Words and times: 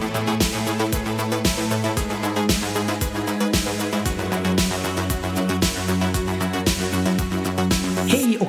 Hej 0.00 0.37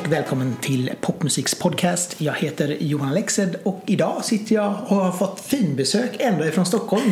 och 0.10 0.14
välkommen 0.14 0.56
till 0.62 0.92
Popmusiks 1.02 1.56
podcast. 1.56 2.22
Jag 2.22 2.34
heter 2.34 2.78
Johan 2.80 3.10
Alexed 3.10 3.56
och 3.64 3.84
idag 3.86 4.26
sitter 4.26 4.56
jag 4.56 4.74
och 4.88 4.96
har 4.96 5.12
fått 5.12 5.40
finbesök 5.40 6.10
ända 6.20 6.48
ifrån 6.48 6.66
Stockholm 6.66 7.12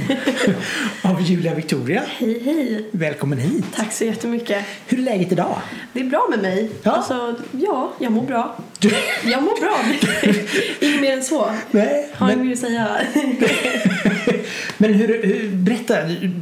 av 1.03 1.21
Julia 1.21 1.55
Victoria. 1.55 2.03
Hej, 2.07 2.43
hej. 2.43 2.89
Välkommen 2.91 3.37
hit. 3.37 3.65
Tack 3.75 3.93
så 3.93 4.05
jättemycket. 4.05 4.65
Hur 4.87 4.97
är 4.99 5.01
läget 5.01 5.31
idag? 5.31 5.61
Det 5.93 5.99
är 5.99 6.03
bra 6.03 6.27
med 6.29 6.39
mig. 6.39 6.69
Ja. 6.83 6.91
Alltså, 6.91 7.35
ja, 7.51 7.91
jag 7.99 8.11
mår 8.11 8.23
bra. 8.23 8.55
Du... 8.79 8.91
Jag 9.25 9.43
mår 9.43 9.61
bra. 9.61 9.79
Inget 10.87 11.01
mer 11.01 11.13
än 11.13 11.23
så. 11.23 11.51
Nej, 11.71 12.09
Har 12.13 12.29
jag 12.29 12.37
men, 12.37 12.47
mer 12.47 12.53
att 12.53 12.59
säga? 12.59 12.97
men 14.77 14.93
hur, 14.93 15.07
hur, 15.07 15.51
berätta, 15.51 15.95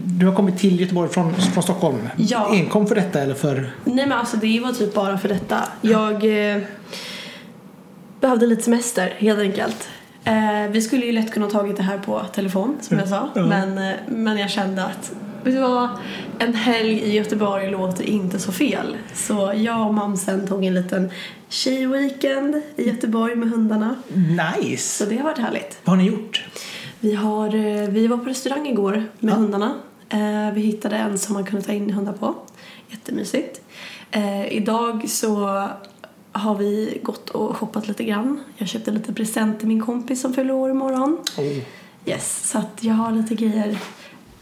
du 0.05 0.25
har 0.25 0.35
kommit 0.35 0.57
till 0.57 0.81
Göteborg 0.81 1.09
från, 1.09 1.35
från 1.35 1.63
Stockholm. 1.63 2.09
Ja. 2.17 2.47
Enkom 2.51 2.87
för 2.87 2.95
detta 2.95 3.21
eller 3.21 3.35
för? 3.35 3.71
Nej 3.83 4.07
men 4.07 4.11
alltså 4.11 4.37
det 4.37 4.59
var 4.59 4.71
typ 4.71 4.93
bara 4.93 5.17
för 5.17 5.29
detta. 5.29 5.57
Jag 5.81 6.13
eh, 6.53 6.61
behövde 8.21 8.47
lite 8.47 8.61
semester 8.61 9.13
helt 9.17 9.39
enkelt. 9.39 9.89
Eh, 10.23 10.71
vi 10.71 10.81
skulle 10.81 11.05
ju 11.05 11.11
lätt 11.11 11.33
kunna 11.33 11.49
tagit 11.49 11.77
det 11.77 11.83
här 11.83 11.97
på 11.97 12.21
telefon 12.33 12.77
som 12.81 12.99
jag 12.99 13.07
sa. 13.07 13.29
Ja. 13.35 13.45
Men, 13.45 13.77
eh, 13.77 13.93
men 14.07 14.37
jag 14.37 14.49
kände 14.49 14.83
att 14.83 15.11
vet 15.43 15.53
du 15.53 15.61
vad? 15.61 15.89
En 16.39 16.53
helg 16.53 16.91
i 16.91 17.15
Göteborg 17.15 17.71
låter 17.71 18.03
inte 18.03 18.39
så 18.39 18.51
fel. 18.51 18.97
Så 19.13 19.53
jag 19.55 19.87
och 19.87 19.93
mamsen 19.93 20.47
tog 20.47 20.65
en 20.65 20.73
liten 20.73 21.11
tjejweekend 21.49 22.61
i 22.75 22.87
Göteborg 22.87 23.35
med 23.35 23.49
hundarna. 23.49 23.95
Nice. 24.59 25.03
Så 25.03 25.09
det 25.09 25.17
har 25.17 25.23
varit 25.23 25.37
härligt. 25.37 25.79
Vad 25.83 25.97
har 25.97 26.03
ni 26.03 26.09
gjort? 26.09 26.45
Vi, 26.99 27.15
har, 27.15 27.55
eh, 27.55 27.89
vi 27.89 28.07
var 28.07 28.17
på 28.17 28.25
restaurang 28.29 28.67
igår 28.67 29.03
med 29.19 29.31
Ja. 29.33 29.35
hundarna. 29.37 29.73
Eh, 30.09 30.53
Vi 30.53 30.61
hittade 30.61 30.95
en 30.97 31.17
som 31.19 31.33
man 31.33 31.45
kunde 31.45 31.65
ta 31.65 31.71
in 31.73 31.89
hundar 31.89 32.13
på. 32.13 32.35
Jättemysigt. 32.87 33.61
Eh, 34.11 34.53
Idag 34.53 35.09
så 35.09 35.35
har 36.31 36.55
vi 36.55 36.99
gått 37.03 37.29
och 37.29 37.57
shoppat 37.57 37.87
lite 37.87 38.03
grann. 38.03 38.39
Jag 38.57 38.67
köpte 38.67 38.91
lite 38.91 39.13
present 39.13 39.59
till 39.59 39.67
min 39.67 39.81
kompis 39.81 40.21
som 40.21 40.33
fyller 40.33 40.53
år 40.53 40.69
imorgon. 40.69 41.17
Oh. 41.37 41.57
Yes, 42.05 42.49
så 42.51 42.57
att 42.57 42.77
jag 42.83 42.93
har 42.93 43.11
lite 43.11 43.35
grejer 43.35 43.77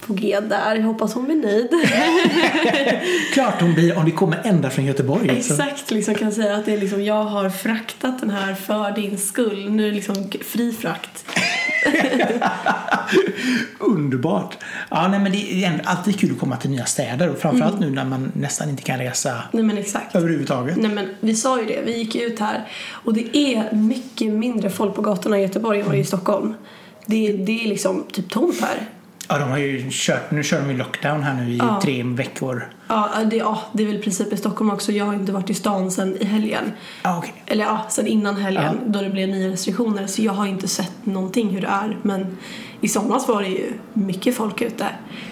på 0.08 0.14
G 0.14 0.40
där. 0.40 0.76
Jag 0.76 0.84
hoppas 0.84 1.14
hon 1.14 1.26
blir 1.26 1.36
nöjd. 1.36 1.70
Klart 3.34 3.62
hon 3.62 3.74
blir 3.74 3.98
om 3.98 4.06
vi 4.06 4.12
kommer 4.12 4.42
ända 4.44 4.70
från 4.70 4.86
Göteborg. 4.86 5.44
Så. 5.44 5.54
Exakt, 5.54 5.92
liksom 5.92 6.16
kan 6.16 6.28
jag 6.28 6.34
säga 6.34 6.56
att 6.56 6.66
det 6.66 6.74
är 6.74 6.78
liksom, 6.78 7.04
jag 7.04 7.24
har 7.24 7.50
fraktat 7.50 8.20
den 8.20 8.30
här 8.30 8.56
för 8.56 8.92
din 8.92 9.18
skull. 9.18 9.70
Nu 9.70 9.84
är 9.84 9.90
det 9.90 9.96
liksom 9.96 10.30
fri 10.46 10.72
frakt. 10.72 11.26
Underbart. 13.80 14.58
Ja, 14.90 15.08
nej, 15.08 15.20
men 15.20 15.32
det 15.32 15.66
är 15.66 15.82
alltid 15.84 16.20
kul 16.20 16.32
att 16.32 16.40
komma 16.40 16.58
till 16.58 16.70
nya 16.70 16.86
städer 16.86 17.30
och 17.30 17.38
framförallt 17.38 17.80
nu 17.80 17.90
när 17.90 18.06
man 18.06 18.32
nästan 18.36 18.70
inte 18.70 18.84
kan 18.84 19.00
resa 19.00 19.44
Nej 19.52 19.64
men 19.64 19.78
exakt. 19.78 20.16
överhuvudtaget. 20.16 20.78
Nej 20.78 20.92
men 20.92 21.10
vi 21.20 21.36
sa 21.36 21.60
ju 21.60 21.66
det, 21.66 21.82
vi 21.86 21.98
gick 21.98 22.16
ut 22.16 22.40
här 22.40 22.68
och 22.90 23.14
det 23.14 23.38
är 23.38 23.76
mycket 23.76 24.34
mindre 24.34 24.70
folk 24.70 24.96
på 24.96 25.02
gatorna 25.02 25.40
i 25.40 25.42
Göteborg 25.42 25.80
än 25.80 25.86
vad 25.86 25.96
det 25.96 26.00
är 26.00 26.02
i 26.02 26.06
Stockholm. 26.06 26.54
Det, 27.06 27.34
det 27.34 27.64
är 27.64 27.68
liksom 27.68 28.04
typ 28.12 28.30
tomt 28.30 28.62
här. 28.62 28.90
Ja, 29.28 29.38
de 29.40 29.50
har 29.50 29.58
ju 29.58 29.88
kört, 29.92 30.32
nu 30.32 30.44
kör 30.44 30.62
de 30.62 30.70
ju 30.72 30.78
lockdown 30.78 31.24
här 31.24 31.34
nu 31.34 31.52
i 31.52 31.58
Ja. 31.58 31.80
tre 31.84 32.04
veckor. 32.04 32.68
Ja 32.88 33.10
det, 33.30 33.36
ja, 33.36 33.62
det 33.74 33.84
är 33.84 33.88
väl 33.88 33.96
i 33.96 34.00
princip 34.02 34.34
i 34.34 34.38
Stockholm 34.38 34.72
också. 34.72 34.92
Jag 34.92 35.06
har 35.06 35.14
inte 35.14 35.32
varit 35.32 35.50
i 35.50 35.54
stan 35.54 35.92
sen 35.92 36.18
i 36.18 36.26
helgen. 36.26 36.72
Ja, 37.04 37.18
okej. 37.18 37.34
Eller 37.46 37.64
ja, 37.64 37.86
sen 37.90 38.08
innan 38.08 38.36
helgen 38.36 38.64
Ja. 38.64 38.74
då 38.88 39.02
det 39.02 39.10
blev 39.10 39.30
nya 39.30 39.50
restriktioner. 39.50 40.08
Så 40.08 40.22
jag 40.22 40.34
har 40.34 40.48
inte 40.48 40.68
sett 40.68 40.92
någonting 41.06 41.50
hur 41.50 41.62
det 41.62 41.68
är. 41.68 41.98
Men 42.02 42.38
i 42.82 42.88
somras 42.88 43.28
var 43.28 43.42
det 43.42 43.48
ju 43.48 43.74
mycket 43.94 44.36
folk 44.36 44.62
ute. 44.62 44.86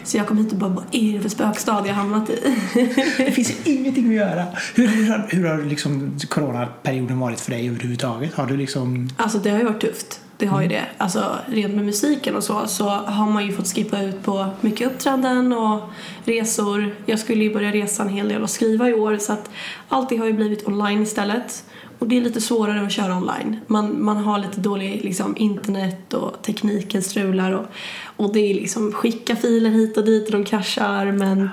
Så 0.04 0.18
jag 0.18 0.28
kom 0.28 0.38
hit 0.38 0.52
och 0.52 0.58
bara, 0.58 0.70
vad 0.70 0.84
är 0.92 1.14
det 1.14 1.20
för 1.20 1.30
spökstad 1.30 1.84
jag 1.88 1.94
hamnat 1.94 2.30
i? 2.30 2.40
Det 3.18 3.32
finns 3.32 3.52
ju 3.66 3.74
ingenting 3.74 4.08
att 4.10 4.14
göra. 4.16 4.46
Hur, 4.76 4.88
hur, 4.88 5.10
har- 5.10 5.28
hur 5.30 5.48
har 5.48 5.58
liksom 5.64 6.18
coronaperioden 6.30 7.20
varit 7.20 7.40
för 7.40 7.52
dig 7.52 7.68
överhuvudtaget? 7.70 8.34
Har 8.34 8.46
du 8.46 8.58
liksom... 8.58 9.10
Alltså 9.18 9.38
det 9.38 9.50
har 9.50 9.58
ju 9.58 9.64
varit 9.66 9.82
tufft. 9.82 10.20
Det 10.42 10.48
har 10.48 10.62
ju 10.62 10.68
det. 10.68 10.86
Alltså 10.98 11.38
rent 11.48 11.76
med 11.76 11.86
musiken 11.86 12.36
och 12.36 12.44
så 12.44 12.68
så 12.68 12.90
har 12.90 13.32
man 13.32 13.46
ju 13.46 13.52
fått 13.52 13.68
skippa 13.68 14.02
ut 14.02 14.24
på 14.24 14.48
mycket 14.62 14.88
uppträdanden 14.88 15.54
och 15.54 15.82
resor. 16.26 16.96
Jag 17.06 17.20
skulle 17.20 17.44
ju 17.44 17.54
börja 17.54 17.72
resa 17.72 18.04
en 18.04 18.10
hel 18.10 18.30
del 18.30 18.42
och 18.42 18.50
skriva 18.50 18.90
i 18.90 18.94
år 18.94 19.18
så 19.18 19.34
att 19.34 19.50
allting 19.88 20.20
har 20.20 20.28
ju 20.28 20.34
blivit 20.34 20.68
online 20.68 21.04
istället. 21.04 21.64
Och 22.00 22.08
det 22.08 22.18
är 22.18 22.22
lite 22.22 22.42
svårare 22.42 22.82
att 22.82 22.92
köra 22.92 23.18
online. 23.18 23.60
Man, 23.68 24.04
man 24.04 24.18
har 24.18 24.40
lite 24.40 24.60
dålig 24.60 25.02
liksom, 25.04 25.38
internet 25.38 26.14
och 26.14 26.42
tekniken 26.42 27.02
strular 27.02 27.52
och, 27.52 27.66
och 28.04 28.34
det 28.34 28.40
är 28.40 28.54
liksom 28.54 28.92
skicka 28.92 29.36
filer 29.36 29.70
hit 29.70 29.98
och 29.98 30.06
dit 30.06 30.26
och 30.26 30.32
de 30.32 30.44
kraschar 30.44 31.12
men 31.12 31.50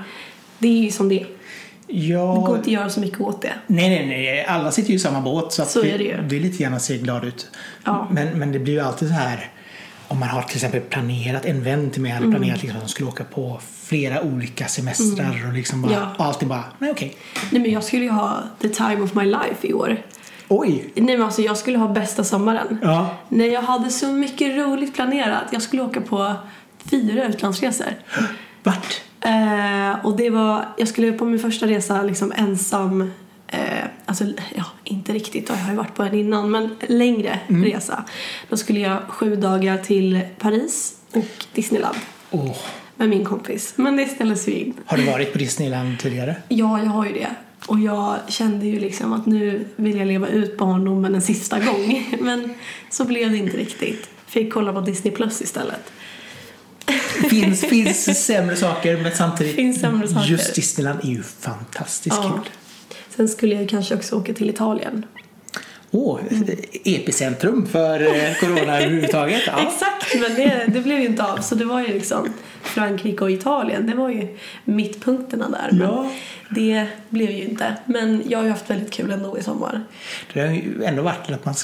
det 0.58 0.68
är 0.68 0.82
ju 0.82 0.90
som 0.90 1.08
det 1.08 1.20
är. 1.20 1.26
Ja... 1.88 2.34
Det 2.34 2.40
går 2.40 2.56
inte 2.56 2.60
att 2.60 2.66
göra 2.66 2.90
så 2.90 3.00
mycket 3.00 3.20
åt 3.20 3.42
det. 3.42 3.52
Nej, 3.66 3.88
nej, 3.90 4.06
nej. 4.06 4.44
Alla 4.44 4.72
sitter 4.72 4.90
ju 4.90 4.96
i 4.96 4.98
samma 4.98 5.20
båt. 5.20 5.52
Så, 5.52 5.62
att 5.62 5.70
Så 5.70 5.82
det. 5.82 5.96
Det 6.28 6.36
är 6.36 6.40
lite 6.40 6.68
att 6.68 6.82
se 6.82 6.98
glad 6.98 7.24
ut. 7.24 7.50
Ja. 7.84 8.08
Men, 8.10 8.38
men 8.38 8.52
det 8.52 8.58
blir 8.58 8.74
ju 8.74 8.80
alltid 8.80 9.08
så 9.08 9.14
här. 9.14 9.50
Om 10.08 10.18
man 10.18 10.28
har 10.28 10.42
till 10.42 10.56
exempel 10.56 10.80
planerat, 10.80 11.44
en 11.44 11.62
vän 11.62 11.90
till 11.90 12.02
mig 12.02 12.10
hade 12.12 12.24
Mm. 12.26 12.38
planerat 12.38 12.62
liksom 12.62 12.76
att 12.78 12.84
de 12.86 12.88
skulle 12.90 13.08
åka 13.08 13.24
på 13.24 13.60
flera 13.82 14.22
olika 14.22 14.66
semestrar 14.68 15.44
och 15.48 15.52
liksom 15.52 15.82
bara, 15.82 15.92
Ja. 15.92 16.08
och 16.18 16.24
alltid 16.24 16.48
bara, 16.48 16.64
nej 16.78 16.90
okej. 16.90 17.16
Nej 17.50 17.62
men 17.62 17.70
jag 17.70 17.84
skulle 17.84 18.02
ju 18.04 18.10
ha 18.10 18.42
the 18.60 18.68
time 18.68 19.00
of 19.00 19.14
my 19.14 19.24
life 19.24 19.66
i 19.66 19.72
år. 19.72 20.02
Oj! 20.48 20.90
Nej 20.94 21.16
men 21.16 21.26
alltså 21.26 21.42
jag 21.42 21.56
skulle 21.56 21.78
ha 21.78 21.88
bästa 21.88 22.24
sommaren. 22.24 22.78
Ja. 22.82 23.16
Nej 23.28 23.48
jag 23.48 23.62
hade 23.62 23.90
så 23.90 24.06
mycket 24.06 24.56
roligt 24.56 24.94
planerat. 24.94 25.44
Jag 25.50 25.62
skulle 25.62 25.82
åka 25.82 26.00
på 26.00 26.34
fyra 26.90 27.24
utlandsresor. 27.24 27.86
Vart? 28.62 29.00
Eh, 29.20 30.04
och 30.06 30.16
det 30.16 30.30
var, 30.30 30.68
jag 30.76 30.88
skulle 30.88 31.12
på 31.12 31.24
min 31.24 31.38
första 31.38 31.66
resa 31.66 32.02
liksom 32.02 32.32
ensam. 32.36 33.10
Eh, 33.48 33.58
alltså 34.06 34.24
ja, 34.54 34.64
inte 34.84 35.12
riktigt, 35.12 35.48
jag 35.48 35.56
har 35.56 35.70
ju 35.70 35.76
varit 35.76 35.94
på 35.94 36.02
en 36.02 36.14
innan, 36.14 36.50
men 36.50 36.76
längre 36.88 37.40
resa. 37.46 38.04
Då 38.48 38.56
skulle 38.56 38.80
jag 38.80 38.98
sju 39.08 39.36
dagar 39.36 39.78
till 39.78 40.20
Paris 40.38 40.96
och 41.12 41.46
Disneyland 41.52 41.96
Åh. 42.30 42.56
med 42.96 43.08
min 43.08 43.24
kompis. 43.24 43.72
Men 43.76 43.96
det 43.96 44.06
ställdes 44.06 44.48
ju 44.48 44.52
in. 44.52 44.74
Har 44.86 44.96
du 44.96 45.04
varit 45.04 45.32
på 45.32 45.38
Disneyland 45.38 45.98
tidigare? 45.98 46.36
Ja, 46.48 46.78
jag 46.82 46.90
har 46.90 47.06
ju 47.06 47.12
det. 47.12 47.28
Och 47.66 47.80
jag 47.80 48.16
kände 48.28 48.66
ju 48.66 48.80
liksom 48.80 49.12
att 49.12 49.26
nu 49.26 49.64
vill 49.76 49.96
jag 49.98 50.06
leva 50.06 50.28
ut 50.28 50.58
barndomen 50.58 51.14
en 51.14 51.22
sista 51.22 51.58
gång. 51.58 52.16
Men 52.20 52.54
så 52.90 53.04
blev 53.04 53.30
det 53.30 53.36
inte 53.36 53.56
riktigt. 53.56 54.08
Fick 54.26 54.52
kolla 54.52 54.72
på 54.72 54.80
Disney 54.80 55.14
Plus 55.14 55.42
istället. 55.42 55.92
Finns, 57.30 57.60
finns 57.60 58.24
sämre 58.26 58.56
saker 58.56 58.96
men 58.96 59.12
samtidigt 59.14 59.54
Finns 59.56 59.80
sämre 59.80 60.08
saker. 60.08 60.28
just 60.28 60.54
Disneyland 60.54 61.00
är 61.04 61.08
ju 61.08 61.22
fantastiskt 61.22 62.16
Ja. 62.22 62.30
kul. 62.44 62.50
Sen 63.16 63.28
skulle 63.28 63.54
jag 63.54 63.68
kanske 63.68 63.94
också 63.94 64.16
åka 64.16 64.34
till 64.34 64.50
Italien. 64.50 65.06
Åh, 65.90 66.18
epicentrum 66.84 67.66
för 67.66 68.00
eh, 68.00 68.34
corona 68.40 68.80
överhuvudtaget. 68.80 69.42
Ja. 69.46 69.52
Exakt, 69.72 70.20
men 70.20 70.34
det, 70.34 70.64
det 70.68 70.80
blev 70.80 70.98
ju 71.00 71.06
inte 71.06 71.24
av. 71.24 71.38
Så 71.38 71.54
det 71.54 71.64
var 71.64 71.80
ju 71.80 71.86
liksom 71.86 72.32
Frankrike 72.62 73.24
och 73.24 73.30
Italien. 73.30 73.86
Det 73.86 73.94
var 73.94 74.08
ju 74.10 74.36
mittpunkterna 74.64 75.48
där. 75.50 75.68
Men 75.72 75.80
Ja. 75.88 76.10
det 76.50 76.86
blev 77.08 77.30
ju 77.30 77.42
inte. 77.44 77.74
Men 77.84 78.22
jag 78.28 78.38
har 78.38 78.44
ju 78.44 78.50
haft 78.50 78.70
väldigt 78.70 78.90
kul 78.92 79.10
ändå 79.10 79.38
i 79.38 79.42
sommar. 79.42 79.84
Det 80.32 80.40
har 80.40 80.48
ju 80.48 80.84
ändå 80.84 81.02
varit 81.02 81.30
att 81.30 81.44
man 81.44 81.54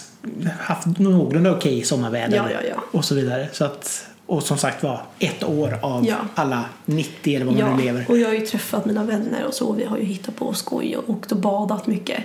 haft 0.61 0.87
någorlunda 0.99 1.53
okej 1.53 1.83
sommarväder 1.83 2.37
ja, 2.37 2.61
ja. 2.69 2.85
och 2.91 3.05
så 3.05 3.15
vidare. 3.15 3.49
Så 3.53 3.65
att, 3.65 4.07
och 4.27 4.43
som 4.43 4.59
sagt 4.59 4.83
var, 4.83 5.03
ett 5.19 5.45
år 5.45 5.79
av 5.83 6.07
Ja. 6.07 6.17
alla 6.35 6.65
90 6.85 7.37
eller 7.37 7.47
vad 7.47 7.55
man 7.59 7.69
Ja, 7.71 7.77
nu 7.77 7.83
lever. 7.83 8.05
och 8.09 8.19
jag 8.19 8.27
har 8.29 8.35
ju 8.35 8.47
träffat 8.47 8.87
mina 8.87 9.05
vänner 9.05 9.45
och 9.47 9.55
så. 9.55 9.73
Vi 9.73 9.85
har 9.85 9.99
ju 9.99 10.05
hittat 10.05 10.37
på 10.37 10.55
skoj 10.55 10.97
och 10.97 11.11
åkt 11.11 11.33
och 11.33 11.39
badat 11.39 11.87
mycket. 11.87 12.21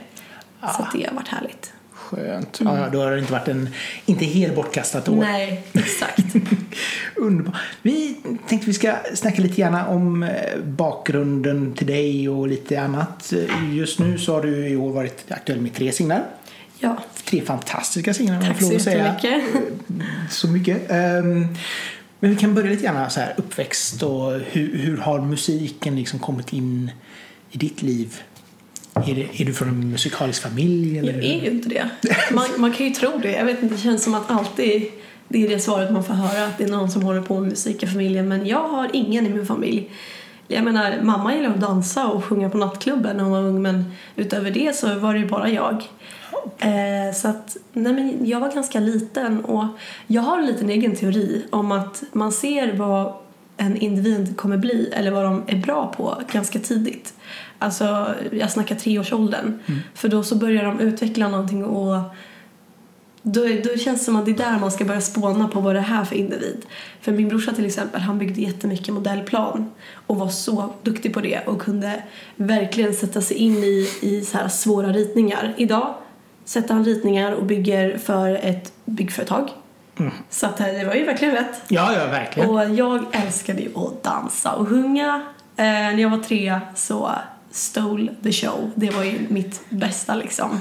Så 0.62 0.68
att 0.84 0.92
det 0.94 1.06
har 1.08 1.16
varit 1.16 1.28
härligt. 1.28 1.74
Skönt. 1.94 2.60
Ja, 2.64 2.78
ja, 2.80 2.90
då 2.90 3.00
har 3.04 3.12
det 3.12 3.20
inte 3.20 3.32
varit 3.32 3.48
en, 3.48 3.70
inte 4.06 4.26
helt 4.26 4.56
bortkastat 4.56 5.10
år. 5.10 5.16
Nej, 5.16 5.64
exakt. 5.74 6.20
Underbart. 7.16 7.56
Vi 7.82 8.16
tänkte 8.48 8.68
vi 8.68 8.74
ska 8.74 8.96
snacka 9.16 9.42
lite 9.42 9.62
grann 9.62 9.76
om 9.88 10.24
eh, 10.24 10.30
bakgrunden 10.66 11.74
till 11.74 11.88
dig 11.88 12.30
och 12.30 12.48
lite 12.48 12.82
annat. 12.82 13.34
Just 13.74 14.00
nu 14.00 14.18
så 14.18 14.34
har 14.34 14.42
du 14.42 14.68
i 14.68 14.76
år 14.76 14.92
varit 14.92 15.32
aktuell 15.32 15.62
med 15.62 15.74
tre 15.76 15.92
singlar. 15.92 16.24
Ja, 16.80 16.98
Tre 17.26 17.42
fantastiska 17.42 18.14
singlar 18.14 18.36
jag 18.36 18.44
tack 18.46 18.54
får 18.60 18.66
så 18.66 18.70
lov 18.72 18.76
att 18.78 18.82
säga. 18.84 19.16
jättemycket. 19.24 19.66
Så 20.30 20.48
mycket. 20.48 20.92
Men 22.20 22.30
vi 22.30 22.36
kan 22.36 22.54
börja 22.54 22.70
lite 22.70 22.84
grann 22.84 23.10
så 23.10 23.20
här 23.20 23.34
uppväxt 23.38 24.04
och 24.04 24.32
hur, 24.32 24.78
hur 24.78 24.98
har 24.98 25.22
musiken 25.22 25.96
liksom 25.96 26.20
kommit 26.20 26.54
in 26.54 26.92
i 27.52 27.58
ditt 27.58 27.82
liv? 27.82 28.22
Är, 28.94 29.16
det, 29.16 29.42
är 29.42 29.46
du 29.46 29.54
från 29.54 29.68
en 29.68 29.92
musikalisk 29.92 30.42
familj? 30.42 31.00
Eller? 31.00 31.14
Jag 31.14 31.24
är 31.24 31.42
ju 31.42 31.52
inte 31.52 31.70
det. 31.70 31.90
Man, 32.32 32.46
man 32.58 32.74
kan 32.74 32.86
ju 32.86 32.94
tro 32.94 33.18
det. 33.22 33.32
Jag 33.32 33.46
vet 33.46 33.64
inte, 33.64 33.76
det 33.76 33.82
känns 33.82 34.04
som 34.04 34.14
att 34.14 34.32
alltid 34.32 34.92
det 35.28 35.46
är 35.46 35.50
det 35.50 35.60
svaret 35.60 35.92
man 35.92 36.04
får 36.04 36.14
höra, 36.14 36.46
att 36.46 36.58
det 36.58 36.64
är 36.64 36.68
någon 36.68 36.92
som 36.92 37.02
håller 37.02 37.22
på 37.22 37.40
med 37.40 37.50
musik 37.50 37.84
i 37.84 37.88
familjen. 37.88 38.28
Men 38.28 38.48
jag 38.48 38.68
har 38.68 38.90
ingen 38.94 39.26
i 39.26 39.30
min 39.30 39.46
familj. 39.46 39.90
Jag 40.48 40.64
menar, 40.64 41.00
mamma 41.02 41.36
gillar 41.36 41.50
att 41.50 41.62
dansa 41.62 42.08
och 42.08 42.26
sjunga 42.26 42.50
på 42.50 42.58
nattklubben 42.58 43.18
när 43.18 43.24
hon 43.24 43.32
var 43.32 43.42
ung 43.42 43.62
men 43.62 43.92
utöver 44.16 44.52
det 44.52 44.76
så 44.76 45.00
var 45.00 45.14
det 45.14 45.20
ju 45.20 45.28
bara 45.28 45.50
jag. 45.50 45.84
Eh, 46.60 47.16
så 47.16 47.28
att, 47.28 47.58
nej 47.74 47.94
men 47.94 48.26
jag 48.26 48.40
var 48.40 48.52
ganska 48.52 48.80
liten 48.80 49.46
och 49.46 49.66
jag 50.08 50.22
har 50.22 50.40
en 50.40 50.46
liten 50.46 50.70
egen 50.70 50.96
teori 50.96 51.46
om 51.50 51.72
att 51.72 52.04
man 52.12 52.32
ser 52.32 52.74
vad 52.74 53.14
en 53.58 53.78
individ 53.78 54.38
kommer 54.38 54.58
bli 54.58 54.92
eller 54.94 55.12
vad 55.12 55.24
de 55.24 55.44
är 55.48 55.58
bra 55.58 55.94
på 55.98 56.22
ganska 56.32 56.60
tidigt. 56.60 57.14
Alltså, 57.60 58.16
jag 58.32 58.52
snackar 58.52 58.76
treårsåldern. 58.76 59.60
Mm. 59.66 59.80
För 59.94 60.10
då 60.10 60.24
så 60.24 60.36
börjar 60.36 60.64
de 60.64 60.80
utveckla 60.80 61.28
någonting 61.28 61.66
och 61.66 62.02
då, 63.22 63.42
då 63.64 63.78
känns 63.78 64.00
det 64.00 64.06
som 64.06 64.16
att 64.16 64.26
det 64.26 64.32
är 64.32 64.38
där 64.38 64.60
man 64.60 64.72
ska 64.72 64.86
börja 64.86 65.02
spåna 65.02 65.48
på 65.48 65.60
vad 65.60 65.76
det 65.76 65.80
är 65.80 65.84
här 65.84 66.06
för 66.06 66.16
individ. 66.16 66.66
För 67.02 67.12
min 67.12 67.30
brorsa 67.30 67.52
till 67.52 67.66
exempel, 67.66 68.02
han 68.02 68.20
byggde 68.20 68.42
jättemycket 68.42 68.94
modellplan 68.94 69.72
och 70.08 70.18
var 70.18 70.30
så 70.30 70.74
duktig 70.82 71.14
på 71.14 71.22
det 71.22 71.40
och 71.48 71.62
kunde 71.62 72.04
verkligen 72.36 72.94
sätta 72.94 73.22
sig 73.22 73.38
in 73.38 73.58
i, 73.58 73.90
i 74.02 74.22
så 74.22 74.38
här 74.38 74.48
svåra 74.48 74.88
ritningar. 74.88 75.54
Idag 75.58 75.94
sätter 76.50 76.74
han 76.74 76.86
ritningar 76.86 77.32
och 77.32 77.46
bygger 77.46 77.98
för 77.98 78.40
ett 78.44 78.74
byggföretag. 78.86 79.50
Mm. 80.00 80.12
Så 80.30 80.46
att 80.46 80.58
det 80.58 80.86
var 80.86 80.94
ju 80.94 81.06
verkligen 81.06 81.36
rätt. 81.36 81.62
Ja, 81.68 81.94
ja, 81.94 82.06
verkligen. 82.06 82.50
Och 82.50 82.70
jag 82.70 83.06
älskade 83.12 83.62
ju 83.62 83.70
att 83.76 84.04
dansa 84.04 84.52
och 84.52 84.68
sjunga. 84.68 85.22
Eh, 85.56 85.64
när 85.64 86.00
jag 86.00 86.10
var 86.10 86.18
tre 86.18 86.60
så 86.76 87.12
stole 87.52 88.16
the 88.24 88.32
show. 88.32 88.72
Det 88.76 88.90
var 88.90 89.04
ju 89.04 89.20
mitt 89.30 89.62
bästa 89.70 90.16
liksom 90.16 90.60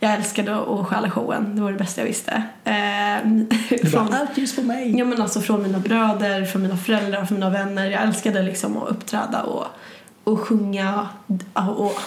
jag 0.00 0.14
älskade 0.14 0.56
att 0.56 0.86
stjäla 0.86 1.10
showen. 1.10 1.56
Det 1.56 1.62
var 1.62 1.72
det 1.72 1.78
bästa 1.78 2.00
jag 2.00 2.06
visste. 2.06 2.42
Eh, 2.64 3.86
från, 3.90 4.14
allt 4.14 4.38
ljus 4.38 4.56
på 4.56 4.62
mig. 4.62 4.98
Ja, 4.98 5.04
men 5.04 5.22
alltså 5.22 5.40
från 5.40 5.62
mina 5.62 5.78
bröder, 5.78 6.44
från 6.44 6.62
mina 6.62 6.76
föräldrar, 6.76 7.24
från 7.24 7.38
mina 7.38 7.50
vänner. 7.50 7.90
Jag 7.90 8.02
älskade 8.02 8.42
liksom 8.42 8.76
att 8.76 8.88
uppträda 8.88 9.42
och, 9.42 9.66
och 10.24 10.40
sjunga. 10.40 11.08
Och, 11.54 12.00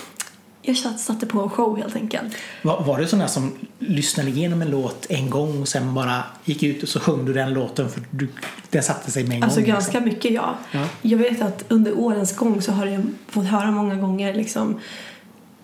jag 0.66 1.00
satte 1.00 1.26
på 1.26 1.42
en 1.42 1.50
show 1.50 1.78
helt 1.78 1.96
enkelt. 1.96 2.34
Var, 2.62 2.84
var 2.84 3.00
det 3.00 3.08
sådana 3.08 3.28
som 3.28 3.54
lyssnade 3.80 4.30
igenom 4.30 4.62
en 4.62 4.70
låt 4.70 5.06
en 5.10 5.30
gång 5.30 5.62
och 5.62 5.68
sen 5.68 5.94
bara 5.94 6.24
gick 6.46 6.64
ut 6.64 6.84
och 6.84 6.90
så 6.90 7.00
sjöng 7.00 7.26
du 7.26 7.34
den 7.34 7.54
låten 7.54 7.90
för 7.90 8.02
du, 8.12 8.28
den 8.70 8.84
satte 8.84 9.12
sig 9.12 9.24
med 9.24 9.38
en 9.38 9.44
alltså, 9.44 9.62
gång? 9.62 9.72
Alltså 9.72 9.92
ganska 9.92 10.10
mycket 10.10 10.32
ja. 10.32 10.58
ja. 10.72 10.88
Jag 11.02 11.18
vet 11.18 11.42
att 11.42 11.66
under 11.68 12.00
årens 12.00 12.36
gång 12.36 12.62
så 12.62 12.72
har 12.72 12.86
jag 12.86 13.02
fått 13.28 13.46
höra 13.46 13.72
många 13.72 13.96
gånger 13.96 14.34
liksom 14.34 14.80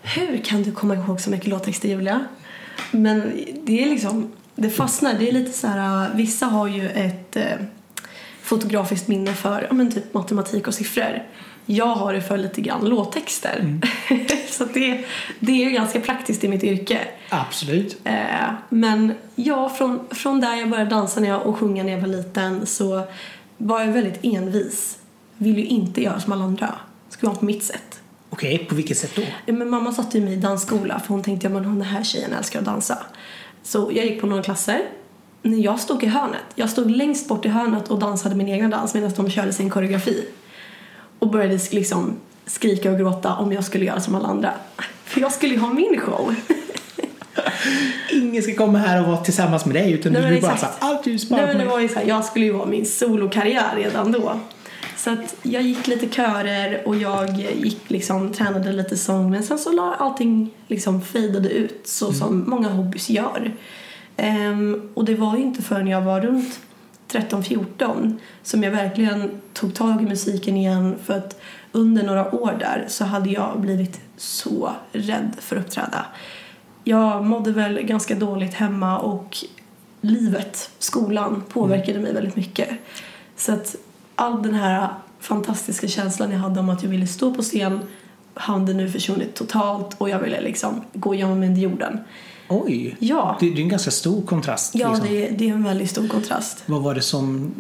hur 0.01 0.38
kan 0.38 0.63
du 0.63 0.72
komma 0.72 0.96
ihåg 0.96 1.22
så 1.22 1.30
mycket 1.30 1.48
låttexter 1.48 1.90
Julia? 1.90 2.25
Men 2.92 3.45
det 3.63 3.84
är 3.84 3.90
liksom, 3.90 4.31
det 4.56 4.69
fastnar. 4.69 5.13
Det 5.13 5.30
är 5.30 5.31
lite 5.31 5.52
så 5.52 5.68
här, 5.68 6.13
vissa 6.16 6.45
har 6.45 6.68
ju 6.68 6.90
ett 6.90 7.36
eh, 7.36 7.44
fotografiskt 8.42 9.07
minne 9.07 9.34
för 9.34 9.62
ja, 9.69 9.74
men 9.74 9.92
typ 9.92 10.13
matematik 10.13 10.68
och 10.68 10.74
siffror. 10.74 11.24
Jag 11.71 11.95
har 11.95 12.13
det 12.13 12.21
för 12.21 12.38
lite 12.38 12.62
grann 12.62 12.86
låttexter. 12.86 13.60
Mm. 13.60 13.81
så 14.50 14.66
det, 14.66 15.06
det 15.39 15.66
är 15.66 15.69
ganska 15.69 16.00
praktiskt 16.00 16.44
i 16.44 16.48
mitt 16.48 16.63
yrke. 16.63 17.00
Absolut. 17.30 17.98
Eh, 18.04 18.13
men 18.69 19.13
ja, 19.36 19.69
från, 19.69 20.00
från 20.12 20.39
där 20.39 20.56
jag 20.56 20.69
började 20.69 20.89
dansa 20.89 21.19
när 21.19 21.27
jag, 21.27 21.45
och 21.45 21.57
sjunga 21.57 21.83
när 21.83 21.92
jag 21.92 22.00
var 22.00 22.07
liten 22.07 22.66
så 22.66 23.04
var 23.57 23.80
jag 23.81 23.88
väldigt 23.88 24.19
envis. 24.21 24.98
Vill 25.38 25.57
ju 25.57 25.66
inte 25.66 26.04
göra 26.04 26.19
som 26.19 26.33
alla 26.33 26.44
andra. 26.44 26.75
Skulle 27.10 27.30
vara 27.30 27.39
på 27.39 27.45
mitt 27.45 27.63
sätt. 27.63 28.01
Okej, 28.30 28.56
okay, 28.56 28.68
på 28.68 28.75
vilket 28.75 28.98
sätt 28.98 29.12
då? 29.16 29.21
Ja, 29.45 29.54
men 29.54 29.69
mamma 29.69 29.94
satte 29.94 30.19
mig 30.19 30.33
i 30.33 30.36
dansskola 30.36 31.00
för 31.00 31.07
hon 31.07 31.24
tänkte 31.24 31.48
att 31.48 31.54
ja, 31.54 31.60
den 31.60 31.81
här 31.81 32.04
tjejen 32.04 32.33
älskar 32.33 32.60
att 32.60 32.66
dansa. 32.66 32.98
Så 33.63 33.92
jag 33.94 34.06
gick 34.06 34.21
på 34.21 34.27
några 34.27 34.44
klasser. 34.44 34.81
Jag 35.42 35.80
stod 35.80 36.04
i 36.04 36.07
hörnet. 36.07 36.44
Jag 36.56 36.69
stod 36.69 36.92
längst 36.92 37.27
bort 37.27 37.45
i 37.45 37.50
hörnet 37.50 37.88
och 37.88 38.00
dansade 38.00 38.36
min 38.36 38.48
egen 38.48 38.69
dans 38.69 38.94
medan 38.94 39.12
de 39.16 39.30
körde 39.30 39.54
sin 39.54 39.69
koreografi. 39.69 40.25
Och 41.19 41.30
började 41.30 41.60
liksom 41.71 42.16
skrika 42.45 42.92
och 42.92 42.98
gråta 42.98 43.36
om 43.36 43.54
jag 43.54 43.63
skulle 43.63 43.86
göra 43.86 44.01
som 44.01 44.16
alla 44.16 44.27
andra. 44.27 44.54
För 45.04 45.21
jag 45.21 45.31
skulle 45.31 45.54
ju 45.54 45.60
ha 45.60 45.74
min 45.74 46.00
show. 46.00 46.36
Ingen 48.12 48.44
ska 48.44 48.56
komma 48.56 48.77
här 48.77 49.01
och 49.01 49.07
vara 49.07 49.18
tillsammans 49.18 49.66
med 49.66 49.75
dig 49.75 49.92
utan 49.92 50.12
Nej, 50.12 50.36
du 50.36 50.42
bara 50.42 50.57
såhär, 50.57 50.74
allt 50.80 51.07
ljus 51.07 51.30
bara 51.30 51.42
Nej, 51.42 51.48
men 51.48 51.57
det 51.57 51.71
var 51.71 51.80
ju 51.80 51.88
så 51.88 52.00
här, 52.00 52.06
jag 52.06 52.25
skulle 52.25 52.45
ju 52.45 52.51
vara 52.51 52.66
min 52.66 52.86
solokarriär 52.86 53.75
redan 53.75 54.12
då. 54.12 54.39
Så 54.98 55.10
att 55.10 55.36
jag 55.44 55.62
gick 55.62 55.88
lite 55.88 56.10
körer 56.10 56.88
och 56.88 56.95
jag 56.95 57.30
gick 57.38 57.89
liksom, 57.89 58.33
tränade 58.33 58.71
lite 58.71 58.98
sång 58.98 59.31
men 59.31 59.44
sen 59.44 59.60
så 59.60 59.71
la 59.71 59.95
allting 60.00 60.50
liksom 60.68 61.01
fejdade 61.01 61.50
ut 61.50 61.81
så 61.83 62.06
mm. 62.06 62.18
som 62.18 62.50
många 62.50 62.69
hobbys 62.69 63.10
gör. 63.10 63.51
Um, 64.18 64.89
och 64.94 65.06
det 65.06 65.16
var 65.16 65.38
ju 65.38 65.42
inte 65.42 65.62
förrän 65.62 65.88
jag 65.88 66.01
var 66.01 66.21
runt 66.21 66.60
13-14 67.12 68.18
som 68.44 68.64
jag 68.64 68.72
verkligen 68.72 69.42
tog 69.54 69.76
tag 69.76 70.02
i 70.02 70.06
musiken 70.06 70.58
igen 70.58 70.96
för 71.04 71.18
att 71.18 71.42
under 71.72 72.04
några 72.04 72.36
år 72.36 72.56
där 72.60 72.86
så 72.88 73.06
hade 73.06 73.30
jag 73.30 73.60
blivit 73.60 74.02
så 74.18 74.72
rädd 74.92 75.32
för 75.40 75.56
att 75.56 75.66
uppträda. 75.66 76.06
Jag 76.84 77.26
mådde 77.26 77.52
väl 77.52 77.82
ganska 77.82 78.16
dåligt 78.16 78.54
hemma 78.54 79.00
och 79.00 79.38
livet, 80.02 80.70
skolan, 80.80 81.44
påverkade 81.50 81.92
mm. 81.92 82.04
mig 82.04 82.14
väldigt 82.14 82.36
mycket. 82.36 82.70
Så 83.36 83.54
att 83.54 83.76
all 84.16 84.44
den 84.44 84.54
här 84.54 84.88
fantastiska 85.20 85.88
känslan 85.88 86.32
jag 86.32 86.40
hade 86.40 86.60
om 86.60 86.70
att 86.70 86.84
jag 86.84 86.90
ville 86.90 87.08
stå 87.08 87.34
på 87.34 87.42
scen 87.42 87.80
hade 88.34 88.74
nu 88.74 88.90
försvunnit 88.90 89.36
totalt 89.36 89.96
och 89.98 90.10
jag 90.10 90.20
ville 90.20 90.42
liksom 90.42 90.82
gå 90.94 91.14
igenom 91.14 91.44
under 91.44 91.62
jorden. 91.62 92.00
Oj! 92.50 92.96
Ja. 93.00 93.38
Det, 93.40 93.50
det 93.50 93.62
är 93.62 93.63
en 93.63 93.69
ganska 93.69 93.92
stor 93.92 94.22
kontrast. 94.22 94.75
Ja, 94.75 94.90
liksom. 94.90 95.07
det, 95.07 95.30
det, 95.30 95.50
är 95.50 95.54
en 95.54 95.63
väldigt 95.63 95.90
stor 95.90 96.07
kontrast. 96.07 96.63
Vad 96.66 96.81
var 96.81 96.96
det 96.96 97.01
som 97.01 97.51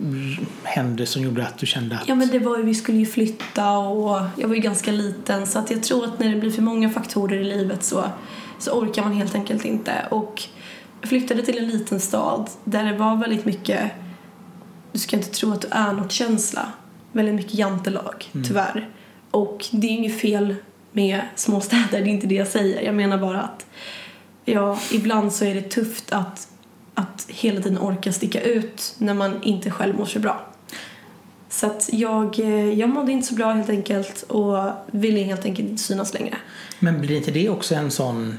hände 0.63 1.05
som 1.05 1.21
gjorde 1.21 1.47
att 1.47 1.57
du 1.57 1.65
kände 1.65 1.95
att... 1.95 2.07
Ja, 2.07 2.15
men 2.15 2.27
det 2.27 2.39
var 2.39 2.57
ju, 2.57 2.63
vi 2.63 2.75
skulle 2.75 2.97
ju 2.97 3.05
flytta 3.05 3.77
och 3.77 4.21
jag 4.35 4.47
var 4.47 4.55
ju 4.55 4.61
ganska 4.61 4.91
liten 4.91 5.47
så 5.47 5.59
att 5.59 5.71
jag 5.71 5.83
tror 5.83 6.05
att 6.05 6.19
när 6.19 6.29
det 6.29 6.35
blir 6.35 6.51
för 6.51 6.61
många 6.61 6.89
faktorer 6.89 7.37
i 7.37 7.43
livet 7.43 7.83
så, 7.83 8.03
så 8.59 8.71
orkar 8.71 9.03
man 9.03 9.13
helt 9.13 9.35
enkelt 9.35 9.65
inte. 9.65 9.93
Och 10.11 10.43
jag 11.01 11.09
flyttade 11.09 11.41
till 11.41 11.57
en 11.57 11.67
liten 11.67 11.99
stad 11.99 12.49
där 12.63 12.83
det 12.83 12.97
var 12.97 13.15
väldigt 13.15 13.45
mycket 13.45 13.91
du 14.91 14.99
ska 14.99 15.15
inte 15.15 15.29
tro 15.29 15.53
att 15.53 15.61
du 15.61 15.67
är 15.71 15.93
något 15.93 16.11
känsla. 16.11 16.71
Väldigt 17.11 17.35
mycket 17.35 17.53
jantelag, 17.53 18.29
mm. 18.33 18.47
tyvärr. 18.47 18.89
Och 19.31 19.65
det 19.71 19.87
är 19.87 19.91
inget 19.91 20.21
fel 20.21 20.55
med 20.91 21.21
småstäder, 21.35 21.85
det 21.91 21.97
är 21.97 22.13
inte 22.13 22.27
det 22.27 22.35
jag 22.35 22.47
säger. 22.47 22.81
Jag 22.81 22.95
menar 22.95 23.17
bara 23.17 23.41
att 23.41 23.65
ja, 24.53 24.79
ibland 24.91 25.33
så 25.33 25.45
är 25.45 25.55
det 25.55 25.61
tufft 25.61 26.11
att, 26.11 26.47
att 26.93 27.25
hela 27.27 27.61
tiden 27.61 27.77
orka 27.77 28.13
sticka 28.13 28.41
ut 28.41 28.95
när 28.97 29.13
man 29.13 29.43
inte 29.43 29.71
själv 29.71 29.95
mår 29.95 30.05
så 30.05 30.19
bra. 30.19 30.45
Så 31.49 31.67
att 31.67 31.89
jag, 31.91 32.39
eh, 32.39 32.73
jag 32.73 32.89
mådde 32.89 33.11
inte 33.11 33.27
så 33.27 33.35
bra 33.35 33.51
helt 33.51 33.69
enkelt 33.69 34.21
och 34.21 34.71
ville 34.91 35.19
helt 35.19 35.45
enkelt 35.45 35.69
inte 35.69 35.83
synas 35.83 36.13
längre. 36.13 36.37
Men 36.79 37.01
blir 37.01 37.17
inte 37.17 37.31
det 37.31 37.49
också 37.49 37.75
en 37.75 37.91
sån 37.91 38.37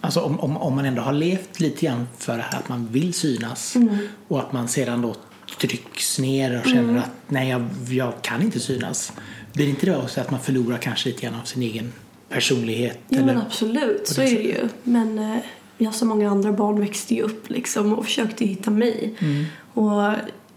Alltså 0.00 0.20
om, 0.20 0.40
om, 0.40 0.56
om 0.56 0.76
man 0.76 0.84
ändå 0.84 1.02
har 1.02 1.12
levt 1.12 1.60
lite 1.60 1.86
grann 1.86 2.08
för 2.18 2.38
att 2.38 2.68
man 2.68 2.88
vill 2.90 3.14
synas 3.14 3.76
mm. 3.76 3.98
och 4.28 4.40
att 4.40 4.52
man 4.52 4.68
sedan 4.68 5.02
då 5.02 5.14
trycks 5.60 6.18
ner 6.18 6.58
och 6.58 6.64
känner 6.64 6.82
mm. 6.82 6.98
att 6.98 7.10
nej, 7.28 7.48
jag, 7.48 7.68
jag 7.88 8.22
kan 8.22 8.42
inte 8.42 8.60
synas. 8.60 9.12
Blir 9.52 9.68
inte 9.68 9.86
det 9.86 9.96
också 9.96 10.20
att 10.20 10.30
man 10.30 10.40
förlorar 10.40 10.78
kanske 10.78 11.08
lite 11.08 11.22
grann 11.22 11.34
av 11.34 11.44
sin 11.44 11.62
egen 11.62 11.92
personlighet? 12.28 13.00
Ja, 13.08 13.24
men 13.24 13.38
absolut. 13.38 14.08
Så 14.08 14.22
är 14.22 14.34
det 14.34 14.42
ju. 14.42 14.68
Men 14.82 15.18
eh, 15.18 15.36
jag 15.78 15.94
som 15.94 16.08
många 16.08 16.30
andra 16.30 16.52
barn 16.52 16.80
växte 16.80 17.14
ju 17.14 17.22
upp 17.22 17.50
liksom 17.50 17.92
och 17.92 18.04
försökte 18.04 18.44
hitta 18.44 18.70
mig. 18.70 19.14
Mm. 19.18 19.44
Och 19.74 20.12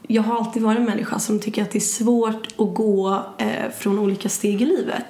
jag 0.07 0.21
har 0.21 0.37
alltid 0.37 0.63
varit 0.63 0.77
en 0.77 0.85
människa 0.85 1.19
som 1.19 1.39
tycker 1.39 1.61
att 1.61 1.71
det 1.71 1.77
är 1.77 1.79
svårt 1.79 2.47
att 2.57 2.73
gå 2.73 3.25
eh, 3.37 3.71
från 3.77 3.99
olika 3.99 4.29
steg 4.29 4.61
i 4.61 4.65
livet. 4.65 5.09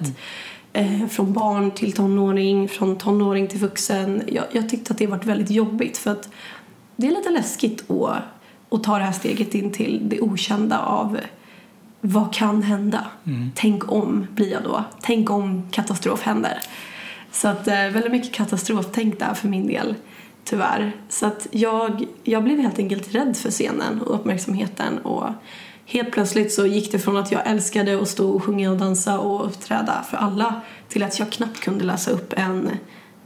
Mm. 0.72 1.02
Eh, 1.02 1.08
från 1.08 1.32
barn 1.32 1.70
till 1.70 1.92
tonåring, 1.92 2.68
från 2.68 2.98
tonåring 2.98 3.48
till 3.48 3.58
vuxen. 3.58 4.22
Jag, 4.26 4.44
jag 4.52 4.68
tyckte 4.68 4.92
att 4.92 4.98
det 4.98 5.06
varit 5.06 5.26
väldigt 5.26 5.50
jobbigt 5.50 5.98
för 5.98 6.10
att 6.10 6.28
det 6.96 7.06
är 7.06 7.10
lite 7.10 7.30
läskigt 7.30 7.90
att 7.90 8.22
och 8.68 8.84
ta 8.84 8.98
det 8.98 9.04
här 9.04 9.12
steget 9.12 9.54
in 9.54 9.72
till 9.72 10.00
det 10.02 10.20
okända 10.20 10.78
av 10.78 11.18
vad 12.04 12.34
kan 12.34 12.62
hända? 12.62 13.06
Mm. 13.26 13.50
Tänk 13.54 13.92
om 13.92 14.26
blir 14.30 14.52
jag 14.52 14.62
då. 14.62 14.84
Tänk 15.00 15.30
om 15.30 15.62
katastrof 15.70 16.22
händer. 16.22 16.58
Så 17.32 17.48
att 17.48 17.68
eh, 17.68 17.74
väldigt 17.74 18.12
mycket 18.12 18.32
katastroftänk 18.32 19.18
där 19.18 19.34
för 19.34 19.48
min 19.48 19.66
del, 19.66 19.94
tyvärr. 20.44 20.92
Så 21.08 21.26
att 21.26 21.46
jag, 21.50 22.04
jag 22.24 22.44
blev 22.44 22.58
helt 22.58 22.78
enkelt 22.78 23.14
rädd 23.14 23.36
för 23.36 23.50
scenen 23.50 24.00
och 24.00 24.14
uppmärksamheten 24.14 24.98
och 24.98 25.28
helt 25.86 26.10
plötsligt 26.12 26.52
så 26.52 26.66
gick 26.66 26.92
det 26.92 26.98
från 26.98 27.16
att 27.16 27.32
jag 27.32 27.46
älskade 27.46 28.02
att 28.02 28.08
stå 28.08 28.30
och 28.30 28.44
sjunga 28.44 28.70
och 28.70 28.78
dansa 28.78 29.18
och 29.18 29.46
uppträda 29.46 30.04
för 30.10 30.16
alla 30.16 30.60
till 30.88 31.02
att 31.02 31.18
jag 31.18 31.30
knappt 31.32 31.60
kunde 31.60 31.84
läsa 31.84 32.10
upp 32.10 32.32
en 32.36 32.70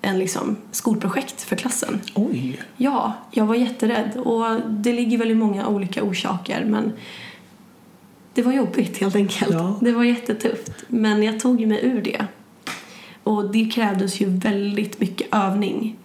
en 0.03 0.19
liksom 0.19 0.57
skolprojekt 0.71 1.43
för 1.43 1.57
klassen. 1.57 2.01
Oj! 2.15 2.61
Ja, 2.77 3.13
jag 3.31 3.47
var 3.47 3.55
jätterädd 3.55 4.17
och 4.17 4.61
det 4.69 4.93
ligger 4.93 5.19
väl 5.19 5.31
i 5.31 5.35
många 5.35 5.69
olika 5.69 6.03
orsaker 6.03 6.65
men 6.65 6.93
det 8.37 8.43
var 8.43 8.53
jobbigt 8.53 8.99
helt 8.99 9.17
enkelt. 9.17 9.53
Ja. 9.53 9.79
Det 9.81 9.93
var 9.93 10.05
jättetufft 10.05 10.73
men 10.89 11.23
jag 11.23 11.41
tog 11.41 11.67
mig 11.67 11.81
ur 11.83 12.03
det. 12.03 12.27
Och 13.23 13.51
det 13.51 13.65
krävdes 13.65 14.21
ju 14.21 14.27
väldigt 14.27 15.01
mycket 15.01 15.27
övning. 15.35 15.97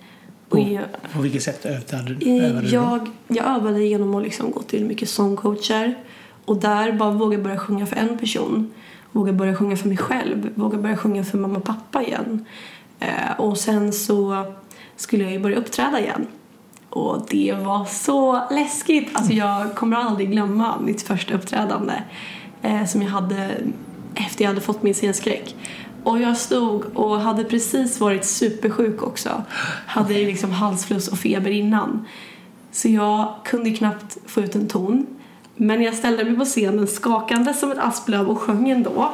Och 0.50 0.59
jag, 0.59 0.83
på 1.13 1.21
vilket 1.21 1.43
sätt 1.43 1.65
övade, 1.65 2.15
övade 2.25 2.61
du? 2.61 2.67
Jag, 2.67 3.09
jag 3.27 3.45
övade 3.55 3.83
genom 3.83 4.15
att 4.15 4.23
liksom 4.23 4.51
gå 4.51 4.61
till 4.61 4.85
mycket 4.85 5.09
sångcoacher 5.09 5.95
och 6.45 6.57
där 6.57 6.91
bara 6.91 7.11
våga 7.11 7.38
börja 7.38 7.57
sjunga 7.57 7.85
för 7.85 7.95
en 7.95 8.17
person. 8.17 8.71
Våga 9.11 9.33
börja 9.33 9.55
sjunga 9.55 9.77
för 9.77 9.88
mig 9.88 9.97
själv. 9.97 10.50
Våga 10.55 10.77
börja 10.77 10.97
sjunga 10.97 11.23
för 11.23 11.38
mamma 11.38 11.57
och 11.57 11.63
pappa 11.63 12.03
igen. 12.03 12.45
Eh, 13.00 13.39
och 13.39 13.57
sen 13.57 13.93
så 13.93 14.45
skulle 14.95 15.23
jag 15.23 15.33
ju 15.33 15.39
börja 15.39 15.57
uppträda 15.57 16.00
igen. 16.00 16.27
Och 16.91 17.25
det 17.29 17.53
var 17.53 17.86
så 17.86 18.41
läskigt. 18.51 19.10
Alltså 19.13 19.33
jag 19.33 19.75
kommer 19.75 19.98
aldrig 19.98 20.31
glömma 20.31 20.79
mitt 20.79 21.01
första 21.01 21.33
uppträdande 21.33 21.93
eh, 22.62 22.86
som 22.86 23.01
jag 23.01 23.10
hade 23.10 23.57
efter 24.15 24.43
jag 24.43 24.50
hade 24.50 24.62
fått 24.62 24.83
min 24.83 24.93
scenskräck. 24.93 25.55
Och 26.03 26.19
jag 26.19 26.38
stod 26.38 26.86
och 26.98 27.19
hade 27.19 27.43
precis 27.43 28.00
varit 28.00 28.25
supersjuk 28.25 29.03
också. 29.03 29.43
Hade 29.86 30.13
ju 30.13 30.25
liksom 30.25 30.51
halsfluss 30.51 31.07
och 31.07 31.17
feber 31.17 31.51
innan. 31.51 32.05
Så 32.71 32.88
jag 32.88 33.36
kunde 33.43 33.71
knappt 33.71 34.17
få 34.25 34.41
ut 34.41 34.55
en 34.55 34.67
ton. 34.67 35.07
Men 35.55 35.81
jag 35.81 35.93
ställde 35.93 36.24
mig 36.24 36.36
på 36.36 36.45
scenen 36.45 36.88
skakande 36.88 37.53
som 37.53 37.71
ett 37.71 37.77
asplöv 37.77 38.29
och 38.29 38.39
sjöng 38.39 38.69
ändå. 38.69 39.12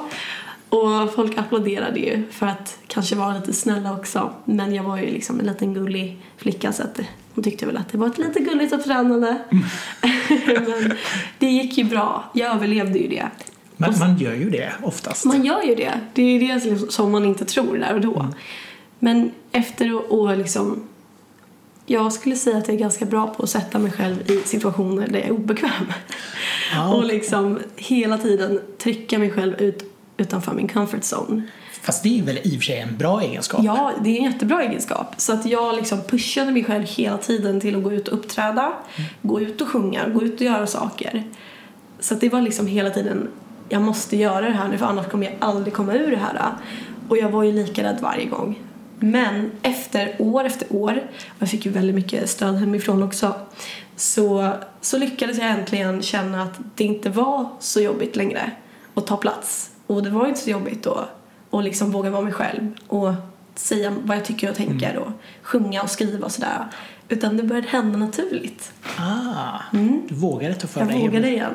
Och 0.69 1.13
folk 1.15 1.37
applåderade 1.37 1.99
ju 1.99 2.23
för 2.31 2.45
att 2.45 2.77
kanske 2.87 3.15
vara 3.15 3.37
lite 3.37 3.53
snälla 3.53 3.93
också. 3.93 4.33
Men 4.45 4.75
jag 4.75 4.83
var 4.83 4.97
ju 4.97 5.05
liksom 5.05 5.39
en 5.39 5.45
liten 5.45 5.73
gullig 5.73 6.17
flicka 6.37 6.73
så 6.73 6.83
att 6.83 6.99
hon 7.37 7.43
tyckte 7.43 7.65
väl 7.65 7.77
att 7.77 7.89
det 7.89 7.97
var 7.97 8.07
ett 8.07 8.17
lite 8.17 8.39
gulligt 8.39 8.73
uppträdande. 8.73 9.37
Men 10.45 10.93
det 11.39 11.47
gick 11.47 11.77
ju 11.77 11.83
bra. 11.83 12.31
Jag 12.33 12.55
överlevde 12.55 12.99
ju 12.99 13.07
det. 13.07 13.29
Man, 13.77 13.99
man 13.99 14.17
gör 14.17 14.33
ju 14.33 14.49
det 14.49 14.73
oftast. 14.83 15.25
Man 15.25 15.45
gör 15.45 15.63
ju 15.63 15.75
det. 15.75 15.99
Det 16.13 16.21
är 16.21 16.39
ju 16.39 16.47
det 16.47 16.91
som 16.91 17.11
man 17.11 17.25
inte 17.25 17.45
tror 17.45 17.77
där 17.77 17.93
och 17.93 18.01
då. 18.01 18.19
Mm. 18.19 18.33
Men 18.99 19.31
efter 19.51 19.85
att 20.31 20.37
liksom 20.37 20.83
jag 21.85 22.13
skulle 22.13 22.35
säga 22.35 22.57
att 22.57 22.67
jag 22.67 22.75
är 22.75 22.79
ganska 22.79 23.05
bra 23.05 23.27
på 23.27 23.43
att 23.43 23.49
sätta 23.49 23.79
mig 23.79 23.91
själv 23.91 24.31
i 24.31 24.41
situationer 24.45 25.07
där 25.07 25.19
jag 25.19 25.27
är 25.27 25.31
obekväm. 25.31 25.93
Ja, 26.73 26.89
och 26.89 26.97
okej. 26.97 27.07
liksom 27.07 27.59
hela 27.75 28.17
tiden 28.17 28.61
trycka 28.77 29.19
mig 29.19 29.31
själv 29.31 29.61
ut 29.61 29.93
utanför 30.17 30.53
min 30.53 30.67
comfort 30.67 31.01
zone. 31.01 31.41
Fast 31.87 32.03
det 32.03 32.19
är 32.19 32.23
väl 32.23 32.39
i 32.43 32.49
och 32.49 32.59
för 32.59 32.65
sig 32.65 32.79
en 32.79 32.97
bra 32.97 33.21
egenskap? 33.21 33.61
Ja, 33.63 33.91
det 34.03 34.09
är 34.09 34.17
en 34.17 34.31
jättebra 34.31 34.63
egenskap. 34.63 35.13
Så 35.17 35.33
att 35.33 35.45
jag 35.45 35.75
liksom 35.75 36.01
pushade 36.01 36.51
mig 36.51 36.63
själv 36.63 36.83
hela 36.83 37.17
tiden 37.17 37.59
till 37.59 37.75
att 37.75 37.83
gå 37.83 37.91
ut 37.91 38.07
och 38.07 38.13
uppträda, 38.13 38.73
gå 39.21 39.41
ut 39.41 39.61
och 39.61 39.67
sjunga, 39.67 40.09
gå 40.09 40.23
ut 40.23 40.35
och 40.35 40.41
göra 40.41 40.67
saker. 40.67 41.23
Så 41.99 42.13
att 42.13 42.21
det 42.21 42.29
var 42.29 42.41
liksom 42.41 42.67
hela 42.67 42.89
tiden, 42.89 43.27
jag 43.69 43.81
måste 43.81 44.17
göra 44.17 44.41
det 44.41 44.53
här 44.53 44.67
nu 44.67 44.77
för 44.77 44.85
annars 44.85 45.07
kommer 45.07 45.25
jag 45.25 45.35
aldrig 45.39 45.73
komma 45.73 45.93
ur 45.93 46.11
det 46.11 46.17
här. 46.17 46.51
Och 47.09 47.17
jag 47.17 47.29
var 47.29 47.43
ju 47.43 47.51
lika 47.51 47.83
rädd 47.83 47.97
varje 48.01 48.25
gång. 48.25 48.59
Men 48.99 49.51
efter 49.61 50.15
år 50.19 50.43
efter 50.43 50.75
år, 50.75 51.03
och 51.27 51.41
jag 51.41 51.49
fick 51.49 51.65
ju 51.65 51.71
väldigt 51.71 51.95
mycket 51.95 52.29
stöd 52.29 52.55
hemifrån 52.55 53.03
också, 53.03 53.33
så, 53.95 54.53
så 54.81 54.97
lyckades 54.97 55.37
jag 55.37 55.49
äntligen 55.49 56.01
känna 56.01 56.43
att 56.43 56.59
det 56.75 56.83
inte 56.83 57.09
var 57.09 57.49
så 57.59 57.81
jobbigt 57.81 58.15
längre 58.15 58.51
att 58.93 59.07
ta 59.07 59.17
plats. 59.17 59.71
Och 59.87 60.03
det 60.03 60.09
var 60.09 60.27
inte 60.27 60.39
så 60.39 60.49
jobbigt 60.49 60.87
att 60.87 61.17
och 61.49 61.63
liksom 61.63 61.91
våga 61.91 62.09
vara 62.09 62.21
mig 62.21 62.33
själv 62.33 62.71
och 62.87 63.13
säga 63.55 63.93
vad 64.03 64.17
jag 64.17 64.25
tycker 64.25 64.49
och 64.49 64.55
tänker 64.55 64.97
och 64.97 65.11
sjunga 65.41 65.81
och 65.81 65.89
skriva 65.89 66.25
och 66.25 66.31
sådär. 66.31 66.65
Utan 67.09 67.37
det 67.37 67.43
började 67.43 67.67
hända 67.67 67.97
naturligt. 67.99 68.71
Ah, 68.97 69.59
du 69.71 70.15
vågade 70.15 70.53
ta 70.55 70.67
för 70.67 70.81
Mm. 70.81 70.93
Jag 70.93 71.01
dig. 71.01 71.07
vågade 71.09 71.29
igen. 71.29 71.53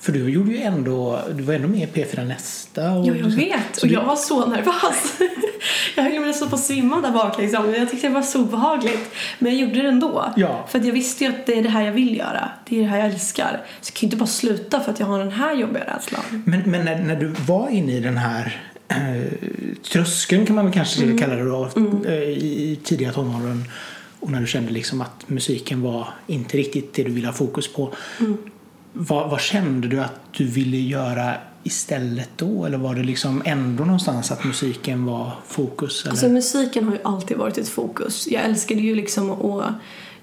För 0.00 0.12
du 0.12 0.30
gjorde 0.30 0.50
ju 0.50 0.58
ändå, 0.62 1.20
du 1.32 1.42
var 1.42 1.54
ändå 1.54 1.68
med 1.68 1.80
i 1.80 1.86
P4 1.92 2.24
Nästa. 2.24 2.92
Och 2.92 3.06
Ja, 3.06 3.14
jag 3.14 3.26
vet. 3.26 3.82
Och 3.82 3.88
jag 3.88 4.04
var 4.04 4.16
så 4.16 4.46
nervös. 4.46 5.18
jag 5.96 6.02
höll 6.02 6.20
nästan 6.26 6.48
på 6.48 6.54
att 6.54 6.62
svimma 6.64 7.00
där 7.00 7.10
bak 7.10 7.38
liksom. 7.38 7.74
Jag 7.74 7.90
tyckte 7.90 8.06
det 8.08 8.14
var 8.14 8.22
så 8.22 8.40
obehagligt. 8.40 9.10
Men 9.38 9.52
jag 9.58 9.68
gjorde 9.68 9.82
det 9.82 9.88
ändå. 9.88 10.32
Ja. 10.36 10.64
För 10.68 10.78
att 10.78 10.84
jag 10.86 10.92
visste 10.92 11.24
ju 11.24 11.30
att 11.30 11.46
det 11.46 11.58
är 11.58 11.62
det 11.62 11.68
här 11.68 11.82
jag 11.82 11.92
vill 11.92 12.16
göra. 12.16 12.48
Det 12.68 12.76
är 12.76 12.80
det 12.80 12.86
här 12.88 12.98
jag 12.98 13.06
älskar. 13.06 13.60
Så 13.80 13.90
jag 13.90 13.94
kan 13.94 14.00
ju 14.00 14.06
inte 14.06 14.16
bara 14.16 14.26
sluta 14.26 14.80
för 14.80 14.90
att 14.92 15.00
jag 15.00 15.06
har 15.06 15.18
den 15.18 15.30
här 15.32 15.54
jobbiga 15.54 15.84
rädslan. 15.84 16.42
Men, 16.46 16.62
men 16.70 16.84
när, 16.84 16.98
när 16.98 17.16
du 17.16 17.26
var 17.28 17.68
inne 17.68 17.92
i 17.92 18.00
den 18.00 18.16
här 18.16 18.62
tröskeln 19.92 20.46
kan 20.46 20.56
man 20.56 20.64
väl 20.64 20.74
kanske 20.74 21.02
Mm. 21.02 21.18
kalla 21.18 21.34
det 21.34 21.44
då, 21.44 21.68
eh, 22.06 22.12
i, 22.14 22.72
i 22.72 22.78
tidiga 22.84 23.12
tonåren 23.12 23.64
och 24.20 24.30
när 24.30 24.40
du 24.40 24.46
kände 24.46 24.72
liksom 24.72 25.00
att 25.00 25.28
musiken 25.28 25.82
var 25.82 26.08
inte 26.26 26.56
riktigt 26.56 26.94
det 26.94 27.02
du 27.02 27.10
ville 27.10 27.26
ha 27.26 27.34
fokus 27.34 27.72
på. 27.72 27.94
Mm. 28.20 28.38
Vad, 28.92 29.30
vad 29.30 29.40
kände 29.40 29.88
du 29.88 30.00
att 30.00 30.20
du 30.32 30.44
ville 30.46 30.76
göra 30.76 31.34
istället 31.62 32.30
då? 32.36 32.64
Eller 32.66 32.78
var 32.78 32.94
det 32.94 33.02
liksom 33.02 33.42
ändå 33.44 33.84
någonstans 33.84 34.30
att 34.32 34.44
musiken 34.44 35.04
var 35.04 35.32
fokus? 35.46 36.02
Eller? 36.02 36.10
Alltså 36.10 36.28
musiken 36.28 36.84
har 36.84 36.92
ju 36.92 37.00
alltid 37.04 37.36
varit 37.36 37.58
ett 37.58 37.68
fokus. 37.68 38.28
Jag 38.30 38.44
älskade 38.44 38.80
ju 38.80 38.94
liksom 38.94 39.30
att... 39.30 39.74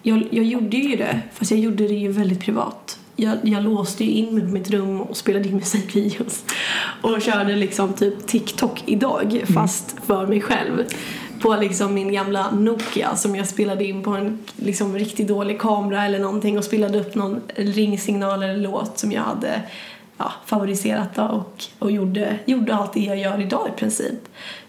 Jag, 0.07 0.27
jag 0.31 0.45
gjorde 0.45 0.77
ju 0.77 0.95
det, 0.95 1.21
fast 1.33 1.51
jag 1.51 1.59
gjorde 1.59 1.87
det 1.87 1.93
ju 1.93 2.11
väldigt 2.11 2.39
privat. 2.39 2.84
Jag, 3.15 3.37
jag 3.43 3.63
låste 3.63 4.03
ju 4.03 4.11
in 4.11 4.35
mig 4.35 4.43
på 4.43 4.49
mitt 4.49 4.69
rum 4.69 5.01
och 5.01 5.17
spelade 5.17 5.47
in 5.49 5.55
musikvideos. 5.55 6.45
Och 7.01 7.21
körde 7.21 7.55
liksom 7.55 7.93
typ 7.93 8.27
TikTok 8.27 8.83
idag, 8.85 9.43
fast 9.53 9.95
för 10.05 10.27
mig 10.27 10.41
själv. 10.41 10.83
På 11.41 11.55
liksom 11.55 11.93
min 11.93 12.13
gamla 12.13 12.51
Nokia 12.51 13.15
som 13.15 13.35
jag 13.35 13.47
spelade 13.47 13.83
in 13.85 14.03
på 14.03 14.11
en 14.11 14.39
liksom 14.55 14.95
riktigt 14.95 15.27
dålig 15.27 15.59
kamera 15.59 16.05
eller 16.05 16.19
någonting 16.19 16.57
och 16.57 16.63
spelade 16.63 16.99
upp 16.99 17.15
någon 17.15 17.41
ringsignal 17.55 18.43
eller 18.43 18.57
låt 18.57 18.99
som 18.99 19.11
jag 19.11 19.21
hade 19.21 19.61
ja, 20.17 20.31
favoriserat 20.45 21.17
och, 21.17 21.63
och 21.79 21.91
gjorde, 21.91 22.39
gjorde 22.45 22.75
allt 22.75 22.93
det 22.93 22.99
jag 22.99 23.17
gör 23.17 23.41
idag 23.41 23.69
i 23.75 23.79
princip. 23.79 24.19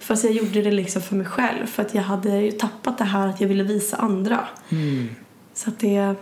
Fast 0.00 0.24
jag 0.24 0.32
gjorde 0.32 0.62
det 0.62 0.70
liksom 0.70 1.02
för 1.02 1.16
mig 1.16 1.26
själv 1.26 1.66
för 1.66 1.82
att 1.82 1.94
jag 1.94 2.02
hade 2.02 2.40
ju 2.40 2.50
tappat 2.50 2.98
det 2.98 3.04
här 3.04 3.28
att 3.28 3.40
jag 3.40 3.48
ville 3.48 3.62
visa 3.62 3.96
andra. 3.96 4.48
Så 5.54 5.70
att 5.70 5.78
det, 5.78 6.14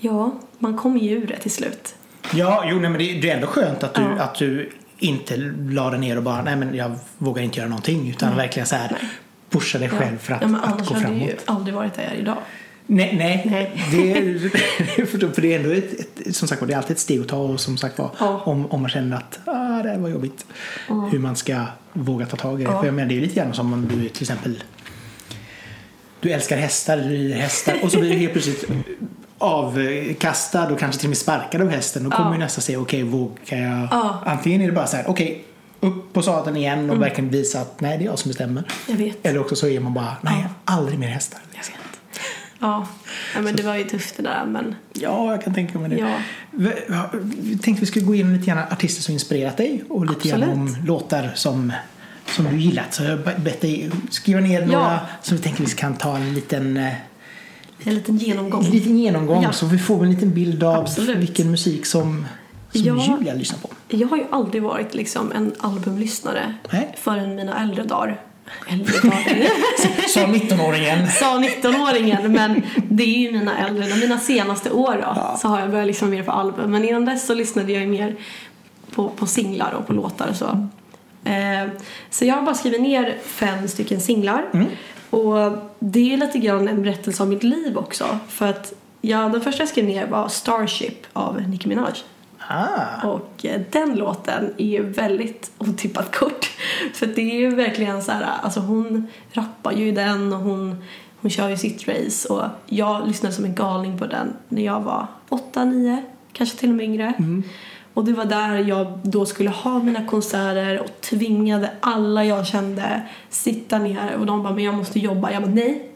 ja, 0.00 0.34
man 0.58 0.76
kommer 0.76 1.00
ju 1.00 1.10
ur 1.10 1.26
det 1.26 1.36
till 1.36 1.50
slut. 1.50 1.94
Ja, 2.34 2.64
jo, 2.66 2.80
nej, 2.80 2.90
men 2.90 2.98
det, 2.98 3.20
det 3.20 3.30
är 3.30 3.34
ändå 3.34 3.46
skönt 3.46 3.82
att 3.82 3.94
du, 3.94 4.02
Ja. 4.02 4.22
att 4.22 4.34
du 4.34 4.70
inte 4.98 5.36
la 5.70 5.90
dig 5.90 6.00
ner 6.00 6.16
och 6.16 6.22
bara, 6.22 6.42
nej 6.42 6.56
men 6.56 6.74
jag 6.74 6.98
vågar 7.18 7.42
inte 7.42 7.58
göra 7.58 7.68
någonting. 7.68 8.10
Utan 8.10 8.36
verkligen 8.36 8.66
så 8.66 8.76
här 8.76 8.96
pusha 9.50 9.78
dig 9.78 9.88
själv 9.88 10.18
för 10.18 10.32
att, 10.32 10.42
ja, 10.42 10.48
att 10.48 10.64
annars 10.72 10.88
gå 10.88 10.94
hade 10.94 11.06
framåt. 11.06 11.20
jag 11.20 11.28
ju 11.28 11.36
aldrig 11.44 11.74
varit 11.74 11.94
där 11.94 12.02
jag 12.02 12.12
är 12.12 12.16
idag. 12.16 12.36
Nej, 12.86 13.14
nej, 13.18 13.42
Nej. 13.50 13.84
Det, 13.92 14.12
är, 14.12 15.06
för 15.32 15.40
det 15.42 15.54
är 15.54 15.58
ändå 15.60 15.70
ett, 15.70 16.00
ett, 16.26 16.36
som 16.36 16.48
sagt 16.48 16.66
det 16.66 16.72
är 16.72 16.76
alltid 16.76 16.90
ett 16.90 16.98
steg 16.98 17.20
att 17.20 17.28
ta 17.28 17.36
och 17.36 17.60
som 17.60 17.76
sagt 17.76 17.98
var, 17.98 18.10
Ja. 18.18 18.42
om, 18.44 18.66
om 18.66 18.80
man 18.80 18.90
känner 18.90 19.16
att 19.16 19.38
ah, 19.44 19.82
det 19.82 19.88
här 19.88 19.98
var 19.98 20.08
jobbigt. 20.08 20.46
Hur 21.10 21.18
man 21.18 21.36
ska 21.36 21.62
våga 21.92 22.26
ta 22.26 22.36
tag 22.36 22.60
i 22.60 22.64
det. 22.64 22.70
Ja. 22.70 22.78
För 22.80 22.86
jag 22.86 22.94
menar, 22.94 23.08
det 23.08 23.16
är 23.16 23.20
lite 23.20 23.34
grann 23.34 23.54
som 23.54 23.72
om 23.72 23.88
du 23.88 24.08
till 24.08 24.22
exempel 24.22 24.62
du 26.20 26.30
älskar 26.30 26.56
hästar, 26.56 26.96
du 26.96 27.02
rider 27.08 27.36
hästar 27.36 27.76
och 27.82 27.92
så 27.92 28.00
blir 28.00 28.10
du 28.10 28.16
helt 28.16 28.32
plötsligt 28.32 28.64
avkastad 29.38 30.66
och 30.72 30.78
kanske 30.78 31.00
till 31.00 31.06
och 31.06 31.10
med 31.10 31.18
sparkad 31.18 31.60
av 31.60 31.68
hästen. 31.68 32.04
Då 32.04 32.10
kommer 32.10 32.30
Ja. 32.30 32.34
ju 32.34 32.38
nästa 32.40 32.60
säga, 32.60 32.80
okej 32.80 33.02
vågar 33.02 33.36
jag? 33.58 33.88
Ja. 33.90 34.22
Antingen 34.26 34.60
är 34.60 34.66
det 34.66 34.72
bara 34.72 34.86
så 34.86 34.96
här, 34.96 35.04
okej 35.08 35.44
upp 35.80 36.12
på 36.12 36.22
sadeln 36.22 36.56
igen 36.56 36.90
och 36.90 37.02
verkligen 37.02 37.30
visa 37.30 37.60
att 37.60 37.80
nej 37.80 37.98
det 37.98 38.04
är 38.04 38.06
jag 38.06 38.18
som 38.18 38.28
bestämmer. 38.28 38.64
Jag 38.88 38.96
vet. 38.96 39.26
Eller 39.26 39.40
också 39.40 39.56
så 39.56 39.68
är 39.68 39.80
man 39.80 39.94
bara, 39.94 40.16
nej 40.22 40.46
aldrig 40.64 40.98
mer 40.98 41.08
hästar. 41.08 41.40
Jag 41.52 41.58
vet. 41.58 41.70
Ja, 42.60 42.86
ja 43.34 43.40
men 43.40 43.56
det 43.56 43.62
var 43.62 43.74
ju 43.76 43.84
tufft 43.84 44.16
det 44.16 44.22
där 44.22 44.44
men 44.46 44.74
Ja, 44.92 45.30
jag 45.30 45.42
kan 45.44 45.54
tänka 45.54 45.78
mig 45.78 45.90
det. 45.90 45.96
Ja. 45.96 46.14
V- 46.50 46.72
ja, 46.88 47.10
Vi 47.38 47.58
tänkte 47.58 47.80
vi 47.80 47.86
skulle 47.86 48.04
gå 48.04 48.14
igenom 48.14 48.32
lite 48.32 48.46
grann 48.46 48.58
artister 48.70 49.02
som 49.02 49.12
inspirerat 49.14 49.56
dig 49.56 49.84
och 49.88 50.06
lite 50.06 50.28
grann 50.28 50.42
om 50.42 50.76
låtar 50.86 51.30
som, 51.34 51.72
som 52.26 52.44
du 52.44 52.56
gillat. 52.56 52.94
Så 52.94 53.02
jag 53.02 53.10
har 53.10 53.38
bett 53.38 53.60
dig 53.60 53.90
skriva 54.10 54.40
ner 54.40 54.66
några 54.66 55.00
som 55.22 55.36
vi 55.36 55.42
tänker 55.42 55.64
vi 55.64 55.70
kan 55.70 55.94
ta 55.96 56.16
en 56.16 56.34
liten, 56.34 56.76
eh, 56.76 56.92
en 57.84 57.94
liten 57.94 58.16
genomgång. 58.16 58.64
en 58.64 58.70
liten 58.70 58.98
genomgång 58.98 59.42
Ja. 59.42 59.52
så 59.52 59.66
vi 59.66 59.78
får 59.78 60.02
en 60.04 60.10
liten 60.10 60.34
bild 60.34 60.62
av 60.64 60.74
Absolut. 60.76 61.16
vilken 61.16 61.50
musik 61.50 61.86
som, 61.86 62.26
som 62.72 62.82
Ja. 62.84 63.16
Julia 63.18 63.34
lyssnar 63.34 63.58
på. 63.58 63.68
Jag 63.88 64.08
har 64.08 64.16
ju 64.16 64.24
aldrig 64.30 64.62
varit 64.62 64.94
liksom 64.94 65.32
en 65.32 65.52
albumlyssnare 65.58 66.54
Nej. 66.72 66.94
förrän 66.98 67.34
mina 67.34 67.62
äldre 67.62 67.84
dagar. 67.84 68.20
Äldre 68.68 69.00
dagar? 69.00 69.48
Sa 70.08 70.20
19-åringen. 70.20 71.06
Sa 71.10 71.38
19-åringen 71.38 72.28
men 72.28 72.62
det 72.88 73.02
är 73.04 73.18
ju 73.18 73.32
mina 73.32 73.58
äldre, 73.66 73.96
mina 73.96 74.18
senaste 74.18 74.70
år 74.70 74.96
då 75.06 75.36
så 75.38 75.48
har 75.48 75.60
jag 75.60 75.70
börjat 75.70 75.86
lyssna 75.86 76.08
mer 76.08 76.22
på 76.22 76.30
album. 76.32 76.70
Men 76.70 76.84
innan 76.84 77.04
dess 77.04 77.26
så 77.26 77.34
lyssnade 77.34 77.72
jag 77.72 77.82
ju 77.82 77.88
mer 77.88 78.16
på, 78.94 79.08
på 79.08 79.26
singlar 79.26 79.72
och 79.72 79.86
på 79.86 79.92
låtar 79.92 80.28
och 80.28 80.36
så. 80.36 80.68
Eh, 81.24 81.68
så 82.10 82.24
jag 82.24 82.34
har 82.34 82.42
bara 82.42 82.54
skrivit 82.54 82.80
ner 82.80 83.16
fem 83.24 83.68
stycken 83.68 84.00
singlar. 84.00 84.66
Och 85.10 85.58
det 85.78 86.12
är 86.12 86.16
lite 86.16 86.38
grann 86.38 86.68
en 86.68 86.82
berättelse 86.82 87.22
om 87.22 87.28
mitt 87.28 87.42
liv 87.42 87.76
också. 87.78 88.18
För 88.28 88.46
att 88.46 88.72
ja, 89.00 89.28
den 89.28 89.40
första 89.40 89.62
jag 89.62 89.68
skrev 89.68 89.84
ner 89.84 90.06
var 90.06 90.28
Starship 90.28 91.06
av 91.12 91.42
Nicki 91.42 91.68
Minaj. 91.68 91.92
Ah, 92.48 93.08
Och 93.08 93.44
eh, 93.46 93.60
den 93.70 93.94
låten 93.96 94.54
är 94.58 94.66
ju 94.66 94.82
väldigt 94.90 95.50
otippat 95.58 96.16
kort. 96.16 96.50
För 96.94 97.06
det 97.06 97.22
är 97.22 97.34
ju 97.38 97.54
verkligen 97.54 98.02
så 98.02 98.12
här, 98.12 98.26
alltså 98.42 98.60
hon 98.60 99.06
rappar 99.32 99.72
ju 99.72 99.88
i 99.88 99.92
den 99.92 100.32
och 100.32 100.38
hon, 100.38 100.76
hon 101.20 101.30
kör 101.30 101.48
ju 101.48 101.56
sitt 101.56 101.88
race. 101.88 102.28
Och 102.28 102.42
jag 102.66 103.06
lyssnade 103.08 103.34
som 103.34 103.44
en 103.44 103.54
galning 103.54 103.98
på 103.98 104.06
den 104.06 104.32
när 104.48 104.62
jag 104.62 104.80
var 104.80 105.06
8, 105.28 105.64
9, 105.64 106.02
kanske 106.32 106.56
till 106.58 106.68
och 106.70 106.76
med 106.76 106.84
yngre. 106.86 107.12
Och 107.98 108.04
det 108.04 108.12
var 108.12 108.24
där 108.24 108.58
jag 108.58 108.98
då 109.02 109.26
skulle 109.26 109.50
ha 109.50 109.82
mina 109.82 110.06
konserter 110.06 110.80
och 110.80 111.00
tvingade 111.00 111.70
alla 111.80 112.24
jag 112.24 112.46
kände 112.46 113.02
sitta 113.30 113.78
ner 113.78 114.14
och 114.18 114.26
de 114.26 114.42
bara 114.42 114.54
men 114.54 114.64
jag 114.64 114.74
måste 114.74 114.98
jobba. 114.98 115.32
Jag 115.32 115.42
bara 115.42 115.52
nej, 115.52 115.90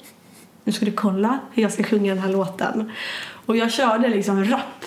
nu 0.64 0.73
ska 0.73 0.85
du 0.85 0.92
kolla 0.92 1.38
hur 1.52 1.62
jag 1.62 1.73
ska 1.73 1.82
sjunga 1.82 2.14
den 2.14 2.23
här 2.23 2.32
låten. 2.32 2.90
Och 3.47 3.56
jag 3.56 3.73
körde 3.73 4.09
liksom 4.09 4.44
rap 4.44 4.85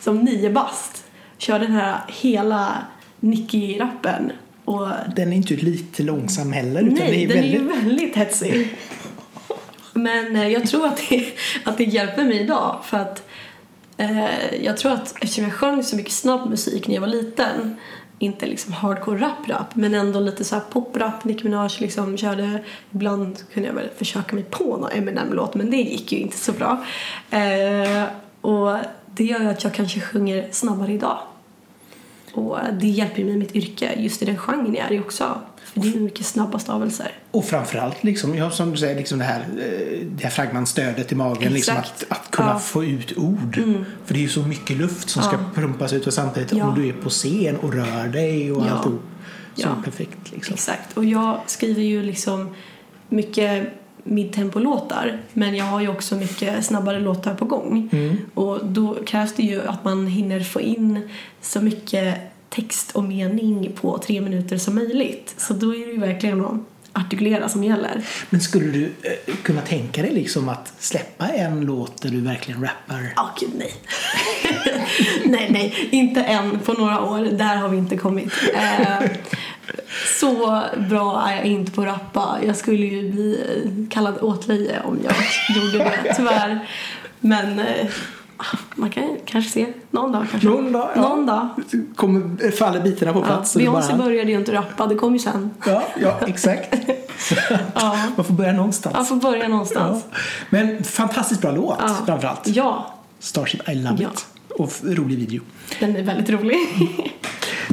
som 0.00 0.18
nio 0.18 0.50
bast. 0.50 1.04
Körde 1.38 1.64
den 1.64 1.74
här 1.74 2.00
hela 2.08 2.74
Nicky-rappen. 3.20 4.32
Och 4.64 4.88
den 5.16 5.32
är 5.32 5.36
inte 5.36 5.54
lite 5.54 6.02
långsam 6.02 6.52
heller. 6.52 6.82
Utan 6.82 6.94
nej, 6.94 7.24
är 7.24 7.28
den 7.28 7.36
väldigt... 7.36 7.60
är 7.60 7.64
ju 7.64 7.82
väldigt 7.84 8.16
hetsig. 8.16 8.76
Men 9.92 10.36
eh, 10.36 10.48
jag 10.48 10.66
tror 10.66 10.86
att 10.86 11.00
det, 11.08 11.26
att 11.64 11.78
det 11.78 11.84
hjälper 11.84 12.24
mig 12.24 12.40
idag 12.40 12.80
för 12.84 12.98
att 12.98 13.23
eh, 13.96 14.64
jag 14.64 14.76
tror 14.76 14.92
att 14.92 15.14
eftersom 15.20 15.44
jag 15.44 15.52
sjöng 15.52 15.82
så 15.82 15.96
mycket 15.96 16.12
snabb 16.12 16.50
musik 16.50 16.88
när 16.88 16.94
jag 16.94 17.00
var 17.00 17.08
liten 17.08 17.76
inte 18.18 18.46
liksom 18.46 18.72
hardcore 18.72 19.20
rap-rap 19.20 19.74
men 19.74 19.94
ändå 19.94 20.20
lite 20.20 20.44
så 20.44 20.54
här 20.54 20.62
pop-rap. 20.72 21.24
Nicki 21.24 21.44
Minaj 21.44 21.70
liksom 21.78 22.16
körde, 22.16 22.64
ibland 22.90 23.38
kunde 23.52 23.68
jag 23.68 23.74
väl 23.74 23.88
försöka 23.96 24.34
mig 24.34 24.44
på 24.44 24.76
någon 24.76 24.90
Eminem-låt 24.90 25.54
men 25.54 25.70
det 25.70 25.76
gick 25.76 26.12
ju 26.12 26.18
inte 26.18 26.36
så 26.36 26.52
bra. 26.52 26.84
Eh, 27.30 28.04
och 28.40 28.76
det 29.06 29.24
gör 29.24 29.40
ju 29.40 29.48
att 29.48 29.64
jag 29.64 29.74
kanske 29.74 30.00
sjunger 30.00 30.48
snabbare 30.50 30.92
idag. 30.92 31.18
Och 32.32 32.58
det 32.80 32.88
hjälper 32.88 33.24
mig 33.24 33.34
i 33.34 33.36
mitt 33.36 33.56
yrke, 33.56 33.94
just 33.96 34.22
i 34.22 34.24
den 34.24 34.36
genren 34.36 34.74
jag 34.74 34.86
är 34.86 34.92
i 34.92 35.00
också. 35.00 35.40
För 35.74 35.80
det 35.80 35.96
är 35.96 36.00
mycket 36.00 36.26
snabba 36.26 36.58
stavelser. 36.58 37.12
Och 37.30 37.44
framförallt, 37.44 38.04
liksom, 38.04 38.34
ja, 38.34 38.50
som 38.50 38.70
du 38.70 38.76
säger, 38.76 38.96
liksom 38.96 39.18
det 39.18 39.24
här 39.24 39.40
eh, 39.40 40.06
diafragmanstödet 40.06 41.12
i 41.12 41.14
magen. 41.14 41.52
Liksom 41.52 41.76
att, 41.76 42.04
att 42.08 42.30
kunna 42.30 42.48
Ja. 42.48 42.58
få 42.58 42.84
ut 42.84 43.18
ord. 43.18 43.54
För 44.04 44.14
det 44.14 44.20
är 44.20 44.22
ju 44.22 44.28
så 44.28 44.42
mycket 44.42 44.76
luft 44.76 45.08
som 45.10 45.22
ska 45.22 45.32
Ja. 45.32 45.60
pumpas 45.60 45.92
ut 45.92 46.06
och 46.06 46.14
samtidigt 46.14 46.52
Ja. 46.52 46.64
om 46.68 46.74
du 46.74 46.88
är 46.88 46.92
på 46.92 47.08
scen 47.10 47.56
och 47.56 47.72
rör 47.74 48.08
dig 48.08 48.52
och 48.52 48.66
Ja. 48.66 48.70
alltihop. 48.70 49.02
Så 49.54 49.68
perfekt 49.84 50.32
liksom. 50.32 50.54
Exakt. 50.54 50.96
Och 50.96 51.04
jag 51.04 51.40
skriver 51.46 51.82
ju 51.82 52.02
liksom 52.02 52.54
mycket 53.08 53.68
midtempolåtar 54.04 55.20
men 55.32 55.54
jag 55.56 55.64
har 55.64 55.80
ju 55.80 55.88
också 55.88 56.14
mycket 56.16 56.64
snabbare 56.64 57.00
låtar 57.00 57.34
på 57.34 57.44
gång. 57.44 57.90
Och 58.34 58.66
då 58.66 58.96
krävs 59.06 59.32
det 59.34 59.42
ju 59.42 59.62
att 59.68 59.84
man 59.84 60.06
hinner 60.06 60.40
få 60.40 60.60
in 60.60 61.08
så 61.40 61.60
mycket 61.60 62.14
text 62.54 62.90
och 62.90 63.04
mening 63.04 63.72
på 63.80 63.98
tre 63.98 64.20
minuter 64.20 64.58
som 64.58 64.74
möjligt. 64.74 65.34
Så 65.36 65.54
då 65.54 65.74
är 65.74 65.86
det 65.86 65.92
ju 65.92 66.00
verkligen 66.00 66.44
att 66.44 66.54
artikulera 66.92 67.48
som 67.48 67.64
gäller. 67.64 68.04
Men 68.30 68.40
skulle 68.40 68.70
du 68.70 68.84
eh, 68.84 69.34
kunna 69.42 69.60
tänka 69.60 70.02
dig 70.02 70.12
liksom 70.12 70.48
att 70.48 70.72
släppa 70.78 71.28
en 71.28 71.60
låt 71.60 72.02
där 72.02 72.10
du 72.10 72.20
verkligen 72.20 72.60
rappar? 72.62 73.12
Ja, 73.16 73.34
gud 73.40 73.50
nej. 73.54 73.74
nej, 75.24 75.48
nej, 75.50 75.88
inte 75.90 76.22
än 76.22 76.58
på 76.58 76.72
några 76.72 77.00
år. 77.00 77.24
Där 77.24 77.56
har 77.56 77.68
vi 77.68 77.76
inte 77.76 77.96
kommit. 77.96 78.32
Eh, 78.54 79.10
så 80.20 80.62
bra 80.88 81.26
är 81.28 81.36
jag 81.36 81.44
inte 81.44 81.72
på 81.72 81.80
att 81.80 81.86
rappa. 81.86 82.38
Jag 82.46 82.56
skulle 82.56 82.86
ju 82.86 83.10
bli 83.10 83.40
eh, 83.64 83.88
kallad 83.90 84.18
åtlöje 84.20 84.80
om 84.84 84.98
jag 85.04 85.14
gjorde 85.56 85.78
det, 85.78 86.14
tyvärr. 86.16 86.68
Men 87.20 87.58
eh, 87.58 87.86
man 88.74 88.90
kan 88.90 89.16
kanske 89.24 89.50
se 89.50 89.66
någon 89.90 90.12
dag 90.12 90.26
kanske. 90.30 90.48
Någon 90.48 90.72
dag, 90.72 90.88
ja. 90.94 91.00
Någon 91.00 91.26
dag. 91.26 91.48
Kommer, 91.96 92.50
faller 92.50 92.80
bitarna 92.80 93.12
på 93.12 93.18
Ja, 93.18 93.24
plats? 93.24 93.52
du 93.52 93.58
Beyoncé 93.58 93.92
bara- 93.92 94.02
började 94.04 94.30
ju 94.30 94.38
inte 94.38 94.52
rappa, 94.52 94.86
det 94.86 94.94
kom 94.94 95.12
ju 95.12 95.18
sen. 95.18 95.50
Ja, 95.66 95.82
ja 96.00 96.20
exakt. 96.26 96.74
Ja. 97.74 97.98
Man 98.16 98.24
får 98.24 98.34
börja 98.34 98.52
någonstans. 98.52 98.94
Jag 98.96 99.08
får 99.08 99.16
börja 99.16 99.48
någonstans. 99.48 100.04
Ja. 100.10 100.16
Men 100.50 100.84
fantastiskt 100.84 101.40
bra 101.40 101.50
låt 101.52 101.76
Ja. 101.80 101.96
framförallt. 102.06 102.46
Ja, 102.46 102.94
Starship 103.18 103.68
I 103.68 103.74
Love 103.74 103.96
Ja. 104.02 104.08
It. 104.12 104.26
Och 104.58 104.72
rolig 104.84 105.18
video. 105.18 105.42
den 105.80 105.96
är 105.96 106.02
väldigt 106.02 106.30
rolig. 106.30 106.56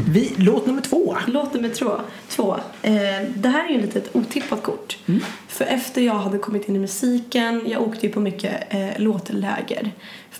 Vi, 0.07 0.33
låt 0.37 0.65
nummer 0.65 0.81
två. 0.81 1.17
Låt 1.27 1.53
nummer 1.53 1.69
två. 1.69 1.91
två. 2.29 2.55
Eh, 2.81 2.91
det 3.35 3.49
här 3.49 3.65
är 3.65 3.69
ju 3.73 3.83
ett 3.83 4.15
otippat 4.15 4.63
kort. 4.63 4.97
För 5.47 5.65
efter 5.65 6.01
jag 6.01 6.13
hade 6.13 6.37
kommit 6.37 6.69
in 6.69 6.75
i 6.75 6.79
musiken, 6.79 7.61
jag 7.67 7.81
åkte 7.81 8.07
ju 8.07 8.13
på 8.13 8.19
mycket 8.19 8.73
eh, 8.73 8.89
låtläger. 8.97 9.91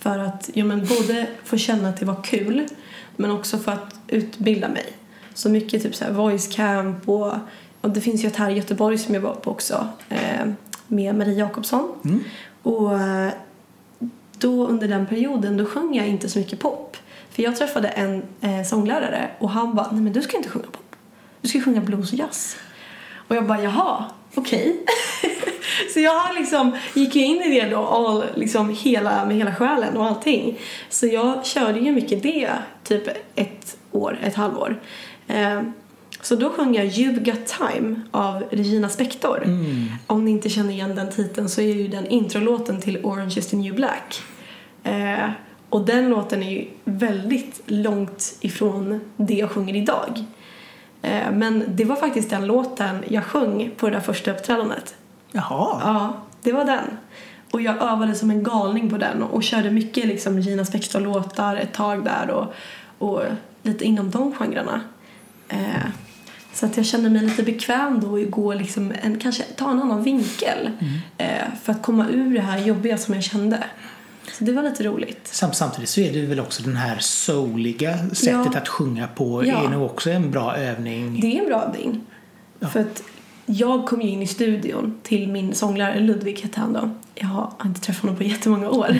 För 0.02 0.18
att 0.18 0.50
ja, 0.54 0.64
men 0.64 0.80
både 0.80 1.26
få 1.44 1.56
känna 1.56 1.88
att 1.88 2.00
det 2.00 2.06
var 2.06 2.22
kul, 2.22 2.66
men 3.16 3.30
också 3.30 3.58
för 3.58 3.72
att 3.72 3.94
utbilda 4.08 4.68
mig. 4.68 4.86
Så 5.34 5.48
mycket 5.48 5.82
typ 5.82 5.94
så 5.94 6.04
här 6.04 6.12
voice 6.12 6.54
camp 6.54 7.08
och, 7.08 7.34
och 7.80 7.90
det 7.90 8.00
finns 8.00 8.24
ju 8.24 8.28
ett 8.28 8.36
här 8.36 8.50
i 8.50 8.54
Göteborg 8.54 8.98
som 8.98 9.14
jag 9.14 9.20
var 9.20 9.34
på 9.34 9.50
också. 9.50 9.88
Eh, 10.08 10.46
med 10.86 11.14
Marie 11.14 11.34
Jakobsson. 11.34 11.88
Och 12.62 13.00
eh, 13.00 13.32
då 14.38 14.66
under 14.66 14.88
den 14.88 15.06
perioden 15.06 15.56
då 15.56 15.66
sjöng 15.66 15.94
jag 15.94 16.08
inte 16.08 16.28
så 16.28 16.38
mycket 16.38 16.60
pop. 16.60 16.96
För 17.30 17.42
jag 17.42 17.56
träffade 17.56 17.88
en 17.88 18.22
eh, 18.40 18.62
sånglärare 18.62 19.30
och 19.38 19.50
han 19.50 19.74
bara, 19.74 19.90
nej 19.92 20.02
men 20.02 20.12
du 20.12 20.22
ska 20.22 20.36
inte 20.36 20.48
sjunga 20.48 20.66
pop. 20.66 20.96
Du 21.40 21.48
ska 21.48 21.60
sjunga 21.60 21.80
blues 21.80 22.12
och 22.12 22.18
jazz. 22.18 22.56
Och 23.28 23.36
jag 23.36 23.46
bara, 23.46 23.62
jaha, 23.62 24.04
okej. 24.34 24.84
så 25.94 26.00
jag 26.00 26.34
liksom 26.34 26.76
gick 26.94 27.16
ju 27.16 27.24
in 27.24 27.42
i 27.42 27.60
det 27.60 27.68
då 27.68 27.78
all, 27.78 28.24
liksom 28.34 28.76
hela, 28.80 29.24
med 29.24 29.36
hela 29.36 29.54
själen 29.54 29.96
och 29.96 30.06
allting. 30.06 30.58
Så 30.88 31.06
jag 31.06 31.46
körde 31.46 31.80
ju 31.80 31.92
mycket 31.92 32.22
det 32.22 32.50
typ 32.84 33.08
ett 33.34 33.76
år, 33.92 34.18
ett 34.22 34.34
halvår. 34.34 34.80
Eh, 35.28 35.62
så 36.20 36.36
då 36.36 36.50
sjöng 36.50 36.74
jag 36.74 36.86
You 36.86 37.20
Got 37.20 37.46
Time 37.46 38.00
av 38.10 38.44
Regina 38.50 38.88
Spektor. 38.88 39.42
Om 40.06 40.24
ni 40.24 40.30
inte 40.30 40.48
känner 40.48 40.70
igen 40.70 40.94
den 40.94 41.10
titeln 41.10 41.48
så 41.48 41.60
är 41.60 41.74
ju 41.74 41.88
den 41.88 42.06
introlåten 42.06 42.80
till 42.80 42.98
Orange 43.02 43.38
is 43.38 43.46
the 43.46 43.56
new 43.56 43.74
black. 43.74 44.22
Eh, 44.82 45.30
och 45.68 45.86
den 45.86 46.08
låten 46.08 46.42
är 46.42 46.50
ju 46.50 46.68
väldigt 46.84 47.60
långt 47.66 48.36
ifrån 48.40 49.00
det 49.16 49.34
jag 49.34 49.50
sjunger 49.50 49.76
idag. 49.76 50.24
Eh, 51.02 51.32
men 51.32 51.64
det 51.68 51.84
var 51.84 51.96
faktiskt 51.96 52.30
den 52.30 52.46
låten 52.46 52.96
jag 53.08 53.24
sjöng 53.24 53.70
på 53.76 53.86
det 53.86 53.92
där 53.92 54.00
första 54.00 54.30
uppträdandet. 54.30 54.94
Jaha. 55.32 55.80
Ja, 55.84 56.14
det 56.42 56.52
var 56.52 56.64
den. 56.64 56.84
Och 57.50 57.60
jag 57.60 57.76
övade 57.82 58.14
som 58.14 58.30
en 58.30 58.42
galning 58.42 58.90
på 58.90 58.96
den 58.98 59.22
och 59.22 59.42
körde 59.42 59.70
mycket 59.70 60.06
liksom 60.06 60.36
Regina 60.36 60.64
Spektor-låtar 60.64 61.56
ett 61.56 61.72
tag 61.72 62.04
där 62.04 62.30
och, 62.30 62.54
och 62.98 63.22
lite 63.62 63.84
inom 63.84 64.10
de 64.10 64.32
genrerna. 64.34 64.80
Eh, 65.48 65.58
så 66.54 66.66
att 66.66 66.76
jag 66.76 66.86
kände 66.86 67.10
mig 67.10 67.22
lite 67.22 67.42
bekväm 67.42 68.00
då 68.00 68.16
att 68.16 68.30
gå 68.30 68.54
liksom 68.54 68.92
en, 69.02 69.18
kanske 69.18 69.42
ta 69.42 69.70
en 69.70 69.80
annan 69.80 70.02
vinkel 70.02 70.70
eh, 71.18 71.26
för 71.62 71.72
att 71.72 71.82
komma 71.82 72.06
ur 72.08 72.34
det 72.34 72.40
här 72.40 72.58
jobbiga 72.58 72.98
som 72.98 73.14
jag 73.14 73.22
kände. 73.24 73.64
Så 74.38 74.44
det 74.44 74.52
var 74.52 74.62
lite 74.62 74.84
roligt. 74.84 75.26
Sam- 75.32 75.52
Samtidigt 75.52 75.88
så 75.88 76.00
är 76.00 76.12
det 76.12 76.26
väl 76.26 76.40
också 76.40 76.62
den 76.62 76.76
här 76.76 76.98
souliga 76.98 77.98
sättet 78.12 78.46
Ja. 78.52 78.58
att 78.60 78.68
sjunga 78.68 79.08
på 79.08 79.46
Ja. 79.46 79.64
är 79.64 79.68
nog 79.68 79.82
också 79.82 80.10
en 80.10 80.30
bra 80.30 80.56
övning. 80.56 81.20
Det 81.20 81.36
är 81.36 81.40
en 81.42 81.46
bra 81.46 81.62
övning. 81.62 82.00
För 82.72 82.80
att 82.80 83.02
jag 83.46 83.86
kom 83.86 84.02
ju 84.02 84.08
in 84.08 84.22
i 84.22 84.26
studion 84.26 84.98
till 85.02 85.28
min 85.28 85.54
sånglärare 85.54 86.00
Ludvig 86.00 86.40
hette 86.40 86.60
han 86.60 86.72
då. 86.72 86.90
Jag 87.14 87.26
har 87.26 87.52
inte 87.64 87.80
träffat 87.80 88.02
honom 88.02 88.16
på 88.16 88.22
jättemånga 88.22 88.70
år. 88.70 88.98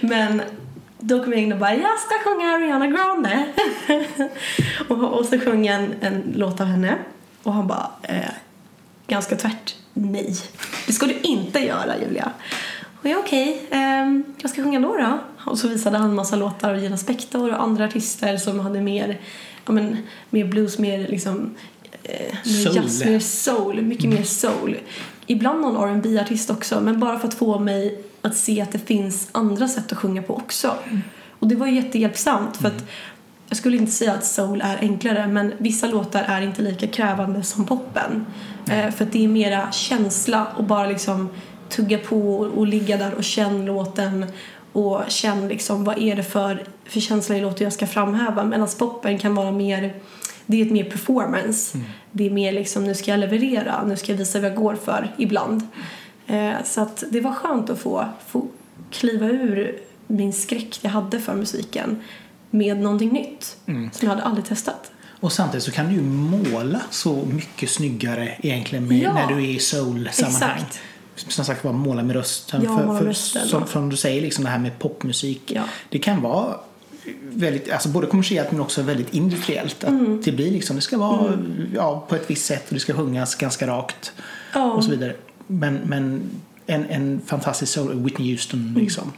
Men 0.00 0.42
då 0.98 1.24
kom 1.24 1.32
jag 1.32 1.42
in 1.42 1.52
och 1.52 1.58
bara 1.58 1.74
jag 1.74 1.98
ska 1.98 2.14
sjunga 2.24 2.48
Ariana 2.48 2.86
Grande. 2.86 3.46
och, 4.88 5.18
och 5.18 5.26
så 5.26 5.38
sjöng 5.38 5.64
jag 5.64 5.76
en, 5.76 5.94
en 6.00 6.32
låt 6.36 6.60
av 6.60 6.66
henne. 6.66 6.98
Och 7.42 7.52
han 7.52 7.66
bara 7.66 7.90
eh, 8.02 8.32
ganska 9.06 9.36
tvärt 9.36 9.76
nej. 9.94 10.36
Det 10.86 10.92
ska 10.92 11.06
du 11.06 11.18
inte 11.22 11.58
göra 11.58 11.98
Julia. 12.00 12.32
Och 13.02 13.08
jag 13.08 13.18
okej, 13.18 13.62
ehm, 13.70 14.24
jag 14.38 14.50
ska 14.50 14.62
sjunga 14.62 14.80
då 14.80 14.96
då. 14.96 15.18
Och 15.50 15.58
så 15.58 15.68
visade 15.68 15.98
han 15.98 16.10
en 16.10 16.14
massa 16.14 16.36
låtar 16.36 16.70
av 16.70 16.78
Gina 16.78 16.96
Spektor 16.96 17.50
och 17.50 17.62
andra 17.62 17.84
artister 17.84 18.36
som 18.36 18.60
hade 18.60 18.80
mer, 18.80 19.20
ja 19.66 19.72
men, 19.72 19.96
mer 20.30 20.44
blues, 20.44 20.78
mer 20.78 21.08
liksom 21.08 21.54
eh, 22.04 22.34
mer 22.44 22.64
Soul. 22.64 22.76
jazz, 22.76 23.04
mer 23.04 23.18
soul, 23.18 23.82
mycket 23.82 24.10
mer 24.10 24.22
soul. 24.22 24.76
Ibland 25.26 25.60
någon 25.60 25.96
rb 25.96 26.18
artist 26.20 26.50
också, 26.50 26.80
men 26.80 27.00
bara 27.00 27.18
för 27.18 27.28
att 27.28 27.34
få 27.34 27.58
mig 27.58 28.04
att 28.22 28.36
se 28.36 28.60
att 28.60 28.72
det 28.72 28.78
finns 28.78 29.28
andra 29.32 29.68
sätt 29.68 29.92
att 29.92 29.98
sjunga 29.98 30.22
på 30.22 30.34
också. 30.34 30.74
Och 31.38 31.48
det 31.48 31.54
var 31.54 31.66
ju 31.66 31.74
jättehjälpsamt 31.74 32.56
för 32.56 32.68
att 32.68 32.84
jag 33.48 33.56
skulle 33.56 33.76
inte 33.76 33.92
säga 33.92 34.12
att 34.12 34.26
soul 34.26 34.60
är 34.64 34.78
enklare 34.78 35.26
men 35.26 35.54
vissa 35.58 35.86
låtar 35.86 36.22
är 36.22 36.42
inte 36.42 36.62
lika 36.62 36.86
krävande 36.86 37.42
som 37.42 37.66
poppen. 37.66 38.26
Eh, 38.70 38.90
för 38.90 39.04
att 39.04 39.12
det 39.12 39.24
är 39.24 39.28
mera 39.28 39.72
känsla 39.72 40.46
och 40.56 40.64
bara 40.64 40.86
liksom 40.86 41.28
tugga 41.68 41.98
på 41.98 42.36
och, 42.36 42.46
och 42.46 42.66
ligga 42.66 42.96
där 42.96 43.14
och 43.14 43.24
känn 43.24 43.64
låten 43.64 44.26
och 44.72 45.00
känn 45.08 45.48
liksom 45.48 45.84
vad 45.84 45.98
är 45.98 46.16
det 46.16 46.22
för, 46.22 46.64
för 46.84 47.00
känsla 47.00 47.36
i 47.36 47.40
låten 47.40 47.64
jag 47.64 47.72
ska 47.72 47.86
framhäva 47.86 48.44
medan 48.44 48.68
poppen 48.78 49.18
kan 49.18 49.34
vara 49.34 49.52
mer 49.52 49.94
det 50.46 50.60
är 50.60 50.66
ett 50.66 50.72
mer 50.72 50.84
performance. 50.90 51.78
Det 52.12 52.26
är 52.26 52.30
mer 52.30 52.52
liksom 52.52 52.84
nu 52.84 52.94
ska 52.94 53.10
jag 53.10 53.20
leverera, 53.20 53.84
nu 53.86 53.96
ska 53.96 54.12
jag 54.12 54.18
visa 54.18 54.40
vad 54.40 54.50
jag 54.50 54.56
går 54.56 54.74
för 54.74 55.14
ibland. 55.18 55.66
Eh, 56.26 56.52
så 56.64 56.80
att 56.80 57.04
det 57.10 57.20
var 57.20 57.32
skönt 57.32 57.70
att 57.70 57.78
få, 57.78 58.08
få 58.28 58.46
kliva 58.90 59.26
ur 59.26 59.78
min 60.06 60.32
skräck 60.32 60.78
jag 60.82 60.90
hade 60.90 61.20
för 61.20 61.34
musiken 61.34 62.00
med 62.50 62.76
någonting 62.80 63.12
nytt 63.12 63.56
som 63.66 63.90
jag 64.00 64.08
hade 64.08 64.22
aldrig 64.22 64.44
testat. 64.46 64.90
Och 65.20 65.32
samtidigt 65.32 65.64
så 65.64 65.70
kan 65.72 65.88
du 65.88 65.94
ju 65.94 66.02
måla 66.02 66.80
så 66.90 67.24
mycket 67.32 67.70
snyggare 67.70 68.34
egentligen 68.42 68.88
med, 68.88 68.98
Ja. 68.98 69.12
när 69.14 69.26
du 69.26 69.34
är 69.34 69.48
i 69.50 69.58
soul-sammanhang. 69.58 70.64
Som 71.16 71.44
sagt 71.44 71.64
var 71.64 71.72
måla 71.72 72.02
med 72.02 72.16
rösten. 72.16 72.62
Ja, 72.64 72.70
måla 72.70 72.92
med 72.92 73.02
rösten, 73.02 73.48
som, 73.48 73.66
som 73.66 73.88
du 73.88 73.96
säger, 73.96 74.22
liksom 74.22 74.44
det 74.44 74.50
här 74.50 74.58
med 74.58 74.78
popmusik. 74.78 75.52
Ja. 75.54 75.62
Det 75.88 75.98
kan 75.98 76.22
vara 76.22 76.54
väldigt, 77.22 77.70
alltså 77.72 77.88
både 77.88 78.06
kommersiellt 78.06 78.52
men 78.52 78.60
också 78.60 78.82
väldigt 78.82 79.14
industriellt. 79.14 79.84
Att 79.84 79.90
Mm. 79.90 80.22
Det 80.24 80.32
blir 80.32 80.50
liksom, 80.50 80.76
det 80.76 80.82
ska 80.82 80.98
vara 80.98 81.38
ja, 81.74 82.06
på 82.08 82.14
ett 82.14 82.30
visst 82.30 82.46
sätt 82.46 82.68
och 82.68 82.74
det 82.74 82.80
ska 82.80 82.94
sjungas 82.94 83.34
ganska 83.34 83.66
rakt 83.66 84.12
Ja. 84.54 84.72
och 84.72 84.84
så 84.84 84.90
vidare. 84.90 85.14
Men, 85.46 85.74
men 85.84 86.22
en, 86.66 86.86
en 86.86 87.20
fantastisk 87.26 87.72
soul, 87.72 88.04
Whitney 88.04 88.30
Houston 88.32 88.60
Mm. 88.60 88.82
liksom. 88.82 89.12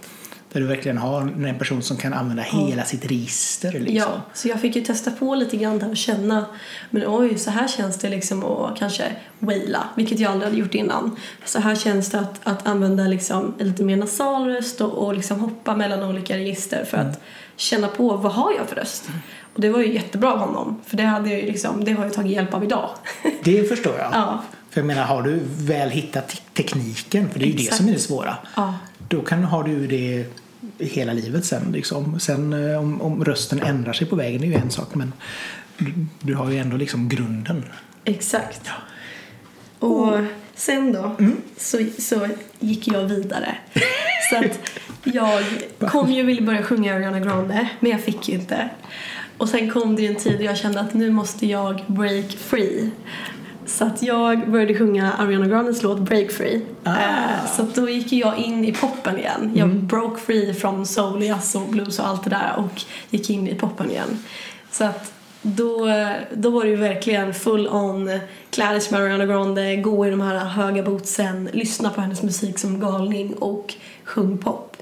Där 0.52 0.60
du 0.60 0.66
verkligen 0.66 0.98
har 0.98 1.20
en 1.20 1.58
person 1.58 1.82
som 1.82 1.96
kan 1.96 2.12
använda 2.14 2.42
hela 2.42 2.84
sitt 2.84 3.04
register. 3.10 3.72
Liksom. 3.72 3.94
Ja, 3.96 4.22
så 4.34 4.48
jag 4.48 4.60
fick 4.60 4.76
ju 4.76 4.82
testa 4.82 5.10
på 5.10 5.34
lite 5.34 5.56
grann 5.56 5.78
där 5.78 5.90
och 5.90 5.96
känna 5.96 6.46
men 6.90 7.02
oj, 7.06 7.38
så 7.38 7.50
här 7.50 7.68
känns 7.68 7.98
det 7.98 8.08
liksom 8.08 8.44
att 8.44 8.78
kanske 8.78 9.04
waila, 9.38 9.88
vilket 9.96 10.18
jag 10.20 10.32
aldrig 10.32 10.48
hade 10.50 10.60
gjort 10.60 10.74
innan. 10.74 11.16
Så 11.44 11.58
här 11.58 11.74
känns 11.74 12.10
det 12.10 12.18
att, 12.18 12.40
att 12.44 12.66
använda 12.66 13.02
liksom 13.04 13.54
lite 13.58 13.82
mer 13.84 13.96
nasal 13.96 14.46
röst 14.46 14.80
och, 14.80 14.92
och 14.92 15.14
liksom 15.14 15.40
hoppa 15.40 15.76
mellan 15.76 16.02
olika 16.02 16.36
register 16.36 16.84
för 16.84 16.96
att 16.96 17.20
känna 17.56 17.88
på 17.88 18.16
vad 18.16 18.32
har 18.32 18.52
jag 18.58 18.68
för 18.68 18.76
röst. 18.76 19.08
Och 19.54 19.60
det 19.60 19.68
var 19.68 19.80
ju 19.80 19.94
jättebra 19.94 20.32
av 20.32 20.38
honom, 20.38 20.80
för 20.86 20.96
det, 20.96 21.02
hade 21.02 21.30
jag 21.30 21.40
ju 21.40 21.46
liksom, 21.46 21.84
det 21.84 21.92
har 21.92 22.04
jag 22.04 22.14
tagit 22.14 22.32
hjälp 22.32 22.54
av 22.54 22.64
idag. 22.64 22.90
Det 23.42 23.68
förstår 23.68 23.98
jag. 23.98 24.08
Ja. 24.12 24.42
För 24.70 24.80
jag 24.80 24.86
menar, 24.86 25.02
har 25.02 25.22
du 25.22 25.40
väl 25.44 25.90
hittat 25.90 26.28
te- 26.28 26.38
tekniken, 26.54 27.30
för 27.30 27.38
det 27.38 27.44
är 27.44 27.46
ju 27.46 27.52
det 27.52 27.62
Exakt. 27.62 27.76
som 27.76 27.88
är 27.88 27.92
det 27.92 27.98
svåra. 27.98 28.36
Ja. 28.56 28.74
Då 29.08 29.20
kan, 29.22 29.44
har 29.44 29.64
du 29.64 29.86
det 29.86 30.26
hela 30.78 31.12
livet 31.12 31.44
sen. 31.44 31.72
Liksom. 31.72 32.20
Sen 32.20 32.52
eh, 32.70 32.78
om, 32.80 33.02
om 33.02 33.24
rösten 33.24 33.62
ändrar 33.62 33.92
sig 33.92 34.06
på 34.06 34.16
vägen 34.16 34.42
är 34.42 34.46
ju 34.46 34.54
en 34.54 34.70
sak, 34.70 34.94
men 34.94 35.12
du, 35.78 35.92
du 36.20 36.34
har 36.34 36.50
ju 36.50 36.58
ändå 36.58 36.76
liksom 36.76 37.08
grunden. 37.08 37.64
Exakt. 38.04 38.70
Och 39.78 40.18
sen 40.54 40.92
då 40.92 41.16
så, 41.56 41.86
så 41.98 42.28
gick 42.60 42.88
jag 42.88 43.04
vidare. 43.04 43.56
Så 44.30 44.36
att 44.36 44.60
jag 45.04 45.42
kom 45.90 46.12
ju 46.12 46.22
ville 46.22 46.42
börja 46.42 46.62
sjunga 46.62 46.94
Ariana 46.94 47.20
Grande, 47.20 47.68
men 47.80 47.90
jag 47.90 48.00
fick 48.00 48.28
ju 48.28 48.34
inte. 48.34 48.68
Och 49.38 49.48
sen 49.48 49.70
kom 49.70 49.96
det 49.96 50.02
ju 50.02 50.08
en 50.08 50.14
tid 50.14 50.38
då 50.38 50.44
jag 50.44 50.56
kände 50.56 50.80
att 50.80 50.94
nu 50.94 51.10
måste 51.10 51.46
jag 51.46 51.82
break 51.86 52.30
free. 52.32 52.90
Så 53.66 53.84
att 53.84 54.02
jag 54.02 54.50
började 54.50 54.74
sjunga 54.74 55.12
Ariana 55.12 55.46
Grandes 55.46 55.82
låt 55.82 55.98
Break 55.98 56.30
Free. 56.30 56.62
Ah. 56.82 56.90
Eh, 56.90 57.46
Så 57.56 57.62
då 57.74 57.88
gick 57.88 58.12
jag 58.12 58.38
in 58.38 58.64
i 58.64 58.72
poppen 58.72 59.18
igen. 59.18 59.52
Jag 59.54 59.68
broke 59.70 60.20
free 60.20 60.54
från 60.54 60.86
soul, 60.86 61.22
jazz 61.22 61.54
och 61.54 61.68
blues 61.68 61.98
och 61.98 62.06
allt 62.06 62.24
det 62.24 62.30
där 62.30 62.52
och 62.56 62.82
gick 63.10 63.30
in 63.30 63.48
i 63.48 63.54
poppen 63.54 63.90
igen. 63.90 64.18
Så 64.70 64.84
att 64.84 65.12
då, 65.42 65.88
då 66.34 66.50
var 66.50 66.64
det 66.64 66.70
ju 66.70 66.76
verkligen 66.76 67.34
full 67.34 67.68
on 67.68 68.20
kläder 68.50 68.92
med 68.92 69.00
Ariana 69.00 69.26
Grande, 69.26 69.76
gå 69.76 70.06
i 70.06 70.10
de 70.10 70.20
här 70.20 70.44
höga 70.44 70.82
bootsen, 70.82 71.48
lyssna 71.52 71.90
på 71.90 72.00
hennes 72.00 72.22
musik 72.22 72.58
som 72.58 72.80
galning 72.80 73.34
och 73.34 73.74
sjung 74.04 74.38
pop. 74.38 74.73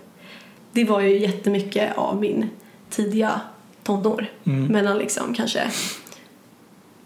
Det 0.73 0.85
var 0.85 1.01
ju 1.01 1.19
jättemycket 1.19 1.99
av 1.99 2.21
min 2.21 2.51
tidiga 2.91 3.41
tonår. 3.83 4.27
Mellan 4.71 4.99
liksom 4.99 5.35
kanske 5.35 5.71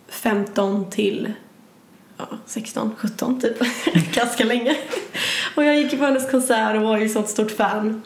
15 0.08 0.90
till 0.90 1.32
ja, 2.16 2.24
16, 2.46 2.94
17 2.98 3.40
typ. 3.40 3.58
Ganska 4.14 4.44
länge. 4.44 4.76
Och 5.56 5.64
jag 5.64 5.76
gick 5.76 5.98
på 5.98 6.04
hennes 6.04 6.30
konsert 6.30 6.76
och 6.76 6.82
var 6.82 6.98
ju 6.98 7.08
så 7.08 7.20
ett 7.20 7.28
stort 7.28 7.50
fan 7.50 8.02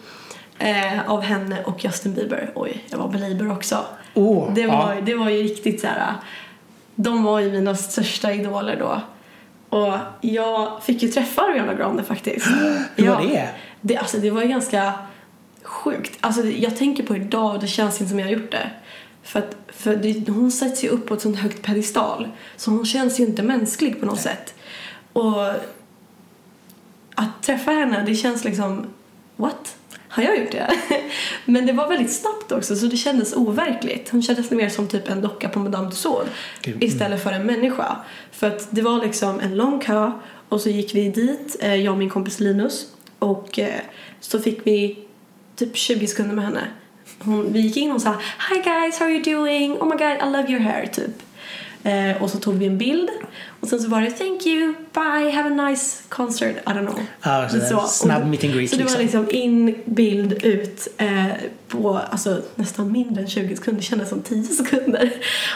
eh, 0.58 1.10
av 1.10 1.20
henne 1.20 1.64
och 1.64 1.84
Justin 1.84 2.14
Bieber. 2.14 2.52
Oj, 2.54 2.84
jag 2.90 2.98
var 2.98 3.08
belieber 3.08 3.52
också. 3.52 3.84
Åh, 4.14 4.54
det, 4.54 4.66
var, 4.66 4.94
ja. 4.94 5.00
det 5.00 5.14
var 5.14 5.30
ju 5.30 5.42
riktigt 5.42 5.80
så 5.80 5.86
här. 5.86 6.14
De 6.94 7.22
var 7.22 7.40
ju 7.40 7.52
mina 7.52 7.74
största 7.74 8.32
idoler 8.32 8.76
då. 8.76 9.00
Och 9.78 9.94
jag 10.20 10.82
fick 10.82 11.02
ju 11.02 11.08
träffa 11.08 11.42
Ariana 11.42 11.74
Grande 11.74 12.02
faktiskt. 12.02 12.46
Hur 12.96 13.08
var 13.08 13.22
det? 13.22 13.48
det? 13.80 13.96
Alltså 13.96 14.16
det 14.16 14.30
var 14.30 14.42
ju 14.42 14.48
ganska 14.48 14.92
sjukt. 15.80 16.18
Alltså 16.20 16.46
jag 16.46 16.76
tänker 16.76 17.02
på 17.02 17.16
idag 17.16 17.54
och 17.54 17.60
det 17.60 17.66
känns 17.66 18.00
inte 18.00 18.10
som 18.10 18.18
jag 18.18 18.26
har 18.26 18.32
gjort 18.32 18.50
det. 18.50 18.70
För 19.22 19.38
att 19.38 19.56
för 19.68 19.96
det, 19.96 20.28
hon 20.32 20.50
sätts 20.52 20.84
ju 20.84 20.88
upp 20.88 21.06
på 21.06 21.14
ett 21.14 21.20
sånt 21.20 21.36
högt 21.38 21.62
pedestal. 21.62 22.28
Så 22.56 22.70
hon 22.70 22.86
känns 22.86 23.20
ju 23.20 23.24
inte 23.24 23.42
mänsklig 23.42 24.00
på 24.00 24.06
något 24.06 24.20
sätt. 24.20 24.54
Och 25.12 25.46
att 27.14 27.42
träffa 27.42 27.70
henne, 27.70 28.02
det 28.06 28.14
känns 28.14 28.44
liksom... 28.44 28.86
What? 29.36 29.76
Har 30.08 30.22
jag 30.22 30.38
gjort 30.38 30.50
det? 30.52 30.70
Men 31.44 31.66
det 31.66 31.72
var 31.72 31.88
väldigt 31.88 32.12
snabbt 32.12 32.52
också 32.52 32.76
så 32.76 32.86
det 32.86 32.96
kändes 32.96 33.32
overkligt. 33.36 34.08
Hon 34.10 34.22
kändes 34.22 34.50
mer 34.50 34.68
som 34.68 34.88
typ 34.88 35.08
en 35.08 35.20
docka 35.20 35.48
på 35.48 35.58
Madame 35.58 35.90
Tussauds 35.90 36.30
Det- 36.64 36.84
istället 36.84 37.22
för 37.22 37.32
en 37.32 37.46
människa. 37.46 37.96
För 38.32 38.46
att 38.46 38.68
det 38.70 38.82
var 38.82 39.00
liksom 39.04 39.40
en 39.40 39.56
lång 39.56 39.80
kö 39.80 40.12
och 40.48 40.60
så 40.60 40.68
gick 40.70 40.94
vi 40.94 41.08
dit, 41.08 41.56
eh, 41.60 41.74
jag 41.74 41.92
och 41.92 41.98
min 41.98 42.10
kompis 42.10 42.40
Linus. 42.40 42.86
Och 43.18 43.58
eh, 43.58 43.80
så 44.20 44.38
fick 44.38 44.66
vi 44.66 44.98
typ 45.60 45.76
20 45.76 46.06
sekunder 46.06 46.34
med 46.34 46.44
henne. 46.44 46.68
Hon, 47.18 47.52
vi 47.52 47.60
gick 47.60 47.76
in 47.76 47.92
och 47.92 48.02
sa 48.02 48.10
Hi 48.48 48.62
guys, 48.62 48.98
how 48.98 49.06
are 49.06 49.12
you 49.12 49.22
doing? 49.22 49.72
Oh 49.72 49.84
my 49.84 49.96
god, 49.96 50.16
I 50.22 50.36
love 50.36 50.50
your 50.50 50.60
hair, 50.60 50.86
typ. 50.86 51.22
Eh, 51.82 52.22
och 52.22 52.30
så 52.30 52.38
tog 52.38 52.54
vi 52.54 52.66
en 52.66 52.78
bild 52.78 53.10
och 53.60 53.68
sen 53.68 53.80
så 53.80 53.88
var 53.88 54.00
det 54.00 54.10
Thank 54.10 54.46
you, 54.46 54.74
bye, 54.94 55.30
have 55.32 55.48
a 55.62 55.68
nice 55.68 56.02
concert, 56.08 56.56
I 56.56 56.70
don't 56.70 56.86
know. 56.86 57.00
Ja, 57.22 57.48
så 57.68 57.76
Och- 57.76 57.88
snabb 57.88 58.26
meet 58.26 58.44
and 58.44 58.54
greet, 58.54 58.70
Så 58.70 58.76
det 58.76 58.84
var 58.84 58.98
liksom. 58.98 59.22
liksom 59.24 59.40
in, 59.40 59.74
bild, 59.84 60.32
ut 60.32 60.88
eh, 60.98 61.26
på 61.68 62.00
alltså, 62.10 62.40
nästan 62.54 62.92
mindre 62.92 63.22
än 63.22 63.28
20 63.28 63.56
sekunder, 63.56 63.80
det 63.80 63.86
kändes 63.86 64.08
som 64.08 64.22
10 64.22 64.42
sekunder. 64.44 65.12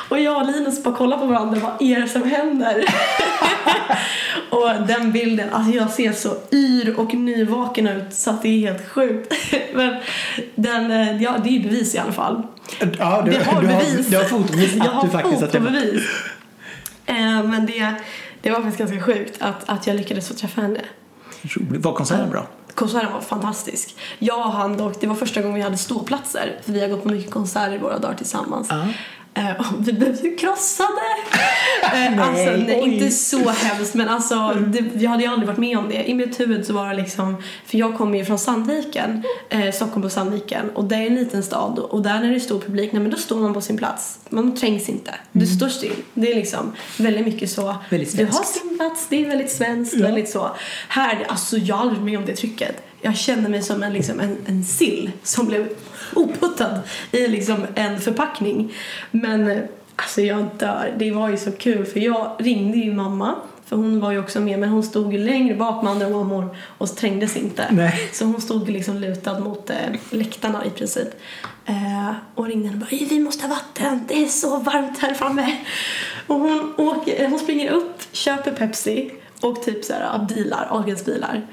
Och 0.08 0.20
jag 0.20 0.36
och 0.42 0.52
Linus 0.52 0.82
bara 0.82 0.96
kollade 0.96 1.20
på 1.20 1.26
varandra, 1.26 1.60
vad 1.60 1.90
är 1.90 2.00
det 2.00 2.08
som 2.08 2.22
händer? 2.22 2.84
och 4.50 4.86
den 4.86 5.12
bilden, 5.12 5.48
alltså 5.52 5.72
jag 5.76 5.90
ser 5.90 6.12
så 6.12 6.36
yr 6.52 6.94
och 6.98 7.14
nyvaken 7.14 7.88
ut 7.88 8.14
så 8.14 8.30
att 8.30 8.42
det 8.42 8.48
är 8.48 8.58
helt 8.72 8.88
sjukt. 8.88 9.32
Men 9.74 9.94
den, 10.54 10.90
eh, 10.90 11.22
ja, 11.22 11.34
det 11.44 11.48
är 11.48 11.52
ju 11.52 11.60
bevis 11.62 11.94
i 11.94 11.98
alla 11.98 12.12
fall. 12.12 12.42
Ja, 12.98 13.22
du, 13.24 13.30
det 13.30 13.44
har 13.44 13.60
du, 13.62 13.66
bevis. 13.66 14.04
har, 14.06 14.10
du 14.10 14.16
har 14.16 14.24
fotobevis 14.24 14.74
jag 14.74 14.86
att 14.86 14.92
har 14.92 15.02
du 15.04 15.08
faktiskt 15.10 15.40
har 15.40 15.48
träffat. 15.48 15.68
fotobevis. 15.68 16.02
Eh, 17.06 17.42
men 17.42 17.66
det, 17.66 17.94
det 18.40 18.50
var 18.50 18.56
faktiskt 18.56 18.78
ganska 18.78 19.00
sjukt 19.00 19.42
att, 19.42 19.68
att 19.68 19.86
jag 19.86 19.96
lyckades 19.96 20.28
få 20.28 20.34
träffa 20.34 20.60
henne. 20.60 20.80
Var 21.70 21.92
konserten 21.92 22.30
bra? 22.30 22.46
Konserten 22.74 23.12
var 23.12 23.20
fantastisk. 23.20 23.96
Jag 24.18 24.46
och 24.46 24.52
han 24.52 24.76
dock, 24.76 25.00
det 25.00 25.06
var 25.06 25.14
första 25.14 25.42
gången 25.42 25.54
vi 25.56 25.62
hade 25.62 25.76
ståplatser. 25.76 26.60
För 26.64 26.72
vi 26.72 26.80
har 26.80 26.88
gått 26.88 27.02
på 27.02 27.08
mycket 27.08 27.30
konserter 27.30 27.78
våra 27.78 27.98
dagar 27.98 28.14
tillsammans. 28.14 28.68
Ja. 28.70 28.80
Eh, 28.80 28.88
och 29.58 29.88
vi 29.88 29.92
blev 29.92 30.24
ju 30.24 30.36
krossade! 30.36 30.90
Eh, 31.84 32.28
alltså, 32.28 32.50
nej, 32.50 32.80
inte 32.80 33.10
så 33.10 33.48
hemskt 33.50 33.94
men 33.94 34.08
alltså 34.08 34.54
det, 34.66 35.02
jag 35.02 35.10
hade 35.10 35.22
ju 35.22 35.28
aldrig 35.28 35.46
varit 35.46 35.58
med 35.58 35.78
om 35.78 35.88
det. 35.88 36.10
I 36.10 36.14
mitt 36.14 36.40
huvud 36.40 36.66
så 36.66 36.72
var 36.72 36.88
det 36.88 36.94
liksom, 36.94 37.42
för 37.66 37.78
jag 37.78 37.96
kommer 37.96 38.18
ju 38.18 38.24
från 38.24 38.38
Sandviken, 38.38 39.22
eh, 39.48 39.72
Stockholm 39.72 40.02
på 40.02 40.10
Sandviken 40.10 40.70
och 40.74 40.84
det 40.84 40.94
är 40.94 41.06
en 41.06 41.14
liten 41.14 41.42
stad 41.42 41.78
och 41.78 42.02
där 42.02 42.20
när 42.20 42.30
det 42.30 42.34
är 42.34 42.40
stor 42.40 42.60
publik, 42.60 42.92
nej 42.92 43.02
men 43.02 43.10
då 43.10 43.16
står 43.16 43.36
man 43.36 43.54
på 43.54 43.60
sin 43.60 43.76
plats. 43.76 44.18
Man 44.28 44.56
trängs 44.56 44.88
inte. 44.88 45.14
Du 45.32 45.46
står 45.46 45.68
still. 45.68 45.96
Det 46.14 46.32
är 46.32 46.34
liksom 46.34 46.72
väldigt 46.98 47.24
mycket 47.24 47.50
så. 47.50 47.62
Mm. 47.62 47.76
Väldigt 47.90 48.16
du 48.16 48.26
har 48.26 48.44
sin 48.44 48.78
plats, 48.78 49.06
det 49.08 49.24
är 49.24 49.28
väldigt 49.28 49.52
svenskt, 49.52 49.94
Ja. 49.94 50.02
väldigt 50.06 50.30
så. 50.30 50.50
Här, 50.88 51.26
alltså 51.28 51.56
jag 51.56 51.74
har 51.74 51.82
aldrig 51.82 51.98
varit 52.00 52.10
med 52.10 52.18
om 52.18 52.26
det 52.26 52.36
trycket. 52.36 52.82
Jag 53.04 53.16
kände 53.16 53.48
mig 53.48 53.62
som 53.62 53.82
en, 53.82 53.92
liksom, 53.92 54.20
en, 54.20 54.36
en 54.46 54.64
sill 54.64 55.10
som 55.22 55.46
blev 55.46 55.68
oputtad 56.14 56.80
i 57.10 57.28
liksom 57.28 57.66
en 57.74 58.00
förpackning. 58.00 58.72
Men 59.10 59.50
eh, 59.50 59.62
alltså 59.96 60.20
jag 60.20 60.48
dör. 60.58 60.94
Det 60.98 61.10
var 61.10 61.28
ju 61.28 61.36
så 61.36 61.52
kul 61.52 61.84
för 61.84 62.00
jag 62.00 62.36
ringde 62.38 62.78
ju 62.78 62.92
mamma 62.92 63.34
för 63.66 63.76
hon 63.76 64.00
var 64.00 64.12
ju 64.12 64.18
också 64.18 64.40
med 64.40 64.58
men 64.58 64.68
hon 64.68 64.82
stod 64.82 65.12
ju 65.12 65.18
längre 65.18 65.54
bak 65.54 65.82
med 65.82 65.92
andra 65.92 66.08
mammor 66.08 66.56
och 66.78 66.96
trängdes 66.96 67.36
inte. 67.36 67.66
Nej. 67.70 68.10
Så 68.12 68.24
hon 68.24 68.40
stod 68.40 68.68
liksom 68.68 68.98
lutad 68.98 69.38
mot 69.40 69.70
eh, 69.70 69.76
läktarna 70.10 70.64
i 70.64 70.70
princip. 70.70 71.08
Eh, 71.66 72.12
och 72.34 72.46
ringde 72.46 72.68
och 72.68 72.74
bara 72.74 72.86
vi 72.90 73.20
måste 73.20 73.46
ha 73.46 73.54
vatten, 73.54 74.04
det 74.08 74.22
är 74.22 74.26
så 74.26 74.58
varmt 74.58 74.98
här 74.98 75.14
framme. 75.14 75.56
Och 76.26 76.36
hon, 76.36 76.74
åker, 76.76 77.28
hon 77.28 77.38
springer 77.38 77.70
upp, 77.70 78.02
köper 78.12 78.52
Pepsi 78.52 79.10
och 79.40 79.62
typ 79.62 79.84
så 79.84 79.92
här, 79.92 80.26
bilar, 80.28 80.66
Ahlgrens 80.70 81.04
bilar. 81.04 81.46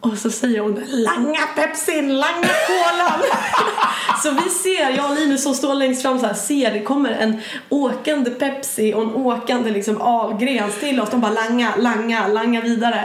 Och 0.00 0.18
så 0.18 0.30
säger 0.30 0.60
hon 0.60 0.80
langa 0.88 1.40
Pepsin, 1.56 2.08
langa 2.18 2.48
kolan. 2.66 3.20
så 4.22 4.30
vi 4.30 4.50
ser, 4.50 4.96
jag 4.96 5.10
och 5.10 5.16
Linus 5.16 5.42
som 5.42 5.54
står 5.54 5.74
längst 5.74 6.02
fram 6.02 6.18
så 6.18 6.26
här, 6.26 6.34
ser 6.34 6.72
det 6.72 6.80
kommer 6.80 7.10
en 7.10 7.40
åkande 7.68 8.30
Pepsi 8.30 8.94
och 8.94 9.02
en 9.02 9.14
åkande 9.14 9.70
liksom 9.70 10.02
Ahlgrens 10.02 10.80
till 10.80 11.00
oss. 11.00 11.10
De 11.10 11.20
bara 11.20 11.32
langa, 11.32 11.72
langa, 11.76 12.28
langa 12.28 12.60
vidare. 12.60 13.04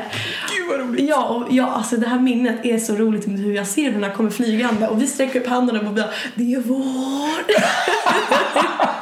Gud 0.57 0.67
vad 0.69 0.79
roligt. 0.79 1.09
Ja, 1.09 1.23
och 1.23 1.47
ja, 1.49 1.71
alltså 1.71 1.97
det 1.97 2.07
här 2.07 2.19
minnet 2.19 2.65
är 2.65 2.77
så 2.77 2.95
roligt 2.95 3.27
med 3.27 3.39
hur 3.39 3.53
jag 3.55 3.67
ser 3.67 3.83
hur 3.83 3.91
den 3.91 4.03
här 4.03 4.13
kommer 4.13 4.29
flygande 4.29 4.87
och 4.87 5.01
vi 5.01 5.07
sträcker 5.07 5.39
upp 5.39 5.47
handen 5.47 5.87
och 5.87 5.93
bara 5.93 6.05
det 6.35 6.53
är 6.53 6.59
vår. 6.59 7.45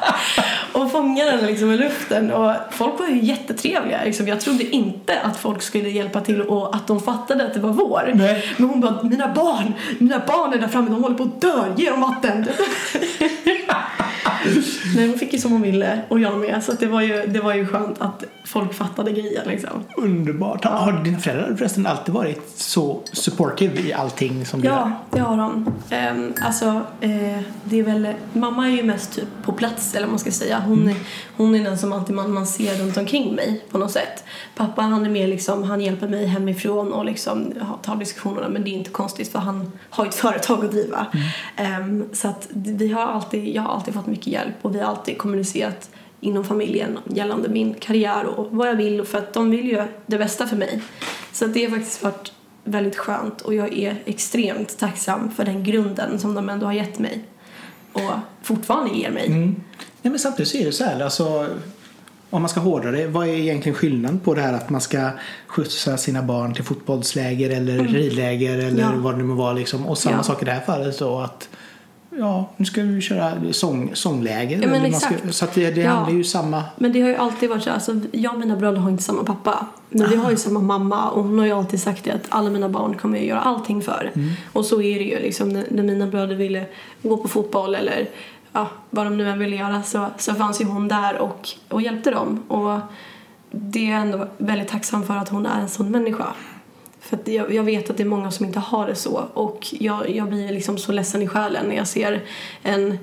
och 0.93 0.99
fångar 0.99 1.25
den 1.25 1.45
liksom 1.45 1.71
i 1.71 1.77
luften 1.77 2.31
och 2.31 2.51
folk 2.71 2.99
var 2.99 3.07
ju 3.07 3.23
jättetrevliga. 3.23 4.03
Liksom. 4.03 4.27
Jag 4.27 4.41
trodde 4.41 4.63
inte 4.63 5.19
att 5.21 5.37
folk 5.37 5.61
skulle 5.61 5.89
hjälpa 5.89 6.21
till 6.21 6.41
och 6.41 6.75
att 6.75 6.87
de 6.87 7.01
fattade 7.01 7.45
att 7.45 7.53
det 7.53 7.59
var 7.59 7.71
vår. 7.71 8.11
Nej. 8.13 8.53
Men 8.57 8.69
hon 8.69 8.81
bara, 8.81 9.03
mina 9.03 9.33
barn, 9.33 9.73
mina 9.99 10.19
barn 10.19 10.53
är 10.53 10.57
där 10.57 10.67
framme, 10.67 10.89
de 10.89 11.03
håller 11.03 11.15
på 11.15 11.23
att 11.23 11.41
dö, 11.41 11.63
ge 11.77 11.89
dem 11.89 12.01
vatten. 12.01 12.47
Nej, 14.95 15.07
hon 15.07 15.19
fick 15.19 15.33
ju 15.33 15.39
som 15.39 15.51
hon 15.51 15.61
ville 15.61 16.01
och 16.07 16.19
jag 16.19 16.39
med. 16.39 16.63
Så 16.63 16.71
det, 16.71 16.87
var 16.87 17.01
ju, 17.01 17.27
det 17.27 17.39
var 17.39 17.53
ju 17.53 17.67
skönt 17.67 18.01
att 18.01 18.23
folk 18.45 18.73
fattade 18.73 19.11
grejen 19.11 19.47
liksom. 19.47 19.69
Underbart. 19.97 20.65
Har 20.65 21.03
dina 21.03 21.19
föräldrar 21.19 21.55
förresten 21.55 21.85
alltid 21.85 22.13
varit 22.13 22.51
så 22.55 23.01
supportive 23.11 23.79
i 23.81 23.93
allting 23.93 24.45
som 24.45 24.61
du? 24.61 24.67
Ja, 24.67 24.91
det 25.11 25.19
har 25.19 25.37
de. 25.37 25.73
Um, 26.11 26.33
alltså, 26.41 26.65
eh, 27.01 27.41
det 27.63 27.79
är 27.79 27.83
väl, 27.83 28.07
mamma 28.33 28.67
är 28.67 28.71
ju 28.71 28.83
mest 28.83 29.13
typ 29.13 29.27
på 29.43 29.53
plats 29.53 29.95
eller 29.95 30.05
vad 30.05 30.11
man 30.11 30.19
ska 30.19 30.31
säga. 30.31 30.59
Hon, 30.67 30.89
är, 30.89 30.95
hon 31.37 31.55
är 31.55 31.63
den 31.63 31.77
som 31.77 31.93
alltid 31.93 32.15
man, 32.15 32.33
man 32.33 32.47
ser 32.47 32.75
runt 32.75 32.97
omkring 32.97 33.35
mig 33.35 33.65
på 33.71 33.77
något 33.77 33.91
sätt. 33.91 34.23
Pappa 34.55 34.81
han 34.81 35.05
är 35.05 35.09
mer 35.09 35.27
liksom, 35.27 35.63
han 35.63 35.81
hjälper 35.81 36.07
mig 36.07 36.25
hemifrån 36.25 36.93
och 36.93 37.05
liksom 37.05 37.53
tar 37.81 37.95
diskussionerna 37.95 38.49
men 38.49 38.63
det 38.63 38.69
är 38.69 38.73
inte 38.73 38.89
konstigt 38.89 39.31
för 39.31 39.39
han 39.39 39.71
har 39.89 40.05
ju 40.05 40.09
ett 40.09 40.15
företag 40.15 40.65
att 40.65 40.71
driva. 40.71 41.07
Um, 41.79 42.09
så 42.13 42.27
att 42.27 42.47
vi 42.53 42.91
har 42.91 43.01
alltid, 43.01 43.55
jag 43.55 43.61
har 43.61 43.73
alltid 43.73 43.93
fått 43.93 44.07
mycket 44.07 44.27
hjälp 44.27 44.55
och 44.61 44.75
vi 44.75 44.79
alltid 44.83 45.17
kommunicerat 45.17 45.89
inom 46.19 46.43
familjen 46.43 46.99
gällande 47.05 47.49
min 47.49 47.73
karriär 47.73 48.25
och 48.25 48.47
vad 48.51 48.67
jag 48.67 48.75
vill 48.75 49.05
för 49.05 49.17
att 49.17 49.33
de 49.33 49.49
vill 49.49 49.65
ju 49.65 49.83
det 50.05 50.17
bästa 50.17 50.47
för 50.47 50.55
mig. 50.55 50.81
Så 51.31 51.45
att 51.45 51.53
det 51.53 51.63
har 51.63 51.71
faktiskt 51.71 52.03
varit 52.03 52.31
väldigt 52.63 52.95
skönt 52.95 53.41
och 53.41 53.53
jag 53.53 53.73
är 53.73 54.01
extremt 54.05 54.79
tacksam 54.79 55.31
för 55.31 55.45
den 55.45 55.63
grunden 55.63 56.19
som 56.19 56.35
de 56.35 56.49
ändå 56.49 56.65
har 56.65 56.73
gett 56.73 56.99
mig 56.99 57.23
och 57.93 58.11
fortfarande 58.41 58.97
ger 58.97 59.11
mig. 59.11 59.27
Mm. 59.27 59.55
Nej, 60.01 60.11
men 60.11 60.19
samtidigt 60.19 60.49
så 60.49 60.57
är 60.57 60.65
det 60.65 60.71
så 60.71 60.83
här, 60.83 60.99
alltså, 61.03 61.47
om 62.29 62.41
man 62.41 62.49
ska 62.49 62.59
hårdra 62.59 62.91
det, 62.91 63.07
vad 63.07 63.27
är 63.27 63.33
egentligen 63.33 63.77
skillnaden 63.77 64.19
på 64.19 64.33
det 64.33 64.41
här 64.41 64.53
att 64.53 64.69
man 64.69 64.81
ska 64.81 65.09
skjutsa 65.47 65.97
sina 65.97 66.21
barn 66.21 66.53
till 66.53 66.63
fotbollsläger 66.63 67.49
eller 67.49 67.79
mm. 67.79 67.93
ridläger 67.93 68.57
eller 68.57 68.81
ja. 68.81 68.91
vad 68.95 69.13
det 69.13 69.17
nu 69.17 69.23
må 69.23 69.35
vara 69.35 69.53
liksom. 69.53 69.85
och 69.85 69.97
samma 69.97 70.17
ja. 70.17 70.23
sak 70.23 70.41
i 70.41 70.45
det 70.45 70.51
här 70.51 70.65
fallet 70.65 70.99
då 70.99 71.19
att 71.19 71.49
ja, 72.19 72.49
nu 72.57 72.65
ska 72.65 72.81
vi 72.81 73.01
köra 73.01 73.53
sång, 73.53 73.91
sångläger. 73.93 74.61
Ja, 74.61 74.67
men 74.67 74.85
exakt. 74.85 75.19
Ska, 75.19 75.31
så 75.31 75.45
det, 75.53 75.71
det 75.71 75.81
ja. 75.81 75.89
handlar 75.89 76.13
ju 76.13 76.23
samma. 76.23 76.63
Men 76.77 76.93
det 76.93 77.01
har 77.01 77.09
ju 77.09 77.15
alltid 77.15 77.49
varit 77.49 77.63
så. 77.63 77.69
Alltså, 77.69 77.99
jag 78.11 78.33
och 78.33 78.39
mina 78.39 78.55
bröder 78.55 78.77
har 78.77 78.89
inte 78.89 79.03
samma 79.03 79.23
pappa. 79.23 79.65
Men 79.89 80.05
ah. 80.05 80.09
vi 80.09 80.15
har 80.15 80.31
ju 80.31 80.37
samma 80.37 80.59
mamma 80.59 81.09
och 81.09 81.23
hon 81.23 81.39
har 81.39 81.45
ju 81.45 81.51
alltid 81.51 81.81
sagt 81.81 82.03
det 82.03 82.11
att 82.11 82.25
alla 82.29 82.49
mina 82.49 82.69
barn 82.69 82.95
kommer 82.97 83.17
jag 83.17 83.27
göra 83.27 83.41
allting 83.41 83.81
för. 83.81 84.11
Mm. 84.15 84.29
Och 84.53 84.65
så 84.65 84.81
är 84.81 84.99
det 84.99 85.05
ju 85.05 85.19
liksom 85.19 85.49
när, 85.49 85.65
när 85.69 85.83
mina 85.83 86.07
bröder 86.07 86.35
ville 86.35 86.65
gå 87.01 87.17
på 87.17 87.27
fotboll 87.27 87.75
eller 87.75 88.09
ja, 88.53 88.67
vad 88.89 89.05
de 89.05 89.17
nu 89.17 89.29
än 89.29 89.39
ville 89.39 89.55
göra 89.55 89.83
så, 89.83 90.07
så 90.17 90.33
fanns 90.33 90.61
ju 90.61 90.65
hon 90.65 90.87
där 90.87 91.17
och, 91.17 91.49
och 91.69 91.81
hjälpte 91.81 92.11
dem. 92.11 92.43
Och 92.47 92.79
det 93.51 93.87
är 93.87 93.91
jag 93.91 94.01
ändå 94.01 94.27
väldigt 94.37 94.67
tacksam 94.67 95.03
för 95.03 95.17
att 95.17 95.29
hon 95.29 95.45
är 95.45 95.61
en 95.61 95.69
sån 95.69 95.91
människa. 95.91 96.33
För 97.03 97.19
jag, 97.25 97.53
jag, 97.53 97.63
vet 97.63 97.89
att 97.89 97.97
det 97.97 98.03
är 98.03 98.07
många 98.07 98.31
som 98.31 98.45
inte 98.45 98.59
har 98.59 98.87
det 98.87 98.95
så 98.95 99.27
och 99.33 99.67
jag, 99.79 100.09
jag 100.09 100.29
blir 100.29 100.49
liksom 100.49 100.77
så 100.77 100.91
ledsen 100.91 101.21
i 101.21 101.27
själen 101.27 101.65
när 101.65 101.75
jag 101.75 101.87
ser 101.87 102.23
en 102.63 102.97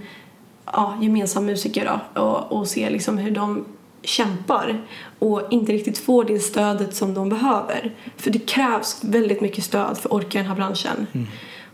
ja, 0.66 0.98
gemensam 1.00 1.46
musiker 1.46 2.00
då, 2.14 2.22
och, 2.22 2.52
och 2.52 2.68
ser 2.68 2.90
liksom 2.90 3.18
hur 3.18 3.30
de 3.30 3.64
kämpar 4.02 4.80
och 5.18 5.42
inte 5.50 5.72
riktigt 5.72 5.98
får 5.98 6.24
det 6.24 6.38
stödet 6.38 6.94
som 6.94 7.14
de 7.14 7.28
behöver. 7.28 7.94
För 8.16 8.30
det 8.30 8.38
krävs 8.38 9.04
väldigt 9.04 9.40
mycket 9.40 9.64
stöd 9.64 9.98
för 9.98 10.08
att 10.08 10.14
orka 10.14 10.38
i 10.38 10.42
den 10.42 10.50
här 10.50 10.56
branschen. 10.56 11.06
Mm. 11.12 11.26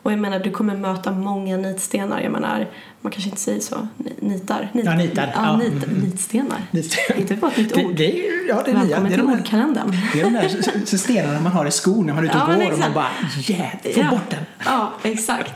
Och 0.03 0.13
jag 0.13 0.19
menar, 0.19 0.39
du 0.39 0.51
kommer 0.51 0.77
möta 0.77 1.13
många 1.13 1.57
nitstenar. 1.57 2.21
Jag 2.21 2.33
menar, 2.33 2.67
man 3.07 3.13
kanske 3.13 3.31
inte 3.31 3.43
säger 3.43 3.61
så. 3.61 3.89
Nitar. 4.21 4.71
Nit, 4.73 4.85
ja, 4.85 4.95
nitar. 4.95 5.33
Ja, 5.35 5.43
ja. 5.45 5.57
Nit, 5.57 6.03
nitstenar. 6.03 6.63
nitstenar. 6.71 7.21
Inte 7.21 7.37
bara 7.37 7.51
ett 7.51 7.57
nytt 7.57 7.77
ord. 7.77 7.97
Det, 7.97 8.07
det 8.07 8.29
är, 8.29 8.49
ja, 8.49 8.63
det 8.65 8.71
är 8.71 8.75
Välkommen 8.75 9.13
till 9.13 9.23
ordkalendern. 9.23 9.97
Det 10.13 10.21
är 10.21 10.25
de 10.25 10.33
där 10.33 10.97
stenarna 10.97 11.41
man 11.41 11.53
har 11.53 11.67
i 11.67 11.71
skon 11.71 12.07
när 12.07 12.15
man 12.15 12.25
är 12.25 12.29
ute 12.29 12.39
och 12.39 12.53
ja, 12.53 12.57
går 12.57 12.73
och 12.73 12.79
man 12.79 12.93
bara 12.93 13.11
yeah, 13.49 13.71
få 13.95 14.01
ja. 14.01 14.11
bort 14.11 14.31
den. 14.31 14.45
Ja, 14.65 14.93
exakt. 15.03 15.53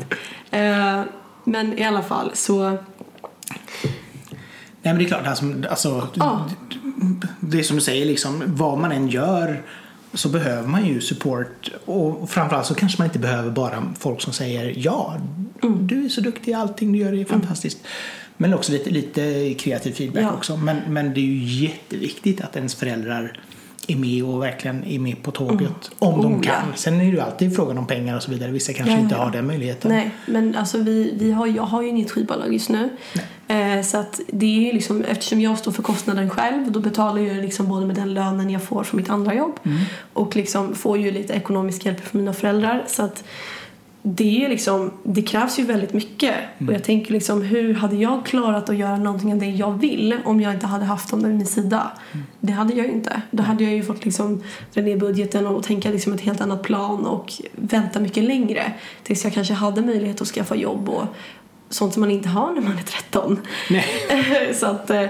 Uh, 0.55 1.03
men 1.45 1.79
i 1.79 1.85
alla 1.85 2.03
fall 2.03 2.31
så... 2.35 2.71
Nej 2.71 2.79
men 4.83 4.99
det 4.99 5.05
är 5.05 5.09
klart, 5.09 5.27
alltså, 5.27 5.45
alltså 5.71 6.09
oh. 6.17 6.51
det 7.41 7.59
är 7.59 7.63
som 7.63 7.77
du 7.77 7.83
säger 7.83 8.07
liksom, 8.07 8.43
vad 8.47 8.79
man 8.79 8.93
än 8.93 9.09
gör 9.09 9.63
så 10.15 10.29
behöver 10.29 10.69
man 10.69 10.87
ju 10.87 11.01
support 11.01 11.71
och 11.85 12.31
framförallt 12.31 12.67
så 12.67 12.75
kanske 12.75 12.99
man 12.99 13.07
inte 13.07 13.19
behöver 13.19 13.51
bara 13.51 13.83
folk 13.99 14.21
som 14.21 14.33
säger 14.33 14.75
ja, 14.77 15.17
mm. 15.63 15.87
du 15.87 16.05
är 16.05 16.09
så 16.09 16.21
duktig, 16.21 16.53
allting 16.53 16.93
du 16.93 16.99
gör 16.99 17.13
är 17.13 17.25
fantastiskt. 17.25 17.79
Mm. 17.79 17.91
Men 18.37 18.55
också 18.55 18.73
lite, 18.73 18.91
lite 18.91 19.55
kreativ 19.55 19.93
feedback 19.93 20.25
ja. 20.25 20.33
också. 20.33 20.57
Men, 20.57 20.77
men 20.89 21.15
det 21.15 21.21
är 21.21 21.25
ju 21.25 21.65
jätteviktigt 21.65 22.41
att 22.41 22.57
ens 22.57 22.75
föräldrar 22.75 23.41
är 23.89 23.97
med 23.97 24.25
och 24.25 24.43
verkligen 24.43 24.85
är 24.85 24.99
med 24.99 25.23
på 25.23 25.31
tåget. 25.31 25.61
Mm. 25.61 25.71
Om 25.99 26.15
oh, 26.15 26.23
de 26.23 26.43
kan. 26.43 26.55
Ja. 26.71 26.77
Sen 26.77 26.95
är 26.95 27.05
det 27.05 27.11
ju 27.11 27.21
alltid 27.21 27.57
frågan 27.57 27.79
om 27.79 27.87
pengar 27.87 28.17
och 28.17 28.23
så 28.23 28.31
vidare. 28.31 28.51
Vissa 28.51 28.73
kanske 28.73 28.95
ja, 28.95 29.01
inte 29.01 29.15
har 29.15 29.31
den 29.31 29.47
möjligheten. 29.47 29.91
Nej, 29.91 30.11
men 30.27 30.57
alltså 30.57 30.79
vi, 30.79 31.15
vi 31.19 31.33
har, 31.33 31.47
jag 31.47 31.63
har 31.63 31.83
ju 31.83 31.89
inget 31.89 32.11
skivbolag 32.11 32.53
just 32.53 32.69
nu. 32.69 32.91
Eh, 33.49 33.83
så 33.83 33.99
att 33.99 34.21
det 34.29 34.71
är 34.71 34.73
liksom, 34.73 35.05
eftersom 35.05 35.41
jag 35.41 35.59
står 35.59 35.73
för 35.73 35.83
kostnaden 35.83 36.31
själv 36.31 36.73
då 36.73 36.81
betalar 36.81 37.23
jag 37.23 37.37
liksom 37.37 37.69
både 37.69 37.87
med 37.87 37.97
den 37.97 38.15
lönen 38.15 38.51
jag 38.51 38.63
får 38.63 38.85
från 38.85 39.01
mitt 39.01 39.11
andra 39.11 39.35
jobb 39.35 39.59
mm. 39.63 39.79
och 40.13 40.37
liksom 40.37 40.75
får 40.75 40.99
ju 40.99 41.11
lite 41.11 41.33
ekonomisk 41.33 41.87
hjälp 41.87 42.01
från 42.01 42.21
mina 42.21 42.33
föräldrar. 42.33 42.85
Så 42.87 43.03
att 43.03 43.25
det, 44.03 44.45
är 44.45 44.49
liksom, 44.49 44.93
det 45.03 45.23
krävs 45.23 45.59
ju 45.59 45.65
väldigt 45.65 45.93
mycket. 45.93 46.35
Mm. 46.59 46.69
Och 46.69 46.75
jag 46.75 46.85
tänker 46.85 47.13
liksom, 47.13 47.43
hur 47.43 47.75
hade 47.75 47.97
jag 47.97 48.27
klarat 48.27 48.71
att 48.71 48.77
göra 48.77 48.97
någonting 48.97 49.33
av 49.33 49.39
det 49.39 49.47
jag 49.47 49.73
vill 49.73 50.17
om 50.25 50.41
jag 50.41 50.55
inte 50.55 50.67
hade 50.67 50.85
haft 50.85 51.11
dem 51.11 51.23
vid 51.23 51.35
min 51.35 51.47
sida? 51.47 51.91
Mm. 52.13 52.27
Det 52.41 52.53
hade 52.53 52.75
jag 52.75 52.87
ju 52.87 52.93
inte. 52.93 53.23
Då 53.31 53.43
hade 53.43 53.65
jag 53.65 53.73
ju 53.73 53.83
fått 53.83 54.05
liksom 54.05 54.43
dra 54.75 54.83
ner 54.83 54.97
budgeten 54.97 55.47
och 55.47 55.63
tänka 55.63 55.91
liksom 55.91 56.13
ett 56.13 56.21
helt 56.21 56.41
annat 56.41 56.63
plan 56.63 57.07
och 57.07 57.33
vänta 57.53 58.01
mycket 58.01 58.25
längre 58.25 58.73
tills 59.03 59.25
jag 59.25 59.33
kanske 59.33 59.55
hade 59.55 59.83
möjlighet 59.83 60.21
att 60.21 60.29
skaffa 60.29 60.55
jobb 60.55 60.89
och 60.89 61.05
sånt 61.69 61.93
som 61.93 62.01
man 62.01 62.11
inte 62.11 62.29
har 62.29 62.53
när 62.53 62.61
man 62.61 62.79
är 62.79 62.83
13. 62.83 63.41
Nej. 63.71 64.55
Så 64.55 64.67
att 64.67 64.91
eh, 64.91 65.07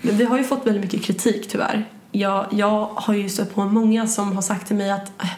vi 0.00 0.24
har 0.24 0.38
ju 0.38 0.44
fått 0.44 0.66
väldigt 0.66 0.82
mycket 0.84 1.02
kritik 1.02 1.48
tyvärr. 1.48 1.84
Jag, 2.12 2.46
jag 2.50 2.88
har 2.94 3.14
ju 3.14 3.28
stött 3.28 3.54
på 3.54 3.64
många 3.64 4.06
som 4.06 4.32
har 4.32 4.42
sagt 4.42 4.66
till 4.66 4.76
mig 4.76 4.90
att 4.90 5.22
äh, 5.22 5.28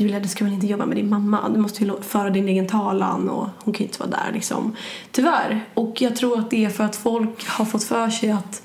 Julia 0.00 0.20
du 0.20 0.28
ska 0.28 0.44
väl 0.44 0.52
inte 0.52 0.66
jobba 0.66 0.86
med 0.86 0.96
din 0.96 1.08
mamma, 1.08 1.48
du 1.48 1.58
måste 1.58 1.84
ju 1.84 1.92
föra 2.00 2.30
din 2.30 2.48
egen 2.48 2.66
talan 2.66 3.28
och 3.28 3.48
hon 3.58 3.74
kan 3.74 3.78
ju 3.78 3.84
inte 3.84 3.98
vara 3.98 4.10
där 4.10 4.32
liksom. 4.32 4.76
Tyvärr. 5.12 5.64
Och 5.74 6.02
jag 6.02 6.16
tror 6.16 6.38
att 6.38 6.50
det 6.50 6.64
är 6.64 6.70
för 6.70 6.84
att 6.84 6.96
folk 6.96 7.48
har 7.48 7.64
fått 7.64 7.84
för 7.84 8.10
sig 8.10 8.30
att 8.30 8.62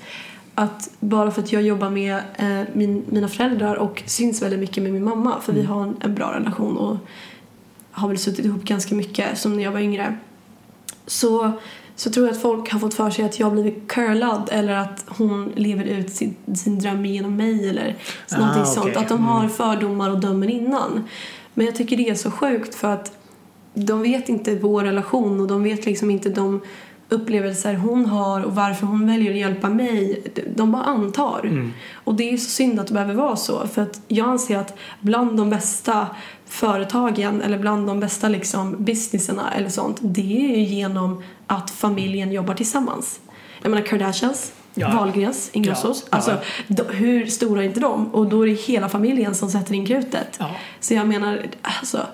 att 0.54 0.90
bara 1.00 1.30
för 1.30 1.42
att 1.42 1.52
jag 1.52 1.62
jobbar 1.62 1.90
med 1.90 2.16
eh, 2.36 2.68
min, 2.72 3.04
mina 3.08 3.28
föräldrar 3.28 3.74
och 3.74 4.02
syns 4.06 4.42
väldigt 4.42 4.60
mycket 4.60 4.82
med 4.82 4.92
min 4.92 5.04
mamma 5.04 5.40
för 5.40 5.52
mm. 5.52 5.62
vi 5.62 5.68
har 5.68 5.82
en, 5.82 5.96
en, 6.00 6.14
bra 6.14 6.32
relation 6.32 6.76
och 6.76 6.96
har 7.90 8.08
väl 8.08 8.18
suttit 8.18 8.44
ihop 8.44 8.64
ganska 8.64 8.94
mycket 8.94 9.38
som 9.38 9.56
när 9.56 9.62
jag 9.62 9.72
var 9.72 9.80
yngre 9.80 10.16
så, 11.06 11.52
så 11.96 12.10
tror 12.10 12.26
jag 12.26 12.34
att 12.34 12.42
folk 12.42 12.70
har 12.70 12.80
fått 12.80 12.94
för 12.94 13.10
sig 13.10 13.24
att 13.24 13.40
jag 13.40 13.52
blivit 13.52 13.88
curlad 13.88 14.48
eller 14.52 14.72
att 14.72 15.04
hon 15.06 15.52
lever 15.54 15.84
ut 15.84 16.10
sin, 16.10 16.36
sin 16.54 16.78
dröm 16.78 17.06
genom 17.06 17.36
mig 17.36 17.68
eller 17.68 17.96
ah, 18.30 18.36
någonting 18.36 18.62
okay. 18.62 18.74
sånt. 18.74 18.96
Att 18.96 19.08
de 19.08 19.24
har 19.24 19.38
mm. 19.38 19.50
fördomar 19.50 20.10
och 20.10 20.20
dömer 20.20 20.50
innan. 20.50 21.04
Men 21.54 21.66
jag 21.66 21.76
tycker 21.76 21.96
det 21.96 22.08
är 22.08 22.14
så 22.14 22.30
sjukt 22.30 22.74
för 22.74 22.88
att 22.88 23.12
de 23.74 24.02
vet 24.02 24.28
inte 24.28 24.54
vår 24.54 24.84
relation 24.84 25.40
och 25.40 25.46
de 25.46 25.62
vet 25.62 25.86
liksom 25.86 26.10
inte 26.10 26.28
de 26.28 26.60
upplevelser 27.08 27.74
hon 27.74 28.06
har 28.06 28.44
och 28.44 28.54
varför 28.54 28.86
hon 28.86 29.06
väljer 29.06 29.30
att 29.30 29.38
hjälpa 29.38 29.68
mig. 29.68 30.22
De 30.56 30.72
bara 30.72 30.82
antar. 30.82 31.40
Mm. 31.44 31.72
Och 31.94 32.14
det 32.14 32.30
är 32.30 32.36
så 32.36 32.50
synd 32.50 32.80
att 32.80 32.86
det 32.86 32.92
behöver 32.92 33.14
vara 33.14 33.36
så. 33.36 33.66
För 33.66 33.82
att 33.82 34.00
jag 34.08 34.28
anser 34.28 34.56
att 34.56 34.78
bland 35.00 35.36
de 35.36 35.50
bästa 35.50 36.06
företagen 36.46 37.42
eller 37.42 37.58
bland 37.58 37.86
de 37.86 38.00
bästa 38.00 38.28
liksom 38.28 38.84
businesserna 38.84 39.52
eller 39.52 39.68
sånt 39.68 39.98
det 40.00 40.52
är 40.52 40.56
ju 40.56 40.64
genom 40.64 41.22
att 41.46 41.70
familjen 41.70 42.32
jobbar 42.32 42.54
tillsammans. 42.54 43.20
Jag 43.62 43.70
menar 43.70 43.86
Kardashians, 43.86 44.52
ja. 44.74 44.96
Wahlgrens, 44.96 45.50
Ingrossos. 45.52 46.04
Ja. 46.10 46.16
Alltså, 46.16 46.36
ja. 46.66 46.84
hur 46.90 47.26
stora 47.26 47.62
är 47.62 47.66
inte 47.66 47.80
de? 47.80 48.14
Och 48.14 48.26
då 48.26 48.42
är 48.42 48.46
det 48.46 48.52
hela 48.52 48.88
familjen 48.88 49.34
som 49.34 49.50
sätter 49.50 49.74
in 49.74 49.86
krutet. 49.86 50.36
Ja. 50.38 50.50
Så 50.80 50.94
jag 50.94 51.06
menar, 51.06 51.46
alltså 51.62 52.06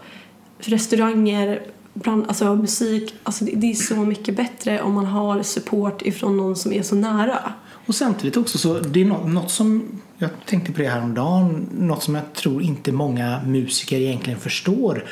restauranger, 0.58 1.62
brand, 1.94 2.24
alltså 2.28 2.54
musik, 2.54 3.14
alltså 3.22 3.44
det, 3.44 3.52
det, 3.54 3.70
är 3.70 3.74
så 3.74 3.94
mycket 3.94 4.36
bättre 4.36 4.82
om 4.82 4.94
man 4.94 5.06
har 5.06 5.42
support 5.42 6.02
ifrån 6.02 6.36
någon 6.36 6.56
som 6.56 6.72
är 6.72 6.82
så 6.82 6.94
nära. 6.94 7.52
Och 7.90 7.94
samtidigt 7.94 8.36
också 8.36 8.58
så, 8.58 8.78
det 8.78 9.00
är 9.00 9.04
något, 9.04 9.50
som, 9.50 10.00
jag 10.18 10.30
tänkte 10.46 10.72
på 10.72 10.82
det 10.82 10.88
här 10.88 11.02
om 11.02 11.14
dagen, 11.14 11.68
något 11.72 12.02
som 12.02 12.14
jag 12.14 12.32
tror 12.32 12.62
inte 12.62 12.92
många 12.92 13.42
musiker 13.46 13.96
egentligen 13.96 14.40
förstår 14.40 15.04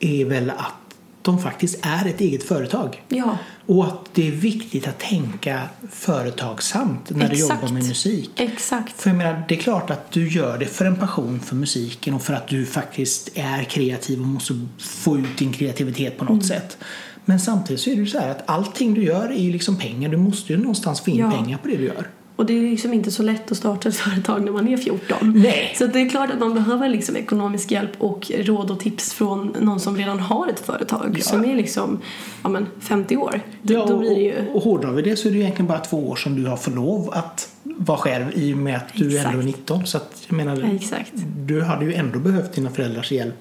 är 0.00 0.24
väl 0.24 0.50
att 0.50 0.74
de 1.22 1.38
faktiskt 1.38 1.78
är 1.82 2.06
ett 2.06 2.20
eget 2.20 2.42
företag. 2.42 3.02
Ja. 3.08 3.38
Och 3.66 3.84
att 3.84 4.08
det 4.14 4.28
är 4.28 4.32
viktigt 4.32 4.88
att 4.88 4.98
tänka 4.98 5.62
företagsamt 5.90 7.10
när 7.10 7.30
Exakt. 7.30 7.32
du 7.32 7.40
jobbar 7.40 7.74
med 7.74 7.88
musik. 7.88 8.30
Exakt. 8.36 9.00
För 9.00 9.10
jag 9.10 9.16
menar, 9.16 9.44
det 9.48 9.54
är 9.54 9.60
klart 9.60 9.90
att 9.90 10.12
du 10.12 10.28
gör 10.28 10.58
det 10.58 10.66
för 10.66 10.84
en 10.84 10.96
passion 10.96 11.40
för 11.40 11.56
musiken 11.56 12.14
och 12.14 12.22
för 12.22 12.34
att 12.34 12.48
du 12.48 12.66
faktiskt 12.66 13.30
är 13.34 13.64
kreativ 13.64 14.20
och 14.20 14.26
måste 14.26 14.66
få 14.78 15.18
ut 15.18 15.38
din 15.38 15.52
kreativitet 15.52 16.18
på 16.18 16.24
något 16.24 16.30
mm. 16.32 16.42
sätt. 16.42 16.78
Men 17.24 17.40
samtidigt 17.40 17.80
så 17.80 17.90
är 17.90 17.96
det 17.96 18.06
så 18.06 18.18
här 18.18 18.28
att 18.28 18.42
allting 18.46 18.94
du 18.94 19.04
gör 19.04 19.28
är 19.28 19.42
ju 19.42 19.52
liksom 19.52 19.76
pengar. 19.76 20.08
Du 20.08 20.16
måste 20.16 20.52
ju 20.52 20.58
någonstans 20.58 21.00
få 21.00 21.10
in 21.10 21.18
ja. 21.18 21.30
pengar 21.30 21.58
på 21.58 21.68
det 21.68 21.76
du 21.76 21.84
gör. 21.84 22.08
Och 22.36 22.46
det 22.46 22.58
är 22.58 22.62
liksom 22.62 22.94
inte 22.94 23.10
så 23.10 23.22
lätt 23.22 23.52
att 23.52 23.58
starta 23.58 23.88
ett 23.88 23.96
företag 24.06 24.44
när 24.44 24.52
man 24.52 24.68
är 24.68 24.76
14. 24.76 25.32
Nej. 25.36 25.74
Så 25.78 25.86
det 25.86 26.00
är 26.00 26.08
klart 26.08 26.30
att 26.30 26.38
man 26.38 26.54
behöver 26.54 26.88
liksom 26.88 27.16
ekonomisk 27.16 27.70
hjälp 27.70 27.90
och 27.98 28.30
råd 28.38 28.70
och 28.70 28.80
tips 28.80 29.12
från 29.12 29.56
någon 29.60 29.80
som 29.80 29.96
redan 29.96 30.20
har 30.20 30.48
ett 30.48 30.60
företag 30.60 31.14
ja. 31.18 31.22
som 31.22 31.44
är 31.44 31.56
liksom 31.56 32.00
ja, 32.42 32.48
men 32.48 32.66
50 32.80 33.16
år. 33.16 33.40
Då, 33.62 33.74
ja, 33.74 33.86
då 33.86 33.98
blir 33.98 34.14
det 34.14 34.20
ju... 34.20 34.48
och, 34.48 34.56
och 34.56 34.62
hårdrar 34.62 34.92
vi 34.92 35.02
det 35.02 35.16
så 35.16 35.28
är 35.28 35.32
det 35.32 35.38
egentligen 35.38 35.66
bara 35.66 35.78
två 35.78 36.08
år 36.08 36.16
som 36.16 36.42
du 36.42 36.48
har 36.48 36.56
för 36.56 36.70
lov 36.70 37.10
att 37.12 37.48
vara 37.62 37.98
själv 37.98 38.26
i 38.34 38.54
och 38.54 38.58
med 38.58 38.76
att 38.76 38.94
du 38.94 39.16
Exakt. 39.16 39.26
ändå 39.26 39.40
är 39.40 39.46
19. 39.46 39.86
Så 39.86 39.96
att 39.96 40.22
jag 40.28 40.36
menar, 40.36 40.78
Ja, 40.90 40.98
du 41.36 41.62
hade 41.62 41.84
ju 41.84 41.94
ändå 41.94 42.18
behövt 42.18 42.52
dina 42.52 42.70
föräldrars 42.70 43.12
hjälp 43.12 43.34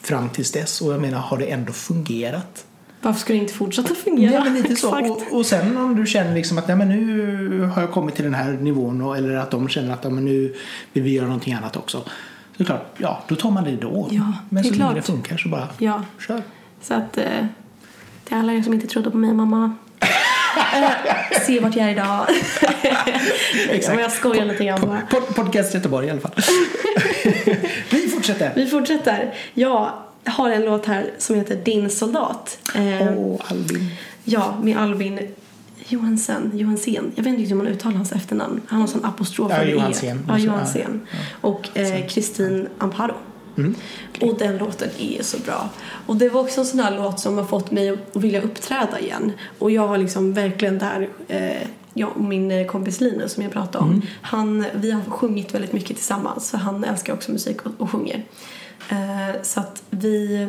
fram 0.00 0.28
tills 0.28 0.52
dess 0.52 0.80
och 0.80 0.92
jag 0.92 1.00
menar, 1.00 1.18
har 1.18 1.38
det 1.38 1.44
ändå 1.44 1.72
fungerat? 1.72 2.64
Varför 3.06 3.20
skulle 3.20 3.38
det 3.38 3.42
inte 3.42 3.54
fortsätta 3.54 3.94
fungera? 3.94 4.32
Ja, 4.32 4.44
men 4.44 4.54
lite 4.54 4.76
så. 4.76 5.10
Och, 5.12 5.22
och 5.32 5.46
sen 5.46 5.76
om 5.76 5.96
du 5.96 6.06
känner 6.06 6.34
liksom 6.34 6.58
att 6.58 6.68
nej, 6.68 6.76
men 6.76 6.88
nu 6.88 7.60
har 7.74 7.82
jag 7.82 7.90
kommit 7.92 8.14
till 8.14 8.24
den 8.24 8.34
här 8.34 8.52
nivån 8.52 9.02
och, 9.02 9.16
eller 9.16 9.36
att 9.36 9.50
de 9.50 9.68
känner 9.68 9.94
att 9.94 10.04
ja, 10.04 10.10
men 10.10 10.24
nu 10.24 10.54
vill 10.92 11.02
vi 11.02 11.12
göra 11.12 11.26
någonting 11.26 11.52
annat 11.54 11.76
också. 11.76 12.04
Så 12.56 12.64
klart, 12.64 12.86
ja, 12.98 13.22
då 13.28 13.36
tar 13.36 13.50
man 13.50 13.64
det 13.64 13.76
då. 13.76 14.08
Ja, 14.10 14.32
men 14.48 14.62
det 14.62 14.68
så 14.68 14.74
länge 14.74 14.94
det 14.94 15.02
funkar 15.02 15.36
så 15.36 15.48
bara 15.48 15.68
Ja, 15.78 16.02
kör. 16.26 16.42
så 16.82 16.94
att 16.94 17.18
eh, 17.18 17.24
till 18.24 18.36
alla 18.36 18.52
er 18.52 18.62
som 18.62 18.74
inte 18.74 18.86
trodde 18.86 19.10
på 19.10 19.16
mig 19.16 19.32
mamma. 19.34 19.74
eh, 20.00 20.90
se 21.46 21.60
vart 21.60 21.76
jag 21.76 21.86
är 21.86 21.90
idag. 21.90 22.26
Exakt. 23.70 23.94
Men 23.94 24.02
jag 24.02 24.12
skojar 24.12 24.44
lite 24.44 24.64
grann 24.64 24.80
bara. 24.80 25.00
Pod, 25.10 25.34
podcast 25.36 25.74
Göteborg 25.74 26.06
i 26.06 26.10
alla 26.10 26.20
fall. 26.20 26.32
vi 27.90 28.08
fortsätter. 28.08 28.52
Vi 28.54 28.66
fortsätter. 28.66 29.34
Jag 29.54 29.90
har 30.26 30.50
en 30.50 30.64
låt 30.64 30.86
här 30.86 31.10
som 31.18 31.36
heter 31.36 31.56
Din 31.56 31.90
soldat. 31.90 32.58
Eh, 32.74 33.18
Åh, 33.18 33.40
Albin. 33.50 33.90
Ja, 34.24 34.58
med 34.62 34.76
Albin 34.76 35.18
Johansen. 35.88 36.50
Johansen. 36.54 37.12
Jag 37.14 37.24
vet 37.24 37.34
inte 37.38 37.48
hur 37.48 37.56
man 37.56 37.66
uttalar 37.66 37.96
hans 37.96 38.12
efternamn. 38.12 38.60
Han 38.66 38.80
har 38.80 38.86
sån 38.86 39.04
apostrof 39.04 39.52
Ja, 39.52 39.62
E. 39.62 39.70
Johansen. 39.70 40.24
Ja, 40.28 40.34
Och 40.34 40.40
så- 40.40 40.46
Johansen. 40.46 41.06
Och 41.40 41.78
eh, 41.78 42.06
Kristin 42.06 42.68
Amparo. 42.78 43.14
Mm. 43.58 43.74
Och 44.20 44.38
den 44.38 44.56
låten 44.58 44.88
är 44.98 45.22
så 45.22 45.38
bra. 45.38 45.68
Och 46.06 46.16
det 46.16 46.28
var 46.28 46.40
också 46.40 46.60
en 46.60 46.66
sån 46.66 46.80
här 46.80 46.96
låt 46.96 47.20
som 47.20 47.38
har 47.38 47.44
fått 47.44 47.70
mig 47.70 47.90
att 47.90 47.98
vilja 48.16 48.42
uppträda 48.42 49.00
igen. 49.00 49.32
Och 49.58 49.70
jag 49.70 49.88
har 49.88 49.98
liksom 49.98 50.32
verkligen 50.32 50.78
där, 50.78 51.08
eh, 51.28 51.68
jag 51.94 52.08
och 52.16 52.20
min 52.24 52.50
eh, 52.50 52.66
kompis 52.66 53.00
Linus 53.00 53.32
som 53.32 53.42
jag 53.42 53.52
pratade 53.52 53.84
om, 53.84 54.02
han, 54.22 54.64
vi 54.74 54.90
har 54.90 55.02
sjungit 55.02 55.54
väldigt 55.54 55.72
mycket 55.72 55.96
tillsammans. 55.96 56.48
Så 56.48 56.56
han 56.56 56.84
älskar 56.84 57.12
också 57.12 57.32
musik 57.32 57.66
och, 57.66 57.72
och 57.78 57.90
sjunger. 57.90 58.22
Eh, 58.88 59.42
så 59.42 59.60
att 59.60 59.82
vi 59.90 60.48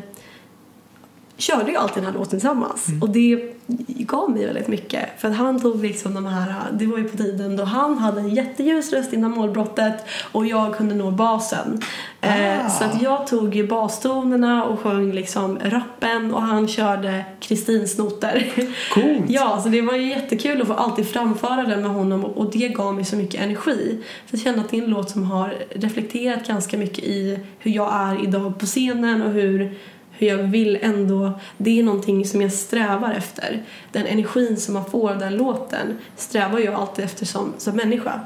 körde 1.38 1.72
ju 1.72 1.78
alltid 1.78 2.04
den 2.04 2.06
här 2.06 2.20
låten 2.20 2.30
tillsammans. 2.40 2.88
Och 3.02 3.10
det 3.10 3.54
gav 3.88 4.32
mig 4.32 4.46
väldigt 4.46 4.68
mycket. 4.68 5.10
För 5.18 5.28
att 5.28 5.36
han 5.36 5.60
tog 5.60 5.84
liksom 5.84 6.14
de 6.14 6.26
här, 6.26 6.54
det 6.74 6.86
var 6.86 6.98
ju 6.98 7.04
på 7.04 7.18
tiden 7.18 7.56
då 7.56 7.64
han 7.64 7.98
hade 7.98 8.22
en 8.22 8.36
jätteljus 8.36 8.94
röst 8.94 9.14
innan 9.14 9.32
målbrottet 9.32 9.94
och 10.32 10.46
jag 10.46 10.78
kunde 10.78 10.96
nå 10.96 11.12
basen. 11.12 11.82
Eh, 12.22 12.66
Ah. 12.66 12.70
så 12.70 12.84
att 12.84 13.02
jag 13.02 13.28
tog 13.28 13.56
ju 13.56 13.68
bastonerna 13.68 14.64
och 14.66 14.80
sjöng 14.80 15.12
liksom 15.12 15.60
rappen 15.64 16.34
och 16.34 16.42
han 16.42 16.68
körde 16.68 17.26
Kristinsnoter. 17.40 18.48
Coolt. 18.94 19.24
ja, 19.28 19.60
så 19.64 19.70
det 19.70 19.82
var 19.82 19.94
ju 19.94 20.10
jättekul 20.10 20.62
att 20.62 20.68
få 20.68 20.74
alltid 20.74 21.08
framföra 21.08 21.64
den 21.64 21.82
med 21.82 21.92
honom 21.92 22.26
och 22.26 22.52
det 22.52 22.68
gav 22.70 22.94
mig 22.96 23.06
så 23.06 23.16
mycket 23.16 23.42
energi. 23.42 24.00
Så 24.26 24.36
jag 24.36 24.42
känner 24.42 24.60
att 24.60 24.70
det 24.70 24.78
är 24.78 24.84
en 24.84 24.90
låt 24.90 25.10
som 25.10 25.24
har 25.24 25.56
reflekterat 25.70 26.48
ganska 26.48 26.78
mycket 26.78 27.04
i 27.04 27.40
hur 27.60 27.72
jag 27.72 27.94
är 27.94 28.24
idag 28.24 28.60
på 28.60 28.66
scenen 28.66 29.22
och 29.22 29.32
hur 29.32 29.78
hur 30.18 30.28
jag 30.28 30.38
vill 30.38 30.80
ändå, 30.82 31.40
det 31.58 31.80
är 31.80 31.84
någonting 31.84 32.26
som 32.26 32.42
jag 32.42 32.54
strävar 32.54 33.12
efter. 33.12 33.64
Den 33.92 34.06
energin 34.06 34.58
som 34.58 34.74
man 34.74 34.86
får 34.86 35.10
av 35.10 35.20
den 35.20 35.38
låten 35.38 35.98
strävar 36.16 36.60
jag 36.60 36.74
alltid 36.74 37.06
efter 37.06 37.26
som, 37.26 37.54
som 37.58 37.76
människa. 37.76 38.20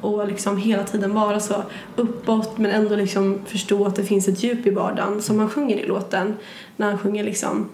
Och 0.00 0.28
liksom 0.28 0.56
hela 0.56 0.84
tiden 0.84 1.14
vara 1.14 1.40
så 1.40 1.62
uppåt 1.96 2.58
men 2.58 2.70
ändå 2.70 2.96
liksom 2.96 3.40
förstå 3.46 3.86
att 3.86 3.96
det 3.96 4.04
finns 4.04 4.28
ett 4.28 4.42
djup 4.42 4.66
i 4.66 4.70
vardagen 4.70 5.22
som 5.22 5.38
han 5.38 5.50
sjunger 5.50 5.76
i 5.76 5.86
låten. 5.86 6.36
När 6.76 6.86
han 6.86 6.98
sjunger 6.98 7.24
liksom 7.24 7.68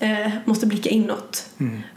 eh, 0.00 0.30
måste 0.44 0.66
blicka 0.66 0.90
inåt 0.90 1.46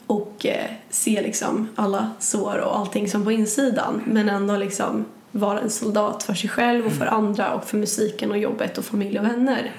och 0.08 0.46
eh, 0.46 0.72
se 0.90 1.22
liksom 1.22 1.68
alla 1.76 2.12
sår 2.20 2.58
och 2.58 2.78
allting 2.78 3.10
som 3.10 3.24
på 3.24 3.32
insidan 3.32 4.02
men 4.06 4.30
ändå 4.30 4.58
liksom 4.58 5.06
vara 5.32 5.60
en 5.60 5.70
soldat 5.70 6.24
för 6.24 6.34
sig 6.34 6.50
själv 6.50 6.86
och 6.86 6.92
för 6.92 7.06
andra 7.06 7.54
och 7.54 7.64
för 7.64 7.78
musiken 7.78 8.32
och 8.32 8.38
jobbet 8.38 8.78
och 8.78 8.86
familj 8.86 9.20
och 9.20 9.26
vänner. 9.26 9.72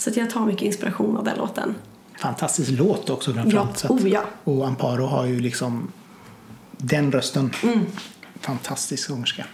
Så 0.00 0.10
att 0.10 0.16
jag 0.16 0.30
tar 0.30 0.46
mycket 0.46 0.62
inspiration 0.62 1.16
av 1.16 1.24
den 1.24 1.38
låten. 1.38 1.74
Fantastisk 2.18 2.70
låt 2.70 3.10
också 3.10 3.30
Ja, 3.30 3.34
framförallt. 3.42 3.84
att- 3.84 3.90
oh 3.90 4.08
ja. 4.08 4.22
Och 4.44 4.66
Amparo 4.66 5.06
har 5.06 5.24
ju 5.26 5.40
liksom 5.40 5.92
den 6.76 7.12
rösten. 7.12 7.50
Mm. 7.62 7.80
Fantastisk 8.40 9.06
sångerska. 9.06 9.44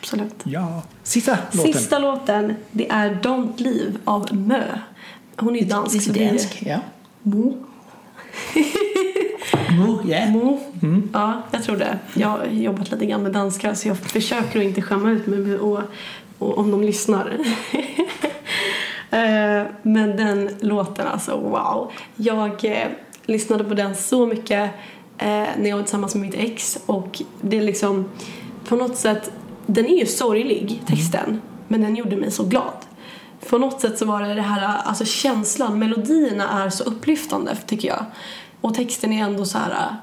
Absolut. 0.00 0.34
Ja. 0.44 0.82
Sista 1.02 1.38
låten. 1.52 1.72
Sista 1.72 1.98
låten, 1.98 2.54
det 2.70 2.88
är 2.90 3.14
Don't 3.14 3.52
Leave 3.56 3.92
av 4.04 4.34
Mö. 4.36 4.78
Hon 5.36 5.56
är 5.56 5.60
ju 5.60 5.66
dansk. 5.66 6.02
så 6.02 6.12
dansk. 6.12 6.62
Ja. 6.66 6.78
Mo. 7.22 7.56
Mo, 9.70 10.08
yeah. 10.08 10.30
Mo. 10.32 10.60
Ja, 11.12 11.42
jag 11.50 11.64
tror 11.64 11.76
det. 11.76 11.98
Jag 12.14 12.28
har 12.28 12.44
jobbat 12.44 12.90
lite 12.90 13.06
grann 13.06 13.22
med 13.22 13.32
danskar 13.32 13.74
så 13.74 13.88
jag 13.88 13.98
försöker 13.98 14.58
att 14.58 14.64
inte 14.64 14.82
skämma 14.82 15.10
ut 15.10 15.26
mig 15.26 15.58
och, 15.58 15.80
och, 16.38 16.58
om 16.58 16.70
de 16.70 16.82
lyssnar. 16.82 17.38
Eh, 19.16 19.66
Men 19.82 20.16
den 20.16 20.50
låten 20.60 21.06
alltså, 21.06 21.36
wow. 21.36 21.92
Jag 22.16 22.64
eh, 22.64 22.88
lyssnade 23.24 23.64
på 23.64 23.74
den 23.74 23.94
så 23.94 24.26
mycket 24.26 24.70
eh, 25.18 25.46
när 25.58 25.68
jag 25.68 25.76
var 25.76 25.82
tillsammans 25.82 26.14
med 26.14 26.26
mitt 26.26 26.34
ex 26.34 26.78
och 26.86 27.22
det 27.40 27.58
är 27.58 27.62
liksom 27.62 28.08
på 28.68 28.76
något 28.76 28.96
sätt, 28.96 29.32
den 29.66 29.86
är 29.86 29.98
ju 29.98 30.06
sorglig 30.06 30.82
texten 30.86 31.40
men 31.68 31.80
den 31.80 31.96
gjorde 31.96 32.16
mig 32.16 32.30
så 32.30 32.44
glad. 32.44 32.74
På 33.48 33.58
något 33.58 33.80
sätt 33.80 33.98
så 33.98 34.04
var 34.04 34.22
det 34.22 34.34
det 34.34 34.42
här, 34.42 34.78
alltså 34.84 35.04
känslan, 35.04 35.78
melodierna 35.78 36.64
är 36.64 36.70
så 36.70 36.84
upplyftande 36.84 37.56
tycker 37.66 37.88
jag. 37.88 38.04
Och 38.60 38.74
texten 38.74 39.12
är 39.12 39.24
ändå 39.24 39.44
så 39.44 39.58
här 39.58 39.96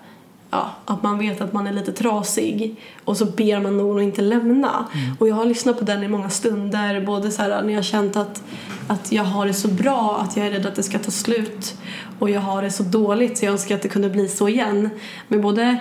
ja, 0.53 0.71
att 0.85 1.03
man 1.03 1.19
vet 1.19 1.41
att 1.41 1.53
man 1.53 1.67
är 1.67 1.73
lite 1.73 1.91
trasig 1.91 2.75
och 3.03 3.17
så 3.17 3.25
ber 3.25 3.59
man 3.59 3.77
någon 3.77 3.97
att 3.97 4.03
inte 4.03 4.21
lämna. 4.21 4.87
Och 5.19 5.27
jag 5.27 5.35
har 5.35 5.45
lyssnat 5.45 5.79
på 5.79 5.85
den 5.85 6.03
i 6.03 6.07
många 6.07 6.29
stunder, 6.29 7.05
både 7.05 7.31
så 7.31 7.41
här 7.41 7.61
när 7.61 7.69
jag 7.69 7.77
har 7.77 7.83
känt 7.83 8.15
att, 8.15 8.43
att 8.87 9.11
jag 9.11 9.23
har 9.23 9.45
det 9.45 9.53
så 9.53 9.67
bra 9.67 10.17
att 10.21 10.37
jag 10.37 10.47
är 10.47 10.51
rädd 10.51 10.65
att 10.65 10.75
det 10.75 10.83
ska 10.83 10.99
ta 10.99 11.11
slut 11.11 11.75
och 12.19 12.29
jag 12.29 12.41
har 12.41 12.61
det 12.61 12.71
så 12.71 12.83
dåligt 12.83 13.37
så 13.37 13.45
jag 13.45 13.51
önskar 13.51 13.75
att 13.75 13.81
det 13.81 13.89
kunde 13.89 14.09
bli 14.09 14.27
så 14.27 14.49
igen. 14.49 14.89
Med 15.27 15.41
både 15.41 15.77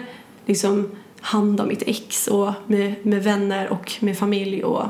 liksom 0.47 0.91
hand 1.21 1.61
om 1.61 1.69
mitt 1.69 1.83
ex 1.87 2.27
och 2.27 2.53
med, 2.67 3.07
med 3.07 3.25
vänner 3.25 3.69
och 3.69 3.93
med 4.01 4.19
familj 4.19 4.65
och 4.65 4.87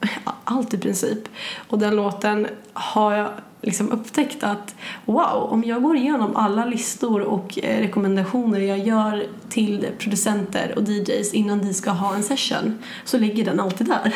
allt 0.44 0.74
i 0.74 0.78
princip. 0.78 1.28
Och 1.68 1.78
den 1.78 1.96
låten 1.96 2.46
har 2.72 3.14
jag 3.14 3.28
liksom 3.62 3.92
upptäckt 3.92 4.42
att 4.42 4.74
wow, 5.04 5.48
om 5.50 5.64
jag 5.64 5.82
går 5.82 5.96
igenom 5.96 6.36
alla 6.36 6.64
listor 6.64 7.20
och 7.20 7.58
eh, 7.62 7.80
rekommendationer 7.80 8.60
jag 8.60 8.78
gör 8.78 9.26
till 9.48 9.86
producenter 9.98 10.74
och 10.76 10.82
DJs 10.82 11.34
innan 11.34 11.58
de 11.58 11.74
ska 11.74 11.90
ha 11.90 12.14
en 12.14 12.22
session 12.22 12.78
så 13.04 13.18
ligger 13.18 13.44
den 13.44 13.60
alltid 13.60 13.86
där. 13.86 14.14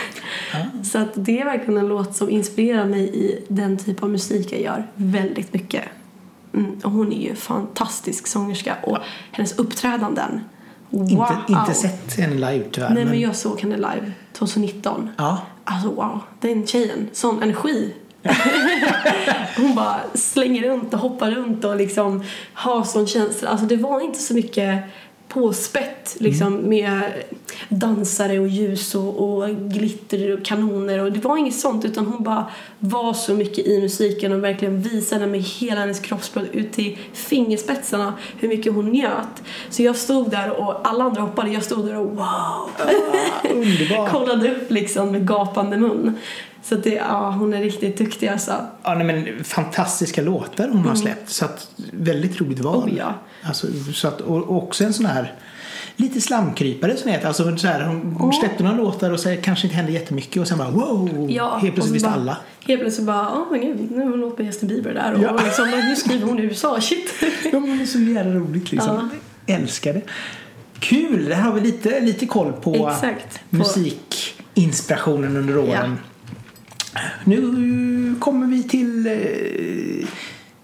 Så 0.82 0.98
att 0.98 1.10
det 1.14 1.40
är 1.40 1.44
verkligen 1.44 1.76
en 1.76 1.88
låt 1.88 2.16
som 2.16 2.30
inspirerar 2.30 2.84
mig 2.84 3.10
i 3.14 3.44
den 3.48 3.78
typ 3.78 4.02
av 4.02 4.10
musik 4.10 4.52
jag 4.52 4.60
gör 4.60 4.86
väldigt 4.94 5.52
mycket. 5.52 5.84
Mm, 6.54 6.80
och 6.84 6.90
hon 6.90 7.12
är 7.12 7.22
ju 7.22 7.34
fantastisk 7.34 8.26
sångerska 8.26 8.76
och 8.82 8.98
hennes 9.32 9.58
uppträdanden 9.58 10.40
Wow. 10.92 11.10
Inte, 11.10 11.52
inte 11.52 11.74
sett 11.74 12.16
henne 12.16 12.34
live 12.34 12.64
tyvärr. 12.70 12.90
Nej 12.90 13.04
men 13.04 13.20
jag 13.20 13.36
såg 13.36 13.60
henne 13.60 13.76
live 13.76 14.12
2019. 14.32 15.10
Ja. 15.16 15.38
Alltså 15.64 15.88
wow, 15.88 16.20
den 16.40 16.66
tjejen, 16.66 17.08
sån 17.12 17.42
energi. 17.42 17.94
Hon 19.56 19.74
bara 19.74 20.00
slänger 20.14 20.62
runt 20.68 20.94
och 20.94 21.00
hoppar 21.00 21.30
runt 21.30 21.64
och 21.64 21.76
liksom 21.76 22.24
har 22.52 22.84
sån 22.84 23.06
känsla. 23.06 23.48
Alltså 23.48 23.66
det 23.66 23.76
var 23.76 24.00
inte 24.00 24.18
så 24.18 24.34
mycket 24.34 24.84
påspätt 25.32 26.16
liksom 26.18 26.56
med 26.56 27.02
dansare 27.68 28.38
och 28.38 28.48
ljus 28.48 28.94
och, 28.94 29.18
och 29.18 29.48
glitter 29.50 30.32
och 30.32 30.44
kanoner 30.44 30.98
och 30.98 31.12
det 31.12 31.24
var 31.24 31.36
inget 31.36 31.54
sånt 31.54 31.84
utan 31.84 32.06
hon 32.06 32.22
bara 32.22 32.46
var 32.78 33.12
så 33.12 33.34
mycket 33.34 33.66
i 33.66 33.80
musiken 33.80 34.32
och 34.32 34.44
verkligen 34.44 34.80
visade 34.80 35.26
med 35.26 35.40
hela 35.40 35.80
hennes 35.80 36.00
kroppsspråk 36.00 36.44
ut 36.52 36.72
till 36.72 36.98
fingerspetsarna 37.12 38.14
hur 38.38 38.48
mycket 38.48 38.72
hon 38.72 38.88
njöt. 38.88 39.42
Så 39.70 39.82
jag 39.82 39.96
stod 39.96 40.30
där 40.30 40.50
och 40.60 40.88
alla 40.88 41.04
andra 41.04 41.22
hoppade, 41.22 41.50
jag 41.50 41.62
stod 41.62 41.86
där 41.86 41.96
och 41.96 42.10
wow! 42.10 42.70
Underbart. 43.50 44.10
kollade 44.12 44.50
upp 44.50 44.70
liksom 44.70 45.12
med 45.12 45.28
gapande 45.28 45.76
mun. 45.76 46.18
Så 46.62 46.74
det, 46.74 46.94
ja, 46.94 47.30
hon 47.30 47.54
är 47.54 47.62
riktigt 47.62 47.98
duktig 47.98 48.28
alltså. 48.28 48.52
Ja, 48.82 48.94
nej, 48.94 49.06
men 49.06 49.44
fantastiska 49.44 50.22
låtar 50.22 50.68
hon 50.68 50.84
har 50.84 50.94
släppt. 50.94 51.30
Så 51.30 51.44
att, 51.44 51.70
väldigt 51.92 52.40
roligt 52.40 52.60
val. 52.60 52.82
Mm. 52.82 52.94
Oh, 52.94 52.98
ja. 52.98 53.14
alltså, 53.42 53.66
så 53.94 54.08
att, 54.08 54.20
och, 54.20 54.36
och 54.36 54.62
också 54.62 54.84
en 54.84 54.92
sån 54.92 55.06
här 55.06 55.34
lite 55.96 56.20
slamkrypare 56.20 56.96
som 56.96 57.10
heter. 57.10 57.28
Alltså, 57.28 57.56
så 57.56 57.66
här, 57.66 57.86
hon 57.86 58.16
hon 58.18 58.32
släppte 58.32 58.62
några 58.62 58.76
låtar 58.76 59.10
och 59.10 59.20
så 59.20 59.36
kanske 59.42 59.66
inte 59.66 59.76
hände 59.76 59.92
jättemycket 59.92 60.42
och 60.42 60.48
sen 60.48 60.58
bara 60.58 60.70
wow! 60.70 61.26
Ja, 61.30 61.50
helt 61.56 61.68
och 61.68 61.74
plötsligt 61.74 61.94
visste 61.94 62.10
alla. 62.10 62.36
Helt 62.66 62.80
plötsligt 62.80 63.06
bara, 63.06 63.28
åh 63.32 63.44
men 63.50 63.60
gud, 63.60 63.90
nu 63.90 64.02
har 64.02 64.10
hon 64.10 64.20
låt 64.20 64.36
på 64.36 64.42
Justin 64.42 64.68
Bieber 64.68 64.94
där 64.94 65.14
och 65.14 65.22
Ja. 65.22 65.40
liksom, 65.44 65.70
nu 65.70 65.96
skriver 65.96 66.26
hon 66.26 66.38
i 66.38 66.42
USA, 66.42 66.80
shit. 66.80 67.14
Ja, 67.52 67.60
men 67.60 67.78
det 67.78 67.84
är 67.84 67.86
så 67.86 67.98
jävla 67.98 68.34
roligt 68.34 68.72
liksom. 68.72 69.10
Älskar 69.46 69.92
det. 69.92 70.02
Kul! 70.78 71.24
Det 71.28 71.34
här 71.34 71.42
har 71.42 71.52
vi 71.52 71.60
lite, 71.60 72.00
lite 72.00 72.26
koll 72.26 72.52
på 72.52 72.88
Exakt. 72.90 73.40
På- 73.50 73.56
musikinspirationen 73.56 75.36
under 75.36 75.58
åren. 75.58 75.98
Nu 77.24 78.14
kommer 78.20 78.46
vi 78.46 78.62
till 78.62 79.06
eh, 79.06 80.08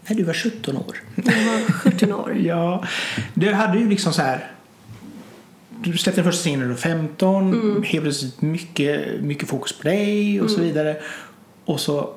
när 0.06 0.16
du 0.16 0.22
var 0.22 0.34
17 0.34 0.76
år. 0.76 1.02
Jag 1.14 1.24
var 1.24 1.72
17 1.72 2.12
år. 2.12 2.36
Ja, 2.44 2.84
du 3.34 3.52
hade 3.52 3.78
ju 3.78 3.88
liksom 3.88 4.12
så 4.12 4.22
här 4.22 4.50
du 5.82 5.98
släppte 5.98 6.20
den 6.22 6.32
första 6.32 6.42
singeln 6.42 6.60
när 6.62 6.68
du 6.68 6.74
var 6.74 6.80
15. 6.80 7.52
Mm. 7.52 7.82
Helt 7.82 8.02
plötsligt 8.04 8.42
mycket, 8.42 9.20
mycket 9.20 9.48
fokus 9.48 9.78
på 9.78 9.82
dig 9.82 10.40
och 10.40 10.50
så 10.50 10.60
vidare. 10.60 10.96
Och 11.64 11.80
så 11.80 12.10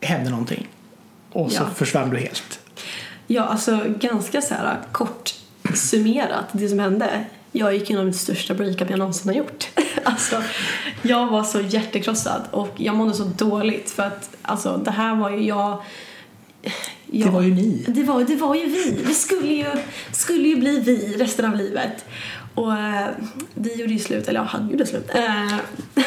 hände 0.00 0.30
någonting. 0.30 0.68
Och 1.32 1.52
så 1.52 1.62
Ja. 1.62 1.70
försvann 1.74 2.10
du 2.10 2.16
helt. 2.16 2.60
Ja, 3.26 3.42
alltså 3.42 3.80
ganska 4.00 4.42
så 4.42 4.54
här 4.54 4.78
kort 4.92 5.34
summerat 5.74 6.44
det 6.52 6.68
som 6.68 6.78
hände. 6.78 7.24
Jag 7.52 7.74
gick 7.74 7.90
igenom 7.90 8.06
mitt 8.06 8.16
största 8.16 8.54
breakup 8.54 8.90
jag 8.90 8.98
någonsin 8.98 9.28
har 9.28 9.36
gjort. 9.36 9.68
alltså, 10.04 10.42
jag 11.02 11.26
var 11.26 11.44
så 11.44 11.60
hjärtekrossad 11.60 12.42
och 12.50 12.72
jag 12.76 12.94
mådde 12.94 13.14
så 13.14 13.24
dåligt 13.24 13.90
för 13.90 14.02
att 14.02 14.36
alltså, 14.42 14.76
det 14.76 14.90
här 14.90 15.16
var 15.16 15.30
ju 15.30 15.42
jag... 15.46 15.82
jag 17.06 17.28
Det 17.28 17.34
var 17.34 17.42
ju 17.42 17.54
ni. 17.54 17.84
det 17.88 18.02
var, 18.02 18.24
det 18.24 18.36
var 18.36 18.54
ju 18.54 18.64
vi. 18.64 19.02
Vi 19.06 19.14
skulle 19.14 19.52
ju, 19.52 19.66
skulle 20.12 20.48
ju 20.48 20.56
bli 20.56 20.80
vi 20.80 21.16
resten 21.18 21.44
av 21.44 21.56
livet. 21.56 22.04
Och 22.54 22.72
eh, 22.72 23.08
vi 23.54 23.74
gjorde 23.74 23.92
ju 23.92 23.98
slut, 23.98 24.28
eller 24.28 24.40
jag 24.40 24.46
hade 24.46 24.76
gjort 24.76 24.88
slut. 24.88 25.10
Eh, 25.14 25.56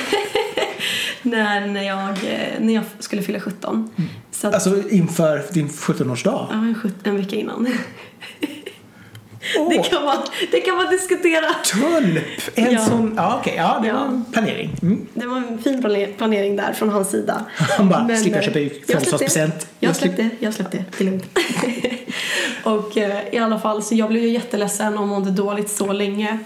när, 1.22 1.68
när, 1.68 1.84
jag, 1.84 2.10
eh, 2.10 2.60
när 2.60 2.74
jag 2.74 2.84
skulle 3.00 3.22
fylla 3.22 3.40
17. 3.40 3.90
Så 4.32 4.48
att, 4.48 4.54
Alltså 4.54 4.90
inför 4.90 5.44
din 5.54 5.70
17-årsdag. 5.70 6.48
ja, 6.52 6.56
en, 6.56 6.94
en 7.04 7.18
vecka 7.18 7.36
innan. 7.36 7.68
Åh, 9.58 9.70
Det 9.70 9.78
kan 9.90 10.06
man, 10.06 10.18
det 10.52 10.60
kan 10.62 10.76
man 10.78 10.90
diskutera. 10.90 11.46
Tulp! 11.64 12.24
En 12.56 12.72
Ja. 12.74 12.86
sån... 12.86 13.14
Ja, 13.18 13.38
okej. 13.42 13.54
Ja, 13.58 13.80
det 13.82 13.88
Ja. 13.88 13.94
var 13.94 14.06
en 14.06 14.26
planering. 14.32 14.70
Mm. 14.82 15.08
Det 15.14 15.26
var 15.28 15.38
en 15.38 15.62
fin 15.64 15.82
plane- 15.84 16.14
planering 16.18 16.56
där 16.56 16.74
från 16.74 16.90
hans 16.90 17.10
sida. 17.12 17.46
Han 17.78 17.90
bara, 17.90 18.18
slipper 18.18 18.40
eh, 18.40 18.46
köpa 18.46 18.60
jag 18.60 18.72
födelsedagspresent. 18.88 19.68
Jag 19.80 19.90
Jag 19.90 19.96
släpp- 19.96 20.16
släppte, 20.16 20.30
jag 20.40 20.54
släppte. 20.54 20.86
Det 20.98 21.04
är 21.04 21.06
lugnt. 21.06 21.26
och 22.64 22.98
eh, 22.98 23.20
i 23.32 23.38
alla 23.38 23.60
fall, 23.60 23.84
så 23.84 23.96
jag 23.96 24.10
blev 24.10 24.24
ju 24.24 24.30
jätteledsen 24.30 24.98
och 24.98 25.08
mådde 25.08 25.32
dåligt 25.32 25.70
så 25.72 25.94
länge. 25.94 26.40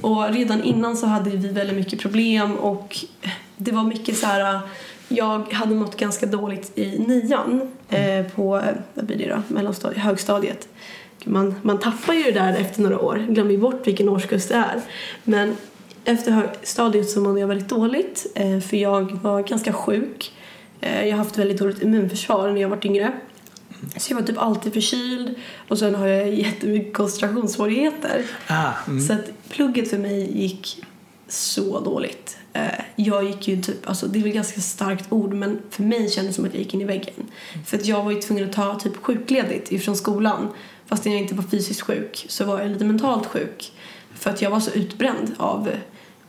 Och 0.00 0.28
redan 0.32 0.62
innan 0.62 0.96
så 0.96 1.06
hade 1.06 1.30
vi 1.30 1.48
väldigt 1.48 1.76
mycket 1.76 2.00
problem 2.00 2.56
och 2.56 2.96
det 3.56 3.72
var 3.72 3.82
mycket 3.84 4.16
så 4.18 4.26
här. 4.26 4.60
Jag 5.08 5.52
hade 5.52 5.74
mått 5.74 5.96
ganska 5.96 6.26
dåligt 6.26 6.72
i 6.78 6.98
nian 6.98 7.70
eh, 7.90 8.26
på, 8.34 8.56
eh, 8.56 8.62
vad 8.94 9.04
blir 9.06 9.16
det 9.18 9.28
då, 9.28 9.42
mellanstadiet, 9.54 10.02
högstadiet. 10.02 10.68
Man, 11.24 11.54
man 11.62 11.78
tappar 11.80 12.14
ju 12.14 12.22
det 12.22 12.30
där 12.30 12.56
efter 12.56 12.82
några 12.82 13.00
år, 13.00 13.26
glömmer 13.28 13.50
ju 13.50 13.58
bort 13.58 13.86
vilken 13.86 14.08
årskurs 14.08 14.46
det 14.46 14.54
är. 14.54 14.80
Men 15.24 15.56
efter 16.04 16.32
högstadiet 16.32 17.10
så 17.10 17.20
mådde 17.20 17.40
jag 17.40 17.48
väldigt 17.48 17.68
dåligt 17.68 18.26
eh, 18.34 18.60
för 18.60 18.76
jag 18.76 19.12
var 19.22 19.42
ganska 19.42 19.72
sjuk. 19.72 20.32
Eh, 20.80 21.04
jag 21.04 21.10
har 21.10 21.18
haft 21.24 21.38
väldigt 21.38 21.58
dåligt 21.58 21.82
immunförsvar 21.82 22.50
när 22.50 22.60
jag 22.60 22.68
var 22.68 22.86
yngre. 22.86 23.12
Så 23.96 24.12
jag 24.12 24.16
var 24.20 24.26
typ 24.26 24.38
alltid 24.38 24.72
förkyld 24.72 25.34
och 25.68 25.78
sen 25.78 25.94
har 25.94 26.06
jag 26.06 26.34
jättemycket 26.34 26.94
koncentrationssvårigheter. 26.94 28.24
Ah, 28.46 28.72
mm. 28.86 29.00
Så 29.00 29.12
att 29.12 29.30
plugget 29.48 29.90
för 29.90 29.98
mig 29.98 30.42
gick 30.42 30.84
så 31.28 31.80
dåligt. 31.80 32.36
Eh, 32.52 32.62
Jag 32.96 33.24
gick 33.24 33.48
ju 33.48 33.62
typ, 33.62 33.88
alltså 33.88 34.06
det 34.06 34.18
är 34.18 34.20
väl 34.20 34.28
ett 34.28 34.34
ganska 34.34 34.60
starkt 34.60 35.12
ord 35.12 35.34
men 35.34 35.58
för 35.70 35.82
mig 35.82 36.10
kändes 36.10 36.16
det 36.16 36.32
som 36.36 36.44
att 36.44 36.54
jag 36.54 36.62
gick 36.62 36.74
in 36.74 36.80
i 36.80 36.84
väggen. 36.84 37.14
För 37.66 37.76
att 37.76 37.86
jag 37.86 38.04
var 38.04 38.10
ju 38.10 38.20
tvungen 38.20 38.44
att 38.44 38.52
ta 38.52 38.78
typ 38.78 38.96
sjukledigt 38.96 39.72
ifrån 39.72 39.96
skolan. 39.96 40.48
Fast 40.86 41.06
jag 41.06 41.14
inte 41.14 41.34
var 41.34 41.42
fysiskt 41.42 41.80
sjuk 41.80 42.26
så 42.28 42.44
var 42.44 42.60
jag 42.60 42.70
lite 42.70 42.84
mentalt 42.84 43.26
sjuk. 43.26 43.72
För 44.14 44.30
att 44.30 44.42
jag 44.42 44.50
var 44.50 44.60
så 44.60 44.70
utbränd 44.70 45.34
av, 45.36 45.70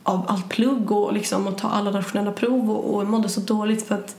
av 0.02 0.24
allt 0.28 0.48
plugg 0.48 0.90
och 0.90 1.12
liksom 1.12 1.46
att 1.46 1.58
ta 1.58 1.68
alla 1.68 1.90
nationella 1.90 2.32
prov 2.32 2.70
och, 2.70 2.94
och 2.94 3.06
mådde 3.06 3.28
så 3.28 3.40
dåligt 3.40 3.86
för 3.86 3.94
att 3.94 4.16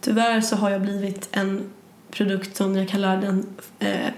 tyvärr 0.00 0.40
så 0.40 0.56
har 0.56 0.70
jag 0.70 0.82
blivit 0.82 1.28
en 1.32 1.70
produkt 2.10 2.56
som 2.56 2.76
jag 2.76 2.88
kallar 2.88 3.16
den 3.16 3.46
eh, 3.78 4.10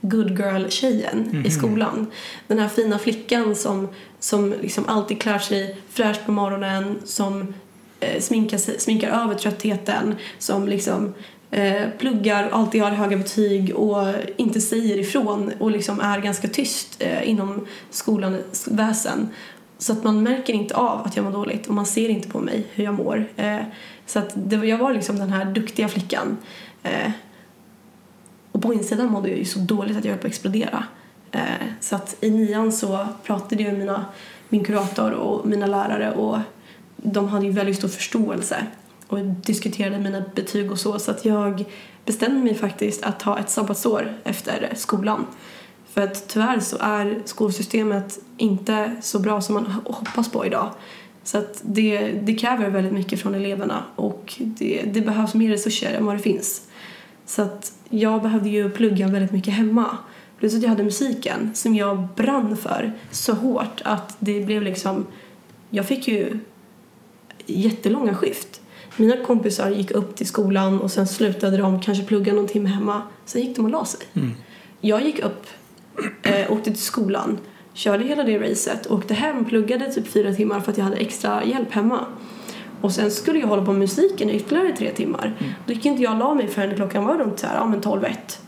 good 0.00 0.38
girl-tjejen 0.38 1.44
i 1.46 1.50
skolan. 1.50 2.06
Den 2.46 2.58
här 2.58 2.68
fina 2.68 2.98
flickan 2.98 3.56
som, 3.56 3.88
som 4.20 4.54
liksom 4.62 4.88
alltid 4.88 5.22
klär 5.22 5.38
sig 5.38 5.76
fräscht 5.90 6.26
på 6.26 6.32
morgonen, 6.32 6.98
som 7.04 7.54
eh, 8.00 8.20
sminkar, 8.20 8.58
sminkar 8.78 9.24
över 9.24 9.34
tröttheten, 9.34 10.14
som 10.38 10.68
liksom 10.68 11.14
eh, 11.54 11.88
pluggar, 11.98 12.48
alltid 12.52 12.82
har 12.82 12.90
höga 12.90 13.16
betyg 13.16 13.76
och 13.76 14.06
inte 14.36 14.60
säger 14.60 14.98
ifrån 14.98 15.52
och 15.58 15.70
liksom 15.70 16.00
är 16.00 16.20
ganska 16.20 16.48
tyst 16.48 16.96
eh, 16.98 17.28
inom 17.28 17.66
skolans 17.90 18.68
väsen. 18.70 19.28
Så 19.78 19.92
att 19.92 20.04
man 20.04 20.22
märker 20.22 20.52
inte 20.52 20.74
av 20.74 21.06
att 21.06 21.16
jag 21.16 21.24
mår 21.24 21.32
dåligt 21.32 21.66
och 21.66 21.74
man 21.74 21.86
ser 21.86 22.08
inte 22.08 22.28
på 22.28 22.40
mig 22.40 22.66
hur 22.72 22.84
jag 22.84 22.94
mår. 22.94 23.26
Eh, 23.36 23.60
så 24.06 24.18
att 24.18 24.32
det, 24.34 24.56
jag 24.56 24.78
var 24.78 24.92
liksom 24.92 25.18
den 25.18 25.30
här 25.30 25.44
duktiga 25.44 25.88
flickan. 25.88 26.36
Eh, 26.82 27.10
och 28.52 28.62
på 28.62 28.74
insidan 28.74 29.06
mådde 29.06 29.28
jag 29.28 29.38
ju 29.38 29.44
så 29.44 29.58
dåligt 29.58 29.96
att 29.96 30.04
jag 30.04 30.12
höll 30.12 30.20
på 30.20 30.26
att 30.26 30.32
explodera. 30.32 30.84
Eh, 31.30 31.40
så 31.80 31.96
att 31.96 32.16
i 32.20 32.30
nian 32.30 32.72
så 32.72 33.06
pratade 33.24 33.62
jag 33.62 33.72
med 33.72 33.78
mina, 33.78 34.04
min 34.48 34.64
kurator 34.64 35.10
och 35.10 35.46
mina 35.46 35.66
lärare 35.66 36.12
och 36.12 36.38
de 36.96 37.28
hade 37.28 37.46
ju 37.46 37.52
väldigt 37.52 37.76
stor 37.76 37.88
förståelse 37.88 38.66
och 39.14 39.24
diskuterade 39.24 39.98
mina 39.98 40.22
betyg 40.34 40.72
och 40.72 40.78
så 40.78 40.98
så 40.98 41.10
att 41.10 41.24
jag 41.24 41.64
bestämde 42.04 42.44
mig 42.44 42.54
faktiskt 42.54 43.02
att 43.02 43.20
ta 43.20 43.38
ett 43.38 43.50
sabbatsår 43.50 44.12
efter 44.24 44.72
skolan. 44.74 45.26
För 45.92 46.00
att 46.00 46.28
tyvärr 46.28 46.60
så 46.60 46.76
är 46.80 47.22
skolsystemet 47.24 48.18
inte 48.36 48.96
så 49.02 49.18
bra 49.18 49.40
som 49.40 49.54
man 49.54 49.66
hoppas 49.84 50.30
på 50.30 50.46
idag. 50.46 50.70
Så 51.22 51.38
att 51.38 51.62
det, 51.62 52.12
det 52.12 52.34
kräver 52.34 52.70
väldigt 52.70 52.92
mycket 52.92 53.20
från 53.20 53.34
eleverna 53.34 53.84
och 53.96 54.34
det, 54.38 54.82
det 54.92 55.00
behövs 55.00 55.34
mer 55.34 55.50
resurser 55.50 55.94
än 55.94 56.06
vad 56.06 56.16
det 56.16 56.22
finns. 56.22 56.62
Så 57.26 57.42
att 57.42 57.72
jag 57.88 58.22
behövde 58.22 58.48
ju 58.48 58.70
plugga 58.70 59.08
väldigt 59.08 59.32
mycket 59.32 59.54
hemma. 59.54 59.98
Plus 60.38 60.54
att 60.54 60.62
jag 60.62 60.68
hade 60.68 60.84
musiken 60.84 61.50
som 61.54 61.74
jag 61.74 62.08
brann 62.16 62.56
för 62.56 62.92
så 63.10 63.32
hårt 63.32 63.82
att 63.84 64.16
det 64.18 64.40
blev 64.40 64.62
liksom... 64.62 65.06
Jag 65.70 65.86
fick 65.86 66.08
ju 66.08 66.38
jättelånga 67.46 68.14
skift. 68.14 68.60
Mina 68.96 69.16
kompisar 69.16 69.70
gick 69.70 69.90
upp 69.90 70.16
till 70.16 70.26
skolan 70.26 70.80
och 70.80 70.90
sen 70.90 71.06
slutade 71.06 71.56
de 71.56 71.80
kanske 71.80 72.04
plugga 72.04 72.32
någon 72.32 72.48
timme 72.48 72.68
hemma. 72.68 73.02
Sen 73.24 73.42
gick 73.42 73.56
de 73.56 73.64
och 73.64 73.70
la 73.70 73.84
sig. 73.84 74.00
Jag 74.80 75.04
gick 75.04 75.18
upp, 75.18 75.46
eh, 76.22 76.52
åkte 76.52 76.70
till 76.70 76.82
skolan, 76.82 77.38
körde 77.72 78.04
hela 78.04 78.22
det 78.22 78.38
racet, 78.38 78.90
åkte 78.90 79.14
hem, 79.14 79.44
pluggade 79.44 79.92
typ 79.92 80.08
fyra 80.08 80.34
timmar 80.34 80.60
för 80.60 80.72
att 80.72 80.78
jag 80.78 80.84
hade 80.84 80.96
extra 80.96 81.44
hjälp 81.44 81.72
hemma. 81.72 82.04
Och 82.80 82.92
sen 82.92 83.10
skulle 83.10 83.38
jag 83.38 83.46
hålla 83.46 83.64
på 83.64 83.70
med 83.70 83.80
musiken 83.80 84.30
i 84.30 84.34
ytterligare 84.36 84.76
tre 84.76 84.90
timmar. 84.90 85.34
Då 85.66 85.72
gick 85.72 85.86
inte 85.86 86.02
jag 86.02 86.12
och 86.12 86.18
la 86.18 86.34
mig 86.34 86.48
förrän 86.48 86.76
klockan 86.76 87.04
var 87.04 87.18
runt 87.18 87.38
så 87.38 87.46
här, 87.46 87.56
ja 87.56 87.66
men 87.66 87.80
12 87.80 88.04
ett. 88.04 88.40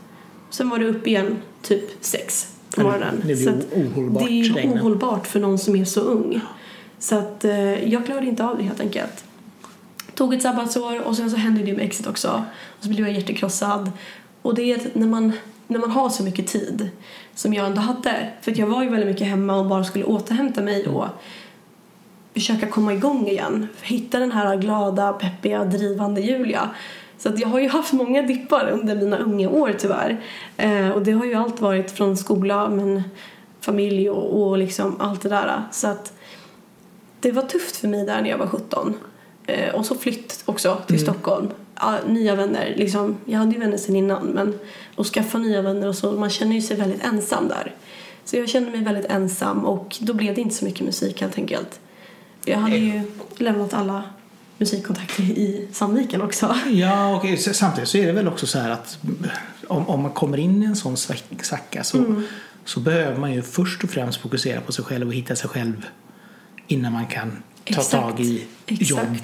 Sen 0.50 0.68
var 0.68 0.78
det 0.78 0.86
upp 0.86 1.06
igen 1.06 1.36
typ 1.62 2.04
sex 2.04 2.54
på 2.74 2.82
morgonen. 2.82 3.22
Det 3.24 3.34
blir 3.34 3.52
ohållbart 3.74 4.22
Det 4.26 4.40
är 4.40 4.68
ohållbart 4.68 5.26
för 5.26 5.40
någon 5.40 5.58
som 5.58 5.76
är 5.76 5.84
så 5.84 6.00
ung. 6.00 6.40
Så 6.98 7.18
att 7.18 7.44
eh, 7.44 7.92
jag 7.92 8.06
klarade 8.06 8.26
inte 8.26 8.44
av 8.44 8.56
det 8.56 8.62
helt 8.62 8.80
enkelt. 8.80 9.24
Tog 10.16 10.34
ett 10.34 10.42
sabbatsår 10.42 11.00
och 11.00 11.16
sen 11.16 11.30
så 11.30 11.36
hände 11.36 11.62
det 11.62 11.72
med 11.72 11.84
exit 11.84 12.06
också. 12.06 12.44
Och 12.78 12.84
så 12.84 12.88
blev 12.88 13.00
jag 13.00 13.12
hjärtekrossad. 13.16 13.92
Och 14.42 14.54
det 14.54 14.72
är 14.72 14.80
när 14.92 15.06
man, 15.06 15.32
när 15.66 15.78
man 15.78 15.90
har 15.90 16.08
så 16.08 16.22
mycket 16.22 16.46
tid 16.46 16.90
som 17.34 17.54
jag 17.54 17.66
ändå 17.66 17.80
hade. 17.80 18.30
För 18.40 18.50
att 18.50 18.58
jag 18.58 18.66
var 18.66 18.82
ju 18.82 18.88
väldigt 18.88 19.08
mycket 19.08 19.26
hemma 19.26 19.56
och 19.56 19.66
bara 19.66 19.84
skulle 19.84 20.04
återhämta 20.04 20.62
mig 20.62 20.86
och 20.86 21.06
försöka 22.34 22.66
komma 22.66 22.92
igång 22.92 23.26
igen. 23.26 23.68
Hitta 23.82 24.18
den 24.18 24.32
här 24.32 24.56
glada, 24.56 25.12
peppiga, 25.12 25.64
drivande 25.64 26.20
Julia. 26.20 26.70
Så 27.18 27.28
att 27.28 27.40
jag 27.40 27.48
har 27.48 27.60
ju 27.60 27.68
haft 27.68 27.92
många 27.92 28.22
dippar 28.22 28.68
under 28.68 28.94
mina 28.94 29.18
unga 29.18 29.48
år 29.50 29.74
tyvärr. 29.78 30.20
Eh, 30.56 30.88
och 30.88 31.02
det 31.02 31.12
har 31.12 31.24
ju 31.24 31.34
allt 31.34 31.60
varit 31.60 31.90
från 31.90 32.16
skola, 32.16 32.68
men 32.68 33.02
familj 33.60 34.10
och, 34.10 34.42
och 34.42 34.58
liksom 34.58 35.00
allt 35.00 35.22
det 35.22 35.28
där. 35.28 35.62
Så 35.72 35.88
att 35.88 36.12
det 37.20 37.32
var 37.32 37.42
tufft 37.42 37.76
för 37.76 37.88
mig 37.88 38.06
där 38.06 38.22
när 38.22 38.30
jag 38.30 38.38
var 38.38 38.46
17. 38.46 38.94
Eh, 39.46 39.74
och 39.74 39.86
så 39.86 39.94
flytt 39.94 40.42
också 40.44 40.78
till 40.86 41.00
Stockholm. 41.00 41.48
Ja, 41.80 41.98
nya 42.08 42.34
vänner, 42.34 42.74
liksom. 42.76 43.16
Jag 43.24 43.38
hade 43.38 43.52
ju 43.52 43.58
vänner 43.58 43.76
sedan 43.76 43.96
innan 43.96 44.26
men 44.26 44.58
att 44.96 45.06
skaffa 45.06 45.38
nya 45.38 45.62
vänner 45.62 45.88
och 45.88 45.94
så, 45.96 46.12
man 46.12 46.30
känner 46.30 46.54
ju 46.54 46.62
sig 46.62 46.76
väldigt 46.76 47.04
ensam 47.04 47.48
där. 47.48 47.74
Så 48.24 48.36
jag 48.36 48.48
kände 48.48 48.70
mig 48.70 48.80
väldigt 48.80 49.04
ensam 49.06 49.64
och 49.66 49.96
då 50.00 50.14
blev 50.14 50.34
det 50.34 50.40
inte 50.40 50.54
så 50.54 50.64
mycket 50.64 50.86
musik 50.86 51.20
helt 51.20 51.38
enkelt. 51.38 51.80
Jag 52.44 52.58
hade 52.58 52.76
ju 52.76 53.02
lämnat 53.36 53.74
alla 53.74 54.02
musikkontakter 54.58 55.22
i 55.22 55.68
Sandviken 55.72 56.22
också. 56.22 56.56
Ja, 56.70 57.16
och 57.16 57.38
samtidigt 57.38 57.88
så 57.88 57.98
är 57.98 58.06
det 58.06 58.12
väl 58.12 58.28
också 58.28 58.46
så 58.46 58.58
här 58.58 58.70
att 58.70 58.98
om, 59.68 59.88
om 59.88 60.02
man 60.02 60.10
kommer 60.10 60.38
in 60.38 60.62
i 60.62 60.66
en 60.66 60.76
sån 60.76 60.94
svack- 60.96 61.42
svacka 61.44 61.84
så, 61.84 61.98
Mm. 61.98 62.22
så 62.64 62.80
behöver 62.80 63.16
man 63.20 63.32
ju 63.32 63.42
först 63.42 63.84
och 63.84 63.90
främst 63.90 64.20
fokusera 64.20 64.60
på 64.60 64.72
sig 64.72 64.84
själv 64.84 65.06
och 65.08 65.14
hitta 65.14 65.36
sig 65.36 65.48
själv 65.50 65.86
innan 66.66 66.92
man 66.92 67.06
kan 67.06 67.42
ta 67.74 67.80
Exakt. 67.80 67.90
tag 67.90 68.20
i 68.20 68.44
Exakt. 68.66 68.90
jobb, 68.90 69.16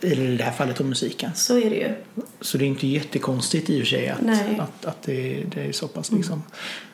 eller 0.00 0.22
i 0.22 0.36
det 0.36 0.44
här 0.44 0.52
fallet 0.52 0.80
om 0.80 0.88
musiken. 0.88 1.30
Så 1.34 1.58
är 1.58 1.70
det 1.70 1.76
ju. 1.76 1.94
Så 2.40 2.58
det 2.58 2.64
är 2.64 2.66
inte 2.66 2.86
jättekonstigt 2.86 3.70
i 3.70 3.76
och 3.76 3.80
för 3.80 3.86
sig 3.86 4.08
att, 4.08 4.20
Nej. 4.20 4.44
Mm. 4.48 4.60
att, 4.60 4.84
att 4.84 5.02
det, 5.02 5.44
det 5.54 5.60
är 5.60 5.72
så 5.72 5.88
pass 5.88 6.12
liksom. 6.12 6.42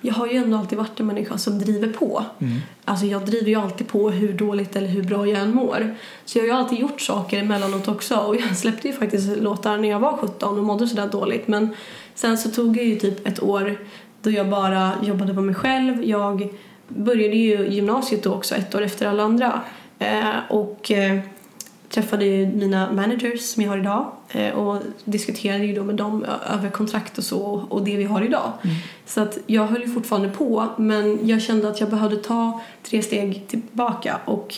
Jag 0.00 0.14
har 0.14 0.26
ju 0.26 0.36
ändå 0.36 0.56
alltid 0.56 0.78
varit 0.78 1.00
en 1.00 1.06
människa 1.06 1.38
som 1.38 1.58
driver 1.58 1.88
på. 1.88 2.24
Alltså 2.84 3.06
jag 3.06 3.26
driver 3.26 3.48
ju 3.48 3.54
alltid 3.54 3.88
på 3.88 4.10
hur 4.10 4.32
dåligt 4.32 4.76
eller 4.76 4.88
hur 4.88 5.02
bra 5.02 5.26
jag 5.26 5.40
än 5.40 5.54
mår. 5.54 5.96
Så 6.24 6.38
jag 6.38 6.42
har 6.42 6.46
ju 6.46 6.52
alltid 6.52 6.78
gjort 6.78 7.00
saker 7.00 7.38
emellanåt 7.38 7.88
också. 7.88 8.16
Och 8.16 8.36
jag 8.36 8.56
släppte 8.56 8.88
ju 8.88 8.94
faktiskt 8.94 9.36
låtar 9.36 9.78
när 9.78 9.88
jag 9.88 10.00
var 10.00 10.16
17 10.16 10.58
och 10.58 10.64
mådde 10.64 10.88
sådär 10.88 11.08
dåligt. 11.08 11.48
Men 11.48 11.74
sen 12.14 12.38
så 12.38 12.50
tog 12.50 12.74
det 12.74 12.82
ju 12.82 12.96
typ 12.98 13.26
ett 13.26 13.42
år 13.42 13.78
då 14.22 14.30
jag 14.30 14.48
bara 14.48 14.92
jobbade 15.02 15.34
på 15.34 15.40
mig 15.40 15.54
själv. 15.54 16.04
Jag 16.04 16.54
började 16.88 17.36
ju 17.36 17.68
gymnasiet 17.68 18.22
då 18.22 18.34
också, 18.34 18.54
ett 18.54 18.74
år 18.74 18.82
efter 18.82 19.06
alla 19.06 19.22
andra. 19.22 19.60
Eh, 20.00 20.38
och 20.48 20.90
eh, 20.90 21.20
träffade 21.88 22.24
ju 22.24 22.46
mina 22.46 22.92
managers 22.92 23.40
som 23.40 23.62
jag 23.62 23.70
har 23.70 23.78
idag 23.78 24.12
eh, 24.28 24.50
och 24.50 24.82
diskuterade 25.04 25.64
ju 25.64 25.74
då 25.74 25.84
med 25.84 25.94
dem 25.94 26.26
över 26.54 26.70
kontrakt 26.70 27.18
och 27.18 27.24
så 27.24 27.66
och 27.68 27.84
det 27.84 27.96
vi 27.96 28.04
har 28.04 28.22
idag. 28.22 28.52
Så 29.06 29.20
att 29.20 29.38
jag 29.46 29.66
höll 29.66 29.80
ju 29.82 29.88
fortfarande 29.88 30.28
på 30.28 30.66
men 30.76 31.28
jag 31.28 31.42
kände 31.42 31.68
att 31.68 31.80
jag 31.80 31.90
behövde 31.90 32.16
ta 32.16 32.60
tre 32.82 33.02
steg 33.02 33.46
tillbaka 33.48 34.20
och 34.24 34.54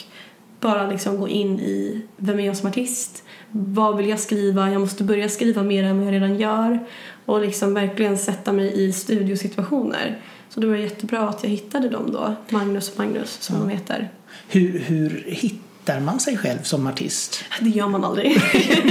bara 0.60 0.90
liksom 0.90 1.20
gå 1.20 1.28
in 1.28 1.60
i 1.60 2.02
vem 2.16 2.40
är 2.40 2.46
jag 2.46 2.56
som 2.56 2.68
artist? 2.68 3.24
Vad 3.50 3.96
vill 3.96 4.08
jag 4.08 4.20
skriva? 4.20 4.70
Jag 4.70 4.80
måste 4.80 5.04
börja 5.04 5.28
skriva 5.28 5.62
mer 5.62 5.84
än 5.84 5.98
vad 5.98 6.06
jag 6.06 6.12
redan 6.12 6.38
gör 6.38 6.78
och 7.26 7.40
liksom 7.40 7.74
verkligen 7.74 8.18
sätta 8.18 8.52
mig 8.52 8.84
i 8.84 8.92
studiosituationer. 8.92 10.18
Så 10.48 10.60
det 10.60 10.66
var 10.66 10.76
jättebra 10.76 11.28
att 11.28 11.42
jag 11.42 11.50
hittade 11.50 11.88
dem 11.88 12.12
då, 12.12 12.34
Magnus 12.48 12.92
och 12.92 12.98
Magnus 12.98 13.40
som 13.40 13.58
de 13.58 13.68
heter. 13.68 14.10
Hur, 14.52 14.78
hur 14.78 15.24
hittar 15.26 16.00
man 16.00 16.20
sig 16.20 16.36
själv 16.36 16.62
som 16.62 16.86
artist? 16.86 17.44
Det 17.60 17.68
gör 17.68 17.88
man 17.88 18.04
aldrig. 18.04 18.36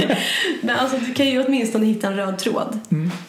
Men 0.60 0.76
alltså, 0.76 0.98
du 1.06 1.14
kan 1.14 1.26
ju 1.26 1.44
åtminstone 1.44 1.86
hitta 1.86 2.06
en 2.06 2.16
röd 2.16 2.38
tråd. 2.38 2.80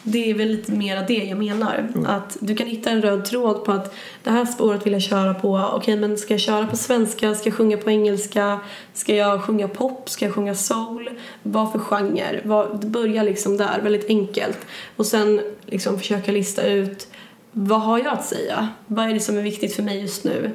Det 0.02 0.30
är 0.30 0.34
väl 0.34 0.48
lite 0.48 0.72
mer 0.72 1.04
det 1.08 1.14
jag 1.14 1.38
menar. 1.38 1.88
Att 2.06 2.36
du 2.40 2.56
kan 2.56 2.66
hitta 2.66 2.90
en 2.90 3.02
röd 3.02 3.24
tråd 3.24 3.64
på 3.64 3.72
att 3.72 3.94
det 4.22 4.30
här 4.30 4.44
spåret 4.44 4.86
vill 4.86 4.92
jag 4.92 5.02
köra 5.02 5.34
på. 5.34 5.70
Okej, 5.72 5.96
men 5.96 6.18
ska 6.18 6.34
jag 6.34 6.40
köra 6.40 6.66
på 6.66 6.76
svenska? 6.76 7.34
Ska 7.34 7.48
jag 7.48 7.56
sjunga 7.56 7.76
på 7.76 7.90
engelska? 7.90 8.60
Ska 8.94 9.14
jag 9.14 9.42
sjunga 9.42 9.68
pop? 9.68 10.10
Ska 10.10 10.24
jag 10.24 10.34
sjunga 10.34 10.54
soul? 10.54 11.10
Vad 11.42 11.72
för 11.72 11.78
genre? 11.78 12.40
Vad, 12.44 12.80
det 12.80 12.86
börjar 12.86 13.24
liksom 13.24 13.56
där, 13.56 13.80
väldigt 13.82 14.08
enkelt. 14.08 14.58
Och 14.96 15.06
sen 15.06 15.40
liksom 15.66 15.98
försöka 15.98 16.32
lista 16.32 16.62
ut 16.62 17.08
vad 17.56 17.80
har 17.80 17.98
jag 17.98 18.08
att 18.08 18.24
säga? 18.24 18.68
Vad 18.86 19.08
är 19.08 19.14
det 19.14 19.20
som 19.20 19.38
är 19.38 19.42
viktigt 19.42 19.74
för 19.74 19.82
mig 19.82 20.00
just 20.00 20.24
nu? 20.24 20.50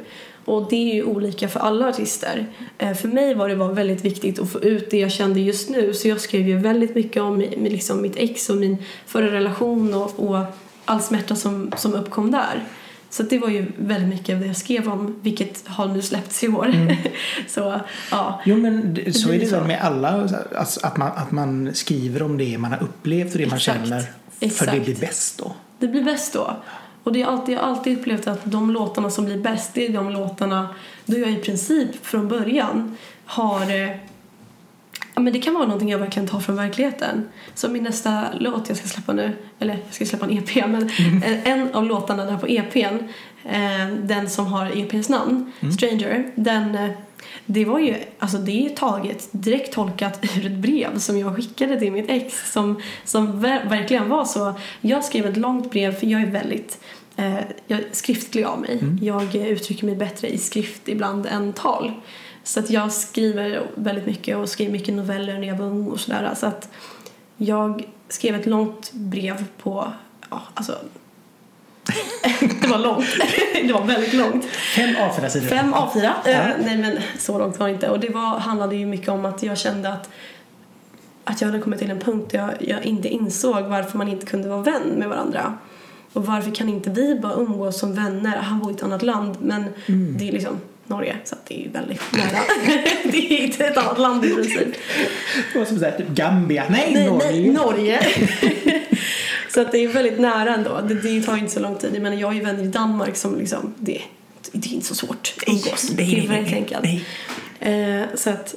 Och 0.49 0.67
det 0.69 0.91
är 0.91 0.95
ju 0.95 1.03
olika 1.03 1.47
för 1.47 1.59
alla 1.59 1.87
artister. 1.89 2.45
Eh, 2.77 2.93
För 2.93 3.07
mig 3.07 3.33
var 3.33 3.49
det 3.49 3.55
var 3.55 3.73
väldigt 3.73 4.05
viktigt 4.05 4.39
att 4.39 4.49
få 4.51 4.59
ut 4.61 4.91
det 4.91 4.97
jag 4.97 5.11
kände 5.11 5.39
just 5.39 5.69
nu 5.69 5.93
så 5.93 6.07
jag 6.07 6.21
skrev 6.21 6.47
ju 6.47 6.57
väldigt 6.57 6.95
mycket 6.95 7.21
om 7.21 7.39
liksom 7.57 8.01
mitt 8.01 8.15
ex 8.17 8.49
och 8.49 8.57
min 8.57 8.77
förra 9.05 9.31
relation 9.31 9.93
och, 9.93 10.19
och 10.29 10.45
all 10.85 11.01
smärta 11.01 11.35
som, 11.35 11.71
som 11.77 11.93
uppkom 11.93 12.31
där. 12.31 12.63
Så 13.09 13.23
det 13.23 13.39
var 13.39 13.49
ju 13.49 13.65
väldigt 13.77 14.09
mycket 14.09 14.35
av 14.35 14.41
det 14.41 14.47
jag 14.47 14.55
skrev 14.57 14.87
om 14.89 15.19
vilket 15.21 15.67
har 15.67 15.87
nu 15.87 16.01
släppts 16.01 16.43
i 16.43 16.47
år. 16.47 16.73
så 17.47 17.79
ja, 18.11 18.41
Jo 18.45 18.55
men 18.57 18.93
det- 18.93 19.13
så 19.13 19.29
är 19.31 19.39
det 19.39 19.51
väl 19.51 19.63
med 19.67 19.81
alla, 19.81 20.29
alltså, 20.57 20.79
att, 20.87 20.97
man, 20.97 21.11
att 21.15 21.31
man 21.31 21.69
skriver 21.73 22.21
om 22.23 22.37
det 22.37 22.57
man 22.57 22.71
har 22.71 22.83
upplevt 22.83 23.31
och 23.33 23.37
det 23.39 23.47
man 23.47 23.57
Exakt. 23.57 23.79
känner. 23.87 24.01
För 24.39 24.45
Exakt. 24.45 24.71
det 24.71 24.79
blir 24.79 24.95
bäst 24.95 25.37
då. 25.37 25.51
det 25.79 25.87
blir 25.87 26.03
bäst 26.03 26.33
då. 26.33 26.53
Och 27.09 27.13
det 27.13 27.21
är 27.21 27.25
alltid, 27.25 27.55
jag 27.55 27.61
har 27.61 27.67
alltid 27.69 27.97
upplevt 27.99 28.27
att 28.27 28.41
de 28.51 28.71
låtarna 28.71 29.09
som 29.09 29.25
blir 29.25 29.37
bäst 29.37 29.73
det 29.73 29.85
är 29.87 29.93
de 29.93 30.09
låtarna 30.09 30.69
då 31.05 31.17
jag 31.19 31.31
i 31.31 31.35
princip 31.35 32.05
från 32.05 32.27
början 32.27 32.97
har 33.25 33.61
eh, 33.61 33.89
Ja, 35.15 35.21
men 35.21 35.33
det 35.33 35.39
kan 35.39 35.53
vara 35.53 35.63
någonting 35.65 35.89
jag 35.89 35.99
verkligen 35.99 36.27
tar 36.27 36.39
från 36.39 36.55
verkligheten. 36.55 37.27
Som 37.53 37.73
min 37.73 37.83
nästa 37.83 38.23
låt 38.39 38.69
jag 38.69 38.77
ska 38.77 38.87
släppa 38.87 39.13
nu, 39.13 39.31
eller 39.59 39.73
jag 39.85 39.93
ska 39.93 40.05
släppa 40.05 40.25
en 40.25 40.37
EP, 40.37 40.55
men 40.55 40.89
en- 41.23 41.23
en 41.43 41.73
av 41.73 41.85
låtarna 41.85 42.25
där 42.25 42.37
på 42.37 42.47
EPn, 42.47 42.97
eh, 43.45 43.87
den 44.03 44.29
som 44.29 44.45
har 44.45 44.77
EPns 44.77 45.09
namn, 45.09 45.51
Stranger, 45.77 46.31
den, 46.35 46.75
eh, 46.75 46.89
det 47.45 47.65
var 47.65 47.79
ju, 47.79 47.95
alltså 48.19 48.37
det 48.37 48.65
är 48.65 48.69
taget, 48.69 49.27
direkt 49.31 49.73
tolkat 49.73 50.19
ur 50.37 50.45
ett 50.45 50.51
brev 50.57 50.97
som 50.99 51.19
jag 51.19 51.35
skickade 51.35 51.79
till 51.79 51.91
mitt 51.91 52.09
ex 52.09 52.51
som, 52.51 52.81
som 53.03 53.45
ver- 53.45 53.69
verkligen 53.69 54.09
var 54.09 54.25
så. 54.25 54.53
Jag 54.81 55.03
skrev 55.03 55.25
ett 55.25 55.37
långt 55.37 55.71
brev 55.71 55.95
för 55.99 56.07
jag 56.07 56.21
är 56.21 56.25
väldigt 56.31 56.79
jag 57.67 57.79
är 57.79 57.85
skriftlig 57.91 58.43
av 58.43 58.61
mig. 58.61 58.79
Jag 59.01 59.35
eh, 59.35 59.47
uttrycker 59.47 59.85
mig 59.85 59.95
bättre 59.95 60.27
i 60.27 60.37
skrift 60.37 60.87
ibland 60.87 61.25
än 61.25 61.53
tal. 61.53 61.91
Så 62.43 62.59
att 62.59 62.69
jag 62.69 62.91
skriver 62.93 63.61
väldigt 63.75 64.05
mycket 64.05 64.37
och 64.37 64.49
skrev 64.49 64.71
mycket 64.71 64.93
noveller 64.93 65.39
när 65.39 65.47
jag 65.47 65.55
var 65.55 65.65
ung 65.65 65.87
och 65.87 65.99
sådär. 65.99 66.33
Så 66.35 66.45
att 66.45 66.69
jag 67.37 67.83
skrev 68.09 68.35
ett 68.35 68.45
långt 68.45 68.91
brev 68.93 69.45
på, 69.61 69.93
ja 70.29 70.41
alltså 70.53 70.77
det 72.61 72.67
var 72.67 72.79
långt. 72.79 73.05
det 73.63 73.73
var 73.73 73.85
väldigt 73.85 74.13
långt. 74.13 74.45
Fem 74.45 74.89
A4-sidor. 74.89 75.47
Fem 75.47 75.73
A4. 75.73 76.11
Ja. 76.25 76.31
Eh, 76.31 76.47
nej 76.65 76.77
men 76.77 76.97
så 77.19 77.39
långt 77.39 77.59
var 77.59 77.67
det 77.67 77.73
inte. 77.73 77.89
Och 77.89 77.99
det 77.99 78.09
var, 78.09 78.39
handlade 78.39 78.75
ju 78.75 78.85
mycket 78.85 79.09
om 79.09 79.25
att 79.25 79.43
jag 79.43 79.57
kände 79.57 79.93
att 79.93 80.09
att 81.23 81.41
jag 81.41 81.47
hade 81.47 81.61
kommit 81.61 81.79
till 81.79 81.91
en 81.91 81.99
punkt 81.99 82.31
där 82.31 82.39
jag, 82.39 82.69
jag 82.69 82.85
inte 82.85 83.07
insåg 83.07 83.63
varför 83.63 83.97
man 83.97 84.07
inte 84.07 84.25
kunde 84.25 84.49
vara 84.49 84.61
vän 84.61 84.89
med 84.97 85.09
varandra. 85.09 85.57
Och 86.13 86.25
varför 86.25 86.51
kan 86.51 86.69
inte 86.69 86.89
vi 86.89 87.15
bara 87.15 87.33
umgås 87.33 87.79
som 87.79 87.93
vänner? 87.93 88.37
Han 88.37 88.59
bor 88.59 88.71
i 88.71 88.75
ett 88.75 88.83
annat 88.83 89.01
land 89.01 89.37
men 89.41 89.63
det 90.17 90.27
är 90.27 90.31
liksom 90.31 90.59
Norge 90.87 91.15
så 91.23 91.35
att 91.35 91.45
det 91.45 91.65
är 91.65 91.69
väldigt 91.69 92.01
nära. 92.11 92.39
det 93.03 93.33
är 93.33 93.41
inte 93.41 93.65
ett 93.65 93.77
annat 93.77 93.99
land 93.99 94.25
i 94.25 94.35
princip. 94.35 94.67
Det 95.53 95.59
var 95.59 95.65
som 95.65 95.79
såhär, 95.79 95.97
typ 95.97 96.09
Gambia. 96.09 96.65
Nej, 96.69 96.91
Nej, 96.93 97.07
Norge. 97.07 97.31
nej, 97.31 97.49
Norge. 97.49 97.99
så 99.53 99.61
att 99.61 99.71
det 99.71 99.77
är 99.77 99.87
väldigt 99.87 100.19
nära 100.19 100.53
ändå. 100.53 100.81
Det, 100.87 100.93
det 100.93 101.21
tar 101.21 101.37
inte 101.37 101.51
så 101.51 101.59
lång 101.59 101.75
tid. 101.75 101.91
Jag 101.93 102.01
menar, 102.01 102.17
jag 102.17 102.27
har 102.27 102.33
ju 102.33 102.43
vänner 102.43 102.63
i 102.63 102.67
Danmark 102.67 103.15
som 103.15 103.39
liksom, 103.39 103.73
det, 103.77 104.01
det 104.51 104.69
är 104.69 104.73
inte 104.73 104.87
så 104.87 104.95
svårt 104.95 105.33
att 105.37 105.49
umgås. 105.49 105.89
Det 105.89 106.03
är 106.03 106.27
väldigt 106.27 106.53
enkelt. 106.53 106.85
Eh, 107.59 108.15
så 108.15 108.29
att 108.29 108.55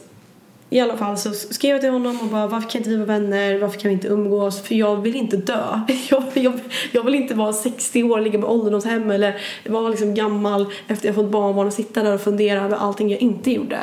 i 0.72 0.80
alla 0.80 0.96
fall 0.96 1.18
så 1.18 1.32
skrev 1.32 1.70
jag 1.70 1.80
till 1.80 1.90
honom 1.90 2.20
och 2.20 2.26
bara 2.26 2.46
varför 2.46 2.70
kan 2.70 2.78
inte 2.78 2.90
vi 2.90 2.96
vara 2.96 3.06
vänner? 3.06 3.58
Varför 3.58 3.80
kan 3.80 3.88
vi 3.88 3.92
inte 3.92 4.08
umgås? 4.08 4.62
För 4.62 4.74
jag 4.74 4.96
vill 4.96 5.16
inte 5.16 5.36
dö. 5.36 5.80
Jag, 6.10 6.24
jag, 6.34 6.60
jag 6.92 7.04
vill 7.04 7.14
inte 7.14 7.34
vara 7.34 7.52
60 7.52 8.02
år 8.02 8.18
och 8.18 8.22
ligga 8.22 8.38
på 8.38 8.46
ålderdomshem 8.46 9.10
eller 9.10 9.40
vara 9.68 9.88
liksom 9.88 10.14
gammal 10.14 10.66
efter 10.88 11.08
jag 11.08 11.14
fått 11.14 11.30
barnbarn 11.30 11.66
och 11.66 11.72
sitta 11.72 12.02
där 12.02 12.14
och 12.14 12.20
fundera 12.20 12.60
över 12.60 12.76
allting 12.76 13.10
jag 13.10 13.20
inte 13.20 13.50
gjorde. 13.50 13.78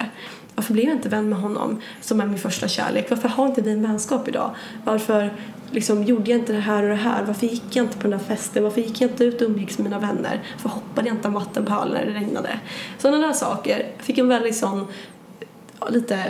Varför 0.56 0.74
blev 0.74 0.86
jag 0.86 0.96
inte 0.96 1.10
vän 1.10 1.30
med 1.30 1.40
honom 1.40 1.82
som 2.02 2.22
är 2.22 2.26
min 2.26 2.38
första 2.38 2.68
kärlek? 2.68 3.10
Varför 3.10 3.30
har 3.30 3.46
inte 3.46 3.62
vi 3.62 3.72
en 3.72 3.82
vänskap 3.82 4.28
idag? 4.28 4.56
Varför 4.86 5.34
liksom, 5.72 6.04
gjorde 6.04 6.32
jag 6.32 6.40
inte 6.40 6.54
det 6.54 6.60
här 6.60 6.84
och 6.84 6.90
det 6.90 6.96
här? 6.96 7.24
Varför 7.24 7.48
gick 7.48 7.76
jag 7.76 7.86
inte 7.86 7.98
på 7.98 8.02
den 8.02 8.12
där 8.12 8.26
festen? 8.26 8.64
Varför 8.64 8.82
gick 8.82 9.02
jag 9.02 9.12
inte 9.12 9.24
ut 9.24 9.42
och 9.42 9.50
umgicks 9.50 9.78
med 9.78 9.84
mina 9.84 10.00
vänner? 10.00 10.42
Varför 10.54 10.70
hoppade 10.70 11.08
jag 11.08 11.16
inte 11.16 11.28
en 11.28 11.34
vattenpöl 11.34 11.94
när 11.94 12.06
det 12.06 12.12
regnade? 12.12 12.60
Sådana 12.98 13.28
där 13.28 13.34
saker. 13.34 13.86
Jag 13.98 14.06
fick 14.06 14.18
en 14.18 14.28
väldigt 14.28 14.58
sån 14.58 14.88
ja, 15.80 15.88
lite 15.90 16.26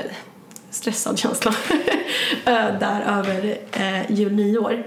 stressad 0.72 1.20
känsla 1.20 1.56
eh, 2.46 2.80
där 2.80 3.02
över 3.02 3.58
eh, 3.72 4.12
jul 4.12 4.34
nyår. 4.34 4.84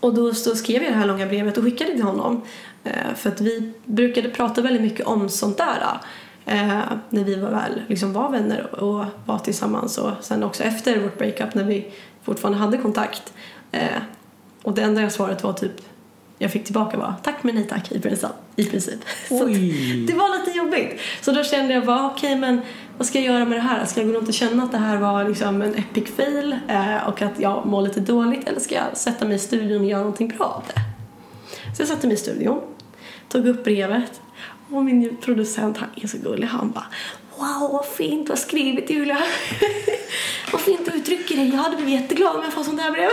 Och 0.00 0.14
då 0.14 0.34
så 0.34 0.56
skrev 0.56 0.82
jag 0.82 0.92
det 0.92 0.98
här 0.98 1.06
långa 1.06 1.26
brevet 1.26 1.58
och 1.58 1.64
skickade 1.64 1.90
till 1.90 2.02
honom. 2.02 2.42
Eh, 2.84 3.14
för 3.16 3.30
att 3.30 3.40
vi 3.40 3.72
brukade 3.84 4.28
prata 4.28 4.62
väldigt 4.62 4.82
mycket 4.82 5.06
om 5.06 5.28
sånt 5.28 5.56
där. 5.56 6.00
Eh, 6.46 6.80
när 7.10 7.24
vi 7.24 7.34
var 7.34 7.50
väl 7.50 7.82
liksom 7.86 8.12
var 8.12 8.30
vänner 8.30 8.74
och 8.74 9.04
var 9.24 9.38
tillsammans 9.38 9.98
och 9.98 10.10
sen 10.20 10.42
också 10.42 10.62
efter 10.62 11.00
vårt 11.00 11.18
breakup 11.18 11.54
när 11.54 11.64
vi 11.64 11.92
fortfarande 12.22 12.58
hade 12.58 12.76
kontakt. 12.76 13.32
Eh, 13.72 14.02
och 14.62 14.74
det 14.74 14.82
enda 14.82 15.02
jag 15.02 15.12
svaret 15.12 15.42
var 15.42 15.52
typ 15.52 15.72
jag 16.38 16.52
fick 16.52 16.64
tillbaka 16.64 16.96
var 16.96 17.14
tack 17.22 17.42
men 17.42 17.54
nej 17.54 17.66
tack 17.68 17.92
i 17.92 18.00
princip. 18.00 18.30
I 18.56 18.64
princip. 18.64 19.00
Så 19.28 19.44
det 20.06 20.14
var 20.14 20.38
lite 20.38 20.58
jobbigt. 20.58 21.00
Så 21.20 21.32
då 21.32 21.44
kände 21.44 21.74
jag 21.74 21.86
bara 21.86 22.06
okej 22.06 22.36
men 22.36 22.60
vad 22.98 23.06
ska 23.06 23.18
jag 23.18 23.34
göra 23.34 23.44
med 23.44 23.58
det 23.58 23.62
här? 23.62 23.84
Ska 23.84 24.00
jag 24.00 24.08
gå 24.08 24.16
runt 24.16 24.28
och 24.28 24.34
känna 24.34 24.62
att 24.62 24.72
det 24.72 24.78
här 24.78 24.96
var 24.96 25.28
liksom 25.28 25.62
en 25.62 25.74
epic 25.74 26.04
fail 26.16 26.58
eh, 26.68 27.08
och 27.08 27.22
att 27.22 27.40
jag 27.40 27.66
mår 27.66 27.82
lite 27.82 28.00
dåligt 28.00 28.48
eller 28.48 28.60
ska 28.60 28.74
jag 28.74 28.96
sätta 28.96 29.24
mig 29.24 29.36
i 29.36 29.38
studion 29.38 29.80
och 29.80 29.86
göra 29.86 30.00
någonting 30.00 30.28
bra 30.28 30.44
av 30.46 30.62
det? 30.74 30.80
Så 31.76 31.82
jag 31.82 31.88
satte 31.88 32.06
mig 32.06 32.14
i 32.14 32.18
studion, 32.18 32.60
tog 33.28 33.46
upp 33.48 33.64
brevet 33.64 34.20
och 34.70 34.84
min 34.84 35.16
producent 35.16 35.78
han 35.78 35.88
är 35.96 36.06
så 36.06 36.18
gullig. 36.18 36.46
Han 36.46 36.70
bara 36.70 36.86
Wow 37.38 37.72
vad 37.72 37.86
fint 37.86 38.26
du 38.26 38.32
har 38.32 38.36
skrivit 38.36 38.90
Julia. 38.90 39.18
vad 40.52 40.60
fint 40.60 40.80
du 40.84 40.98
uttrycker 40.98 41.36
dig. 41.36 41.48
Jag 41.48 41.56
hade 41.56 41.76
blivit 41.76 42.00
jätteglad 42.00 42.36
om 42.36 42.42
jag 42.42 42.52
fått 42.52 42.66
sånt 42.66 42.80
här 42.80 42.90
brev. 42.90 43.10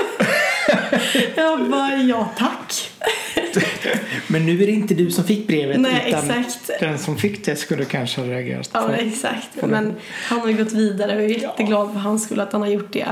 jag 1.36 1.70
bara 1.70 1.96
ja 1.96 2.30
tack. 2.38 2.93
Men 4.28 4.46
nu 4.46 4.64
är 4.64 4.68
det 4.68 4.72
inte 4.72 4.94
du 4.94 5.12
som 5.12 5.24
fick 5.24 5.48
brevet 5.48 5.80
Nej, 5.80 6.06
utan 6.08 6.30
exakt. 6.32 6.72
den 6.80 7.00
som 7.00 7.18
fick 7.18 7.46
det 7.46 7.56
skulle 7.56 7.86
kanske 7.86 8.22
ha 8.22 8.28
reagerat. 8.28 8.70
Ja, 8.74 8.82
på- 8.82 8.92
exakt. 8.94 9.60
på. 9.60 9.68
Men 9.68 9.94
han 10.28 10.40
har 10.40 10.48
ju 10.48 10.58
gått 10.58 10.72
vidare 10.72 11.16
och 11.16 11.22
jag 11.22 11.32
är 11.32 11.40
jätteglad 11.40 11.92
för 11.94 12.00
hans 12.00 12.24
skull 12.24 12.40
att 12.40 12.52
han 12.54 12.62
har 12.62 12.70
gjort 12.70 12.94
det. 12.94 13.08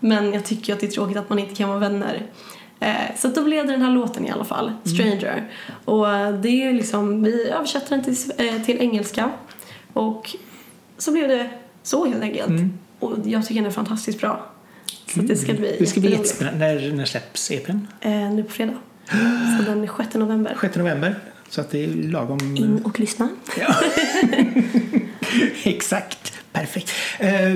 Men 0.00 0.32
jag 0.32 0.44
tycker 0.44 0.72
att 0.72 0.80
det 0.80 0.86
är 0.86 0.90
tråkigt 0.90 1.16
att 1.16 1.28
man 1.28 1.38
inte 1.38 1.54
kan 1.54 1.68
vara 1.68 1.78
vänner. 1.78 2.22
Eh, 2.80 2.94
så 3.16 3.28
då 3.28 3.44
blev 3.44 3.66
det 3.66 3.72
den 3.72 3.82
här 3.82 3.90
låten 3.90 4.26
i 4.26 4.30
alla 4.30 4.44
fall, 4.44 4.72
Stranger. 4.84 5.44
Och 5.84 6.14
eh, 6.14 6.34
det 6.34 6.48
är 6.62 6.72
liksom, 6.72 7.22
vi 7.22 7.48
översatte 7.48 7.86
den 7.94 8.04
till, 8.04 8.16
eh, 8.38 8.62
till 8.62 8.78
engelska. 8.80 9.30
Och 9.92 10.36
så 10.98 11.12
blev 11.12 11.28
det 11.28 11.50
så 11.82 12.06
helt 12.06 12.22
enkelt. 12.22 12.52
Och 12.98 13.12
jag 13.24 13.42
tycker 13.46 13.54
den 13.60 13.66
är 13.66 13.74
fantastiskt 13.74 14.20
bra. 14.20 14.50
Så 15.14 15.20
det 15.20 15.36
ska 15.36 15.52
bli 15.52 15.76
Det 15.78 15.86
ska 15.86 16.00
bli 16.00 16.10
jättespännande. 16.10 16.58
När, 16.58 16.92
när 16.92 17.04
släpps 17.04 17.50
EPn? 17.50 17.78
Eh, 18.00 18.10
nu 18.10 18.42
på 18.42 18.50
fredag. 18.50 18.76
Så 19.10 19.64
den 19.70 19.84
är 19.84 19.90
6 19.96 20.14
november. 20.14 20.56
6 20.60 20.76
november. 20.76 21.14
Så 21.48 21.60
att 21.60 21.70
det 21.70 21.84
är 21.84 21.88
lagom... 21.88 22.56
In 22.56 22.82
och 22.84 23.00
lyssna. 23.00 23.28
Ja. 23.60 23.74
Exakt. 25.64 26.32
Perfekt. 26.52 26.92
Eh, 27.18 27.54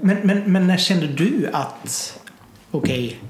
Men, 0.00 0.16
men, 0.22 0.52
men 0.52 0.66
när 0.66 0.76
kände 0.76 1.06
du 1.06 1.48
att 1.52 2.18
okej, 2.70 3.20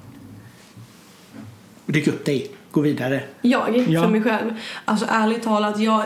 ryck 1.87 2.07
upp 2.09 2.25
dig, 2.25 2.51
gå 2.71 2.81
vidare? 2.81 3.23
Jag, 3.43 3.79
Ja. 3.89 4.03
för 4.03 4.09
mig 4.11 4.23
själv. 4.23 4.51
Alltså 4.85 5.07
ärligt 5.11 5.43
talat, 5.43 5.79
jag, 5.81 6.05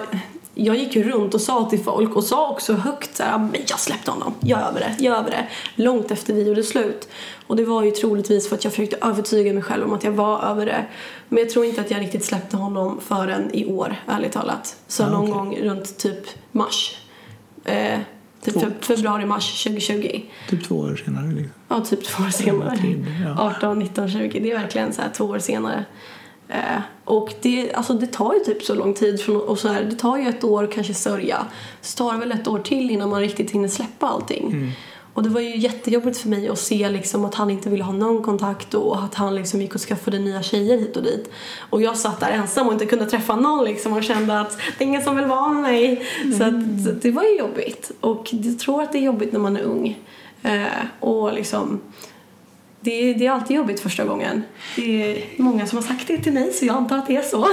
jag 0.55 0.77
gick 0.77 0.97
ju 0.97 1.03
runt 1.11 1.35
och 1.35 1.41
sa 1.41 1.71
till 1.71 1.81
folk 1.85 2.17
och 2.17 2.25
sa 2.25 2.49
också 2.51 2.73
högt 2.73 3.17
så 3.17 3.23
här, 3.23 3.39
men 3.39 3.57
jag 3.69 3.79
släppte 3.81 4.11
honom, 4.11 4.35
jag 4.41 4.61
är 4.61 4.65
över 4.65 4.81
det, 4.81 4.97
jag 5.05 5.15
är 5.17 5.19
över 5.21 5.31
det. 5.31 5.47
Långt 5.83 6.11
efter 6.11 6.35
vi 6.35 6.43
gjorde 6.49 6.63
slut. 6.63 7.09
Och 7.47 7.57
det 7.57 7.65
var 7.65 7.83
ju 7.83 7.91
troligtvis 7.91 8.49
för 8.49 8.55
att 8.57 8.65
jag 8.65 8.73
försökte 8.73 8.97
övertyga 9.03 9.53
mig 9.53 9.63
själv 9.63 9.85
om 9.85 9.93
att 9.93 10.05
jag 10.05 10.13
var 10.13 10.43
över 10.43 10.67
det. 10.67 10.85
Men 11.29 11.39
jag 11.39 11.51
tror 11.51 11.65
inte 11.65 11.81
att 11.81 11.91
jag 11.91 12.01
riktigt 12.01 12.25
släppte 12.25 12.57
honom 12.57 13.01
förrän 13.07 13.51
i 13.55 13.67
år, 13.67 13.97
ärligt 14.07 14.33
talat. 14.33 14.77
Så 14.89 15.05
Ah, 15.05 15.09
någon 15.11 15.31
gång 15.31 15.57
runt 15.63 15.99
typ 15.99 16.27
mars. 16.53 16.97
Eh, 17.65 17.99
typ 18.45 18.55
Två- 18.55 18.61
fe- 18.61 18.73
februari-mars 18.81 19.63
2020. 19.65 20.23
Typ 20.51 20.69
två 20.69 20.77
år 20.77 21.03
senare. 21.05 21.27
Liksom. 21.27 21.51
Ja, 21.69 21.81
typ 21.81 22.05
två 22.05 22.23
år 22.23 22.29
senare. 22.31 22.77
tre, 22.77 22.97
ja. 23.37 23.53
18, 23.57 23.79
19, 23.79 24.11
20. 24.11 24.41
Det 24.41 24.51
är 24.53 24.59
verkligen 24.59 24.93
så 24.93 25.03
här 25.03 25.11
två 25.17 25.25
år 25.25 25.39
senare. 25.39 25.85
Eh, 26.53 26.81
och 27.05 27.35
det, 27.41 27.75
alltså 27.75 27.95
det 27.95 28.07
tar 28.07 28.35
ju 28.35 28.41
typ 28.41 28.63
så 28.63 28.75
lång 28.75 28.95
tid. 28.95 29.21
Från, 29.21 29.41
och 29.41 29.59
så 29.59 29.69
här, 29.69 29.83
det 29.83 29.97
tar 29.97 30.17
ju 30.17 30.29
ett 30.29 30.45
år 30.45 30.71
kanske 30.75 30.95
sörja. 30.95 31.47
Så 31.81 31.97
tar 31.97 32.13
det 32.13 32.19
väl 32.19 32.33
ett 32.33 32.49
år 32.49 32.59
till 32.59 32.91
innan 32.91 33.09
man 33.09 33.21
riktigt 33.21 33.51
hinner 33.51 33.69
släppa 33.69 34.07
allting. 34.07 34.47
Mm. 34.47 34.71
Och 35.15 35.23
det 35.23 35.29
var 35.29 35.41
ju 35.41 35.57
jättejobbigt 35.57 36.19
för 36.19 36.29
mig 36.29 36.49
att 36.49 36.59
se 36.59 36.89
liksom 36.89 37.25
att 37.25 37.35
han 37.35 37.51
inte 37.51 37.71
ville 37.71 37.85
ha 37.85 37.93
någon 37.93 38.23
kontakt 38.23 38.75
och 38.75 39.03
att 39.05 39.15
han 39.15 39.35
liksom 39.35 39.61
gick 39.61 39.75
och 39.75 39.81
skaffade 39.81 40.19
nya 40.19 40.43
tjejer 40.43 40.79
hit 40.79 40.97
och 40.97 41.03
dit. 41.03 41.31
Och 41.71 41.83
jag 41.83 41.97
satt 41.97 42.21
där 42.21 42.31
ensam 42.31 42.67
och 42.67 42.73
inte 42.73 42.87
kunde 42.87 43.07
träffa 43.07 43.37
någon 43.37 43.65
liksom 43.65 43.93
och 43.93 44.05
kände 44.05 44.41
att 44.41 44.59
det 44.79 44.85
är 44.85 44.89
ingen 44.89 45.03
som 45.03 45.17
vill 45.17 45.27
vara 45.27 45.49
med 45.49 45.63
mig. 45.63 46.07
Så, 46.39 46.45
att, 46.45 46.85
så 46.85 46.91
att 46.91 47.03
det 47.03 47.11
var 47.11 47.23
ju 47.23 47.39
jobbigt. 47.39 47.91
Och 48.01 48.29
jag 48.31 48.59
tror 48.59 48.83
att 48.83 48.93
det 48.93 48.99
är 48.99 49.03
jobbigt 49.03 49.33
när 49.33 49.41
man 49.41 49.57
är 49.57 49.63
ung. 49.63 49.99
Eh, 50.43 50.67
och 51.01 51.33
liksom 51.33 51.81
det 52.83 52.91
är, 52.91 53.15
det 53.15 53.27
är 53.27 53.31
alltid 53.31 53.57
jobbigt 53.57 53.81
första 53.81 54.05
gången. 54.05 54.43
Det 54.77 55.03
är 55.03 55.25
många 55.37 55.67
som 55.67 55.79
har 55.79 55.83
sagt 55.83 56.07
det 56.07 56.19
till 56.19 56.33
mig 56.33 56.53
så 56.53 56.65
jag 56.65 56.77
antar 56.77 56.99
att 56.99 57.07
det 57.07 57.17
är 57.17 57.23
så. 57.23 57.49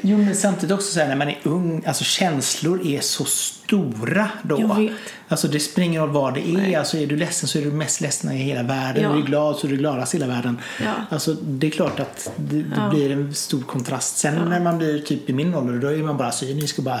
Jo, 0.00 0.18
men 0.18 0.36
samtidigt 0.36 0.74
också 0.74 0.92
så 0.92 1.00
här, 1.00 1.08
när 1.08 1.16
man 1.16 1.28
är 1.28 1.38
ung, 1.42 1.82
alltså 1.86 2.04
känslor 2.04 2.86
är 2.86 3.00
så 3.00 3.24
stora 3.24 4.30
då. 4.42 4.60
Jag 4.60 4.76
vet. 4.76 4.92
Alltså 5.30 5.48
det 5.48 5.60
spelar 5.60 5.86
ingen 5.86 6.02
roll 6.02 6.10
vad 6.10 6.34
det 6.34 6.48
är. 6.48 6.78
Alltså 6.78 6.96
är 6.96 7.06
du 7.06 7.16
ledsen 7.16 7.48
så 7.48 7.58
är 7.58 7.62
du 7.62 7.70
mest 7.72 8.00
ledsen 8.00 8.32
i 8.32 8.36
hela 8.36 8.62
världen. 8.62 9.02
Ja. 9.02 9.10
Är 9.12 9.16
du 9.16 9.22
glad 9.22 9.56
så 9.56 9.66
är 9.66 9.70
du 9.70 9.76
gladast 9.76 10.14
i 10.14 10.18
hela 10.18 10.32
världen. 10.34 10.60
Ja. 10.84 10.92
Alltså 11.10 11.34
det 11.34 11.66
är 11.66 11.70
klart 11.70 12.00
att 12.00 12.30
det, 12.36 12.56
det 12.56 12.64
Ja. 12.76 12.90
blir 12.90 13.12
en 13.12 13.34
stor 13.34 13.60
kontrast. 13.62 14.16
Sen 14.18 14.34
när 14.48 14.60
man 14.60 14.78
blir 14.78 14.98
typ 14.98 15.30
i 15.30 15.32
min 15.32 15.54
ålder 15.54 15.78
då 15.78 15.88
är 15.88 15.96
man 16.02 16.16
bara 16.16 16.32
cynisk 16.32 16.78
och 16.78 16.84
bara 16.84 16.94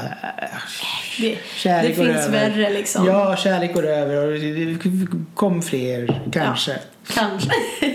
Det, 1.20 1.28
det 1.30 1.38
Kärlek 1.56 1.96
går 1.96 2.04
finns 2.04 2.16
över. 2.16 2.30
värre 2.50 2.70
liksom. 2.70 3.06
Ja, 3.06 3.36
kärlek 3.36 3.74
går 3.74 3.86
över 3.86 4.26
och 4.26 4.32
det 4.40 4.78
kom 5.34 5.62
fler 5.62 6.22
kanske. 6.32 6.78
Kanske. 7.14 7.50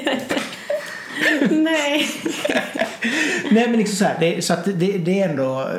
Nej. 1.49 2.07
Nej 3.51 3.67
men 3.67 3.77
liksom 3.77 3.95
så 3.97 4.05
här, 4.05 4.17
det, 4.19 4.41
så 4.45 4.53
att 4.53 4.65
det, 4.65 4.97
det 4.97 5.21
är 5.21 5.29
ändå 5.29 5.69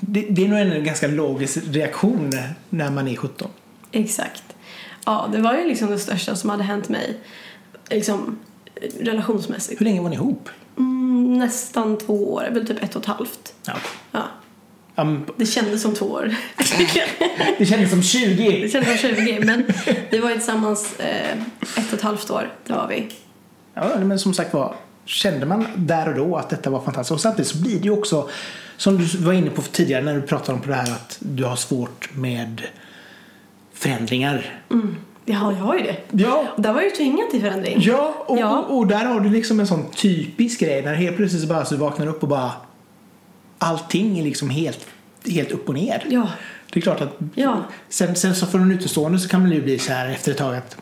det, 0.00 0.26
det 0.30 0.44
är 0.44 0.48
nog 0.48 0.58
en 0.58 0.84
ganska 0.84 1.06
logisk 1.06 1.58
reaktion 1.70 2.30
när 2.70 2.90
man 2.90 3.08
är 3.08 3.16
17. 3.16 3.48
Exakt. 3.92 4.44
Ja, 5.04 5.28
det 5.32 5.38
var 5.38 5.54
ju 5.54 5.68
liksom 5.68 5.90
det 5.90 5.98
största 5.98 6.36
som 6.36 6.50
hade 6.50 6.62
hänt 6.62 6.88
mig. 6.88 7.18
Liksom 7.90 8.38
relationsmässigt. 9.00 9.80
Hur 9.80 9.84
länge 9.84 10.00
var 10.00 10.08
ni 10.08 10.16
ihop? 10.16 10.48
Mm, 10.78 11.38
nästan 11.38 11.98
två 11.98 12.32
år, 12.32 12.48
väl 12.50 12.66
typ 12.66 12.82
ett 12.82 12.96
och 12.96 13.02
ett 13.02 13.08
halvt. 13.08 13.54
Ja. 13.64 13.74
Ja, 14.94 15.04
men 15.04 15.26
det 15.36 15.46
kändes 15.46 15.82
som 15.82 15.94
två 15.94 16.06
år. 16.06 16.34
det 17.58 17.66
kändes 17.66 17.90
som 17.90 18.02
20. 18.02 18.60
det 18.62 18.68
kändes 18.68 19.00
som 19.00 19.14
20, 19.16 19.40
men 19.44 19.64
vi 20.10 20.18
var 20.18 20.30
tillsammans 20.30 21.00
eh, 21.00 21.42
ett 21.76 21.92
och 21.92 21.98
ett 21.98 22.02
halvt 22.02 22.30
år. 22.30 22.52
Det 22.66 22.72
var 22.72 22.88
vi. 22.88 23.08
Ja, 23.74 23.98
men 23.98 24.18
som 24.18 24.34
sagt 24.34 24.54
var, 24.54 24.74
kände 25.04 25.46
man 25.46 25.66
där 25.76 26.08
och 26.08 26.14
då 26.14 26.36
att 26.36 26.50
detta 26.50 26.70
var 26.70 26.80
fantastiskt. 26.80 27.12
Och 27.12 27.20
samtidigt 27.20 27.48
så 27.48 27.58
blir 27.58 27.78
det 27.78 27.84
ju 27.84 27.90
också, 27.90 28.28
som 28.76 28.98
du 28.98 29.18
var 29.18 29.32
inne 29.32 29.50
på 29.50 29.62
tidigare 29.62 30.02
när 30.04 30.14
du 30.14 30.22
pratade 30.22 30.52
om 30.52 30.60
på 30.60 30.68
det 30.68 30.74
här 30.74 30.92
att 30.92 31.16
du 31.20 31.44
har 31.44 31.56
svårt 31.56 32.08
med 32.14 32.62
förändringar. 33.82 34.60
Mm. 34.70 34.96
Ja, 35.24 35.52
jag 35.52 35.58
har 35.64 35.74
ju 35.74 35.82
det. 35.82 35.96
Ja, 36.10 36.46
Och 36.56 36.62
där 36.62 36.72
var 36.72 36.80
jag 36.80 36.90
ju 36.90 36.96
tvingad 36.96 37.30
till 37.30 37.40
förändring. 37.40 37.76
Ja, 37.80 38.14
och, 38.26 38.38
Ja. 38.38 38.58
Och, 38.58 38.78
och 38.78 38.86
där 38.86 39.04
har 39.04 39.20
du 39.20 39.30
liksom 39.30 39.60
en 39.60 39.66
sån 39.66 39.84
typisk 39.96 40.60
grej 40.60 40.82
när 40.82 40.94
helt 40.94 41.16
plötsligt 41.16 41.42
så 41.42 41.48
bara 41.48 41.64
så 41.64 41.74
du 41.74 41.80
vaknar 41.80 42.06
upp 42.06 42.22
och 42.22 42.28
bara 42.28 42.50
allting 43.58 44.18
är 44.18 44.22
liksom 44.24 44.50
helt, 44.50 44.86
helt 45.26 45.50
upp 45.50 45.68
och 45.68 45.74
ner. 45.74 46.04
Ja. 46.08 46.28
Det 46.72 46.80
är 46.80 46.82
klart 46.82 47.00
att 47.00 47.18
Ja. 47.34 47.56
sen, 47.88 48.16
sen 48.16 48.34
så 48.34 48.46
för 48.46 48.58
en 48.58 48.70
utestående 48.72 49.18
så 49.18 49.28
kan 49.28 49.40
man 49.42 49.52
ju 49.52 49.62
bli 49.62 49.78
så 49.78 49.92
här 49.92 50.08
efter 50.08 50.30
ett 50.32 50.38
tag 50.38 50.56
att 50.56 50.76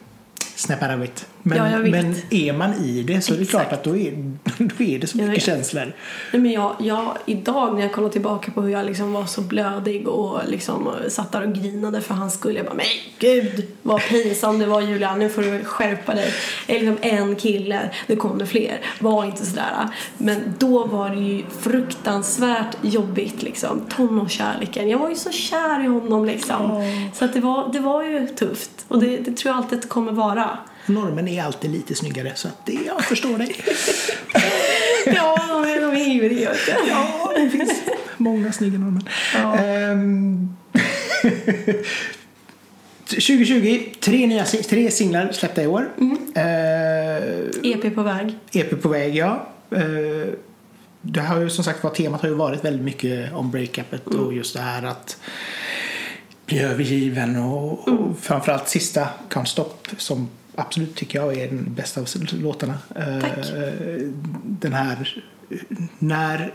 snap 0.54 0.82
out 0.82 0.98
of 0.98 1.04
it. 1.04 1.26
Men, 1.42 1.72
Ja, 1.72 1.78
men 1.78 2.14
är 2.30 2.52
man 2.52 2.74
i 2.74 3.02
det 3.02 3.20
så 3.20 3.32
är 3.32 3.36
det 3.36 3.42
Exakt. 3.42 3.68
klart 3.68 3.78
att 3.78 3.84
då 3.84 3.96
är, 3.96 4.12
då 4.58 4.84
är 4.84 4.98
det 4.98 5.06
så 5.06 5.18
mycket 5.18 5.42
känslor. 5.44 5.92
Nej, 6.32 6.42
men 6.42 6.52
jag, 6.52 6.76
jag, 6.80 7.16
idag 7.26 7.74
när 7.74 7.82
jag 7.82 7.92
kollar 7.92 8.08
tillbaka 8.08 8.50
på 8.52 8.62
hur 8.62 8.70
jag 8.70 8.86
liksom 8.86 9.12
var 9.12 9.26
så 9.26 9.40
blödig 9.40 10.08
och 10.08 10.38
liksom 10.48 10.88
satt 11.08 11.32
där 11.32 11.42
och 11.46 11.52
grinade 11.54 12.00
för 12.00 12.14
hans 12.14 12.34
skull. 12.34 12.56
Jag 12.56 12.64
bara, 12.66 12.74
men 12.74 12.86
gud 13.18 13.66
vad 13.82 14.00
pinsam 14.02 14.58
det 14.58 14.66
var 14.66 14.80
Julia, 14.80 15.14
nu 15.14 15.28
får 15.28 15.42
du 15.42 15.64
skärpa 15.64 16.14
dig. 16.14 16.34
Jag 16.66 16.76
är 16.76 16.80
liksom 16.80 16.98
en 17.00 17.36
kille, 17.36 17.90
det 18.06 18.16
kommer 18.16 18.46
fler. 18.46 18.80
Var 18.98 19.24
inte 19.24 19.46
sådär. 19.46 19.88
Men 20.18 20.54
då 20.58 20.84
var 20.86 21.10
det 21.10 21.20
ju 21.20 21.42
fruktansvärt 21.60 22.76
jobbigt 22.82 23.42
liksom. 23.42 23.80
Tonårskärleken. 23.96 24.88
Jag 24.88 24.98
var 24.98 25.08
ju 25.08 25.14
så 25.14 25.30
kär 25.30 25.84
i 25.84 25.86
honom 25.86 26.24
liksom. 26.24 26.82
Så 27.14 27.24
att 27.24 27.32
det 27.32 27.40
var, 27.40 27.72
det 27.72 27.80
var 27.80 28.02
ju 28.04 28.26
tufft. 28.26 28.70
Och 28.88 28.98
det, 29.00 29.16
det 29.16 29.36
tror 29.36 29.54
jag 29.54 29.56
alltid 29.56 29.76
att 29.78 29.82
det 29.82 29.88
kommer 29.88 30.12
vara. 30.12 30.58
Normen 30.86 31.28
är 31.28 31.42
alltid 31.42 31.70
lite 31.70 31.94
snyggare 31.94 32.32
så 32.34 32.48
att 32.48 32.66
det, 32.66 32.78
jag 32.86 33.04
förstår 33.04 33.38
dig. 33.38 33.56
Ja, 35.06 35.36
de 35.80 35.90
är, 35.96 36.08
ju 36.14 36.28
det. 36.28 36.48
ja, 36.88 37.32
det 37.36 37.50
finns 37.50 37.72
många 38.16 38.52
snygga 38.52 38.78
normer. 38.78 39.02
Ja. 39.34 39.56
Ehm, 39.58 40.48
2020, 43.04 43.84
tre, 44.00 44.26
nya, 44.26 44.44
tre 44.44 44.90
singlar 44.90 45.32
släppta 45.32 45.62
i 45.62 45.66
år. 45.66 45.90
Mm. 45.98 46.18
Eh, 46.34 47.70
EP 47.72 47.94
på 47.94 48.02
väg. 48.02 48.34
EP 48.52 48.82
på 48.82 48.88
väg, 48.88 49.16
ja. 49.16 49.48
Eh, 49.70 50.32
det 51.02 51.20
har 51.20 51.40
ju 51.40 51.50
som 51.50 51.64
sagt 51.64 51.84
var 51.84 51.90
temat 51.90 52.20
har 52.22 52.28
ju 52.28 52.34
varit 52.34 52.64
väldigt 52.64 52.82
mycket 52.84 53.32
om 53.32 53.50
breakupet 53.50 54.06
Mm. 54.06 54.20
och 54.26 54.34
just 54.34 54.54
det 54.54 54.60
här 54.60 54.82
att 54.82 55.16
bli 56.46 56.58
övergiven 56.58 57.36
och, 57.36 57.88
Mm. 57.88 57.98
och 58.00 58.18
framförallt 58.18 58.68
sista 58.68 59.08
Can't 59.30 59.44
Stop 59.44 59.72
som 59.96 60.28
absolut 60.60 60.94
tycker 60.94 61.18
jag 61.18 61.36
är 61.36 61.48
den 61.48 61.74
bästa 61.74 62.00
av 62.00 62.06
låtarna. 62.32 62.74
Eh, 62.96 63.20
Tack. 63.20 63.52
Den 64.42 64.72
här 64.72 65.22
när 65.98 66.52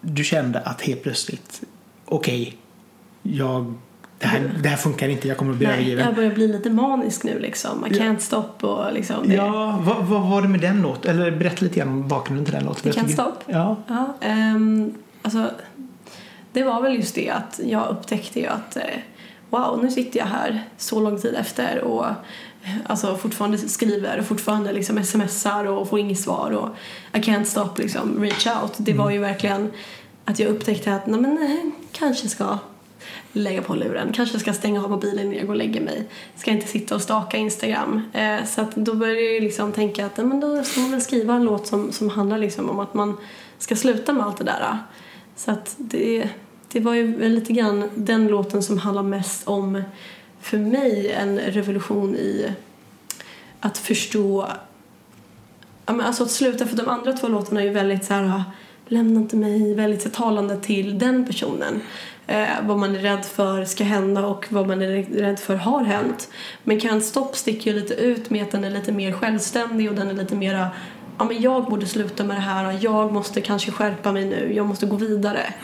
du 0.00 0.24
kände 0.24 0.60
att 0.60 0.80
helt 0.80 1.02
plötsligt 1.02 1.62
okej, 2.04 2.56
jag 3.22 3.74
det 4.18 4.26
här, 4.28 4.52
det 4.62 4.68
här 4.68 4.76
funkar 4.76 5.08
inte, 5.08 5.28
jag 5.28 5.36
kommer 5.36 5.52
att 5.52 5.58
bli 5.58 5.66
Nej, 5.66 5.74
övergiven. 5.76 6.04
jag 6.04 6.14
börjar 6.14 6.34
bli 6.34 6.48
lite 6.48 6.70
manisk 6.70 7.24
nu 7.24 7.38
liksom. 7.38 7.86
I 7.86 7.96
Ja. 7.96 8.04
can't 8.04 8.18
stop 8.18 8.66
och 8.66 8.92
liksom 8.92 9.28
det. 9.28 9.34
Ja, 9.34 9.80
vad, 9.82 10.04
vad 10.04 10.22
var 10.30 10.42
det 10.42 10.48
med 10.48 10.60
den 10.60 10.82
låten? 10.82 11.10
Eller 11.10 11.30
berätta 11.30 11.64
lite 11.64 11.78
grann 11.78 11.88
om 11.88 12.08
bakgrunden 12.08 12.44
till 12.44 12.54
den 12.54 12.64
låten. 12.64 12.92
I 12.92 12.94
can't 12.94 13.08
stop? 13.12 13.32
Ja. 13.46 13.76
Ja, 13.88 14.14
ehm, 14.20 14.94
alltså 15.22 15.50
det 16.52 16.62
var 16.62 16.82
väl 16.82 16.94
just 16.94 17.14
det 17.14 17.30
att 17.30 17.60
jag 17.64 17.88
upptäckte 17.88 18.40
ju 18.40 18.46
att 18.46 18.76
eh, 18.76 18.82
wow, 19.52 19.80
nu 19.82 19.90
sitter 19.90 20.18
jag 20.18 20.26
här 20.26 20.64
så 20.76 21.00
lång 21.00 21.20
tid 21.20 21.34
efter 21.34 21.80
och 21.84 22.06
eh, 22.06 22.76
alltså 22.86 23.16
fortfarande 23.16 23.58
skriver 23.58 24.18
och 24.18 24.26
fortfarande 24.26 24.72
liksom 24.72 25.04
smsar 25.04 25.64
och 25.64 25.88
får 25.88 25.98
inget 25.98 26.20
svar 26.20 26.50
och 26.50 26.68
I 27.12 27.20
can't 27.20 27.44
stop 27.44 27.70
liksom 27.76 28.22
reach 28.22 28.46
out. 28.46 28.72
Det 28.76 28.92
var 28.92 29.10
ju 29.10 29.18
verkligen 29.18 29.72
att 30.24 30.38
jag 30.38 30.48
upptäckte 30.48 30.94
att 30.94 31.06
nej 31.06 31.20
men 31.20 31.42
eh, 31.42 31.72
kanske 31.92 32.28
ska 32.28 32.58
lägga 33.32 33.62
på 33.62 33.74
luren. 33.74 34.12
Kanske 34.12 34.38
ska 34.38 34.52
stänga 34.52 34.84
av 34.84 34.90
mobilen 34.90 35.30
när 35.30 35.36
jag 35.36 35.46
går 35.46 35.52
och 35.52 35.58
lägger 35.58 35.80
mig. 35.80 36.08
Ska 36.36 36.50
inte 36.50 36.68
sitta 36.68 36.94
och 36.94 37.02
staka 37.02 37.36
Instagram. 37.36 38.02
Eh, 38.12 38.44
så 38.44 38.60
att 38.60 38.76
då 38.76 38.94
började 38.94 39.20
jag 39.20 39.42
liksom 39.42 39.72
tänka 39.72 40.06
att 40.06 40.18
ja, 40.18 40.24
men 40.24 40.40
då 40.40 40.64
ska 40.64 40.80
man 40.80 40.90
väl 40.90 41.00
skriva 41.00 41.34
en 41.34 41.44
låt 41.44 41.66
som, 41.66 41.92
som 41.92 42.10
handlar 42.10 42.38
liksom 42.38 42.70
om 42.70 42.78
att 42.78 42.94
man 42.94 43.16
ska 43.58 43.76
sluta 43.76 44.12
med 44.12 44.26
allt 44.26 44.38
det 44.38 44.44
där. 44.44 44.78
Så 45.36 45.50
att 45.50 45.74
det, 45.78 46.28
det 46.72 46.80
var 46.80 46.94
ju 46.94 47.28
lite 47.28 47.52
grann 47.52 47.90
den 47.94 48.28
låten 48.28 48.62
som 48.62 48.78
handlar 48.78 49.02
mest 49.02 49.48
om 49.48 49.82
för 50.40 50.58
mig 50.58 51.12
en 51.12 51.38
revolution 51.38 52.16
i 52.16 52.52
att 53.60 53.78
förstå 53.78 54.46
ja, 55.86 55.92
men 55.92 56.06
alltså 56.06 56.22
att 56.22 56.30
sluta 56.30 56.66
för 56.66 56.76
de 56.76 56.88
andra 56.88 57.12
två 57.12 57.28
låtarna 57.28 57.60
är 57.60 57.64
ju 57.64 57.70
väldigt 57.70 58.04
så 58.04 58.14
här 58.14 58.24
ah, 58.24 58.42
lämna 58.86 59.20
inte 59.20 59.36
mig, 59.36 59.74
väldigt 59.74 60.02
så 60.02 60.10
talande 60.10 60.56
till 60.56 60.98
den 60.98 61.26
personen. 61.26 61.80
Eh, 62.26 62.48
vad 62.62 62.78
man 62.78 62.96
är 62.96 63.00
rädd 63.00 63.24
för 63.24 63.64
ska 63.64 63.84
hända 63.84 64.26
och 64.26 64.46
vad 64.48 64.68
man 64.68 64.82
är 64.82 65.02
rädd 65.02 65.38
för 65.38 65.56
har 65.56 65.84
hänt. 65.84 66.28
Men 66.64 66.80
Can't 66.80 67.00
Stop 67.00 67.30
sticker 67.32 67.72
ju 67.72 67.80
lite 67.80 67.94
ut 67.94 68.30
med 68.30 68.42
att 68.42 68.50
den 68.50 68.64
är 68.64 68.70
lite 68.70 68.92
mer 68.92 69.12
självständig 69.12 69.90
och 69.90 69.96
den 69.96 70.08
är 70.10 70.14
lite 70.14 70.34
mera 70.34 70.68
ja 71.18 71.24
men 71.24 71.42
jag 71.42 71.64
borde 71.64 71.86
sluta 71.86 72.24
med 72.24 72.36
det 72.36 72.40
här, 72.40 72.78
jag 72.80 73.12
måste 73.12 73.40
kanske 73.40 73.70
skärpa 73.70 74.12
mig 74.12 74.24
nu, 74.24 74.52
jag 74.54 74.66
måste 74.66 74.86
gå 74.86 74.96
vidare. 74.96 75.54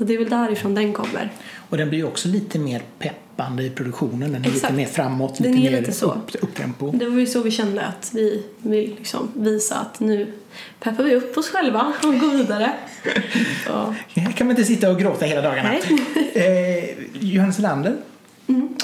Så 0.00 0.04
det 0.06 0.14
är 0.14 0.18
väl 0.18 0.30
därifrån 0.30 0.74
den 0.74 0.92
kommer. 0.92 1.32
Och 1.68 1.76
den 1.76 1.88
blir 1.88 1.98
ju 1.98 2.04
också 2.04 2.28
lite 2.28 2.58
mer 2.58 2.82
peppad 2.98 3.30
löpande 3.40 3.62
i 3.62 3.70
produktionen. 3.70 4.32
Den 4.32 4.44
är 4.44 4.48
Exakt. 4.48 4.62
lite 4.62 4.72
mer 4.72 4.86
framåt, 4.86 5.38
Den 5.38 5.52
lite 5.52 5.70
mer 5.70 5.80
lite 5.80 6.06
upp, 6.06 6.34
upptempo. 6.40 6.90
Det 6.90 7.08
var 7.08 7.20
ju 7.20 7.26
så 7.26 7.42
vi 7.42 7.50
kände 7.50 7.86
att 7.86 8.10
vi 8.14 8.42
vill 8.58 8.94
liksom 8.98 9.28
visa 9.34 9.74
att 9.74 10.00
nu 10.00 10.32
peppar 10.80 11.04
vi 11.04 11.14
upp 11.14 11.38
oss 11.38 11.48
själva 11.48 11.92
och 12.02 12.18
går 12.20 12.36
vidare. 12.36 12.72
Så, 13.66 13.94
Här 14.20 14.32
kan 14.32 14.46
man 14.46 14.56
inte 14.56 14.64
sitta 14.64 14.90
och 14.90 14.98
gråta 14.98 15.24
hela 15.24 15.42
dagarna. 15.42 15.74
Eh, 16.34 16.84
Johannes 17.20 17.58
Lander. 17.58 17.96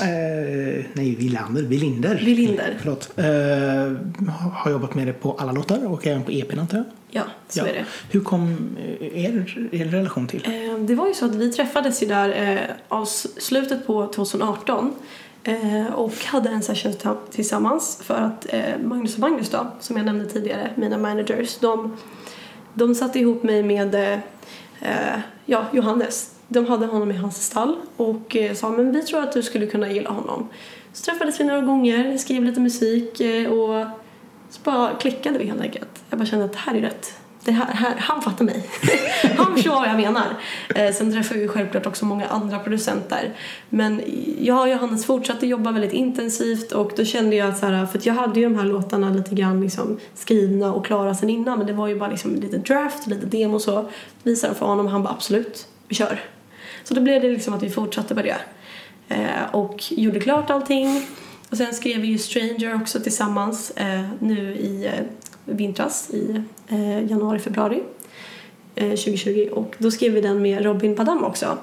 Eh, 0.00 0.84
nej, 0.92 1.16
Wilander. 1.18 1.62
Wilinder. 1.62 2.22
Wilinder. 2.24 2.76
Förlåt. 2.78 3.10
Eh, 3.16 4.34
har 4.52 4.70
jobbat 4.70 4.94
med 4.94 5.06
det 5.06 5.12
på 5.12 5.36
alla 5.38 5.52
låtar 5.52 5.86
och 5.86 6.06
även 6.06 6.22
på 6.22 6.30
EPn 6.30 6.58
antar 6.58 6.76
jag. 6.78 6.86
Ja, 7.16 7.24
så 7.48 7.60
är 7.60 7.72
det. 7.72 7.84
Hur 8.10 8.20
kom 8.20 8.76
eh, 8.78 9.24
er, 9.24 9.68
er 9.72 9.84
relation 9.84 10.26
till? 10.26 10.44
Eh, 10.46 10.78
Det 10.78 10.94
var 10.94 11.06
ju 11.08 11.14
så 11.14 11.26
att 11.26 11.34
vi 11.34 11.52
träffades 11.52 12.02
ju 12.02 12.06
där 12.06 12.28
eh, 12.28 12.74
av 12.88 13.04
slutet 13.38 13.86
på 13.86 14.06
2018 14.06 14.94
eh, 15.44 15.86
och 15.94 16.24
hade 16.24 16.48
en 16.50 16.62
session 16.62 16.92
tillsammans 17.30 18.00
för 18.02 18.14
att 18.14 18.46
Magnus 18.84 19.14
och 19.14 19.20
Magnus 19.20 19.50
då, 19.50 19.66
som 19.80 19.96
jag 19.96 20.06
nämnde 20.06 20.26
tidigare, 20.26 20.70
mina 20.74 20.98
managers, 20.98 21.58
de, 21.58 21.96
de 22.74 22.94
satte 22.94 23.18
ihop 23.18 23.42
mig 23.42 23.62
med 23.62 24.20
ja, 25.46 25.64
Johannes. 25.72 26.32
De 26.48 26.66
hade 26.66 26.86
honom 26.86 27.10
i 27.10 27.14
hans 27.16 27.46
stall 27.46 27.76
och 27.96 28.36
sa 28.54 28.70
men 28.70 28.92
vi 28.92 29.02
tror 29.02 29.22
att 29.22 29.32
du 29.32 29.42
skulle 29.42 29.66
kunna 29.66 29.92
gilla 29.92 30.10
honom. 30.10 30.48
Så 30.92 31.04
träffades 31.04 31.40
vi 31.40 31.44
några 31.44 31.60
gånger, 31.60 32.18
skrev 32.18 32.44
lite 32.44 32.60
musik 32.60 33.20
och 33.50 33.86
så 34.56 34.70
bara 34.70 34.94
klickade 34.94 35.38
vi 35.38 35.46
helt 35.46 35.60
enkelt. 35.60 35.88
Jag 36.10 36.18
bara 36.18 36.26
kände 36.26 36.44
att 36.44 36.52
det 36.52 36.58
här 36.58 36.74
är 36.74 36.80
rätt. 36.80 37.14
Det 37.44 37.52
här, 37.52 37.74
här, 37.74 37.94
han 37.98 38.22
fattar 38.22 38.44
mig. 38.44 38.68
han 39.36 39.54
förstår 39.54 39.74
vad 39.74 39.88
jag 39.88 39.96
menar. 39.96 40.26
Eh, 40.74 40.92
sen 40.92 41.12
träffade 41.12 41.40
vi 41.40 41.48
självklart 41.48 41.86
också 41.86 42.04
många 42.04 42.26
andra 42.26 42.58
producenter. 42.58 43.34
Men 43.68 44.02
jag 44.40 44.60
och 44.60 44.68
Johannes 44.68 45.06
fortsatte 45.06 45.46
jobba 45.46 45.72
väldigt 45.72 45.92
intensivt 45.92 46.72
och 46.72 46.92
då 46.96 47.04
kände 47.04 47.36
jag 47.36 47.48
att 47.48 47.58
så 47.58 47.66
här, 47.66 47.86
för 47.86 47.98
att 47.98 48.06
jag 48.06 48.14
hade 48.14 48.40
ju 48.40 48.48
de 48.48 48.56
här 48.58 48.64
låtarna 48.64 49.10
lite 49.10 49.34
grann 49.34 49.60
liksom 49.60 49.98
skrivna 50.14 50.74
och 50.74 50.86
klara 50.86 51.14
sen 51.14 51.30
innan 51.30 51.58
men 51.58 51.66
det 51.66 51.72
var 51.72 51.88
ju 51.88 51.98
bara 51.98 52.10
liksom 52.10 52.34
lite 52.34 52.58
draft, 52.58 53.06
lite 53.06 53.26
demo 53.26 53.58
så. 53.58 53.90
Visade 54.22 54.54
för 54.54 54.66
honom 54.66 54.86
och 54.86 54.92
han 54.92 55.02
bara 55.02 55.14
absolut, 55.14 55.66
vi 55.88 55.94
kör. 55.94 56.20
Så 56.84 56.94
då 56.94 57.00
blev 57.00 57.22
det 57.22 57.28
liksom 57.28 57.54
att 57.54 57.62
vi 57.62 57.70
fortsatte 57.70 58.14
på 58.14 58.22
det. 58.22 58.36
Eh, 59.08 59.54
och 59.54 59.84
gjorde 59.90 60.20
klart 60.20 60.50
allting. 60.50 61.06
Och 61.50 61.56
sen 61.56 61.74
skrev 61.74 62.00
vi 62.00 62.08
ju 62.08 62.18
Stranger 62.18 62.74
också 62.74 63.00
tillsammans 63.00 63.70
eh, 63.70 64.04
nu 64.18 64.54
i 64.54 64.86
eh, 64.86 64.92
vintras 65.44 66.10
i 66.10 66.42
eh, 66.68 67.10
januari, 67.10 67.38
februari 67.38 67.82
eh, 68.74 68.88
2020 68.88 69.48
och 69.52 69.74
då 69.78 69.90
skrev 69.90 70.12
vi 70.12 70.20
den 70.20 70.42
med 70.42 70.64
Robin 70.64 70.96
Padam 70.96 71.24
också. 71.24 71.58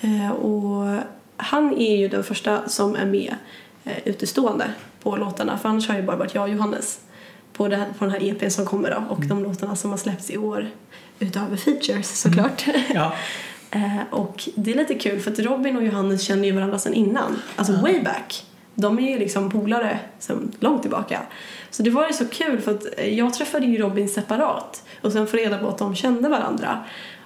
Eh, 0.00 0.30
och 0.30 1.00
han 1.36 1.78
är 1.78 1.96
ju 1.96 2.08
den 2.08 2.24
första 2.24 2.68
som 2.68 2.96
är 2.96 3.06
med 3.06 3.34
eh, 3.84 3.98
utestående 4.04 4.72
på 5.02 5.16
låtarna 5.16 5.58
för 5.58 5.68
annars 5.68 5.88
har 5.88 5.96
ju 5.96 6.02
bara 6.02 6.16
varit 6.16 6.34
jag 6.34 6.44
och 6.44 6.50
Johannes 6.50 7.00
på, 7.52 7.68
det 7.68 7.86
på 7.98 8.04
den 8.04 8.14
här 8.14 8.22
EPn 8.22 8.50
som 8.50 8.66
kommer 8.66 8.90
då 8.90 9.14
och 9.14 9.26
de 9.26 9.42
låtarna 9.42 9.76
som 9.76 9.90
har 9.90 9.98
släppts 9.98 10.30
i 10.30 10.36
år 10.36 10.70
utöver 11.18 11.56
features 11.56 12.20
såklart. 12.20 12.64
Ja. 12.94 13.12
Eh, 13.70 14.00
och 14.10 14.48
det 14.54 14.72
är 14.72 14.74
lite 14.74 14.94
kul 14.94 15.20
för 15.20 15.30
att 15.30 15.38
Robin 15.38 15.76
och 15.76 15.84
Johannes 15.84 16.22
känner 16.22 16.44
ju 16.44 16.52
varandra 16.52 16.78
sedan 16.78 16.94
innan. 16.94 17.42
Alltså 17.56 17.72
way 17.72 18.00
back. 18.00 18.44
De 18.80 18.98
är 18.98 19.10
ju 19.12 19.18
liksom 19.18 19.50
polare 19.50 19.98
sedan 20.18 20.52
långt 20.60 20.82
tillbaka. 20.82 21.22
Så 21.70 21.82
det 21.82 21.90
var 21.90 22.06
ju 22.06 22.12
så 22.12 22.28
kul 22.28 22.60
för 22.60 22.74
att 22.74 22.86
jag 23.08 23.34
träffade 23.34 23.66
ju 23.66 23.78
Robin 23.78 24.08
separat 24.08 24.84
och 25.00 25.12
sen 25.12 25.26
får 25.26 25.38
reda 25.38 25.58
på 25.58 25.68
att 25.68 25.78
de 25.78 25.94
kände 25.94 26.28
varandra. 26.28 26.84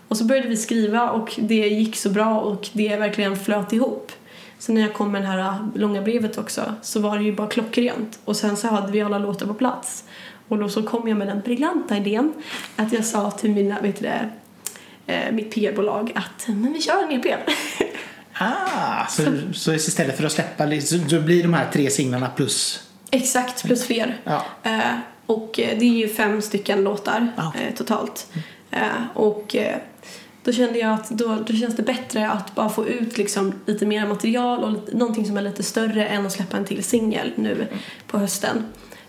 Och 0.08 0.16
så 0.16 0.24
började 0.24 0.48
vi 0.48 0.56
skriva 0.56 1.10
och 1.10 1.34
det 1.38 1.68
gick 1.68 1.96
så 1.96 2.10
bra 2.10 2.40
och 2.40 2.68
det 2.72 2.96
verkligen 2.96 3.36
flöt 3.36 3.72
ihop. 3.72 4.12
Så 4.58 4.72
när 4.72 4.80
jag 4.80 4.94
kom 4.94 5.12
med 5.12 5.22
det 5.22 5.28
här 5.28 5.68
långa 5.74 6.02
brevet 6.02 6.38
också 6.38 6.74
så 6.82 7.00
var 7.00 7.18
det 7.18 7.24
ju 7.24 7.32
bara 7.32 7.48
klockrent. 7.48 8.18
Och 8.24 8.36
sen 8.36 8.56
så 8.56 8.68
hade 8.68 8.92
vi 8.92 9.02
alla 9.02 9.18
låtar 9.18 9.46
på 9.46 9.54
plats. 9.54 10.04
Och 10.48 10.58
då 10.58 10.68
så 10.68 10.82
kom 10.82 11.08
jag 11.08 11.18
med 11.18 11.28
den 11.28 11.40
briljanta 11.40 11.96
idén 11.96 12.32
att 12.76 12.92
jag 12.92 13.04
sa 13.04 13.30
till 13.30 13.50
mina, 13.50 13.80
vet 13.80 14.00
du 14.00 14.06
det, 14.06 14.28
eh, 15.06 15.32
mitt 15.32 15.54
PR-bolag 15.54 16.12
att 16.14 16.48
men 16.48 16.72
vi 16.72 16.80
kör 16.80 17.02
en 17.02 17.12
EP. 17.12 17.26
Ah, 18.38 19.06
så, 19.06 19.22
så 19.52 19.72
istället 19.74 20.16
för 20.16 20.24
att 20.24 20.32
släppa, 20.32 20.80
så 20.80 21.20
blir 21.20 21.42
de 21.42 21.54
här 21.54 21.70
tre 21.72 21.90
singlarna 21.90 22.28
plus 22.28 22.88
Exakt, 23.10 23.64
plus 23.64 23.86
fler. 23.86 24.20
Ja. 24.24 24.44
Eh, 24.62 24.80
och 25.26 25.60
eh, 25.60 25.78
det 25.78 25.84
är 25.84 25.96
ju 25.98 26.08
fem 26.08 26.42
stycken 26.42 26.84
låtar 26.84 27.28
Ja. 27.36 27.52
eh, 27.60 27.74
totalt. 27.74 28.26
Eh, 28.70 28.80
och 29.14 29.56
eh, 29.56 29.76
då 30.44 30.52
kände 30.52 30.78
jag 30.78 30.90
att 30.92 31.10
då, 31.10 31.38
då 31.46 31.54
känns 31.54 31.76
det 31.76 31.82
bättre 31.82 32.30
att 32.30 32.54
bara 32.54 32.68
få 32.68 32.88
ut 32.88 33.18
liksom 33.18 33.54
lite 33.66 33.86
mer 33.86 34.06
material 34.06 34.64
och 34.64 34.72
lite, 34.72 34.96
någonting 34.96 35.26
som 35.26 35.36
är 35.36 35.42
lite 35.42 35.62
större 35.62 36.06
än 36.06 36.26
att 36.26 36.32
släppa 36.32 36.56
en 36.56 36.64
till 36.64 36.84
singel 36.84 37.32
nu 37.36 37.66
på 38.06 38.18
hösten. 38.18 38.64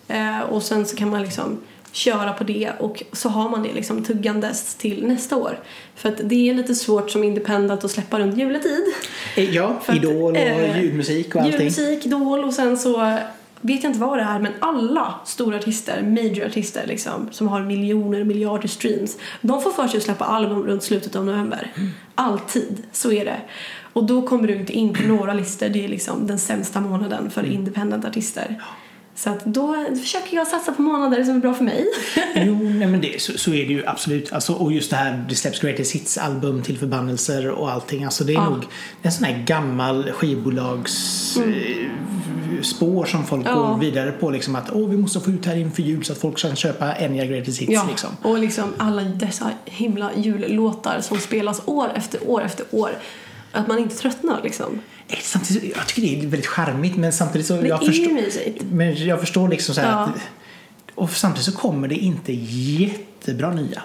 Eh, 0.07 0.39
och 0.39 0.63
sen 0.63 0.85
så 0.85 0.95
kan 0.95 1.09
man 1.09 1.21
liksom 1.21 1.59
köra 1.93 2.33
på 2.33 2.43
det 2.43 2.71
och 2.79 3.03
så 3.11 3.29
har 3.29 3.49
man 3.49 3.63
det 3.63 3.73
liksom 3.73 4.03
tuggandes 4.03 4.75
till 4.75 5.07
nästa 5.07 5.37
år. 5.37 5.59
För 5.95 6.09
att 6.09 6.21
det 6.23 6.49
är 6.49 6.53
lite 6.53 6.75
svårt 6.75 7.11
som 7.11 7.23
independent 7.23 7.83
att 7.83 7.91
släppa 7.91 8.19
runt 8.19 8.37
juletid. 8.37 8.83
Eh, 9.35 9.55
Ja, 9.55 9.79
För 9.83 9.93
att, 9.93 9.99
Idol 9.99 10.31
och 10.31 10.37
eh, 10.37 10.81
ljudmusik 10.81 11.35
och 11.35 11.41
allting. 11.41 11.59
Julmusik, 11.59 12.05
Idol 12.05 12.43
och 12.43 12.53
sen 12.53 12.77
så 12.77 13.17
vet 13.61 13.83
jag 13.83 13.89
inte 13.89 13.99
vad 13.99 14.17
det 14.17 14.23
är 14.23 14.39
men 14.39 14.51
alla 14.59 15.15
stora 15.25 15.57
artister, 15.57 16.01
major 16.01 16.45
artister 16.45 16.87
liksom, 16.87 17.29
som 17.31 17.47
har 17.47 17.61
miljoner, 17.61 18.23
miljarder 18.23 18.67
streams 18.67 19.17
de 19.41 19.61
får 19.61 19.71
för 19.71 19.87
sig 19.87 19.97
att 19.97 20.03
släppa 20.03 20.25
album 20.25 20.63
runt 20.63 20.83
slutet 20.83 21.15
av 21.15 21.25
november. 21.25 21.71
Alltid, 22.15 22.83
så 22.91 23.11
är 23.11 23.25
det. 23.25 23.41
Och 23.93 24.03
då 24.03 24.21
kommer 24.21 24.47
du 24.47 24.55
inte 24.55 24.73
in 24.73 24.93
på 24.93 25.03
några 25.03 25.33
listor, 25.33 25.69
det 25.69 25.85
är 25.85 25.87
liksom 25.87 26.27
den 26.27 26.39
sämsta 26.39 26.81
månaden 26.81 27.31
för 27.31 27.45
independent 27.45 28.05
artister. 28.05 28.61
Så 29.23 29.29
att 29.29 29.45
då 29.45 29.85
försöker 30.01 30.35
jag 30.35 30.47
satsa 30.47 30.71
på 30.71 30.81
månader 30.81 31.23
som 31.23 31.35
är 31.35 31.39
bra 31.39 31.53
för 31.53 31.63
mig. 31.63 31.85
Jo, 32.35 32.59
nej 32.63 32.87
men 32.87 33.01
det, 33.01 33.21
så, 33.21 33.37
så 33.37 33.53
är 33.53 33.65
det 33.67 33.73
ju 33.73 33.85
absolut. 33.87 34.33
Alltså, 34.33 34.53
och 34.53 34.71
just 34.73 34.89
det 34.89 34.95
här, 34.95 35.25
det 35.29 35.35
släpps 35.35 35.59
Greatest 35.59 35.91
Hits-album 35.95 36.61
till 36.63 36.77
förbannelser 36.77 37.49
och 37.49 37.71
allting. 37.71 38.03
Alltså 38.03 38.23
det 38.23 38.31
är 38.33 38.35
Ja. 38.35 38.49
nog 38.49 38.63
en 39.01 39.11
sån 39.11 39.23
här 39.23 39.43
gammal 39.45 40.11
skivbolags 40.11 41.37
eh, 41.37 42.61
spår 42.61 43.05
som 43.05 43.25
folk 43.25 43.45
Mm. 43.47 43.57
Ja. 43.59 43.67
går 43.67 43.79
vidare 43.79 44.11
på. 44.11 44.29
Liksom 44.29 44.55
att 44.55 44.71
Åh, 44.71 44.89
vi 44.89 44.97
måste 44.97 45.19
få 45.19 45.31
ut 45.31 45.45
här 45.45 45.55
inför 45.55 45.83
jul 45.83 46.03
så 46.05 46.13
att 46.13 46.19
folk 46.19 46.37
kan 46.37 46.55
köpa 46.55 46.93
Enya 46.95 47.25
Greatest 47.25 47.61
Hits. 47.61 47.71
Ja, 47.73 47.85
Liksom. 47.89 48.09
och 48.21 48.39
liksom 48.39 48.73
alla 48.77 49.01
dessa 49.01 49.49
himla 49.65 50.11
jullåtar 50.15 51.01
som 51.01 51.17
spelas 51.17 51.61
år 51.65 51.91
efter 51.95 52.19
år 52.29 52.41
efter 52.41 52.65
år. 52.71 52.89
Att 53.51 53.67
man 53.67 53.79
inte 53.79 53.95
tröttnar 53.95 54.41
liksom. 54.43 54.79
Eh, 55.07 55.17
Samtidigt, 55.21 55.75
jag 55.77 55.87
tycker 55.87 56.01
det 56.01 56.15
är 56.25 56.27
väldigt 56.27 56.47
charmigt 56.47 56.95
men 56.95 57.13
samtidigt 57.13 57.47
så... 57.47 57.61
Det 57.61 57.67
jag 57.67 57.85
förstår. 57.85 58.63
Men 58.71 59.05
jag 59.05 59.19
förstår 59.19 59.47
liksom 59.49 59.75
så 59.75 59.81
här 59.81 59.91
Ja. 59.91 59.99
att... 60.03 60.11
Och 60.95 61.09
samtidigt 61.09 61.45
så 61.45 61.51
kommer 61.51 61.87
det 61.87 61.95
inte 61.95 62.33
jättebra 62.33 63.53
nya. 63.53 63.81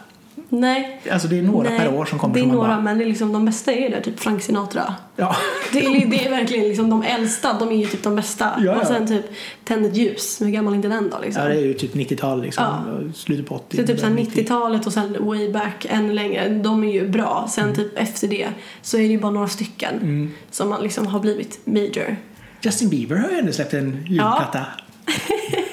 Nej. 0.48 1.00
Alltså 1.10 1.28
det 1.28 1.38
är 1.38 1.42
några 1.42 1.68
Nej, 1.68 1.78
per 1.78 1.94
år 1.94 2.04
som 2.04 2.18
kommer 2.18 2.34
Det 2.34 2.40
är 2.40 2.46
några, 2.46 2.68
bara... 2.68 2.80
men 2.80 2.98
det 2.98 3.04
är 3.04 3.08
liksom, 3.08 3.32
de 3.32 3.44
bästa 3.44 3.72
är 3.72 3.80
ju 3.80 3.88
där, 3.88 4.00
typ 4.00 4.20
Frank 4.20 4.42
Sinatra. 4.42 4.94
Ja. 5.16 5.36
Det 5.72 5.78
är, 5.78 6.06
det 6.06 6.26
är 6.26 6.30
verkligen 6.30 6.68
liksom 6.68 6.90
de 6.90 7.02
äldsta, 7.02 7.52
de 7.58 7.68
är 7.68 7.76
ju 7.76 7.86
typ 7.86 8.02
de 8.02 8.16
bästa. 8.16 8.44
Ja, 8.58 8.64
ja. 8.64 8.80
Och 8.80 8.86
sen 8.86 9.06
typ 9.06 9.24
Tänd 9.64 9.86
ett 9.86 9.96
ljus, 9.96 10.40
hur 10.40 10.48
gammal 10.48 10.72
är 10.72 10.76
inte 10.76 10.88
den 10.88 11.10
då 11.10 11.18
liksom? 11.22 11.42
ja, 11.42 11.48
det 11.48 11.54
är 11.54 11.64
ju 11.64 11.74
typ 11.74 11.94
90-tal 11.94 12.42
liksom. 12.42 12.64
Ja. 12.64 13.12
Slutet 13.14 13.46
på 13.46 13.54
80. 13.54 13.76
Så 13.76 13.86
typ 13.86 14.00
såhär 14.00 14.12
början 14.12 14.26
90. 14.28 14.44
90-talet 14.44 14.86
och 14.86 14.92
sen 14.92 15.16
way 15.20 15.52
back 15.52 15.86
ännu 15.88 16.12
längre, 16.12 16.48
de 16.48 16.84
är 16.84 16.92
ju 16.92 17.08
bra. 17.08 17.38
Mm. 17.38 17.48
Sen 17.48 17.74
typ 17.74 17.98
efter 17.98 18.28
det 18.28 18.48
så 18.82 18.96
är 18.96 19.00
det 19.00 19.06
ju 19.06 19.20
bara 19.20 19.32
några 19.32 19.48
stycken 19.48 20.34
som 20.50 20.68
man 20.68 20.82
liksom 20.82 21.06
har 21.06 21.20
blivit 21.20 21.66
major. 21.66 22.16
Justin 22.60 22.88
Bieber 22.88 23.16
har 23.16 23.30
ju 23.30 23.38
ändå 23.38 23.52
släppt 23.52 23.74
en 23.74 24.04
julplatta. 24.08 24.66
Ja, 25.06 25.12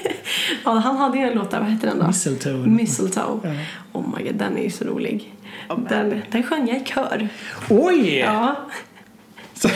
han 0.70 0.96
hade 0.96 1.18
ju 1.18 1.24
en 1.24 1.34
låt 1.34 1.50
där, 1.50 1.60
vad 1.60 1.68
hette 1.68 1.86
den 1.86 1.98
då? 1.98 2.06
Mistletoe. 2.06 2.66
Mistletoe. 2.66 3.40
Ja. 3.42 3.50
Oh 3.92 4.04
my 4.16 4.24
god, 4.24 4.34
den 4.34 4.56
är 4.56 4.62
ju 4.62 4.70
så 4.70 4.84
rolig. 4.84 5.34
Den, 5.88 6.22
den 6.30 6.42
sjöng 6.42 6.68
jag 6.68 6.76
i 6.76 6.84
kör. 6.84 7.28
Oj! 7.70 8.18
Ja, 8.18 8.56
den 9.62 9.70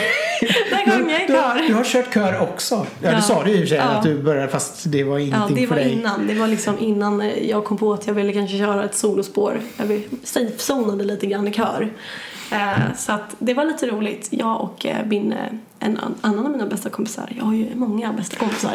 sjöng 0.92 1.10
jag 1.10 1.20
du, 1.26 1.32
kör. 1.34 1.68
du 1.68 1.74
har 1.74 1.84
kört 1.84 2.14
kör 2.14 2.40
också. 2.40 2.74
Ja, 2.74 3.10
Ja. 3.10 3.16
du 3.16 3.22
sa 3.22 3.44
det 3.44 3.50
ju 3.50 3.56
i 3.62 3.66
för 3.66 3.76
Ja. 3.76 3.82
att 3.98 4.02
du 4.02 4.22
började 4.22 4.48
fast 4.48 4.82
det 4.92 5.04
var 5.04 5.18
Ja, 5.18 5.24
ingenting 5.26 5.56
det 5.56 5.66
för 5.66 5.74
var 5.74 5.82
dig. 5.82 5.92
innan. 5.92 6.26
Det 6.26 6.34
var 6.34 6.46
liksom 6.46 6.78
innan 6.78 7.30
jag 7.48 7.64
kom 7.64 7.76
på 7.76 7.92
att 7.92 8.06
jag 8.06 8.14
ville 8.14 8.32
kanske 8.32 8.58
köra 8.58 8.84
ett 8.84 8.94
solospår. 8.96 9.60
Jag 9.76 9.86
safe-zonade 10.24 11.04
lite 11.04 11.26
grann 11.26 11.48
i 11.48 11.52
kör. 11.52 11.88
Eh, 12.52 12.94
så 12.96 13.12
att 13.12 13.36
det 13.38 13.54
var 13.54 13.64
lite 13.64 13.86
roligt. 13.86 14.28
Jag 14.30 14.60
och 14.60 14.86
eh, 14.86 14.96
min, 15.06 15.32
eh, 15.32 15.38
en 15.78 15.96
an- 15.98 16.14
annan 16.20 16.44
av 16.46 16.52
mina 16.52 16.66
bästa 16.66 16.88
kompisar. 16.90 17.32
Jag 17.38 17.44
har 17.44 17.54
ju 17.54 17.66
många 17.74 18.12
bästa 18.12 18.36
kompisar. 18.36 18.72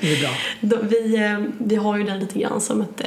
Det 0.00 0.12
är 0.12 0.20
bra. 0.20 0.78
Vi, 0.82 1.14
eh, 1.24 1.38
vi 1.58 1.76
har 1.76 1.98
ju 1.98 2.04
den 2.04 2.18
lite 2.18 2.38
grann 2.38 2.60
som 2.60 2.80
ett 2.80 3.00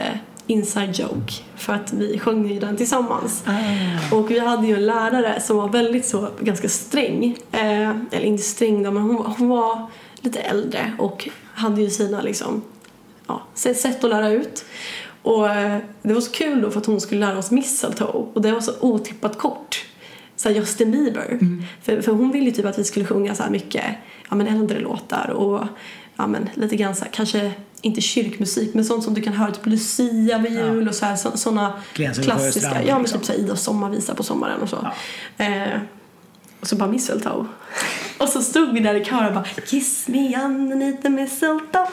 inside 0.48 1.00
joke. 1.00 1.34
För 1.56 1.74
att 1.74 1.94
vi 1.94 2.20
sjöng 2.20 2.48
ju 2.50 2.60
den 2.60 2.78
tillsammans. 2.78 3.44
Ah. 3.46 4.16
Och 4.16 4.32
vi 4.32 4.40
hade 4.40 4.68
ju 4.68 4.76
en 4.76 4.86
lärare 4.86 5.42
som 5.42 5.58
var 5.58 5.70
väldigt 5.70 6.06
så, 6.06 6.30
ganska 6.40 6.70
sträng. 6.70 7.38
Eh, 7.52 7.90
eller 7.90 8.24
inte 8.24 8.44
sträng 8.44 8.84
då, 8.84 8.92
men 8.92 9.04
hon, 9.04 9.34
hon 9.38 9.50
var 9.50 9.88
lite 10.22 10.40
äldre 10.40 10.94
och 10.98 11.30
hade 11.54 11.82
ju 11.82 11.90
sina 11.90 12.22
liksom, 12.22 12.62
ja, 13.28 13.42
sätt 13.54 14.04
att 14.04 14.10
lära 14.10 14.30
ut. 14.30 14.66
Och 15.22 15.50
eh, 15.50 15.78
det 16.02 16.14
var 16.14 16.22
så 16.22 16.32
kul 16.32 16.62
då 16.62 16.72
för 16.72 16.80
att 16.80 16.86
hon 16.86 17.02
skulle 17.02 17.26
lära 17.26 17.38
oss 17.38 17.52
mistletoe 17.52 18.26
och 18.34 18.42
det 18.42 18.52
var 18.52 18.62
så 18.62 18.72
otippat 18.80 19.38
kort. 19.38 19.86
så 20.36 20.50
här 20.50 20.56
Justin 20.56 20.92
Bieber. 20.92 21.28
Mm. 21.32 21.64
För, 21.82 22.02
för 22.02 22.12
hon 22.12 22.32
ville 22.32 22.46
ju 22.46 22.52
typ 22.52 22.66
att 22.66 22.80
vi 22.80 22.84
skulle 22.84 23.06
sjunga 23.06 23.36
så 23.36 23.44
här 23.44 23.50
mycket 23.50 23.84
ja, 24.30 24.36
men 24.36 24.48
äldre 24.48 24.80
låtar 24.80 25.30
och 25.30 25.68
ja, 26.16 26.28
men 26.28 26.50
lite 26.54 26.76
grann 26.76 26.96
så 26.96 27.04
här, 27.04 27.12
kanske 27.12 27.52
inte 27.82 28.02
kyrkmusik 28.02 28.74
men 28.74 28.86
sånt 28.86 29.04
som 29.04 29.14
du 29.14 29.22
kan 29.22 29.34
höra 29.34 29.52
typ 29.52 29.66
Lucia 29.66 30.38
vid 30.38 30.54
jul 30.54 30.88
och 30.88 30.96
så 30.96 31.06
här, 31.06 31.16
så, 31.16 31.38
såna 31.38 31.74
klassiska, 31.94 32.84
ja 32.84 32.94
men 32.94 33.02
liksom. 33.02 33.20
typ 33.20 33.26
så 33.26 33.34
här 33.34 33.40
Ida 33.40 33.56
sommarvisa 33.56 34.16
på 34.16 34.24
sommaren 34.24 34.62
och 34.62 34.70
så. 34.70 34.88
Eh, 35.38 35.80
och 36.60 36.68
så 36.68 36.76
bara 36.76 36.90
mistletoe. 36.90 37.46
Och 38.18 38.30
så 38.30 38.42
stod 38.42 38.74
vi 38.74 38.80
där 38.80 38.96
i 38.96 39.06
kör 39.06 39.28
och 39.28 39.34
bara 39.34 39.44
Kiss 39.44 40.08
me 40.08 40.46
underneath 40.46 41.10
mistletoe. 41.10 41.88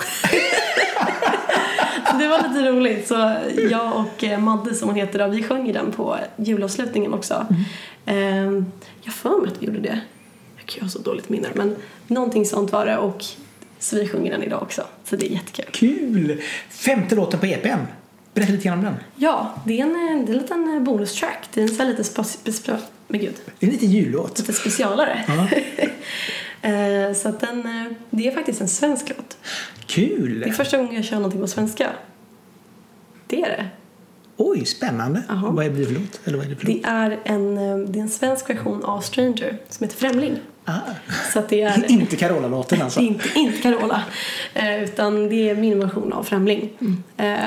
så 2.11 2.16
det 2.16 2.28
var 2.28 2.49
lite 2.49 2.70
roligt. 2.70 3.09
Så 3.09 3.37
jag 3.70 3.97
och 3.97 4.24
eh, 4.24 4.41
Madde 4.41 4.74
som 4.74 4.89
hon 4.89 4.97
heter 4.97 5.18
då, 5.18 5.28
vi 5.28 5.43
sjöng 5.43 5.72
den 5.72 5.93
på 5.93 6.18
julavslutningen 6.37 7.14
också. 7.14 7.47
Eh, 8.07 8.45
jag 9.03 9.14
för 9.14 9.41
mig 9.41 9.53
att 9.53 9.62
vi 9.62 9.66
gjorde 9.66 9.80
det. 9.80 10.01
Jag 10.76 10.82
har 10.82 10.89
så 10.89 10.99
dåligt 10.99 11.28
minne. 11.28 11.49
Men 11.55 11.76
någonting 12.07 12.47
sånt 12.47 12.72
var 12.72 12.87
det 12.87 12.99
och 12.99 13.24
så 13.85 13.97
vi 13.97 14.09
sjunger 14.09 14.30
den 14.30 14.43
idag 14.43 14.62
också. 14.62 14.82
Så 15.05 15.16
det 15.16 15.26
är 15.26 15.30
jättekul. 15.30 15.66
Kul! 15.72 16.41
Femte 16.70 17.14
låten 17.14 17.41
på 17.41 17.47
EPn. 17.47 17.80
Berätta 18.35 18.53
lite 18.53 18.64
grann 18.68 18.78
om 18.78 18.85
den. 18.85 18.95
Ja, 19.16 19.55
det 19.66 19.80
är 19.80 19.85
en, 19.85 19.91
eh, 19.91 20.26
det 20.26 20.32
är 20.32 20.37
en 20.37 20.43
liten 20.43 20.85
bonustrack. 20.85 21.49
Det 21.55 21.61
är 21.61 21.62
en 21.62 21.68
sån 21.68 21.78
här 21.78 21.87
lite 21.87 22.05
spe, 22.05 22.24
spe, 22.24 22.53
spe, 22.53 22.76
men 23.09 23.20
gud, 23.20 23.35
Det 23.59 23.66
är 23.66 23.70
lite 23.70 23.87
jullåt. 23.87 24.39
lite 24.39 24.53
specialare. 24.53 25.24
Eh, 26.62 27.12
så 27.14 27.28
att 27.28 27.41
den, 27.41 27.61
eh, 27.61 27.93
det 28.11 28.28
är 28.28 28.32
faktiskt 28.35 28.61
en 28.61 28.68
svensk 28.68 29.09
låt. 29.09 29.39
Det 29.97 30.03
är 30.03 30.07
Kul! 30.07 30.53
första 30.53 30.76
gången 30.78 30.95
jag 30.95 31.05
kör 31.05 31.16
någonting 31.16 31.41
på 31.41 31.47
svenska. 31.47 31.91
Det 33.26 33.43
är 33.43 33.49
det. 33.49 33.66
Oj, 34.37 34.64
spännande. 34.64 35.22
Jaha. 35.28 35.51
Vad 35.51 35.66
är 35.66 35.70
det 35.70 35.85
för 35.87 35.95
låt? 35.95 36.20
Eller 36.24 36.37
vad 36.39 36.47
är 36.47 36.51
det 36.51 36.57
för 36.57 36.66
låt? 36.66 36.82
Det 36.82 36.89
är 36.89 37.20
en, 37.24 37.59
eh, 37.59 37.76
det 37.78 37.99
är 37.99 38.03
en 38.03 38.09
svensk 38.11 38.51
version 38.51 38.85
av 38.85 39.01
Stranger 39.01 39.59
som 39.68 39.85
heter 39.85 39.97
Främling. 39.99 40.37
Ah. 40.64 40.80
Så 41.32 41.38
att 41.38 41.48
det 41.48 41.62
är 41.62 41.84
Inte 41.90 42.16
Carola-låten 42.16 42.82
alltså. 42.82 43.00
Inte, 43.00 43.28
inte 43.38 43.62
Carola, 43.62 44.02
eh, 44.54 44.82
utan 44.84 45.28
det 45.28 45.50
är 45.50 45.54
min 45.54 45.80
version 45.80 46.12
av 46.12 46.24
Främling. 46.24 46.70
Eh, 47.16 47.38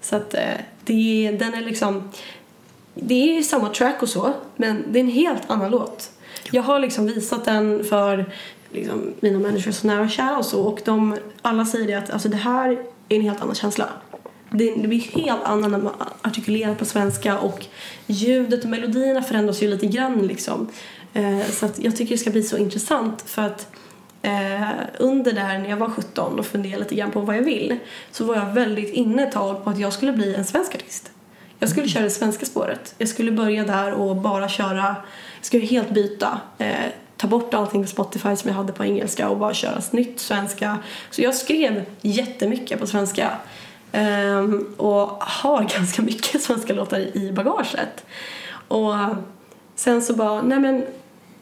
så 0.00 0.16
att 0.16 0.34
eh, 0.34 0.40
det, 0.84 1.36
den 1.38 1.54
är 1.54 1.60
liksom... 1.60 2.10
Det 2.94 3.38
är 3.38 3.42
samma 3.42 3.68
track 3.68 4.02
och 4.02 4.08
så, 4.08 4.32
men 4.56 4.84
det 4.88 4.98
är 4.98 5.04
en 5.04 5.10
helt 5.10 5.50
annan 5.50 5.70
låt. 5.70 6.10
Jag 6.50 6.62
har 6.62 6.78
liksom 6.78 7.06
visat 7.06 7.44
den 7.44 7.84
för 7.84 8.32
liksom, 8.70 9.12
mina 9.20 9.38
människor 9.38 9.70
så 9.70 9.86
nära 9.86 10.00
och 10.00 10.10
kära 10.10 10.38
och 10.38 10.44
så 10.44 10.62
och 10.62 10.80
de, 10.84 11.16
alla 11.42 11.64
säger 11.64 11.86
det 11.86 11.94
att 11.94 12.10
alltså, 12.10 12.28
det 12.28 12.36
här 12.36 12.70
är 13.08 13.16
en 13.16 13.22
helt 13.22 13.42
annan 13.42 13.54
känsla. 13.54 13.88
Det, 14.50 14.74
det 14.74 14.88
blir 14.88 15.00
helt 15.00 15.42
annan 15.42 15.70
när 15.70 15.78
man 15.78 15.92
artikulerar 16.22 16.74
på 16.74 16.84
svenska 16.84 17.38
och 17.38 17.66
ljudet 18.06 18.64
och 18.64 18.70
melodierna 18.70 19.22
förändras 19.22 19.62
ju 19.62 19.68
lite 19.68 19.86
grann 19.86 20.26
liksom. 20.26 20.68
Eh, 21.12 21.46
så 21.50 21.66
att 21.66 21.78
jag 21.78 21.96
tycker 21.96 22.14
det 22.14 22.18
ska 22.18 22.30
bli 22.30 22.42
så 22.42 22.56
intressant 22.56 23.22
för 23.26 23.42
att 23.42 23.68
eh, 24.22 24.70
under 24.98 25.32
där 25.32 25.58
när 25.58 25.68
jag 25.68 25.76
var 25.76 25.90
17 25.90 26.38
och 26.38 26.46
funderade 26.46 26.82
lite 26.82 26.94
grann 26.94 27.10
på 27.10 27.20
vad 27.20 27.36
jag 27.36 27.42
vill 27.42 27.78
så 28.10 28.24
var 28.24 28.36
jag 28.36 28.46
väldigt 28.46 28.94
inne 28.94 29.22
ett 29.22 29.32
tag 29.32 29.64
på 29.64 29.70
att 29.70 29.78
jag 29.78 29.92
skulle 29.92 30.12
bli 30.12 30.34
en 30.34 30.44
svensk 30.44 30.74
artist. 30.74 31.10
Jag 31.58 31.70
skulle 31.70 31.88
köra 31.88 32.04
det 32.04 32.10
svenska 32.10 32.46
spåret. 32.46 32.94
Jag 32.98 33.08
skulle 33.08 33.32
börja 33.32 33.64
där 33.64 33.92
och 33.92 34.16
bara 34.16 34.48
köra, 34.48 34.96
jag 35.36 35.44
skulle 35.44 35.66
helt 35.66 35.90
byta. 35.90 36.40
Eh, 36.58 36.74
ta 37.16 37.26
bort 37.26 37.54
allting 37.54 37.82
på 37.82 37.88
Spotify 37.88 38.36
som 38.36 38.50
jag 38.50 38.56
hade 38.56 38.72
på 38.72 38.84
engelska 38.84 39.28
och 39.28 39.38
bara 39.38 39.54
köra 39.54 39.82
nytt 39.90 40.20
svenska. 40.20 40.78
Så 41.10 41.22
jag 41.22 41.34
skrev 41.34 41.84
jättemycket 42.00 42.80
på 42.80 42.86
svenska. 42.86 43.30
Ehm, 43.92 44.74
och 44.76 45.22
har 45.22 45.62
ganska 45.76 46.02
mycket 46.02 46.42
svenska 46.42 46.72
låtar 46.72 47.16
i 47.16 47.32
bagaget. 47.32 48.04
Och 48.68 48.94
sen 49.74 50.02
så 50.02 50.14
bara, 50.14 50.42
nej 50.42 50.60
men 50.60 50.84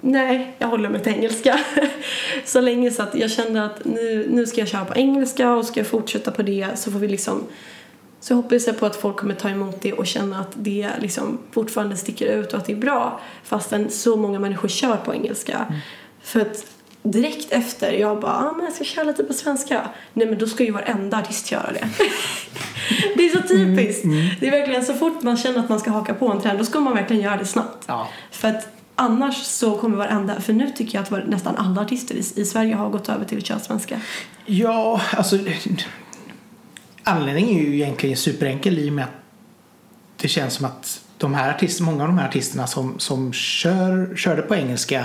nej, 0.00 0.54
jag 0.58 0.68
håller 0.68 0.88
mig 0.88 1.00
till 1.02 1.12
engelska. 1.12 1.60
så 2.44 2.60
länge 2.60 2.90
så 2.90 3.02
att 3.02 3.14
jag 3.14 3.30
kände 3.30 3.64
att 3.64 3.84
nu, 3.84 4.26
nu 4.30 4.46
ska 4.46 4.60
jag 4.60 4.68
köra 4.68 4.84
på 4.84 4.94
engelska 4.94 5.52
och 5.52 5.64
ska 5.64 5.80
jag 5.80 5.86
fortsätta 5.86 6.30
på 6.30 6.42
det 6.42 6.68
så 6.74 6.92
får 6.92 6.98
vi 6.98 7.08
liksom 7.08 7.46
så 8.20 8.34
hoppas 8.34 8.66
jag 8.66 8.78
på 8.78 8.86
att 8.86 8.96
folk 8.96 9.16
kommer 9.16 9.34
ta 9.34 9.48
emot 9.48 9.82
det 9.82 9.92
och 9.92 10.06
känna 10.06 10.40
att 10.40 10.52
det 10.54 10.90
liksom 11.00 11.38
fortfarande 11.50 11.96
sticker 11.96 12.26
ut 12.26 12.52
och 12.52 12.58
att 12.58 12.66
det 12.66 12.72
är 12.72 12.76
bra 12.76 13.20
fastän 13.44 13.90
så 13.90 14.16
många 14.16 14.38
människor 14.38 14.68
kör 14.68 14.96
på 14.96 15.14
engelska. 15.14 15.74
För 16.22 16.40
att 16.40 16.66
direkt 17.02 17.52
efter 17.52 17.92
jag 17.92 18.20
bara, 18.20 18.32
ah, 18.32 18.52
men 18.56 18.64
jag 18.64 18.74
ska 18.74 18.84
köra 18.84 19.04
lite 19.04 19.24
på 19.24 19.32
svenska. 19.32 19.88
Nej 20.12 20.26
men 20.26 20.38
då 20.38 20.46
ska 20.46 20.64
ju 20.64 20.70
varenda 20.70 21.18
artist 21.18 21.52
göra 21.52 21.72
det. 21.72 21.88
det 23.16 23.24
är 23.24 23.42
så 23.42 23.48
typiskt. 23.48 24.04
Det 24.40 24.46
är 24.46 24.50
verkligen 24.50 24.84
så 24.84 24.94
fort 24.94 25.22
man 25.22 25.36
känner 25.36 25.58
att 25.58 25.68
man 25.68 25.80
ska 25.80 25.90
haka 25.90 26.14
på 26.14 26.28
en 26.28 26.40
trend 26.40 26.58
då 26.58 26.64
ska 26.64 26.80
man 26.80 26.94
verkligen 26.94 27.22
göra 27.22 27.36
det 27.36 27.46
snabbt. 27.46 27.84
Ja. 27.86 28.08
För 28.30 28.48
att 28.48 28.79
annars 29.00 29.36
så 29.36 29.78
kommer 29.78 29.96
varenda, 29.96 30.40
för 30.40 30.52
nu 30.52 30.70
tycker 30.70 30.94
jag 30.98 31.02
att 31.02 31.10
var- 31.10 31.24
nästan 31.28 31.56
alla 31.56 31.80
artister 31.80 32.14
i, 32.14 32.40
i 32.40 32.44
Sverige 32.44 32.74
har 32.74 32.90
gått 32.90 33.08
över 33.08 33.24
till 33.24 33.38
att 33.38 33.46
köra 33.46 33.58
svenska. 33.58 34.00
Ja, 34.46 35.00
alltså 35.16 35.38
anledningen 37.04 37.56
är 37.56 37.62
ju 37.62 37.74
egentligen 37.74 38.16
superenkel 38.16 38.78
i 38.78 38.88
och 38.88 38.92
med 38.92 39.04
att 39.04 39.10
det 40.16 40.28
känns 40.28 40.54
som 40.54 40.66
att 40.66 41.00
de 41.18 41.34
här 41.34 41.50
artisterna, 41.50 41.90
många 41.90 42.02
av 42.02 42.08
de 42.08 42.18
här 42.18 42.28
artisterna 42.28 42.66
som, 42.66 42.98
som 42.98 43.32
kör, 43.32 44.16
körde 44.16 44.42
på 44.42 44.54
engelska 44.54 45.04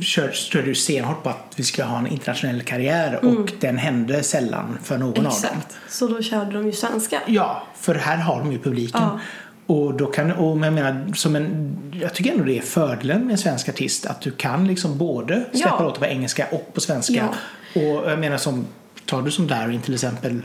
kör, 0.00 0.32
körde 0.32 0.66
ju 0.66 0.74
stenhårt 0.74 1.22
på 1.22 1.28
att 1.28 1.52
vi 1.56 1.62
ska 1.62 1.84
ha 1.84 1.98
en 1.98 2.06
internationell 2.06 2.62
karriär 2.62 3.24
och 3.24 3.52
den 3.60 3.78
hände 3.78 4.22
sällan 4.22 4.78
för 4.82 4.98
någon 4.98 5.08
av 5.08 5.14
dem. 5.22 5.32
Exakt. 5.32 5.76
Så 5.88 6.08
då 6.08 6.22
körde 6.22 6.52
de 6.52 6.66
ju 6.66 6.72
svenska. 6.72 7.20
Ja, 7.26 7.62
för 7.76 7.94
här 7.94 8.16
har 8.16 8.38
de 8.38 8.52
ju 8.52 8.58
publiken. 8.58 9.00
Ja. 9.02 9.20
Och 9.66 9.94
då 9.94 10.06
kan, 10.06 10.32
och 10.32 10.50
jag 10.66 10.72
menar, 10.72 11.12
som 11.14 11.36
en, 11.36 11.76
jag 12.00 12.14
tycker 12.14 12.32
ändå 12.32 12.44
det 12.44 12.58
är 12.58 12.62
fördelen 12.62 13.22
med 13.26 13.32
en 13.32 13.38
svensk 13.38 13.68
artist 13.68 14.06
att 14.06 14.20
du 14.20 14.30
kan 14.30 14.66
liksom 14.68 14.98
både 14.98 15.44
släppa 15.52 15.76
Ja. 15.78 15.82
låtar 15.82 15.98
på 16.00 16.06
engelska 16.06 16.46
och 16.52 16.74
på 16.74 16.80
svenska. 16.80 17.28
Och 17.74 18.10
jag 18.10 18.18
menar 18.18 18.36
som, 18.36 18.66
tar 19.06 19.22
du 19.22 19.30
som 19.30 19.46
Darin 19.46 19.80
till 19.80 19.94
exempel, 19.94 20.42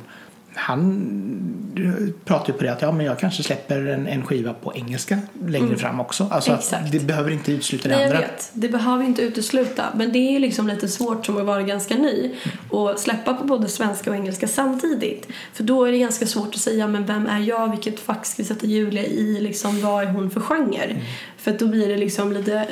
han 0.57 2.17
pratar 2.25 2.47
ju 2.47 2.53
på 2.53 2.63
det 2.63 2.71
att 2.71 2.81
ja, 2.81 2.91
men 2.91 3.05
jag 3.05 3.19
kanske 3.19 3.43
släpper 3.43 3.85
en, 3.85 4.07
en 4.07 4.25
skiva 4.25 4.53
på 4.53 4.75
engelska 4.75 5.19
längre 5.45 5.77
fram 5.77 5.99
också. 5.99 6.27
Alltså 6.31 6.57
Mm. 6.77 6.91
Det 6.91 6.99
behöver 6.99 7.31
inte 7.31 7.51
utesluta 7.51 7.89
det 7.89 7.95
Nej, 7.95 8.03
jag 8.03 8.15
andra. 8.15 8.27
vet. 8.27 8.49
Det 8.53 8.69
behöver 8.69 9.03
inte 9.03 9.21
utesluta. 9.21 9.83
Men 9.95 10.11
det 10.11 10.35
är 10.35 10.39
liksom 10.39 10.67
lite 10.67 10.87
svårt 10.87 11.25
som 11.25 11.37
att 11.37 11.45
vara 11.45 11.61
ganska 11.61 11.95
ny 11.95 12.35
och 12.69 12.99
släppa 12.99 13.33
på 13.33 13.43
både 13.43 13.67
svenska 13.67 14.09
och 14.09 14.15
engelska 14.15 14.47
samtidigt. 14.47 15.27
För 15.53 15.63
då 15.63 15.85
är 15.85 15.91
det 15.91 15.97
ganska 15.97 16.27
svårt 16.27 16.55
att 16.55 16.61
säga 16.61 16.87
men 16.87 17.05
vem 17.05 17.27
är 17.27 17.39
jag, 17.39 17.71
vilket 17.71 17.99
fack 17.99 18.25
ska 18.25 18.43
vi 18.43 18.47
sätta 18.47 18.65
Julia 18.65 19.03
i, 19.03 19.39
liksom, 19.41 19.81
vad 19.81 20.03
är 20.03 20.07
hon 20.07 20.29
för 20.29 20.39
genre? 20.41 21.01
För 21.37 21.51
att 21.51 21.59
då 21.59 21.67
blir 21.67 21.87
det 21.87 21.97
liksom 21.97 22.33
lite 22.33 22.67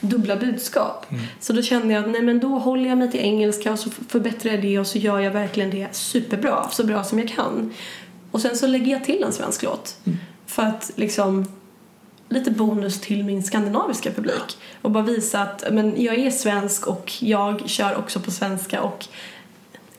dubbla 0.00 0.36
budskap. 0.36 1.06
Så 1.40 1.52
då 1.52 1.62
kände 1.62 1.94
jag 1.94 2.04
att 2.04 2.10
nej 2.10 2.22
men 2.22 2.40
då 2.40 2.48
håller 2.48 2.88
jag 2.88 2.98
mig 2.98 3.10
till 3.10 3.20
engelska 3.20 3.72
och 3.72 3.78
så 3.78 3.90
förbättrar 3.90 4.52
jag 4.52 4.62
det 4.62 4.78
och 4.78 4.86
så 4.86 4.98
gör 4.98 5.20
jag 5.20 5.30
verkligen 5.30 5.70
det 5.70 5.88
superbra, 5.92 6.68
så 6.70 6.84
bra 6.84 7.04
som 7.04 7.18
jag 7.18 7.28
kan. 7.28 7.74
Och 8.30 8.40
sen 8.40 8.56
så 8.56 8.66
lägger 8.66 8.92
jag 8.92 9.04
till 9.04 9.22
en 9.22 9.32
svensk 9.32 9.62
låt. 9.62 9.96
För 10.46 10.62
att 10.62 10.90
liksom 10.96 11.46
lite 12.28 12.50
bonus 12.50 13.00
till 13.00 13.24
min 13.24 13.42
skandinaviska 13.42 14.10
publik 14.10 14.58
och 14.82 14.90
bara 14.90 15.02
visa 15.02 15.40
att 15.40 15.64
men, 15.70 16.02
jag 16.02 16.18
är 16.18 16.30
svensk 16.30 16.86
och 16.86 17.12
jag 17.20 17.68
kör 17.68 17.96
också 17.96 18.20
på 18.20 18.30
svenska 18.30 18.82
och 18.82 19.06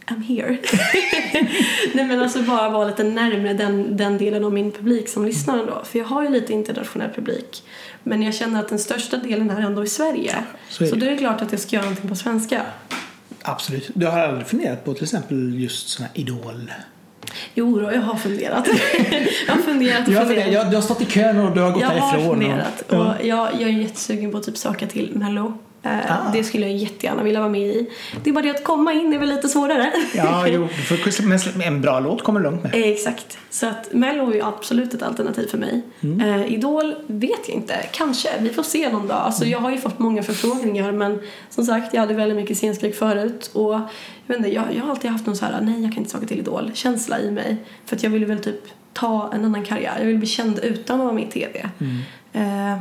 I'm 0.07 0.21
here. 0.23 0.57
Nej 1.93 2.05
men 2.05 2.19
alltså 2.21 2.41
bara 2.41 2.69
vara 2.69 2.87
lite 2.87 3.03
närmare 3.03 3.53
den, 3.53 3.97
den 3.97 4.17
delen 4.17 4.43
av 4.43 4.53
min 4.53 4.71
publik 4.71 5.09
som 5.09 5.25
lyssnar 5.25 5.59
ändå. 5.59 5.81
För 5.85 5.99
jag 5.99 6.05
har 6.05 6.23
ju 6.23 6.29
lite 6.29 6.53
internationell 6.53 7.09
publik. 7.15 7.63
Men 8.03 8.21
jag 8.21 8.33
känner 8.35 8.59
att 8.59 8.69
den 8.69 8.79
största 8.79 9.17
delen 9.17 9.49
är 9.49 9.61
ändå 9.61 9.83
i 9.83 9.87
Sverige. 9.87 10.35
så 10.69 10.83
är 10.83 10.87
så 10.87 10.95
det. 10.95 11.05
är 11.05 11.11
det 11.11 11.17
klart 11.17 11.41
att 11.41 11.51
jag 11.51 11.61
ska 11.61 11.75
göra 11.75 11.85
någonting 11.85 12.09
på 12.09 12.15
svenska. 12.15 12.61
Absolut. 13.41 13.89
Du 13.93 14.05
har 14.05 14.19
aldrig 14.19 14.47
funderat 14.47 14.85
på 14.85 14.93
till 14.93 15.03
exempel 15.03 15.59
just 15.59 15.89
såna 15.89 16.07
här 16.13 16.21
Idol? 16.21 16.71
Jo 17.53 17.79
då, 17.79 17.91
jag 17.93 18.01
har 18.01 18.15
funderat. 18.15 18.67
jag 19.47 19.53
har 19.53 19.61
funderat 19.61 20.07
och 20.07 20.13
Jag, 20.13 20.27
funderat. 20.27 20.53
jag, 20.53 20.69
du 20.69 20.75
har 20.75 20.81
stått 20.81 21.01
i 21.01 21.05
kön 21.05 21.39
och 21.39 21.55
du 21.55 21.61
har 21.61 21.71
gått 21.71 21.81
Jag 21.81 21.89
har 21.89 22.11
därifrån. 22.17 22.39
funderat 22.39 22.81
och, 22.89 22.97
och 22.97 23.25
jag, 23.25 23.49
jag 23.53 23.61
är 23.61 23.67
jättesugen 23.67 24.31
på 24.31 24.39
typ 24.39 24.57
söka 24.57 24.87
till 24.87 25.11
Mello. 25.15 25.57
Eh, 25.84 26.11
Ah. 26.11 26.32
Det 26.34 26.43
skulle 26.43 26.67
jag 26.67 26.75
jättegärna 26.77 27.23
vilja 27.23 27.39
vara 27.39 27.49
med 27.49 27.61
i. 27.61 27.89
Det 28.23 28.29
är 28.29 28.34
bara 28.34 28.41
det 28.41 28.49
att 28.49 28.63
komma 28.63 28.93
in 28.93 29.13
är 29.13 29.17
väl 29.19 29.29
lite 29.29 29.49
svårare. 29.49 29.91
Ja, 30.15 30.47
jo, 30.47 30.67
men 31.23 31.39
en 31.61 31.82
bra 31.82 31.99
låt 31.99 32.23
kommer 32.23 32.39
du 32.39 32.43
långt 32.43 32.63
med. 32.63 32.75
Eh, 32.75 32.82
Exakt. 32.82 33.38
Så 33.49 33.67
att 33.67 33.93
Mello 33.93 34.29
är 34.32 34.36
ju 34.36 34.41
absolut 34.41 34.93
ett 34.93 35.01
alternativ 35.03 35.47
för 35.47 35.57
mig. 35.57 35.82
Mm. 36.03 36.21
Eh, 36.41 36.53
Idol 36.53 36.95
vet 37.07 37.39
jag 37.47 37.55
inte. 37.57 37.75
Kanske. 37.91 38.29
Vi 38.39 38.49
får 38.49 38.63
se 38.63 38.89
någon 38.91 39.07
dag. 39.07 39.17
Alltså, 39.17 39.43
Mm. 39.43 39.51
jag 39.51 39.59
har 39.59 39.71
ju 39.71 39.77
fått 39.77 39.99
många 39.99 40.23
förfrågningar 40.23 40.91
men 40.91 41.19
som 41.49 41.65
sagt, 41.65 41.93
jag 41.93 42.01
hade 42.01 42.13
väldigt 42.13 42.38
mycket 42.38 42.57
scenskräck 42.57 42.95
förut 42.95 43.51
och 43.53 43.73
jag 43.73 43.88
vet 44.27 44.38
inte, 44.38 44.53
jag, 44.53 44.63
jag 44.75 44.82
har 44.84 44.89
alltid 44.91 45.11
haft 45.11 45.25
någon 45.25 45.36
så 45.36 45.45
här, 45.45 45.61
nej 45.61 45.82
jag 45.82 45.91
kan 45.91 45.97
inte 45.99 46.11
söka 46.11 46.25
till 46.25 46.39
Idol-känsla 46.39 47.19
i 47.19 47.32
mig. 47.32 47.57
För 47.86 47.95
att 47.95 48.03
jag 48.03 48.09
ville 48.09 48.25
väl 48.25 48.39
typ 48.39 48.61
ta 48.93 49.32
en 49.34 49.45
annan 49.45 49.63
karriär. 49.65 49.95
Jag 49.99 50.05
vill 50.05 50.17
bli 50.17 50.27
känd 50.27 50.59
utan 50.63 50.99
att 50.99 51.03
vara 51.05 51.15
med 51.15 51.23
i 51.23 51.32
TV. 51.32 51.69
Mm. 51.79 52.77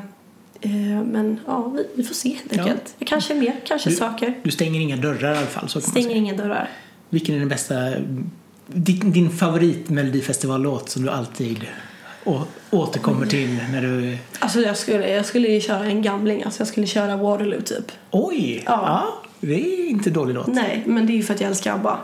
Eh, 0.61 0.71
men 1.05 1.41
ja, 1.47 1.73
vi, 1.95 2.05
får 2.05 2.15
se 2.15 2.29
helt 2.29 2.57
Ja. 2.57 2.63
enkelt. 2.63 2.95
Jag 2.99 3.09
kanske 3.09 3.35
är 3.35 3.39
med, 3.39 3.53
kanske 3.65 3.91
Du- 3.91 3.97
söker. 3.97 4.35
Du 4.43 4.51
stänger 4.51 4.81
inga 4.81 4.97
dörrar 4.97 5.35
i 5.35 5.37
alla 5.39 5.47
fall. 5.47 5.69
Så 5.69 5.79
man 5.79 5.83
Stänger 5.91 6.17
inga 6.17 6.35
dörrar. 6.37 6.69
Vilken 7.09 7.35
är 7.35 7.39
den 7.39 7.49
bästa, 7.49 7.75
din, 8.67 9.13
din 9.13 9.31
favorit 9.31 9.89
Melodifestivallåt 9.91 10.89
som 10.91 11.03
du 11.03 11.11
alltid 11.11 11.65
å- 12.25 12.45
återkommer 12.71 13.27
till 13.27 13.59
när 13.73 13.83
du... 13.83 14.19
Alltså 14.39 14.61
jag 14.61 14.77
skulle, 14.77 15.09
jag 15.11 15.27
skulle 15.27 15.61
köra 15.61 15.85
en 15.87 16.03
gamling, 16.03 16.43
alltså 16.43 16.61
jag 16.61 16.69
skulle 16.69 16.87
köra 16.87 17.17
Waterloo 17.17 17.61
typ. 17.63 17.93
Oj! 18.11 18.63
Ja. 18.67 18.73
Ja. 18.87 19.23
det 19.41 19.55
är 19.55 19.89
inte 19.91 20.11
dålig 20.11 20.35
låt. 20.35 20.47
Nej, 20.47 20.83
men 20.87 21.07
det 21.07 21.13
är 21.13 21.15
ju 21.17 21.23
för 21.23 21.35
att 21.35 21.41
jag 21.41 21.49
älskar 21.51 21.75
ABBA. 21.75 21.99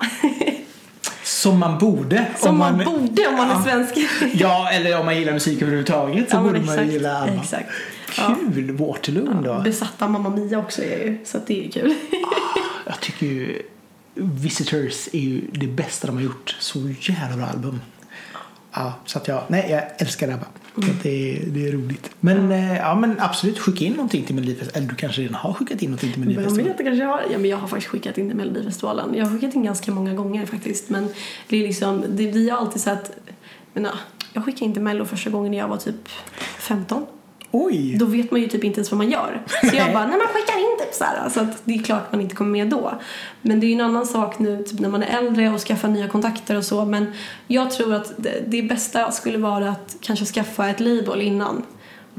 Som 1.25 1.59
man 1.59 1.79
borde. 1.79 2.27
Som 2.39 2.49
om 2.49 2.59
man, 2.59 2.79
borde 2.85 3.27
om 3.29 3.35
man 3.37 3.49
Ja. 3.49 3.59
är 3.59 3.63
svensk. 3.63 4.11
Ja, 4.35 4.71
eller 4.73 4.99
om 5.01 5.05
man 5.07 5.19
gillar 5.19 5.33
musik 5.33 5.63
överhuvudtaget 5.63 6.31
så 6.31 6.37
Ja, 6.37 6.41
borde 6.43 6.61
man 6.61 6.75
exakt, 6.75 6.93
gilla 6.93 7.23
ABBA. 7.23 7.43
exakt. 7.43 7.69
Ja. 8.19 8.37
Kul! 8.53 8.71
Waterloo 8.71 9.43
då. 9.43 9.61
Besatta 9.65 10.09
Mamma 10.09 10.31
Mia 10.31 10.59
också 10.59 10.83
är 10.83 10.91
jag 10.91 11.07
ju, 11.07 11.19
så 11.25 11.37
att 11.37 11.47
det 11.47 11.67
är 11.67 11.71
kul. 11.71 11.95
Jag 12.87 13.01
tycker 13.01 13.27
ju 13.27 13.63
Visitors 14.15 15.09
är 15.13 15.19
ju 15.19 15.41
det 15.53 15.67
bästa 15.67 16.07
de 16.07 16.17
har 16.17 16.23
gjort. 16.23 16.57
Så 16.61 16.79
jävla 17.01 17.37
bra 17.37 17.47
album. 17.47 17.81
Ja, 18.73 18.93
så 19.05 19.19
att 19.19 19.29
jag, 19.29 19.43
nej, 19.49 19.67
jag 19.71 19.83
älskar 19.99 20.29
ABBA. 20.29 20.47
Att 20.77 21.03
det, 21.03 21.37
är, 21.37 21.47
det 21.47 21.69
är 21.69 21.73
roligt. 21.73 22.11
Men, 22.21 22.53
eh, 22.53 22.77
ja, 22.77 22.95
men 22.95 23.21
absolut, 23.21 23.59
skicka 23.59 23.85
in 23.85 23.93
någonting 23.93 24.25
till 24.25 24.35
Melodifestivalen. 24.35 24.83
Eller 24.83 24.89
du 24.89 24.95
kanske 24.97 25.23
redan 25.23 25.35
har 25.35 25.53
skickat 25.53 25.83
in 25.83 25.91
någonting 25.91 26.13
till 26.13 26.21
jag 26.21 26.29
Melodifestivalen. 26.29 26.77
vet 26.77 26.87
kanske 26.87 27.03
jag 27.03 27.09
har. 27.09 27.23
Ja, 27.33 27.39
men 27.39 27.51
jag 27.51 27.57
har 27.57 27.69
faktiskt 27.69 27.91
skickat 27.91 28.19
in 28.19 28.29
till 28.29 28.37
Melodifestivalen. 28.37 29.15
Jag 29.15 29.27
har 29.27 29.33
skickat 29.33 29.55
in 29.55 29.63
ganska 29.63 29.93
många 29.93 30.15
gånger 30.15 30.47
faktiskt. 30.47 30.91
Men 30.91 31.09
det 31.49 31.57
är 31.57 31.63
liksom, 31.69 32.05
det, 32.09 32.31
vi 32.31 32.51
har 32.51 32.59
alltid 32.59 32.83
sett, 32.83 33.11
men, 33.73 33.85
ja, 33.85 33.93
jag 34.33 34.45
skickade 34.45 34.65
in 34.65 34.73
till 34.73 34.83
Mello 34.83 35.05
första 35.05 35.31
gången 35.31 35.51
när 35.51 35.59
jag 35.59 35.69
var 35.69 35.77
typ 35.77 36.09
15. 36.59 37.07
Oj! 37.51 37.97
Då 37.99 38.05
vet 38.05 38.31
man 38.31 38.41
ju 38.41 38.49
typ 38.49 38.65
inte 38.65 38.79
ens 38.79 38.91
vad 38.91 38.99
man 38.99 39.11
gör. 39.11 39.43
Så 39.61 39.77
jag 39.77 39.93
bara, 39.93 40.07
nej 40.07 40.19
man 40.19 40.27
skickar 40.27 40.59
in 40.59 40.79
typ 40.79 40.95
så 40.95 41.05
här. 41.05 41.29
Så 41.29 41.41
att 41.41 41.63
det 41.65 41.75
är 41.75 41.83
klart 41.83 42.13
man 42.13 42.21
inte 42.21 42.35
kommer 42.35 42.51
med 42.51 42.69
då. 42.69 42.93
Men 43.43 43.61
det 43.61 43.67
är 43.67 43.69
ju 43.69 43.75
en 43.75 43.81
annan 43.81 44.07
sak 44.07 44.39
nu 44.39 44.63
typ 44.63 44.81
när 44.81 44.89
man 44.89 45.03
är 45.03 45.19
äldre 45.19 45.51
och 45.51 45.61
skaffar 45.61 45.89
nya 45.89 46.09
kontakter 46.09 46.57
och 46.57 46.65
så. 46.65 46.85
Men 46.85 47.13
jag 47.47 47.71
tror 47.71 47.95
att 47.95 48.13
det, 48.17 48.45
det 48.47 48.63
bästa 48.63 49.13
skulle 49.13 49.39
vara 49.39 49.69
att 49.69 49.97
kanske 50.01 50.25
skaffa 50.25 50.69
ett 50.69 50.81
label 50.81 51.21
innan. 51.21 51.63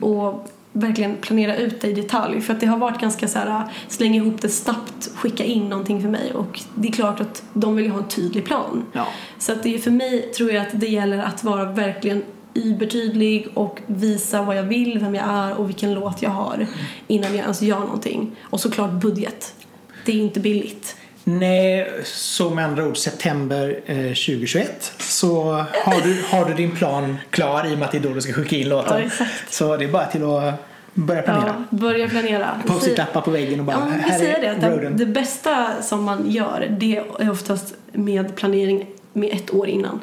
Och 0.01 0.49
verkligen 0.71 1.15
planera 1.15 1.55
ut 1.55 1.81
det 1.81 1.87
i 1.87 1.93
detalj. 1.93 2.41
För 2.41 2.53
att 2.53 2.59
det 2.59 2.65
har 2.65 2.77
varit 2.77 3.01
ganska 3.01 3.27
så 3.27 3.39
här, 3.39 3.63
slänga 3.87 4.15
ihop 4.15 4.41
det 4.41 4.49
snabbt, 4.49 5.09
skicka 5.15 5.43
in 5.43 5.69
någonting 5.69 6.01
för 6.01 6.09
mig. 6.09 6.33
Och 6.33 6.61
det 6.75 6.87
är 6.87 6.91
klart 6.91 7.19
att 7.19 7.43
de 7.53 7.75
vill 7.75 7.85
ju 7.85 7.91
ha 7.91 7.99
en 7.99 8.07
tydlig 8.07 8.45
plan. 8.45 8.85
Ja. 8.93 9.07
Så 9.37 9.51
att 9.51 9.63
det 9.63 9.75
är 9.75 9.79
för 9.79 9.91
mig 9.91 10.21
tror 10.21 10.51
jag 10.51 10.61
att 10.61 10.79
det 10.79 10.87
gäller 10.87 11.17
att 11.17 11.43
vara 11.43 11.65
verkligen 11.65 12.23
übertydlig 12.57 13.47
och 13.53 13.79
visa 13.87 14.41
vad 14.41 14.57
jag 14.57 14.63
vill, 14.63 14.99
vem 14.99 15.15
jag 15.15 15.25
är 15.29 15.55
och 15.59 15.69
vilken 15.69 15.93
låt 15.93 16.21
jag 16.21 16.29
har 16.29 16.67
innan 17.07 17.31
jag 17.35 17.41
ens 17.43 17.61
gör 17.61 17.79
någonting. 17.79 18.35
Och 18.41 18.59
såklart 18.59 18.91
budget. 18.91 19.53
Det 20.05 20.11
är 20.11 20.15
inte 20.15 20.39
billigt. 20.39 20.95
Nej, 21.23 21.91
så 22.03 22.49
med 22.49 22.65
andra 22.65 22.87
ord 22.87 22.97
september 22.97 23.79
eh, 23.85 23.95
2021 23.95 24.93
så 24.99 25.43
har 25.85 26.01
du, 26.03 26.23
har 26.29 26.45
du 26.45 26.53
din 26.53 26.71
plan 26.75 27.17
klar 27.29 27.67
i 27.71 27.73
och 27.73 27.77
med 27.79 27.85
att 27.85 27.91
det 27.91 27.97
är 27.97 28.01
då 28.01 28.09
du 28.13 28.21
ska 28.21 28.33
skicka 28.33 28.55
in 28.55 28.69
låten. 28.69 28.97
Ja, 28.99 29.05
exakt. 29.05 29.53
Så 29.53 29.77
det 29.77 29.85
är 29.85 29.89
bara 29.91 30.05
till 30.05 30.23
att 30.23 30.53
börja 30.93 31.21
planera. 31.21 31.65
Ja, 31.71 31.77
börja 31.77 32.09
planera. 32.09 32.61
Post-it-lappar 32.67 33.21
på 33.21 33.31
väggen 33.31 33.59
och 33.59 33.65
bara 33.65 33.75
Ja, 33.75 34.09
här 34.09 34.17
säger 34.19 34.41
det. 34.41 34.47
är 34.47 34.55
det, 34.59 34.69
roaden. 34.69 34.97
det 34.97 35.05
bästa 35.05 35.81
som 35.81 36.03
man 36.03 36.31
gör 36.31 36.75
det 36.79 36.97
är 37.19 37.31
oftast 37.31 37.73
med 37.91 38.35
planering 38.35 38.85
med 39.13 39.29
ett 39.33 39.53
år 39.53 39.67
innan. 39.67 39.99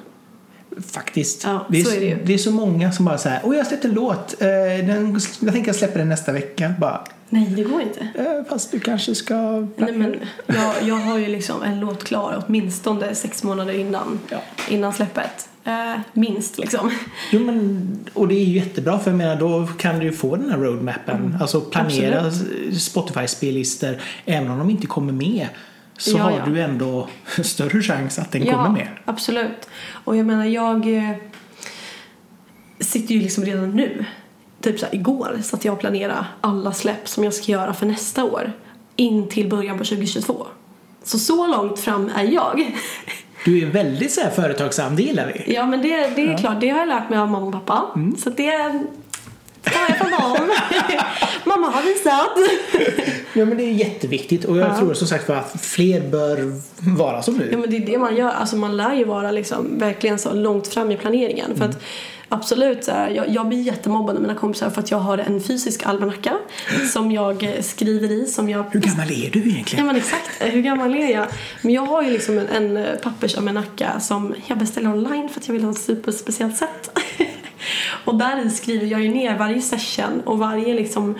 Faktiskt. 0.91 1.45
Ja, 1.45 1.67
det, 1.69 1.81
är, 1.81 1.85
så 1.85 1.91
är 1.91 2.01
det 2.01 2.07
ju. 2.07 2.19
det 2.25 2.35
är 2.35 2.39
så 2.39 2.51
många 2.51 2.93
som 2.93 3.05
bara 3.05 3.19
säger 3.19 3.41
åh 3.45 3.55
jag 3.57 3.63
har 3.65 3.69
släppt 3.69 3.85
en 3.85 3.95
låt, 3.95 4.43
eh, 4.43 4.47
den, 4.87 5.21
jag 5.41 5.53
tänker 5.53 5.69
jag 5.69 5.77
släpper 5.77 5.99
den 5.99 6.09
nästa 6.09 6.33
vecka. 6.33 6.75
Bara, 6.81 7.05
Nej, 7.29 7.53
det 7.57 7.63
går 7.63 7.83
inte. 7.83 8.01
eh, 8.15 8.49
fast 8.49 8.71
du 8.73 8.81
kanske 8.81 9.15
ska... 9.15 9.35
Nej, 9.77 9.93
men 9.93 10.17
jag, 10.47 10.75
jag 10.83 10.95
har 10.95 11.19
ju 11.19 11.27
liksom 11.27 11.63
en 11.63 11.81
låt 11.81 12.05
klar 12.05 12.45
åtminstone 12.47 13.15
sex 13.15 13.43
månader 13.43 13.73
innan, 13.73 14.19
Ja. 14.31 14.39
innan 14.69 14.93
släppet. 14.93 15.49
Eh, 15.65 16.01
minst 16.13 16.59
liksom. 16.59 16.91
Jo, 17.33 17.41
men, 17.41 17.89
och 18.15 18.29
det 18.29 18.35
är 18.35 18.45
ju 18.45 18.55
jättebra 18.59 18.99
för 18.99 19.11
jag 19.11 19.19
menar 19.19 19.37
då 19.37 19.69
kan 19.79 19.99
du 19.99 20.05
ju 20.07 20.13
få 20.13 20.37
den 20.37 20.51
här 20.51 20.59
roadmappen. 20.59 21.37
Alltså 21.41 21.61
planera 21.61 22.31
Spotify-spellistor 22.79 23.97
även 24.25 24.51
om 24.51 24.59
de 24.59 24.71
inte 24.71 24.87
kommer 24.87 25.13
med. 25.13 25.49
Så 25.99 26.19
Ja, 26.19 26.23
har 26.23 26.31
ja. 26.31 26.45
du 26.47 26.61
ändå 26.61 27.09
större 27.43 27.83
chans 27.83 28.19
att 28.19 28.33
den 28.33 28.47
kommer 28.47 28.71
med. 28.71 28.89
absolut. 29.05 29.69
Och 30.05 30.17
jag 30.17 30.27
menar, 30.27 30.45
jag 30.45 30.97
eh, 30.97 31.11
sitter 32.81 33.15
ju 33.15 33.21
liksom 33.21 33.45
redan 33.45 33.71
nu, 33.71 34.05
typ 34.61 34.79
så 34.81 34.87
här, 34.87 34.95
igår, 34.95 35.39
så 35.43 35.57
att 35.57 35.65
jag 35.65 35.81
planerar 35.81 36.27
alla 36.41 36.73
släpp 36.73 37.09
som 37.09 37.25
jag 37.25 37.35
ska 37.35 37.53
göra 37.53 37.75
för 37.75 37.87
nästa 37.87 38.25
år 38.25 38.53
in 38.97 39.29
till 39.29 39.49
början 39.49 39.79
på 39.79 39.85
2022. 39.85 40.47
Så 41.05 41.19
så 41.19 41.47
långt 41.47 41.79
fram 41.81 42.11
är 42.17 42.25
jag. 42.25 42.77
Du 43.45 43.63
är 43.63 43.67
väldigt 43.67 44.13
så 44.13 44.21
här 44.21 44.31
företagsam, 44.31 44.97
det 44.97 45.03
gillar 45.03 45.27
vi. 45.27 45.55
Ja 45.55 45.67
men 45.67 45.83
det, 45.83 45.97
det 46.17 46.27
är 46.33 46.39
klart, 46.39 46.61
det 46.61 46.69
har 46.69 46.79
jag 46.79 46.89
lärt 46.89 47.11
mig 47.11 47.19
av 47.19 47.29
mamma 47.31 47.47
och 47.47 47.53
pappa. 47.53 47.83
Mm. 47.97 48.17
Så 48.17 48.31
det 48.31 48.83
tar 49.65 49.81
jag 49.89 49.99
från 49.99 50.11
dem. 50.11 50.51
mamma 51.45 51.67
har 51.71 51.83
visat. 51.83 52.31
Ja 53.33 53.45
men 53.45 53.57
det 53.57 53.65
är 53.65 53.73
jätteviktigt 53.73 54.45
och 54.45 54.57
jag 54.59 54.69
Ja. 54.69 54.79
tror 54.79 54.95
som 54.95 55.09
sagt 55.09 55.31
att 55.31 55.61
fler 55.61 56.01
bör 56.01 56.61
vara 56.97 57.23
som 57.23 57.39
du. 57.39 57.49
Ja 57.51 57.59
men 57.59 57.71
det 57.71 57.77
är 57.77 57.87
det 57.87 57.99
man 57.99 58.17
gör, 58.17 58.29
alltså 58.31 58.57
man 58.57 58.77
lär 58.77 58.95
ju 58.95 59.05
vara 59.05 59.31
liksom 59.31 59.79
verkligen 59.79 60.19
så 60.19 60.33
långt 60.33 60.69
fram 60.69 60.91
i 60.91 60.97
planeringen. 60.97 61.47
Mm. 61.47 61.59
För 61.59 61.65
att 61.65 61.83
absolut 62.35 62.85
så 62.85 62.91
här, 62.93 63.11
jag, 63.11 63.29
jag 63.29 63.49
blir 63.49 63.63
jättemobbad 63.63 64.17
av 64.17 64.23
mina 64.23 64.35
kompisar 64.35 64.71
för 64.71 64.81
att 64.81 64.91
jag 64.91 64.99
har 64.99 65.19
en 65.19 65.41
fysisk 65.41 65.87
almanacka 65.87 66.37
som 66.93 67.13
jag 67.13 67.59
skriver 67.61 68.13
i, 68.13 68.27
som 68.27 68.49
jag 68.49 68.65
Hur 68.71 68.81
gammal 68.81 69.11
är 69.11 69.31
du 69.31 69.39
Ja 69.39 69.47
egentligen? 69.47 69.87
men 69.87 69.97
exakt, 69.97 70.31
hur 70.41 70.63
gammal 70.63 70.95
är 70.95 71.13
jag? 71.15 71.27
Men 71.63 71.73
jag 71.73 71.83
har 71.83 72.03
ju 72.03 72.11
liksom 72.11 72.39
en, 72.39 72.77
en 72.77 72.99
pappersalmanacka 73.03 74.01
som 74.01 74.35
jag 74.47 74.59
beställer 74.59 74.95
online 74.95 75.29
för 75.29 75.41
att 75.41 75.49
jag 75.49 75.53
vill 75.53 75.65
ha 75.65 75.71
ett 75.71 75.79
superspeciellt 75.79 76.57
sätt. 76.57 76.99
och 78.05 78.15
där 78.15 78.49
skriver 78.49 78.87
jag 78.87 79.03
ju 79.03 79.09
ner 79.09 79.39
varje 79.39 79.61
session 79.61 80.21
och 80.25 80.39
varje 80.39 80.75
liksom 80.75 81.15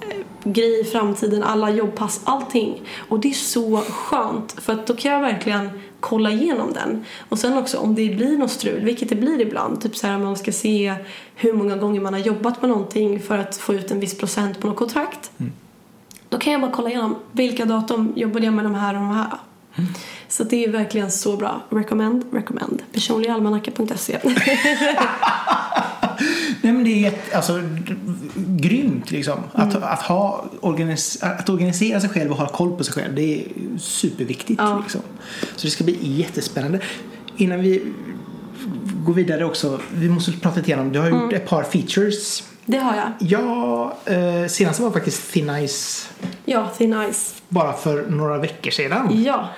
eh, 0.00 0.50
grej 0.50 0.80
i 0.80 0.84
framtiden, 0.84 1.42
alla 1.42 1.70
jobbpass, 1.70 2.20
allting. 2.24 2.82
Och 3.08 3.20
det 3.20 3.28
är 3.28 3.32
så 3.32 3.76
skönt 3.76 4.52
för 4.60 4.72
att 4.72 4.86
då 4.86 4.94
kan 4.96 5.12
jag 5.12 5.20
verkligen 5.20 5.70
kolla 6.02 6.30
igenom 6.30 6.72
den. 6.72 7.04
Och 7.28 7.38
sen 7.38 7.58
också 7.58 7.78
om 7.78 7.94
det 7.94 8.14
blir 8.14 8.36
något 8.36 8.50
strul, 8.50 8.84
vilket 8.84 9.08
det 9.08 9.14
blir 9.14 9.40
ibland, 9.40 9.80
typ 9.80 9.96
så 9.96 10.06
här 10.06 10.18
man 10.18 10.36
ska 10.36 10.52
se 10.52 10.94
hur 11.34 11.52
många 11.52 11.76
gånger 11.76 12.00
man 12.00 12.12
har 12.12 12.20
jobbat 12.20 12.62
med 12.62 12.70
någonting 12.70 13.20
för 13.20 13.38
att 13.38 13.56
få 13.56 13.74
ut 13.74 13.90
en 13.90 14.00
viss 14.00 14.18
procent 14.18 14.60
på 14.60 14.66
något 14.66 14.76
kontrakt. 14.76 15.30
Då 16.28 16.38
kan 16.38 16.52
jag 16.52 16.62
bara 16.62 16.70
kolla 16.70 16.88
igenom 16.88 17.16
vilka 17.32 17.64
datum 17.64 18.12
jobbade 18.16 18.44
jag 18.44 18.54
med 18.54 18.64
de 18.64 18.74
här 18.74 18.94
och 18.94 19.00
de 19.00 19.10
här. 19.10 19.28
Så 20.28 20.44
det 20.44 20.64
är 20.64 20.68
verkligen 20.68 21.10
så 21.10 21.36
bra. 21.36 21.62
Recommend, 21.70 22.24
recommend. 22.32 22.82
Personligalmanacka.se. 22.92 24.18
Nej 26.62 26.72
men 26.72 26.84
det 26.84 26.90
är 26.90 26.98
jätte- 27.00 27.36
alltså, 27.36 27.60
grymt 28.34 29.10
liksom. 29.10 29.38
Att, 29.52 29.74
Mm. 29.74 29.88
att, 29.88 30.02
ha 30.02 30.44
organis- 30.60 31.24
att 31.38 31.48
organisera 31.48 32.00
sig 32.00 32.10
själv 32.10 32.30
och 32.30 32.36
ha 32.36 32.46
koll 32.46 32.76
på 32.76 32.84
sig 32.84 32.94
själv 32.94 33.14
det 33.14 33.22
är 33.40 33.44
superviktigt. 33.78 34.60
Ja. 34.62 34.78
Liksom. 34.82 35.00
Så 35.56 35.66
det 35.66 35.70
ska 35.70 35.84
bli 35.84 35.98
jättespännande. 36.02 36.80
Innan 37.36 37.60
vi 37.60 37.82
går 39.06 39.14
vidare 39.14 39.44
också, 39.44 39.80
vi 39.94 40.08
måste 40.08 40.32
prata 40.32 40.56
lite 40.56 40.70
igenom, 40.70 40.92
du 40.92 40.98
har 40.98 41.06
Mm. 41.06 41.22
gjort 41.22 41.32
ett 41.32 41.48
par 41.48 41.62
features. 41.62 42.42
Det 42.66 42.78
har 42.78 42.96
jag. 42.96 43.12
Ja, 43.18 43.96
eh, 44.04 44.46
senast 44.48 44.80
var 44.80 44.90
faktiskt 44.90 45.32
Thin 45.32 45.50
Ice 45.68 46.08
Ja, 46.44 46.70
Thin 46.78 46.96
Ice. 47.12 47.34
bara 47.48 47.72
för 47.72 48.06
några 48.10 48.38
veckor 48.38 48.70
sedan. 48.70 49.22
Ja, 49.24 49.48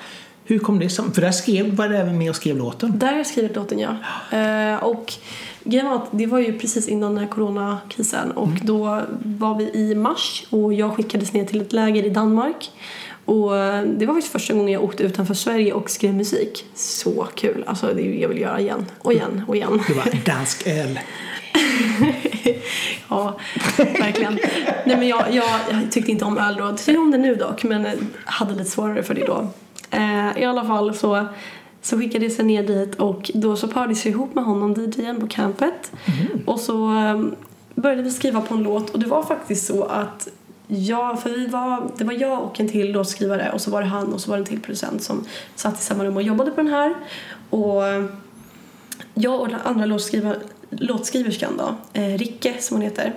Hur 0.46 0.58
kom 0.58 0.78
det 0.78 0.88
som? 0.88 1.12
För 1.12 1.20
där 1.20 1.30
skrev, 1.30 1.74
var 1.74 1.88
det 1.88 1.98
även 1.98 2.18
med 2.18 2.30
och 2.30 2.36
skrev 2.36 2.56
låten. 2.56 2.98
där 2.98 3.06
har 3.06 3.16
jag 3.16 3.26
skrivit 3.26 3.56
låten 3.56 3.78
ja. 3.78 3.96
Eh, 4.38 4.84
och 4.84 5.12
grejen 5.64 5.86
var 5.86 5.96
att 5.96 6.08
det 6.10 6.26
var 6.26 6.38
ju 6.38 6.58
precis 6.58 6.88
innan 6.88 7.14
den 7.14 7.24
här 7.24 7.30
coronakrisen 7.30 8.30
och 8.30 8.48
då 8.62 9.02
var 9.24 9.58
vi 9.58 9.70
i 9.74 9.94
mars 9.94 10.46
och 10.50 10.74
jag 10.74 10.96
skickades 10.96 11.32
ner 11.32 11.44
till 11.44 11.60
ett 11.60 11.72
läger 11.72 12.04
i 12.04 12.10
Danmark. 12.10 12.70
Och 13.24 13.56
eh, 13.56 13.82
det 13.82 14.06
var 14.06 14.14
faktiskt 14.14 14.32
första 14.32 14.54
gången 14.54 14.72
jag 14.72 14.84
åkte 14.84 15.02
utanför 15.02 15.34
Sverige 15.34 15.72
och 15.72 15.90
skrev 15.90 16.14
musik. 16.14 16.64
Så 16.74 17.26
kul! 17.34 17.64
Alltså 17.66 17.94
det 17.94 18.02
jag 18.02 18.28
vill 18.28 18.40
göra 18.40 18.60
igen 18.60 18.86
och 18.98 19.12
igen 19.12 19.44
och 19.48 19.56
igen. 19.56 19.80
Det 19.88 19.94
var 19.94 20.24
dansk 20.24 20.66
öl. 20.66 21.00
ja, 23.08 23.38
verkligen. 23.76 24.38
Nej, 24.86 24.96
men 24.96 25.08
jag, 25.08 25.24
jag, 25.30 25.44
jag 25.70 25.92
tyckte 25.92 26.10
inte 26.10 26.24
om 26.24 26.38
öl 26.38 26.54
då. 26.56 26.64
Jag 26.64 26.78
tycker 26.78 27.00
om 27.00 27.10
det 27.10 27.18
nu 27.18 27.34
dock, 27.34 27.64
men 27.64 27.86
eh, 27.86 27.92
hade 28.24 28.52
lite 28.52 28.70
svårare 28.70 29.02
för 29.02 29.14
det 29.14 29.26
då. 29.26 29.48
Eh, 29.94 30.42
I 30.42 30.44
alla 30.44 30.64
fall 30.64 30.94
så, 30.94 31.26
så 31.82 31.98
skickades 31.98 32.38
jag 32.38 32.46
ner 32.46 32.62
dit 32.62 32.94
och 32.94 33.30
då 33.34 33.56
så 33.56 33.68
parades 33.68 34.04
jag 34.04 34.12
ihop 34.12 34.34
med 34.34 34.44
honom, 34.44 34.74
DJn, 34.74 35.20
på 35.20 35.26
campet. 35.26 35.92
Och 36.46 36.60
så 36.60 36.98
eh, 36.98 37.24
började 37.74 38.02
vi 38.02 38.10
skriva 38.10 38.40
på 38.40 38.54
en 38.54 38.62
låt 38.62 38.90
och 38.90 38.98
det 38.98 39.06
var 39.06 39.22
faktiskt 39.22 39.66
så 39.66 39.84
att 39.84 40.28
Ja, 40.66 41.16
för 41.16 41.30
vi 41.30 41.46
var, 41.46 41.90
det 41.96 42.04
var 42.04 42.12
jag 42.12 42.42
och 42.42 42.60
en 42.60 42.68
till 42.68 42.92
låtskrivare 42.92 43.50
och 43.52 43.60
så 43.60 43.70
var 43.70 43.82
det 43.82 43.88
han 43.88 44.12
och 44.12 44.20
så 44.20 44.30
var 44.30 44.36
det 44.36 44.42
en 44.42 44.46
till 44.46 44.60
producent 44.60 45.02
som 45.02 45.24
satt 45.54 45.80
i 45.80 45.82
samma 45.82 46.04
rum 46.04 46.16
och 46.16 46.22
jobbade 46.22 46.50
på 46.50 46.56
den 46.56 46.72
här. 46.72 46.94
Och 47.50 47.86
eh, 47.86 48.04
jag 49.14 49.40
och 49.40 49.48
den 49.48 49.60
andra 49.64 49.86
låtskrivar, 49.86 50.38
låtskriverskan 50.70 51.56
då, 51.56 52.00
eh, 52.00 52.18
Ricke 52.18 52.54
som 52.60 52.76
hon 52.76 52.84
heter, 52.84 53.12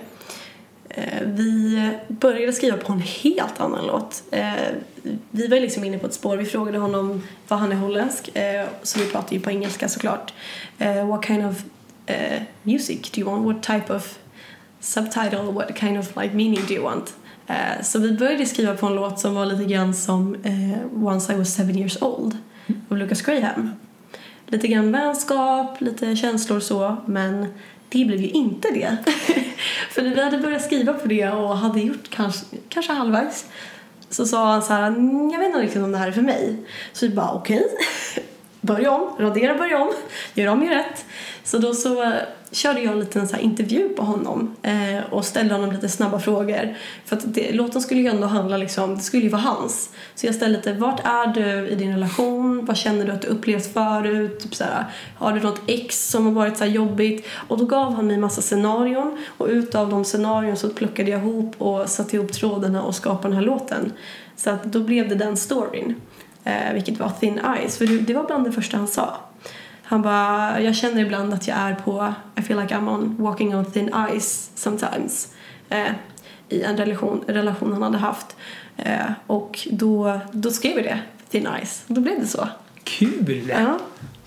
eh, 0.88 1.22
vi 1.24 1.90
började 2.08 2.52
skriva 2.52 2.76
på 2.76 2.92
en 2.92 3.00
helt 3.00 3.60
annan 3.60 3.86
låt. 3.86 4.22
Eh, 4.30 4.52
vi 5.30 5.46
var 5.46 5.60
liksom 5.60 5.84
inne 5.84 5.98
på 5.98 6.06
ett 6.06 6.14
spår. 6.14 6.36
Vi 6.36 6.44
frågade 6.44 6.78
honom, 6.78 7.22
vad 7.48 7.58
han 7.58 7.72
är 7.72 7.76
holländsk, 7.76 8.36
eh, 8.36 8.66
så 8.82 8.98
vi 8.98 9.06
pratade 9.06 9.34
ju 9.34 9.40
på 9.40 9.50
engelska 9.50 9.88
såklart. 9.88 10.32
Eh, 10.78 11.08
what 11.08 11.24
kind 11.24 11.46
of 11.46 11.64
eh, 12.06 12.42
music 12.62 13.10
do 13.10 13.20
you 13.20 13.30
want? 13.30 13.46
What 13.46 13.62
type 13.62 13.94
of 13.94 14.18
subtitle? 14.80 15.42
What 15.42 15.78
kind 15.78 15.98
of 15.98 16.16
like 16.16 16.34
meaning 16.34 16.60
do 16.68 16.74
you 16.74 16.84
want? 16.84 17.14
Eh, 17.46 17.82
så 17.82 17.98
vi 17.98 18.12
började 18.12 18.46
skriva 18.46 18.74
på 18.74 18.86
en 18.86 18.94
låt 18.94 19.20
som 19.20 19.34
var 19.34 19.46
lite 19.46 19.64
grann 19.64 19.94
som 19.94 20.34
eh, 20.34 21.04
Once 21.06 21.32
I 21.32 21.36
was 21.36 21.54
seven 21.54 21.78
years 21.78 22.02
old 22.02 22.36
av 22.88 22.96
Lucas 22.96 23.22
Graham. 23.22 23.70
Lite 24.46 24.68
grann 24.68 24.92
vänskap, 24.92 25.80
lite 25.80 26.16
känslor 26.16 26.60
så, 26.60 26.96
men 27.06 27.46
det 27.88 28.04
blev 28.04 28.20
ju 28.20 28.28
inte 28.28 28.68
det. 28.68 28.96
För 29.90 30.02
när 30.02 30.14
vi 30.14 30.22
hade 30.22 30.38
börjat 30.38 30.64
skriva 30.64 30.92
på 30.92 31.08
det 31.08 31.28
och 31.28 31.56
hade 31.56 31.80
gjort 31.80 32.10
kanske, 32.10 32.44
kanske 32.68 32.92
halvvägs 32.92 33.46
så 34.10 34.26
sa 34.26 34.52
han 34.52 34.62
så 34.62 34.72
här, 34.72 34.86
mm, 34.86 35.30
jag 35.30 35.38
vet 35.38 35.46
inte 35.46 35.58
riktigt 35.58 35.82
om 35.82 35.92
det 35.92 35.98
här 35.98 36.08
är 36.08 36.12
för 36.12 36.22
mig. 36.22 36.56
Så 36.92 37.06
vi 37.06 37.14
bara 37.14 37.32
okej, 37.32 37.64
börja 38.60 38.92
om, 38.92 39.16
radera, 39.18 39.54
börja 39.54 39.82
om, 39.82 39.92
gör 40.34 40.46
om, 40.46 40.62
gör 40.62 40.74
rätt. 40.74 41.04
Så 41.48 41.58
då 41.58 41.74
så 41.74 42.12
körde 42.50 42.80
jag 42.80 42.92
en 42.92 43.00
liten 43.00 43.28
så 43.28 43.36
här 43.36 43.42
intervju 43.42 43.88
på 43.88 44.02
honom 44.02 44.56
eh, 44.62 45.12
och 45.12 45.24
ställde 45.24 45.54
honom 45.54 45.72
lite 45.72 45.88
snabba 45.88 46.18
frågor. 46.18 46.76
För 47.04 47.16
att 47.16 47.34
det, 47.34 47.52
låten 47.52 47.82
skulle 47.82 48.00
ju 48.00 48.06
ändå 48.06 48.26
handla 48.26 48.56
liksom, 48.56 48.96
det 48.96 49.02
skulle 49.02 49.22
ju 49.22 49.28
vara 49.28 49.42
hans. 49.42 49.90
Så 50.14 50.26
jag 50.26 50.34
ställde 50.34 50.56
lite, 50.56 50.72
vart 50.72 51.00
är 51.04 51.26
du 51.26 51.68
i 51.68 51.74
din 51.74 51.92
relation? 51.92 52.64
Vad 52.64 52.76
känner 52.76 53.06
du 53.06 53.12
att 53.12 53.22
du 53.22 53.28
upplevt 53.28 53.72
förut? 53.72 54.40
Typ 54.40 54.54
så 54.54 54.64
här, 54.64 54.84
har 55.18 55.32
du 55.32 55.40
något 55.40 55.60
ex 55.66 56.08
som 56.10 56.26
har 56.26 56.32
varit 56.32 56.56
så 56.56 56.64
här 56.64 56.70
jobbigt? 56.70 57.26
Och 57.48 57.58
då 57.58 57.64
gav 57.64 57.94
han 57.94 58.06
mig 58.06 58.18
massa 58.18 58.42
scenarion 58.42 59.18
och 59.38 59.46
utav 59.46 59.90
de 59.90 60.04
scenarion 60.04 60.56
så 60.56 60.68
plockade 60.68 61.10
jag 61.10 61.20
ihop 61.20 61.54
och 61.58 61.88
satte 61.88 62.16
ihop 62.16 62.32
trådarna 62.32 62.82
och 62.82 62.94
skapade 62.94 63.28
den 63.28 63.36
här 63.36 63.46
låten. 63.46 63.92
Så 64.36 64.50
att 64.50 64.64
då 64.64 64.80
blev 64.80 65.08
det 65.08 65.14
den 65.14 65.36
storyn. 65.36 65.94
Eh, 66.44 66.72
vilket 66.74 66.98
var 66.98 67.12
Thin 67.20 67.40
Eyes, 67.56 67.78
för 67.78 67.86
det, 67.86 67.98
det 67.98 68.14
var 68.14 68.24
bland 68.24 68.44
det 68.44 68.52
första 68.52 68.76
han 68.76 68.88
sa. 68.88 69.16
Han 69.90 70.02
bara, 70.02 70.60
jag 70.60 70.76
känner 70.76 71.02
ibland 71.02 71.34
att 71.34 71.48
jag 71.48 71.56
är 71.56 71.74
på, 71.74 72.14
I 72.36 72.42
feel 72.42 72.60
like 72.60 72.74
I'm 72.74 72.94
on 72.94 73.16
walking 73.18 73.56
on 73.56 73.64
thin 73.64 73.94
ice 74.14 74.50
sometimes. 74.54 75.34
Eh, 75.68 75.90
I 76.48 76.62
en 76.62 76.76
relation, 76.76 77.24
relation 77.26 77.72
han 77.72 77.82
hade 77.82 77.98
haft. 77.98 78.36
Eh, 78.76 79.10
och 79.26 79.68
då, 79.70 80.20
då 80.32 80.50
skrev 80.50 80.76
vi 80.76 80.82
det, 80.82 81.00
thin 81.28 81.48
ice. 81.62 81.84
Då 81.86 82.00
blev 82.00 82.20
det 82.20 82.26
så. 82.26 82.48
Kul! 82.84 83.48
Ja. 83.48 83.78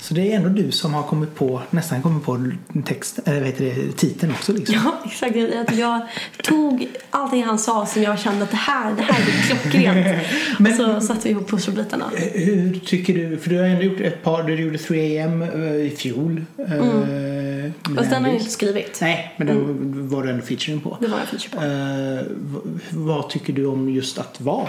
Så 0.02 0.14
det 0.14 0.32
är 0.32 0.36
ändå 0.38 0.49
du 0.49 0.72
som 0.72 0.93
har 0.93 1.04
kommit 1.04 1.36
på, 1.36 1.62
nästan 1.70 2.02
kommit 2.02 2.24
på 2.24 2.52
text, 2.86 3.20
eller 3.26 3.41
heter 3.45 3.66
det, 3.66 3.91
titeln 3.97 4.32
också 4.32 4.54
liksom. 4.54 4.76
Ja, 4.76 4.97
exakt. 5.06 5.36
Jag, 5.36 5.74
jag 5.74 6.02
tog 6.43 6.88
allting 7.10 7.43
han 7.43 7.60
sa 7.60 7.86
som 7.86 8.02
jag 8.02 8.20
kände 8.20 8.43
att 8.43 8.52
det 8.52 8.58
här, 8.58 8.93
det 8.95 9.02
här 9.04 9.24
blir 9.24 9.34
klockrent. 9.62 10.18
Men- 10.60 10.72
och 10.72 11.02
så 11.02 11.08
satte 11.08 11.22
vi 11.24 11.30
ihop 11.30 11.49
pusselbitarna. 11.49 12.06
Hur 12.34 12.80
tycker 12.86 13.14
du, 13.14 13.38
för 13.38 13.49
du 13.49 13.58
har 13.58 13.66
ändå 13.66 13.84
gjort 13.84 13.99
ett 13.99 14.24
par, 14.24 14.43
du 14.43 14.62
gjorde 14.62 14.78
3am 14.78 15.66
eh, 15.68 15.76
i 15.86 15.89
fjol. 15.97 16.45
eh, 16.58 16.66
med 16.68 17.74
Fast 17.97 18.10
den 18.10 18.24
har 18.24 18.30
jag 18.32 18.39
inte 18.39 18.52
skrivit. 18.52 18.97
Nej, 19.02 19.34
men 19.38 19.47
den 19.47 20.10
var 20.10 20.24
du 20.24 20.30
ändå 20.30 20.45
featuring 20.45 20.80
på. 20.82 20.97
Det 21.02 21.08
var 21.08 21.18
jag 21.20 21.28
feature 21.28 21.56
på. 21.60 21.66
Eh, 21.66 22.26
v- 22.38 22.72
vad 22.89 23.30
tycker 23.30 23.54
du 23.54 23.66
om 23.66 23.89
just 23.89 24.18
att 24.18 24.41
vara 24.41 24.68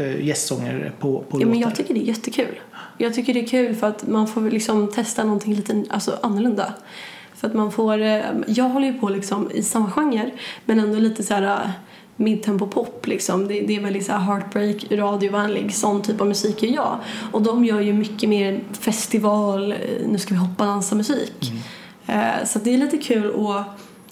uh, 0.00 0.24
gästsångare 0.26 0.92
på, 1.00 1.18
på 1.18 1.24
Ja, 1.30 1.38
låtar? 1.38 1.50
men 1.50 1.58
jag 1.60 1.74
tycker 1.74 1.94
det 1.94 2.00
är 2.00 2.04
jättekul. 2.04 2.60
Jag 2.98 3.14
tycker 3.14 3.34
det 3.34 3.40
är 3.40 3.46
kul 3.46 3.74
för 3.74 3.86
att 3.86 4.08
man 4.08 4.26
får 4.28 4.50
liksom 4.50 4.88
testa 4.92 5.24
någonting 5.24 5.54
lite 5.54 5.84
alltså, 5.90 6.18
annorlunda. 6.22 6.74
För 7.34 7.48
att 7.48 7.54
man 7.54 7.72
får, 7.72 8.00
eh, 8.00 8.20
jag 8.46 8.64
håller 8.64 8.86
ju 8.86 8.94
på 8.94 9.08
liksom 9.08 9.50
i 9.54 9.62
samma 9.62 9.90
genre 9.90 10.30
men 10.64 10.80
ändå 10.80 10.98
lite 10.98 11.22
så 11.22 11.34
här 11.34 11.42
eh, 11.42 11.70
midtempo 12.16 12.66
pop 12.66 13.06
liksom. 13.06 13.48
Det, 13.48 13.60
det 13.60 13.76
är 13.76 13.80
väldigt 13.80 14.06
så 14.06 14.12
här 14.12 14.18
heartbreak, 14.18 14.86
radiovänlig, 14.92 15.74
sån 15.74 16.02
typ 16.02 16.20
av 16.20 16.26
musik 16.26 16.62
är 16.62 16.74
jag. 16.74 16.98
Och 17.32 17.42
de 17.42 17.64
gör 17.64 17.80
ju 17.80 17.92
mycket 17.92 18.28
mer 18.28 18.60
festival, 18.80 19.72
eh, 19.72 19.78
nu 20.08 20.18
ska 20.18 20.34
vi 20.34 20.40
hoppa 20.40 20.64
dansa 20.66 20.94
musik. 20.94 21.52
Eh, 22.06 22.44
Så 22.46 22.58
det 22.58 22.74
är 22.74 22.78
lite 22.78 22.98
kul 22.98 23.30
och 23.30 23.60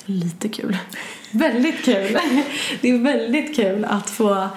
lite 0.05 0.49
kul. 0.49 0.77
väldigt 1.33 1.85
kul. 1.85 2.19
det 2.81 2.89
är 2.91 2.99
väldigt 2.99 3.57
kul 3.57 3.85
att 3.85 4.11
få 4.11 4.49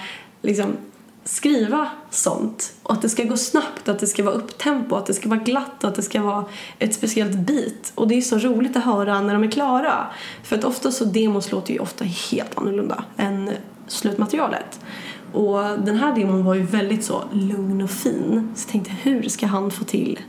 liksom 0.42 0.78
skriva 1.24 1.90
sånt 2.10 2.74
och 2.84 2.94
att 2.94 3.02
det 3.02 3.10
ska 3.10 3.24
gå 3.24 3.38
snabbt, 3.38 3.90
att 3.90 4.00
det 4.00 4.08
ska 4.08 4.24
vara 4.24 4.36
upptempo, 4.36 4.96
att 4.96 5.06
det 5.06 5.14
ska 5.14 5.30
vara 5.30 5.40
glatt, 5.40 5.84
att 5.84 5.96
det 5.96 6.02
ska 6.02 6.22
vara 6.22 6.46
ett 6.80 6.94
speciellt 6.94 7.38
beat. 7.38 7.92
Och 7.96 8.08
det 8.08 8.16
är 8.16 8.22
så 8.22 8.38
roligt 8.38 8.78
att 8.78 8.84
höra 8.84 9.22
när 9.22 9.34
de 9.34 9.44
är 9.44 9.52
klara. 9.52 10.08
För 10.44 10.58
att 10.58 10.64
ofta 10.64 10.92
så 10.92 11.06
demos 11.06 11.52
låter 11.52 11.74
ju 11.74 11.80
ofta 11.80 12.06
helt 12.06 12.58
annorlunda 12.58 13.04
än 13.18 13.52
slutmaterialet. 13.88 14.80
Och 15.34 15.64
den 15.64 15.96
här 15.98 16.16
demon 16.16 16.46
var 16.46 16.54
ju 16.54 16.64
väldigt 16.64 17.04
så 17.04 17.24
lugn 17.32 17.82
och 17.82 17.92
fin. 17.92 18.52
Så 18.56 18.66
jag 18.68 18.72
tänkte 18.72 18.92
hur 19.02 19.30
ska 19.30 19.48
han 19.48 19.72
få 19.72 19.84
till 19.84 20.20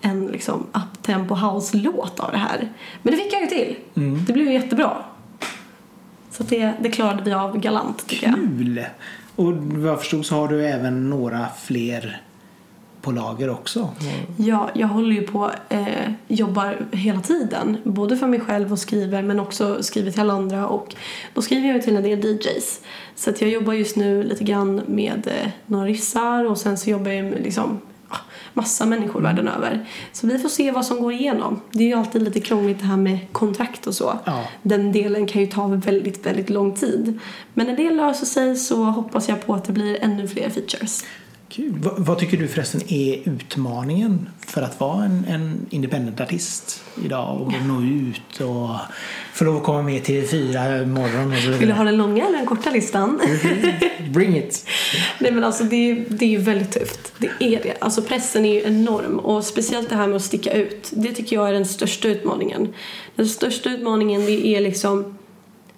en 0.00 0.26
liksom 0.26 0.66
uptempo 0.72 1.34
house-låt 1.34 2.20
av 2.20 2.30
det 2.32 2.38
här? 2.38 2.72
Men 3.02 3.12
det 3.12 3.18
fick 3.18 3.32
jag 3.32 3.40
ju 3.40 3.46
till. 3.46 3.76
Det 4.26 4.32
blev 4.32 4.46
ju 4.46 4.52
jättebra. 4.52 4.96
Så 6.30 6.42
det, 6.42 6.72
det 6.80 6.90
klarade 6.90 7.22
vi 7.22 7.32
av 7.32 7.58
galant 7.58 8.06
tycker 8.06 8.26
jag. 8.26 8.34
Kul! 8.34 8.84
Och 9.36 9.52
vad 9.54 9.90
jag 9.90 9.98
förstod 9.98 10.26
så 10.26 10.34
har 10.34 10.48
du 10.48 10.66
även 10.66 11.10
några 11.10 11.46
fler 11.62 12.22
på 13.04 13.12
lager 13.12 13.50
också. 13.50 13.78
Mm. 13.80 14.26
Ja, 14.36 14.70
jag 14.74 14.88
håller 14.88 15.14
ju 15.14 15.22
på, 15.22 15.50
eh, 15.68 16.10
jobbar 16.28 16.86
hela 16.92 17.20
tiden. 17.20 17.76
Både 17.84 18.16
för 18.16 18.26
mig 18.26 18.40
själv 18.40 18.72
och 18.72 18.78
skriver 18.78 19.22
men 19.22 19.40
också 19.40 19.82
skriver 19.82 20.10
till 20.10 20.20
alla 20.20 20.32
andra 20.32 20.68
och 20.68 20.94
då 21.34 21.42
skriver 21.42 21.66
jag 21.66 21.76
ju 21.76 21.82
till 21.82 21.96
en 21.96 22.02
del 22.02 22.24
DJs. 22.24 22.80
Så 23.14 23.30
att 23.30 23.40
jag 23.40 23.50
jobbar 23.50 23.72
just 23.72 23.96
nu 23.96 24.22
lite 24.22 24.44
grann 24.44 24.82
med 24.86 25.26
eh, 25.26 25.50
några 25.66 25.86
ryssar 25.86 26.44
och 26.44 26.58
sen 26.58 26.78
så 26.78 26.90
jobbar 26.90 27.10
jag 27.10 27.24
med 27.24 27.42
liksom 27.42 27.80
massa 28.54 28.86
människor 28.86 29.20
världen 29.20 29.48
över. 29.48 29.86
Så 30.12 30.26
vi 30.26 30.38
får 30.38 30.48
se 30.48 30.70
vad 30.70 30.86
som 30.86 31.00
går 31.00 31.12
igenom. 31.12 31.60
Det 31.70 31.84
är 31.84 31.88
ju 31.88 31.94
alltid 31.94 32.22
lite 32.22 32.40
krångligt 32.40 32.78
det 32.78 32.86
här 32.86 32.96
med 32.96 33.18
kontrakt 33.32 33.86
och 33.86 33.94
så. 33.94 34.18
Ja. 34.24 34.44
Den 34.62 34.92
delen 34.92 35.26
kan 35.26 35.40
ju 35.40 35.46
ta 35.46 35.66
väldigt, 35.66 36.26
väldigt 36.26 36.50
lång 36.50 36.74
tid. 36.74 37.18
Men 37.54 37.66
när 37.66 37.76
det 37.76 37.90
löser 37.90 38.26
sig 38.26 38.56
så 38.56 38.84
hoppas 38.84 39.28
jag 39.28 39.46
på 39.46 39.54
att 39.54 39.64
det 39.64 39.72
blir 39.72 39.98
ännu 40.00 40.28
fler 40.28 40.50
features. 40.50 41.04
Kul. 41.56 41.78
Va, 41.78 41.90
vad 41.96 42.18
tycker 42.18 42.36
du 42.36 42.48
förresten 42.48 42.80
är 42.88 43.28
utmaningen 43.28 44.28
för 44.46 44.62
att 44.62 44.80
vara 44.80 45.04
en, 45.04 45.24
en 45.28 45.66
independent-artist 45.70 46.82
idag 47.04 47.40
och 47.40 47.52
nå 47.66 47.82
ut 47.82 48.40
och 48.40 48.70
få 49.32 49.44
lov 49.44 49.56
att 49.56 49.62
komma 49.62 49.82
med 49.82 50.04
till 50.04 50.28
fyra 50.28 50.86
morgon 50.86 51.32
och 51.32 51.38
så 51.38 51.50
Vill 51.50 51.52
du 51.52 51.58
vidare? 51.58 51.76
ha 51.76 51.84
den 51.84 51.96
långa 51.96 52.26
eller 52.26 52.38
den 52.38 52.46
korta 52.46 52.70
listan? 52.70 53.20
Bring 54.12 54.36
it! 54.36 54.66
Nej 55.18 55.32
men 55.32 55.44
alltså 55.44 55.64
det 55.64 55.90
är, 55.90 56.04
det 56.08 56.24
är 56.24 56.30
ju 56.30 56.38
väldigt 56.38 56.72
tufft. 56.72 57.12
Det 57.18 57.30
är 57.38 57.62
det. 57.62 57.74
Alltså 57.80 58.02
pressen 58.02 58.44
är 58.44 58.54
ju 58.54 58.62
enorm 58.62 59.18
och 59.18 59.44
speciellt 59.44 59.88
det 59.90 59.96
här 59.96 60.06
med 60.06 60.16
att 60.16 60.22
sticka 60.22 60.52
ut. 60.52 60.90
Det 60.92 61.12
tycker 61.12 61.36
jag 61.36 61.48
är 61.48 61.52
den 61.52 61.66
största 61.66 62.08
utmaningen. 62.08 62.72
Den 63.16 63.28
största 63.28 63.70
utmaningen 63.70 64.26
det 64.26 64.46
är 64.46 64.60
liksom 64.60 65.18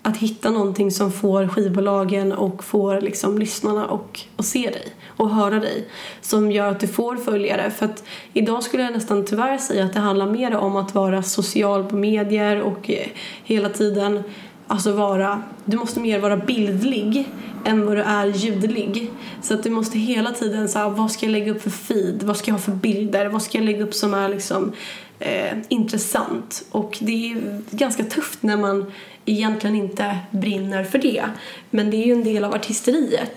att 0.07 0.17
hitta 0.17 0.51
någonting 0.51 0.91
som 0.91 1.13
får 1.13 1.49
skivbolagen 1.49 2.33
och 2.33 2.65
får 2.65 3.01
liksom 3.01 3.39
lyssnarna 3.39 3.87
och, 3.87 4.21
och 4.37 4.45
se 4.45 4.71
dig 4.71 4.93
och 5.07 5.31
höra 5.31 5.61
dig. 5.61 5.89
Som 6.21 6.53
gör 6.53 6.71
att 6.71 6.81
du 6.81 6.89
får 6.89 7.17
följare. 7.17 7.71
För 7.71 7.87
att 7.87 8.05
idag 8.33 8.63
skulle 8.63 8.83
jag 8.83 8.93
nästan 8.93 9.25
tyvärr 9.25 9.59
säga 9.59 9.85
att 9.85 9.93
det 9.93 10.01
handlar 10.01 10.27
mer 10.27 10.57
om 10.57 10.77
att 10.77 10.95
vara 10.95 11.23
social 11.23 11.85
på 11.85 11.97
medier 11.97 12.63
och 12.63 12.91
eh, 12.91 13.07
hela 13.45 13.69
tiden 13.69 14.23
Alltså 14.69 14.93
vara, 14.93 15.43
du 15.65 15.77
måste 15.77 16.01
mer 16.01 16.19
vara 16.19 16.37
bildlig 16.37 17.29
än 17.65 17.87
vad 17.87 17.97
du 17.97 18.03
är 18.03 18.27
ljudlig. 18.27 19.11
Så 19.43 19.55
att 19.55 19.63
du 19.63 19.71
måste 19.71 19.99
hela 19.99 20.33
tiden 20.33 20.69
säga 20.69 20.89
vad 20.89 21.11
ska 21.11 21.27
jag 21.27 21.33
lägga 21.33 21.53
upp 21.53 21.63
för 21.63 21.71
feed? 21.71 22.23
Vad 22.23 22.37
ska 22.37 22.51
jag 22.51 22.55
ha 22.55 22.61
för 22.63 22.73
bilder? 22.73 23.27
Vad 23.27 23.43
ska 23.43 23.59
jag 23.59 23.65
lägga 23.65 23.85
upp 23.85 23.95
som 23.95 24.15
är 24.15 24.29
liksom 24.29 24.73
eh, 25.19 25.59
intressant? 25.69 26.65
Och 26.71 26.99
det 27.01 27.33
är 27.33 27.63
ganska 27.71 28.05
tufft 28.05 28.43
när 28.43 28.57
man 28.57 28.93
egentligen 29.27 29.77
inte 29.77 30.19
brinner 30.31 30.85
för 30.85 30.99
det. 30.99 31.25
Men 31.71 31.91
det 31.91 31.97
är 31.97 32.07
ju 32.07 32.13
en 32.13 32.25
del 32.25 32.45
av 32.45 32.55
artisteriet. 32.55 33.35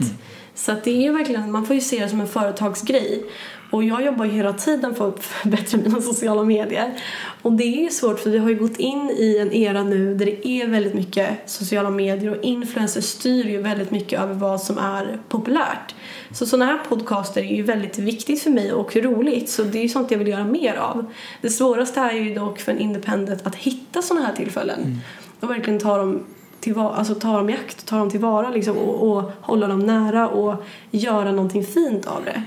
Så 0.55 0.71
att 0.71 0.83
det 0.83 1.05
är 1.05 1.11
verkligen, 1.11 1.51
man 1.51 1.65
får 1.65 1.75
ju 1.75 1.81
se 1.81 2.03
det 2.03 2.09
som 2.09 2.21
en 2.21 2.27
företagsgrej. 2.27 3.23
Och 3.71 3.83
jag 3.83 4.05
jobbar 4.05 4.25
ju 4.25 4.31
hela 4.31 4.53
tiden 4.53 4.95
för 4.95 5.09
att 5.09 5.23
förbättra 5.23 5.77
mina 5.77 6.01
sociala 6.01 6.43
medier. 6.43 6.93
Och 7.41 7.51
det 7.51 7.63
är 7.63 7.83
ju 7.83 7.89
svårt 7.89 8.19
för 8.19 8.29
vi 8.29 8.37
har 8.37 8.49
ju 8.49 8.55
gått 8.55 8.77
in 8.77 9.09
i 9.09 9.37
en 9.37 9.53
era 9.53 9.83
nu 9.83 10.15
där 10.15 10.25
det 10.25 10.47
är 10.47 10.67
väldigt 10.67 10.93
mycket 10.93 11.29
sociala 11.45 11.89
medier 11.89 12.37
och 12.37 12.43
influencers 12.43 13.05
styr 13.05 13.45
ju 13.45 13.61
väldigt 13.61 13.91
mycket 13.91 14.21
över 14.21 14.33
vad 14.33 14.61
som 14.61 14.77
är 14.77 15.19
populärt. 15.29 15.95
Så 16.31 16.45
sådana 16.45 16.65
här 16.65 16.80
podcaster 16.89 17.41
är 17.41 17.55
ju 17.55 17.64
väldigt 17.64 17.97
viktigt 17.97 18.41
för 18.41 18.49
mig 18.49 18.73
och 18.73 18.95
roligt 18.95 19.49
så 19.49 19.64
det 19.64 19.80
är 19.80 19.84
ju 19.84 19.89
sånt 19.89 20.11
jag 20.11 20.18
vill 20.18 20.27
göra 20.27 20.45
mer 20.45 20.76
av. 20.76 21.05
Det 21.41 21.49
svåraste 21.49 21.99
är 21.99 22.14
ju 22.14 22.35
dock 22.35 22.59
för 22.59 22.72
en 22.72 22.80
independent 22.80 23.47
att 23.47 23.55
hitta 23.55 24.01
sådana 24.01 24.26
här 24.26 24.35
tillfällen 24.35 25.01
och 25.40 25.49
verkligen 25.49 25.80
ta 25.80 25.98
dem 25.98 26.24
tillvara, 26.60 26.95
alltså 26.95 27.16
ta 27.16 27.38
dem 27.38 27.49
i 27.49 27.53
akt, 27.53 27.86
ta 27.86 27.98
dem 27.98 28.10
tillvara 28.10 28.49
liksom, 28.49 28.78
och, 28.78 29.11
och 29.11 29.32
hålla 29.41 29.68
dem 29.68 29.80
nära 29.80 30.30
och 30.30 30.64
göra 30.91 31.32
någonting 31.32 31.64
fint 31.64 32.06
av 32.06 32.26
det. 32.26 32.44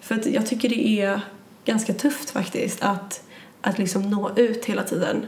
För 0.00 0.14
att 0.14 0.26
jag 0.26 0.46
tycker 0.46 0.68
det 0.68 1.00
är 1.00 1.20
ganska 1.64 1.94
tufft 1.94 2.30
faktiskt 2.30 2.82
att, 2.82 3.24
att 3.60 3.78
liksom 3.78 4.10
nå 4.10 4.30
ut 4.36 4.64
hela 4.64 4.82
tiden. 4.82 5.26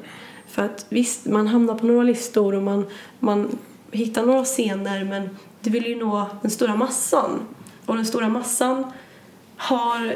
För 0.49 0.63
att 0.63 0.87
visst, 0.89 1.27
man 1.27 1.47
hamnar 1.47 1.75
på 1.75 1.87
några 1.87 2.03
listor 2.03 2.55
och 2.55 2.63
man, 2.63 2.87
man 3.19 3.59
hittar 3.91 4.27
några 4.27 4.45
scener 4.45 5.05
men 5.05 5.37
du 5.61 5.71
vill 5.71 5.87
ju 5.87 5.97
nå 5.97 6.27
den 6.43 6.51
stora 6.51 6.77
massan. 6.77 7.41
Och 7.87 7.97
den 7.97 8.07
stora 8.07 8.29
massan 8.29 8.93
har 9.57 10.15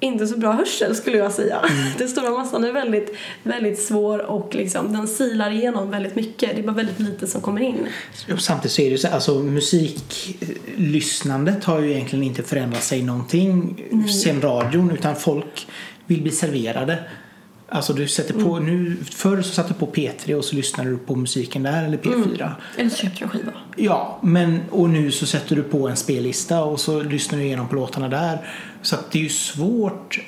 inte 0.00 0.26
så 0.26 0.36
bra 0.36 0.52
hörsel 0.52 0.96
skulle 0.96 1.18
jag 1.18 1.32
säga. 1.32 1.64
Den 1.98 2.08
stora 2.08 2.30
massan 2.30 2.64
är 2.64 2.72
väldigt, 2.72 3.16
väldigt 3.42 3.82
svår 3.82 4.18
och 4.18 4.54
liksom, 4.54 4.92
den 4.92 5.08
silar 5.08 5.50
igenom 5.50 5.90
väldigt 5.90 6.14
mycket. 6.14 6.54
Det 6.54 6.60
är 6.60 6.62
bara 6.62 6.76
väldigt 6.76 7.00
lite 7.00 7.26
som 7.26 7.40
kommer 7.40 7.60
in. 7.60 7.86
Och 8.32 8.40
Samtidigt 8.40 8.72
så 8.72 8.82
är 8.82 8.90
det 8.90 8.98
så 8.98 9.08
alltså 9.08 9.38
musiklyssnandet 9.38 11.64
har 11.64 11.80
ju 11.80 11.90
egentligen 11.90 12.24
inte 12.24 12.42
förändrat 12.42 12.82
sig 12.82 13.02
någonting 13.02 13.84
sen 14.22 14.40
radion 14.40 14.90
utan 14.90 15.16
folk 15.16 15.66
vill 16.06 16.22
bli 16.22 16.30
serverade. 16.30 16.98
Alltså 17.72 17.92
du 17.92 18.08
sätter 18.08 18.34
på, 18.34 18.58
nu, 18.58 18.96
förr 19.10 19.42
så 19.42 19.54
satte 19.54 19.68
du 19.68 19.78
på 19.78 19.86
P3 19.86 20.34
och 20.34 20.44
så 20.44 20.56
lyssnade 20.56 20.90
du 20.90 20.98
på 20.98 21.16
musiken 21.16 21.62
där 21.62 21.84
eller 21.84 21.98
P4. 21.98 22.52
Eller 22.76 22.90
så 22.90 22.96
köpte 22.96 23.16
jag 23.20 23.22
en 23.22 23.28
skiva. 23.28 23.52
Ja, 23.76 24.18
men 24.22 24.60
och 24.70 24.90
nu 24.90 25.10
så 25.10 25.26
sätter 25.26 25.56
du 25.56 25.62
på 25.62 25.88
en 25.88 25.96
spellista 25.96 26.64
och 26.64 26.80
så 26.80 27.02
lyssnar 27.02 27.38
du 27.38 27.44
igenom 27.44 27.68
på 27.68 27.74
låtarna 27.74 28.08
där. 28.08 28.38
Så 28.82 28.94
att 28.94 29.10
det 29.10 29.18
är 29.18 29.22
ju 29.22 29.28
svårt 29.28 30.20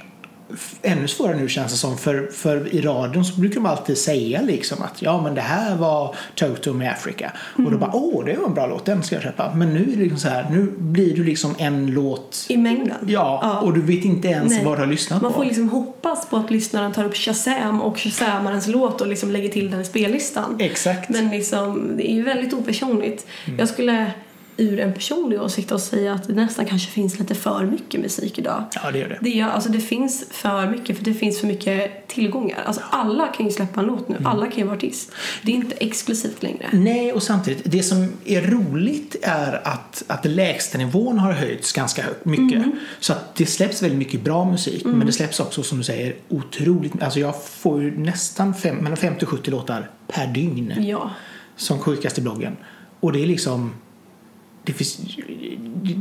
ännu 0.82 1.08
svårare 1.08 1.36
nu 1.36 1.48
känns 1.48 1.72
det 1.72 1.78
som 1.78 1.98
för, 1.98 2.26
för 2.32 2.74
i 2.74 2.80
radion 2.80 3.24
så 3.24 3.40
brukar 3.40 3.54
de 3.54 3.66
alltid 3.66 3.98
säga 3.98 4.40
liksom 4.42 4.82
att 4.82 5.02
ja 5.02 5.22
men 5.22 5.34
det 5.34 5.40
här 5.40 5.76
var 5.76 6.14
Toto 6.34 6.72
med 6.72 6.92
Africa 6.92 7.32
och 7.56 7.70
då 7.72 7.78
bara 7.78 7.90
åh 7.94 8.24
det 8.24 8.36
var 8.36 8.46
en 8.46 8.54
bra 8.54 8.66
låt 8.66 8.84
den 8.84 9.02
ska 9.02 9.14
jag 9.16 9.22
köpa 9.22 9.54
men 9.54 9.74
nu 9.74 9.82
är 9.82 9.86
det 9.96 10.02
liksom 10.02 10.18
så 10.18 10.28
här 10.28 10.46
nu 10.50 10.72
blir 10.78 11.16
du 11.16 11.24
liksom 11.24 11.54
en 11.58 11.86
låt 11.86 12.46
I 12.48 12.56
mängden. 12.56 12.96
ja, 13.06 13.40
Ja. 13.42 13.60
och 13.60 13.72
du 13.74 13.82
vet 13.82 14.04
inte 14.04 14.28
ens 14.28 14.52
Nej. 14.52 14.64
vad 14.64 14.76
du 14.78 14.80
har 14.82 14.86
lyssnat 14.86 15.22
Man 15.22 15.32
på 15.32 15.38
får 15.38 15.44
liksom 15.44 15.68
hoppas 15.68 16.26
på 16.28 16.36
att 16.36 16.50
lyssnaren 16.50 16.92
tar 16.92 17.04
upp 17.04 17.16
Shazam 17.16 17.82
och 17.82 17.98
Shazamarens 17.98 18.66
låt 18.68 19.00
och 19.00 19.06
liksom 19.06 19.30
lägger 19.30 19.48
till 19.48 19.70
den 19.70 19.80
i 19.80 19.84
spellistan. 19.84 20.56
exakt 20.60 21.08
Men 21.08 21.30
liksom, 21.30 21.92
det 21.96 22.10
är 22.10 22.14
ju 22.14 22.22
väldigt 22.22 22.52
opersonligt. 22.52 23.26
Mm. 23.46 23.58
Jag 23.58 23.68
skulle 23.68 24.10
ur 24.56 24.80
en 24.80 24.92
personlig 24.94 25.42
åsikt 25.42 25.72
och 25.72 25.80
säga 25.80 26.12
att 26.14 26.26
det 26.28 26.32
nästan 26.34 26.64
kanske 26.66 26.90
finns 26.90 27.18
lite 27.18 27.34
för 27.34 27.66
mycket 27.66 28.00
musik 28.00 28.38
idag. 28.38 28.64
ja 28.74 28.90
det 28.90 28.98
gör 28.98 29.08
det 29.08 29.18
Det, 29.20 29.40
alltså 29.40 29.68
det 29.70 29.80
finns 29.80 30.24
för 30.30 30.66
mycket, 30.70 30.96
för 30.96 31.04
det 31.04 31.14
finns 31.14 31.40
för 31.40 31.46
mycket 31.46 32.08
tillgångar. 32.08 32.62
Alltså 32.66 32.82
alla 32.90 33.28
kan 33.28 33.46
ju 33.46 33.52
släppa 33.52 33.80
en 33.80 33.86
låt 33.86 34.08
Mm. 34.08 34.22
nu, 34.22 34.28
alla 34.28 34.46
kan 34.46 34.58
ju 34.58 34.64
vara 34.64 34.76
artist. 34.76 35.12
Det 35.42 35.52
är 35.52 35.56
inte 35.56 35.74
exklusivt 35.76 36.42
längre. 36.42 36.66
Nej, 36.72 37.12
och 37.12 37.22
samtidigt, 37.22 37.62
det 37.64 37.82
som 37.82 38.08
är 38.24 38.42
roligt 38.42 39.16
är 39.22 39.60
att, 39.68 40.02
att 40.06 40.24
lägstanivån 40.24 41.18
har 41.18 41.32
höjts 41.32 41.72
ganska 41.72 42.04
mycket. 42.22 42.58
Mm. 42.58 42.72
Så 43.00 43.12
att 43.12 43.34
det 43.34 43.46
släpps 43.46 43.82
väldigt 43.82 43.98
mycket 43.98 44.24
bra 44.24 44.44
musik, 44.44 44.84
men 44.84 45.06
det 45.06 45.12
släpps 45.12 45.40
också 45.40 45.62
som 45.62 45.78
du 45.78 45.84
säger 45.84 46.14
otroligt, 46.28 47.02
alltså 47.02 47.20
jag 47.20 47.42
får 47.44 47.82
ju 47.82 47.98
nästan 47.98 48.54
fem, 48.54 48.76
mellan 48.76 48.96
50 48.96 49.24
och 49.24 49.28
70 49.30 49.50
låtar 49.50 49.90
per 50.08 50.26
dygn 50.26 50.74
Ja. 50.78 51.10
som 51.56 51.78
skickas 51.78 52.14
till 52.14 52.22
bloggen. 52.22 52.56
Och 53.00 53.12
det 53.12 53.22
är 53.22 53.26
liksom 53.26 53.72
det, 54.64 54.72
finns, 54.72 54.98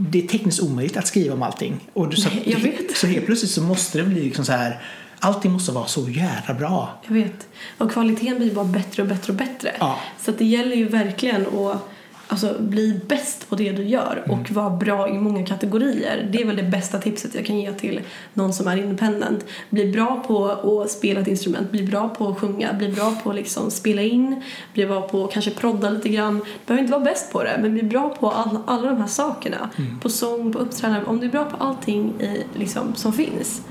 det 0.10 0.24
är 0.24 0.28
tekniskt 0.28 0.62
omöjligt 0.62 0.98
att 0.98 1.08
skriva 1.08 1.34
om 1.34 1.44
allting. 1.44 1.80
Och 1.94 2.14
så, 2.14 2.30
Jag 2.46 2.60
vet. 2.60 2.98
så 2.98 3.08
helt 3.08 3.26
plötsligt 3.26 3.52
så 3.52 3.62
måste 3.62 3.98
det 3.98 4.04
bli 4.04 4.24
liksom 4.24 4.46
så 4.46 4.52
här 4.52 4.82
allting 5.20 5.52
måste 5.52 5.72
vara 5.72 5.88
så 5.88 6.10
jävla 6.10 6.54
bra. 6.54 7.00
Jag 7.08 7.14
vet. 7.14 7.48
Och 7.78 7.92
kvaliteten 7.92 8.38
blir 8.38 8.54
bara 8.54 8.66
bättre 8.66 9.04
och 9.04 9.10
bättre 9.10 9.34
och 9.34 9.38
bättre. 9.38 9.76
Ja. 9.80 10.00
Så 10.20 10.32
att 10.32 10.38
det 10.38 10.46
gäller 10.46 10.76
ju 10.76 10.88
verkligen 10.88 11.46
att 11.48 11.90
alltså, 12.32 12.56
bli 12.60 13.00
bäst 13.08 13.50
på 13.50 13.56
det 13.56 13.72
du 13.72 13.84
gör 13.84 14.24
Mm. 14.26 14.40
och 14.40 14.52
vara 14.52 14.70
bra 14.70 15.10
i 15.10 15.14
många 15.14 15.46
kategorier. 15.46 16.30
Det 16.32 16.42
är 16.42 16.46
väl 16.46 16.56
det 16.56 16.64
bästa 16.64 17.00
tipset 17.00 17.36
jag 17.36 17.46
kan 17.46 17.60
ge 17.60 17.74
till 17.74 18.02
någon 18.34 18.54
som 18.54 18.68
är 18.68 18.78
independent. 18.78 19.46
Bli 19.70 19.92
bra 19.92 20.24
på 20.28 20.46
att 20.82 20.92
spela 20.92 21.22
ett 21.22 21.28
instrument, 21.28 21.72
bli 21.72 21.84
bra 21.84 22.10
på 22.10 22.28
att 22.28 22.40
sjunga, 22.40 22.74
bli 22.74 22.90
bra 22.90 23.16
på 23.24 23.30
att 23.30 23.36
liksom 23.36 23.72
spela 23.72 24.02
in, 24.02 24.42
bli 24.74 24.86
bra 24.86 25.02
på 25.02 25.26
att 25.26 25.32
kanske 25.32 25.52
prodda 25.52 25.90
lite 25.90 26.10
grann. 26.10 26.38
Du 26.38 26.46
behöver 26.66 26.82
inte 26.82 26.92
vara 26.92 27.04
bäst 27.04 27.32
på 27.32 27.44
det, 27.44 27.60
men 27.62 27.74
bli 27.74 27.84
bra 27.84 28.10
på 28.10 28.32
all, 28.32 28.58
alla 28.66 28.90
de 28.90 28.98
här 28.98 29.08
sakerna. 29.08 29.70
Mm. 29.78 30.00
På 30.00 30.10
sång, 30.10 30.54
på 30.54 30.60
uppträdande. 30.60 31.06
Om 31.06 31.20
du 31.20 31.26
är 31.26 31.32
bra 31.32 31.46
på 31.46 31.64
allting 31.64 32.14
i, 32.22 32.44
liksom, 32.60 32.96
som 32.96 33.14
finns, 33.14 33.62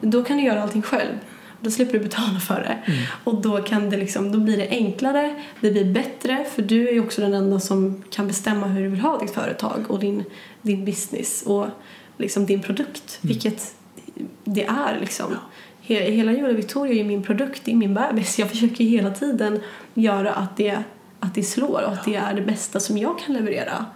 då 0.00 0.22
kan 0.24 0.36
du 0.36 0.42
göra 0.42 0.62
allting 0.62 0.82
själv. 0.82 1.12
Då 1.62 1.70
slipper 1.70 1.92
du 1.92 2.04
betala 2.04 2.40
för 2.40 2.54
det. 2.54 2.92
Och 3.24 3.42
då, 3.42 3.62
kan 3.62 3.90
det 3.90 3.96
liksom, 3.96 4.32
då 4.32 4.38
blir 4.38 4.56
det 4.56 4.68
enklare, 4.68 5.34
det 5.60 5.70
blir 5.70 5.84
bättre 5.84 6.44
för 6.54 6.62
du 6.62 6.88
är 6.88 6.92
ju 6.92 7.00
också 7.00 7.20
den 7.20 7.34
enda 7.34 7.60
som 7.60 8.02
kan 8.10 8.26
bestämma 8.26 8.66
hur 8.66 8.82
du 8.82 8.88
vill 8.88 9.00
ha 9.00 9.18
ditt 9.18 9.30
företag 9.30 9.84
och 9.88 9.98
din, 9.98 10.24
din 10.62 10.84
business 10.84 11.42
och 11.42 11.66
liksom 12.18 12.46
din 12.46 12.62
produkt. 12.62 13.18
Vilket 13.20 13.74
det 14.44 14.64
är 14.64 14.98
liksom. 15.00 15.26
He- 15.86 16.10
Hela 16.10 16.32
Julia 16.32 16.52
Victoria 16.52 17.00
är 17.00 17.04
min 17.04 17.22
produkt, 17.22 17.62
det 17.64 17.72
är 17.72 17.76
min 17.76 17.94
bebis. 17.94 18.38
Jag 18.38 18.50
försöker 18.50 18.84
hela 18.84 19.10
tiden 19.10 19.60
göra 19.94 20.32
att 20.32 20.56
det, 20.56 20.78
att 21.20 21.34
det 21.34 21.42
slår 21.42 21.82
och 21.86 21.92
att 21.92 22.04
det 22.04 22.14
är 22.14 22.34
det 22.34 22.42
bästa 22.42 22.80
som 22.80 22.98
jag 22.98 23.18
kan 23.18 23.34
leverera. 23.34 23.86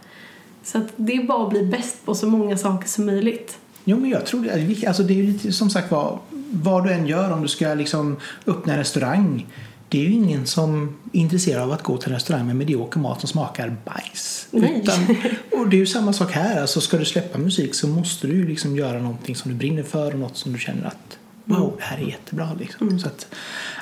Så 0.62 0.80
det 0.96 1.12
är 1.12 1.22
bara 1.24 1.44
att 1.44 1.50
bli 1.50 1.62
bäst 1.66 2.06
på 2.06 2.14
så 2.14 2.26
många 2.26 2.56
saker 2.58 2.88
som 2.88 3.06
möjligt. 3.06 3.58
Jo, 3.88 3.98
men 4.00 4.10
jag 4.10 4.26
tror 4.26 4.42
det 4.42 4.50
är. 4.50 4.88
Alltså, 4.88 5.02
det 5.02 5.18
är 5.18 5.22
lite 5.22 5.52
som 5.52 5.70
sagt 5.70 5.90
vad, 5.90 6.18
vad 6.50 6.84
du 6.84 6.92
än 6.92 7.06
gör 7.06 7.30
om 7.30 7.42
du 7.42 7.48
ska 7.48 7.74
liksom 7.74 8.16
öppna 8.46 8.72
en 8.72 8.78
restaurang. 8.78 9.46
Det 9.88 9.98
är 9.98 10.02
ju 10.02 10.12
ingen 10.12 10.46
som 10.46 10.96
är 11.12 11.20
intresserad 11.20 11.62
av 11.62 11.72
att 11.72 11.82
gå 11.82 11.96
till 11.96 12.08
en 12.08 12.14
restaurang 12.14 12.46
med 12.46 12.56
medioker 12.56 13.00
mat 13.00 13.20
som 13.20 13.28
smakar 13.28 13.76
bajs. 13.84 14.48
Utan, 14.52 15.16
och 15.52 15.68
det 15.68 15.76
är 15.76 15.78
ju 15.78 15.86
samma 15.86 16.12
sak 16.12 16.32
här. 16.32 16.60
Alltså, 16.60 16.80
ska 16.80 16.96
du 16.96 17.04
släppa 17.04 17.38
musik 17.38 17.74
så 17.74 17.88
måste 17.88 18.26
du 18.26 18.48
liksom 18.48 18.76
göra 18.76 18.98
någonting 18.98 19.36
som 19.36 19.50
du 19.50 19.56
brinner 19.56 19.82
för 19.82 20.12
och 20.12 20.18
något 20.18 20.36
som 20.36 20.52
du 20.52 20.58
känner 20.58 20.86
att 20.86 21.18
wow, 21.44 21.74
det 21.78 21.84
här 21.84 21.98
är 21.98 22.06
jättebra. 22.06 22.48
Liksom. 22.60 22.98
Så 22.98 23.06
att, 23.06 23.26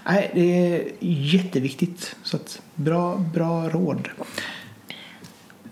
nej, 0.06 0.30
det 0.34 0.66
är 0.76 0.82
jätteviktigt. 1.34 2.16
Så 2.22 2.36
att, 2.36 2.62
bra, 2.74 3.16
bra 3.34 3.68
råd. 3.68 4.08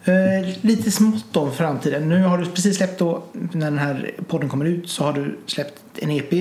Eh, 0.05 0.49
lite 0.61 0.91
smått 0.91 1.37
om 1.37 1.53
framtiden. 1.53 2.09
Nu 2.09 2.23
har 2.23 2.39
du 2.39 2.47
precis 2.47 2.77
släppt 2.77 2.99
då, 2.99 3.23
när 3.33 3.65
den 3.71 3.79
här 3.79 4.11
podden 4.29 4.49
kommer 4.49 4.65
ut 4.65 4.89
så 4.89 5.05
har 5.05 5.13
du 5.13 5.39
släppt 5.47 5.83
en 5.97 6.11
EP 6.11 6.33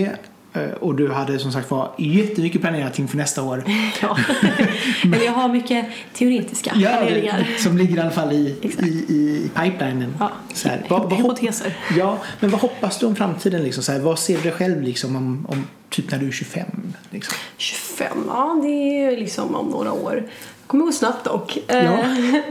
eh, 0.54 0.62
och 0.80 0.96
du 0.96 1.12
hade 1.12 1.40
som 1.40 1.52
sagt 1.52 1.72
var 1.72 1.92
jättemycket 1.98 2.62
planerat 2.62 3.00
inför 3.00 3.18
nästa 3.18 3.44
år. 3.44 3.64
Ja. 4.02 4.18
Eller 5.04 5.26
jag 5.26 5.32
har 5.32 5.50
mycket 5.50 5.86
teoretiska 6.14 6.72
Ja, 6.76 6.90
planeringar. 6.90 7.48
som 7.58 7.78
ligger 7.78 7.98
i 7.98 8.00
alla 8.00 8.12
fall 8.12 8.32
i, 8.34 8.56
i, 8.62 8.88
i 9.14 9.50
pipelinen. 9.56 10.14
Ja, 10.20 10.32
Så 10.54 10.70
här, 10.70 10.86
vad- 10.90 11.14
hypoteser. 11.14 11.78
Ja, 11.98 12.18
men 12.40 12.50
vad 12.50 12.62
hoppas 12.62 13.00
du 13.00 13.06
om 13.06 13.16
framtiden? 13.16 13.64
Liksom? 13.64 13.84
Så 13.84 13.92
här, 13.92 14.00
vad 14.00 14.20
ser 14.20 14.36
du 14.38 14.42
dig 14.44 14.52
själv 14.52 14.82
liksom, 14.82 15.16
om, 15.16 15.46
om 15.50 15.68
typ 15.90 16.12
när 16.12 16.18
du 16.20 16.28
är 16.28 16.32
25? 16.32 16.66
Liksom? 17.10 17.34
25, 17.58 18.08
ja 18.28 18.60
det 18.64 18.68
är 19.04 19.18
liksom 19.18 19.56
om 19.56 19.68
några 19.68 19.92
år. 19.92 20.16
Det 20.62 20.68
kommer 20.68 20.86
gå 20.86 20.92
snabbt 20.92 21.26
dock. 21.26 21.58
Eh, 21.68 21.84
Ja. 21.86 21.98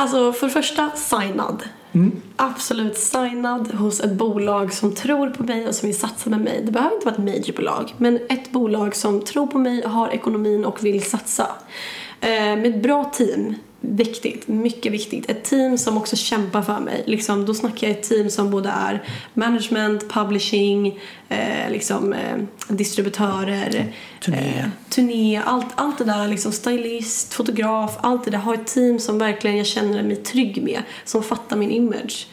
Alltså 0.00 0.32
för 0.32 0.46
det 0.46 0.52
första, 0.52 0.90
signad. 0.90 1.62
Mm. 1.92 2.22
Absolut 2.36 2.96
signad 2.96 3.74
hos 3.74 4.00
ett 4.00 4.12
bolag 4.12 4.72
som 4.72 4.94
tror 4.94 5.30
på 5.30 5.42
mig 5.42 5.68
och 5.68 5.74
som 5.74 5.86
vill 5.86 5.98
satsa 5.98 6.30
med 6.30 6.40
mig. 6.40 6.62
Det 6.64 6.72
behöver 6.72 6.94
inte 6.94 7.06
vara 7.06 7.14
ett 7.14 7.24
majorbolag, 7.24 7.94
men 7.98 8.16
ett 8.28 8.50
bolag 8.50 8.96
som 8.96 9.20
tror 9.20 9.46
på 9.46 9.58
mig, 9.58 9.82
har 9.86 10.08
ekonomin 10.08 10.64
och 10.64 10.84
vill 10.84 11.02
satsa. 11.02 11.46
Eh, 12.20 12.28
med 12.30 12.66
ett 12.66 12.82
bra 12.82 13.04
team. 13.04 13.54
Viktigt, 13.82 14.48
mycket 14.48 14.92
viktigt. 14.92 15.30
Ett 15.30 15.44
team 15.44 15.78
som 15.78 15.96
också 15.96 16.16
kämpar 16.16 16.62
för 16.62 16.80
mig. 16.80 17.02
Liksom, 17.06 17.46
då 17.46 17.54
snackar 17.54 17.86
jag 17.88 17.96
ett 17.96 18.08
team 18.08 18.30
som 18.30 18.50
både 18.50 18.68
är 18.68 19.02
management, 19.34 20.10
publishing, 20.10 20.98
eh, 21.28 21.70
liksom, 21.70 22.12
eh, 22.12 22.36
distributörer, 22.68 23.92
Turné. 24.20 24.58
eh, 24.58 24.64
turné, 24.88 25.42
allt, 25.44 25.66
allt 25.74 25.98
det 25.98 26.04
där, 26.04 26.28
liksom 26.28 26.52
stylist, 26.52 27.34
fotograf, 27.34 27.96
allt 28.00 28.24
det 28.24 28.30
där. 28.30 28.38
Ha 28.38 28.54
ett 28.54 28.66
team 28.66 28.98
som 28.98 29.18
verkligen 29.18 29.56
jag 29.56 29.66
känner 29.66 30.02
mig 30.02 30.16
trygg 30.16 30.62
med, 30.62 30.82
som 31.04 31.22
fattar 31.22 31.56
min 31.56 31.70
image. 31.70 32.26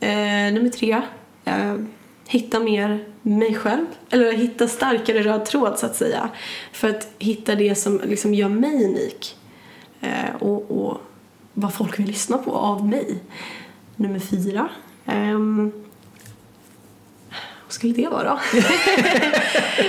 Eh, 0.00 0.52
nummer 0.54 0.70
tre, 0.70 1.02
eh, 1.44 1.74
hitta 2.28 2.60
mer 2.60 3.04
mig 3.22 3.54
själv. 3.54 3.86
Eller 4.10 4.32
hitta 4.32 4.68
starkare 4.68 5.22
röd 5.22 5.44
tråd 5.44 5.78
så 5.78 5.86
att 5.86 5.96
säga. 5.96 6.30
För 6.72 6.88
att 6.88 7.08
hitta 7.18 7.54
det 7.54 7.74
som 7.74 8.00
liksom 8.04 8.34
gör 8.34 8.48
mig 8.48 8.84
unik. 8.84 9.36
Eh, 10.00 10.34
och, 10.40 10.70
och 10.70 11.00
vad 11.54 11.74
folk 11.74 11.98
vill 11.98 12.06
lyssna 12.06 12.38
på 12.38 12.52
av 12.52 12.88
mig. 12.88 13.18
Nummer 13.96 14.18
fyra. 14.18 14.68
ehm, 15.06 15.72
vad 17.64 17.72
skulle 17.74 17.92
det 17.94 18.08
vara 18.08 18.24
då? 18.24 18.40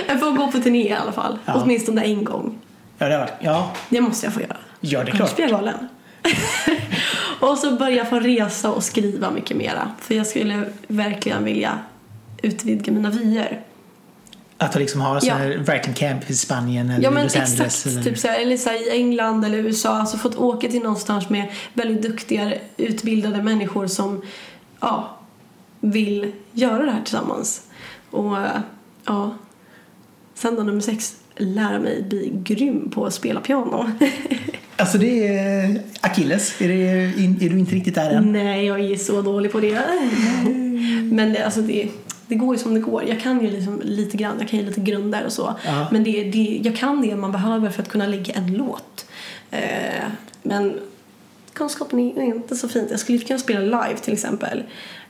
jag 0.08 0.20
får 0.20 0.36
gå 0.36 0.52
på 0.52 0.58
turné 0.58 0.88
i 0.88 0.92
alla 0.92 1.12
fall. 1.12 1.38
Ja. 1.44 1.62
Åtminstone 1.62 2.02
en 2.04 2.24
gång. 2.24 2.58
Ja, 2.98 3.08
det, 3.08 3.18
varit, 3.18 3.32
ja, 3.40 3.72
Det 3.88 4.00
måste 4.00 4.26
jag 4.26 4.34
få 4.34 4.40
göra. 4.40 4.56
ja, 4.80 5.04
det 5.04 5.10
är 5.10 5.14
Annars 5.14 5.34
klart. 5.34 5.38
jag 5.38 5.50
galen. 5.50 5.88
och 7.40 7.58
så 7.58 7.70
börja 7.76 8.04
få 8.04 8.20
resa 8.20 8.70
och 8.70 8.84
skriva 8.84 9.30
mycket 9.30 9.56
mera. 9.56 9.90
För 10.00 10.14
jag 10.14 10.26
skulle 10.26 10.64
verkligen 10.88 11.44
vilja 11.44 11.78
utvidga 12.42 12.92
mina 12.92 13.10
vyer. 13.10 13.60
Att 14.64 14.74
liksom 14.74 15.00
ha 15.00 15.20
Ja. 15.22 15.36
writing 15.58 15.94
camp 15.94 16.30
i 16.30 16.34
Spanien 16.34 16.90
eller 16.90 17.04
Ja 17.04 17.10
men 17.10 17.22
Los 17.24 17.36
Angeles. 17.36 17.60
exakt, 17.60 17.86
eller- 17.86 18.02
typ 18.02 18.18
så 18.18 18.28
här, 18.28 18.40
eller 18.42 18.56
så 18.56 18.68
här, 18.70 18.88
i 18.88 18.90
England 18.90 19.44
eller 19.44 19.58
USA. 19.58 19.88
Alltså 19.90 20.16
fått 20.18 20.36
åka 20.36 20.68
till 20.68 20.82
någonstans 20.82 21.28
med 21.28 21.44
väldigt 21.74 22.02
duktiga, 22.02 22.52
utbildade 22.76 23.42
människor 23.42 23.86
som 23.86 24.22
ja, 24.80 25.16
vill 25.80 26.32
göra 26.52 26.84
det 26.86 26.92
här 26.92 27.02
tillsammans. 27.02 27.62
Och 28.10 28.36
ja, 29.04 29.34
sen 30.34 30.54
då 30.56 30.62
nummer 30.62 30.80
sex, 30.80 31.14
lära 31.36 31.78
mig 31.78 32.02
bli 32.08 32.32
grym 32.44 32.90
på 32.90 33.06
att 33.06 33.14
spela 33.14 33.40
piano. 33.40 33.90
Alltså 34.76 34.98
det 34.98 35.26
är 35.28 35.82
Achilles. 36.00 36.60
Är, 36.60 36.68
det, 36.68 36.74
är 37.46 37.50
du 37.50 37.58
inte 37.58 37.74
riktigt 37.74 37.94
där 37.94 38.10
än? 38.10 38.32
Nej, 38.32 38.66
jag 38.66 38.80
är 38.80 38.96
så 38.96 39.22
dålig 39.22 39.52
på 39.52 39.60
det. 39.60 39.82
Men 41.12 41.32
det, 41.32 41.44
alltså 41.44 41.60
det, 41.60 41.88
det 42.32 42.36
går 42.38 42.54
ju 42.54 42.62
som 42.62 42.74
det 42.74 42.80
går. 42.80 43.04
Jag 43.08 43.20
kan 43.20 43.40
ju 43.40 43.50
liksom 43.50 43.80
lite 43.84 44.16
grann, 44.16 44.36
jag 44.38 44.48
kan 44.48 44.58
ju 44.58 44.64
lite 44.66 44.80
grunder 44.80 45.24
och 45.24 45.32
så. 45.32 45.54
Ja. 45.66 45.88
Men 45.92 46.04
det, 46.04 46.24
det, 46.24 46.60
jag 46.64 46.76
kan 46.76 47.00
det 47.02 47.16
man 47.16 47.32
behöver 47.32 47.70
för 47.70 47.82
att 47.82 47.88
kunna 47.88 48.06
lägga 48.06 48.34
en 48.34 48.52
låt. 48.54 49.06
Eh, 49.50 50.04
men 50.42 50.80
kunskapen 51.52 51.98
är 52.00 52.22
inte 52.22 52.56
så 52.56 52.68
fint. 52.68 52.90
Jag 52.90 53.00
skulle 53.00 53.18
kunna 53.18 53.38
spela 53.38 53.60
live 53.60 53.98
till 54.02 54.12
exempel. 54.12 54.62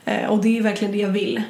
Eh, 0.05 0.25
och 0.29 0.41
det 0.43 0.57
är 0.57 0.61
verkligen 0.61 0.91
det 0.91 0.99
jag 0.99 1.09
vill. 1.09 1.43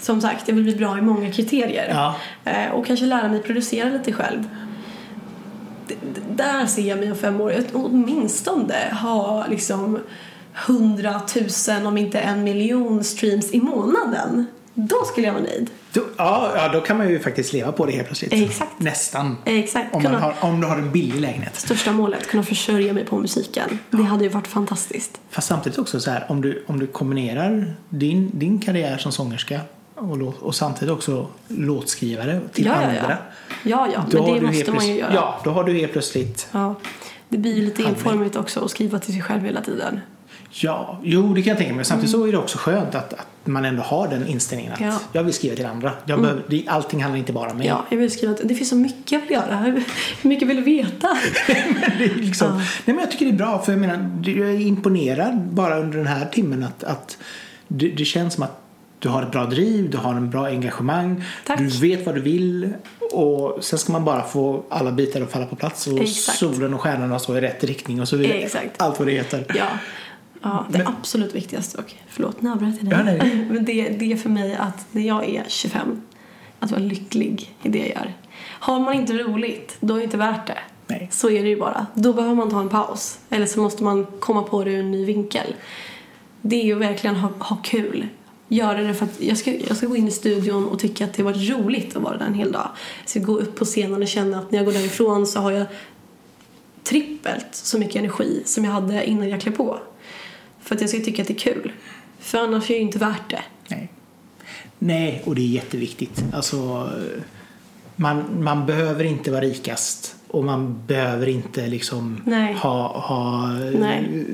Som 0.00 0.20
sagt, 0.20 0.48
jag 0.48 0.54
vill 0.54 0.64
bli 0.64 0.76
bra 0.76 0.98
i 0.98 1.00
många 1.00 1.32
kriterier. 1.32 1.88
Ja. 1.90 2.14
Eh, 2.44 2.70
och 2.72 2.86
kanske 2.86 3.06
lära 3.06 3.28
mig 3.28 3.42
producera 3.42 3.90
lite 3.90 4.12
själv. 4.12 4.42
D- 5.88 5.94
d- 6.14 6.20
där 6.36 6.66
ser 6.66 6.82
jag 6.82 6.98
mig 6.98 7.10
om 7.10 7.16
fem 7.18 7.40
år. 7.40 7.54
Åtminstone 7.72 8.74
ha 9.02 9.46
liksom 9.46 9.98
hundratusen 10.66 11.86
om 11.86 11.98
inte 11.98 12.20
en 12.20 12.44
miljon 12.44 13.04
streams 13.04 13.52
i 13.54 13.60
månaden. 13.60 14.46
Då 14.74 14.96
skulle 15.04 15.26
jag 15.26 15.34
vara 15.34 15.44
nöjd. 15.44 15.70
Då, 15.92 16.00
ja, 16.16 16.52
ja, 16.56 16.68
då 16.72 16.80
kan 16.80 16.98
man 16.98 17.08
ju 17.08 17.18
faktiskt 17.20 17.52
leva 17.52 17.72
på 17.72 17.86
det 17.86 17.92
helt 17.92 18.06
plötsligt. 18.06 18.32
Exakt. 18.32 18.70
Nästan. 18.78 19.36
Exakt. 19.44 19.94
Om, 19.94 20.02
Kunna- 20.02 20.18
har, 20.18 20.34
om 20.40 20.60
du 20.60 20.66
har 20.66 20.76
en 20.76 20.92
billig 20.92 21.20
lägenhet. 21.20 21.56
Största 21.56 21.92
målet, 21.92 22.26
kunna 22.26 22.42
försörja 22.42 22.92
mig 22.92 23.04
på 23.04 23.18
musiken. 23.18 23.78
Det 23.90 24.02
hade 24.02 24.24
ju 24.24 24.30
varit 24.30 24.46
fantastiskt. 24.46 25.20
Fast 25.30 25.48
samtidigt 25.48 25.78
också 25.78 26.00
så 26.00 26.10
här, 26.10 26.24
om 26.28 26.40
du, 26.40 26.64
om 26.66 26.78
du 26.78 26.86
kombinerar 26.86 27.74
din, 27.88 28.30
din 28.38 28.60
karriär 28.60 28.98
som 28.98 29.12
sångerska 29.12 29.60
och, 29.94 30.34
och 30.40 30.54
samtidigt 30.54 30.92
också 30.94 31.26
låtskrivare 31.48 32.40
till 32.52 32.66
Ja, 32.66 32.72
ja, 32.72 32.78
andra. 32.88 33.00
ja. 33.08 33.16
Ja, 33.64 33.88
ja, 33.92 34.04
men 34.12 34.24
det 34.34 34.40
måste 34.40 34.42
man 34.42 34.54
ju 34.54 34.64
plötsligt- 34.64 34.96
göra. 34.98 35.14
Ja, 35.14 35.40
då 35.44 35.50
har 35.50 35.64
du 35.64 35.72
helt 35.78 35.92
plötsligt 35.92 36.48
Ja. 36.52 36.74
Det 37.28 37.38
blir 37.38 37.54
ju 37.56 37.62
lite 37.64 37.82
Handling. 37.82 38.04
enformigt 38.06 38.36
också 38.36 38.64
att 38.64 38.70
skriva 38.70 38.98
till 38.98 39.12
sig 39.12 39.22
själv 39.22 39.42
hela 39.44 39.60
tiden. 39.60 40.00
Ja, 40.54 40.98
jo 41.02 41.34
det 41.34 41.42
kan 41.42 41.48
jag 41.50 41.58
tänka 41.58 41.70
mig. 41.72 41.76
Men 41.76 41.84
samtidigt 41.84 42.10
så 42.10 42.24
är 42.26 42.32
det 42.32 42.38
också 42.38 42.58
skönt 42.58 42.94
att, 42.94 43.12
att 43.12 43.26
man 43.44 43.64
ändå 43.64 43.82
har 43.82 44.08
den 44.08 44.26
inställningen 44.28 44.72
att 44.72 44.80
Ja. 44.80 44.98
jag 45.12 45.22
vill 45.24 45.34
skriva 45.34 45.56
till 45.56 45.66
andra. 45.66 45.92
Jag 46.06 46.20
behöver, 46.20 46.42
det, 46.48 46.64
allting 46.68 47.02
handlar 47.02 47.18
inte 47.18 47.32
bara 47.32 47.50
om 47.50 47.58
mig. 47.58 47.66
Ja, 47.66 47.84
jag 47.90 47.98
vill 47.98 48.10
skriva 48.10 48.32
att 48.32 48.40
det 48.44 48.54
finns 48.54 48.68
så 48.68 48.76
mycket 48.76 49.12
jag 49.12 49.20
vill 49.20 49.30
göra. 49.30 49.56
Hur 50.22 50.28
mycket 50.28 50.48
vill 50.48 50.56
du 50.56 50.62
veta? 50.62 51.08
det 51.98 52.04
är 52.04 52.14
liksom, 52.14 52.48
Ja. 52.48 52.54
nej, 52.56 52.64
men 52.84 52.98
jag 52.98 53.10
tycker 53.10 53.24
det 53.26 53.30
är 53.32 53.36
bra 53.36 53.58
för 53.62 53.72
jag 53.72 53.80
menar, 53.80 54.10
jag 54.24 54.50
är 54.50 54.60
imponerad 54.60 55.38
bara 55.38 55.78
under 55.80 55.98
den 55.98 56.06
här 56.06 56.26
timmen 56.26 56.64
att, 56.64 56.84
att 56.84 57.18
det, 57.68 57.88
det 57.88 58.04
känns 58.04 58.34
som 58.34 58.42
att 58.42 58.58
du 58.98 59.08
har 59.08 59.22
ett 59.22 59.32
bra 59.32 59.44
driv, 59.46 59.90
du 59.90 59.96
har 59.98 60.14
en 60.14 60.30
bra 60.30 60.46
engagemang, 60.46 61.24
Tack. 61.46 61.58
du 61.58 61.68
vet 61.68 62.06
vad 62.06 62.14
du 62.14 62.20
vill 62.20 62.72
och 63.12 63.64
sen 63.64 63.78
ska 63.78 63.92
man 63.92 64.04
bara 64.04 64.22
få 64.22 64.62
alla 64.68 64.92
bitar 64.92 65.20
att 65.20 65.30
falla 65.32 65.46
på 65.46 65.56
plats 65.56 65.86
och 65.86 65.98
Exakt. 66.00 66.38
solen 66.38 66.74
och 66.74 66.80
stjärnorna 66.80 67.18
står 67.18 67.38
i 67.38 67.40
rätt 67.40 67.64
riktning 67.64 68.00
och 68.00 68.08
så 68.08 68.16
vidare. 68.16 68.38
Exakt. 68.38 68.82
Allt 68.82 68.98
vad 68.98 69.08
det 69.08 69.12
heter. 69.12 69.44
Ja. 69.54 69.64
Ja, 70.42 70.66
det 70.70 70.78
Men- 70.78 70.86
absolut 70.86 71.34
viktigaste 71.34 71.78
och 71.78 71.94
förlåt 72.08 72.42
nu 72.42 72.50
avbröt 72.50 72.74
jag 72.80 73.06
dig. 73.06 73.16
Ja, 73.18 73.24
nej. 73.24 73.46
Men 73.50 73.64
det, 73.64 73.88
det 73.88 74.12
är 74.12 74.16
för 74.16 74.30
mig 74.30 74.54
att 74.54 74.86
när 74.92 75.02
jag 75.02 75.28
är 75.28 75.44
25 75.48 76.02
att 76.58 76.70
vara 76.70 76.80
lycklig 76.80 77.54
i 77.62 77.68
det 77.68 77.78
jag 77.78 77.88
gör. 77.88 78.12
Har 78.44 78.80
man 78.80 78.94
inte 78.94 79.12
roligt, 79.12 79.76
då 79.80 79.94
är 79.94 79.98
det 79.98 80.04
inte 80.04 80.16
värt 80.16 80.46
det. 80.46 80.58
Nej. 80.86 81.08
Så 81.12 81.30
är 81.30 81.42
det 81.42 81.48
ju 81.48 81.56
bara. 81.56 81.86
Då 81.94 82.12
behöver 82.12 82.34
man 82.34 82.50
ta 82.50 82.60
en 82.60 82.68
paus. 82.68 83.18
Eller 83.30 83.46
så 83.46 83.60
måste 83.60 83.84
man 83.84 84.06
komma 84.20 84.42
på 84.42 84.64
det 84.64 84.70
ur 84.70 84.80
en 84.80 84.90
ny 84.90 85.04
vinkel. 85.04 85.54
Det 86.42 86.60
är 86.60 86.64
ju 86.64 86.74
verkligen 86.74 87.16
ha, 87.16 87.28
ha 87.38 87.56
kul. 87.56 88.06
Göra 88.48 88.82
det 88.82 88.94
för 88.94 89.04
att 89.04 89.20
jag 89.20 89.38
ska, 89.38 89.54
jag 89.54 89.76
ska 89.76 89.86
gå 89.86 89.96
in 89.96 90.08
i 90.08 90.10
studion 90.10 90.68
och 90.68 90.78
tycka 90.78 91.04
att 91.04 91.14
det 91.14 91.22
var 91.22 91.32
roligt 91.32 91.96
att 91.96 92.02
vara 92.02 92.16
där 92.16 92.26
en 92.26 92.34
hel 92.34 92.52
dag. 92.52 92.68
Jag 93.00 93.10
ska 93.10 93.20
gå 93.20 93.38
upp 93.38 93.58
på 93.58 93.64
scenen 93.64 94.02
och 94.02 94.08
känna 94.08 94.38
att 94.38 94.50
när 94.50 94.58
jag 94.58 94.66
går 94.66 94.72
därifrån 94.72 95.26
så 95.26 95.40
har 95.40 95.50
jag 95.50 95.66
trippelt 96.82 97.48
så 97.52 97.78
mycket 97.78 97.96
energi 97.96 98.42
som 98.44 98.64
jag 98.64 98.72
hade 98.72 99.06
innan 99.06 99.28
jag 99.28 99.40
klev 99.40 99.56
på. 99.56 99.78
För 100.72 100.76
att 100.76 100.80
jag 100.80 100.90
ska 100.90 101.00
tycka 101.00 101.22
att 101.22 101.28
det 101.28 101.34
är 101.34 101.38
kul. 101.38 101.72
För 102.18 102.38
annars 102.38 102.70
är 102.70 102.74
det 102.74 102.78
ju 102.78 102.80
inte 102.80 102.98
värt 102.98 103.30
det. 103.30 103.42
Nej. 103.68 103.88
Nej, 104.78 105.22
och 105.24 105.34
det 105.34 105.40
är 105.40 105.46
jätteviktigt. 105.46 106.24
Alltså, 106.32 106.90
man, 107.96 108.44
man 108.44 108.66
behöver 108.66 109.04
inte 109.04 109.30
vara 109.30 109.40
rikast 109.40 110.16
och 110.28 110.44
man 110.44 110.86
behöver 110.86 111.28
inte 111.28 111.66
liksom 111.66 112.22
Nej. 112.26 112.54
ha, 112.54 113.00
ha 113.00 113.48
Nej. 113.78 114.26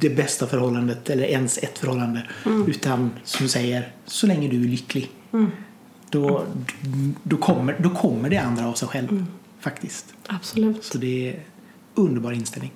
det 0.00 0.10
bästa 0.10 0.46
förhållandet 0.46 1.10
eller 1.10 1.24
ens 1.24 1.58
ett 1.58 1.78
förhållande. 1.78 2.22
Utan 2.66 3.10
som 3.24 3.44
du 3.46 3.48
säger, 3.48 3.92
så 4.06 4.26
länge 4.26 4.48
du 4.48 4.64
är 4.64 4.68
lycklig. 4.68 5.10
Då, 6.10 6.44
då, 7.22 7.36
kommer, 7.36 7.76
då 7.78 7.90
kommer 7.90 8.30
det 8.30 8.38
andra 8.38 8.68
av 8.68 8.74
sig 8.74 8.88
själv. 8.88 9.24
Faktiskt. 9.60 10.14
Absolut. 10.26 10.84
Så 10.84 10.98
det 10.98 11.28
är 11.28 11.40
underbar 11.94 12.32
inställning. 12.32 12.72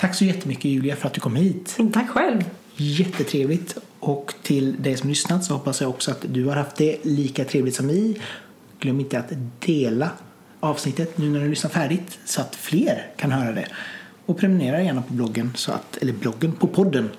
Tack 0.00 0.14
så 0.14 0.24
jättemycket 0.24 0.64
Julia 0.64 0.96
för 0.96 1.06
att 1.06 1.14
du 1.14 1.20
kom 1.20 1.36
hit. 1.36 1.78
Tack 1.92 2.08
själv. 2.08 2.44
Jättetrevligt. 2.76 3.78
Och 3.98 4.34
till 4.42 4.82
dig 4.82 4.96
som 4.96 5.08
lyssnat 5.08 5.44
så 5.44 5.54
hoppas 5.54 5.80
jag 5.80 5.90
också 5.90 6.10
att 6.10 6.24
du 6.28 6.44
har 6.44 6.56
haft 6.56 6.76
det 6.76 7.04
lika 7.04 7.44
trevligt 7.44 7.74
som 7.74 7.88
vi. 7.88 8.20
Glöm 8.78 9.00
inte 9.00 9.18
att 9.18 9.32
dela 9.66 10.10
avsnittet 10.60 11.18
nu 11.18 11.30
när 11.30 11.40
du 11.40 11.48
lyssnar 11.48 11.70
färdigt 11.70 12.18
så 12.24 12.40
att 12.40 12.56
fler 12.56 13.06
kan 13.16 13.32
höra 13.32 13.52
det. 13.52 13.66
Och 14.26 14.38
prenumerera 14.38 14.82
gärna 14.82 15.02
på 15.02 15.12
bloggen, 15.12 15.52
så 15.54 15.72
att, 15.72 15.96
eller 15.96 16.12
bloggen, 16.12 16.52
på 16.52 16.66
podden 16.66 17.10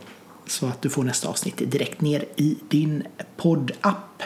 så 0.48 0.66
att 0.66 0.82
du 0.82 0.90
får 0.90 1.04
nästa 1.04 1.30
avsnitt 1.30 1.58
direkt 1.58 2.02
ner 2.02 2.26
i 2.36 2.58
din 2.70 3.04
poddapp. 3.38 4.24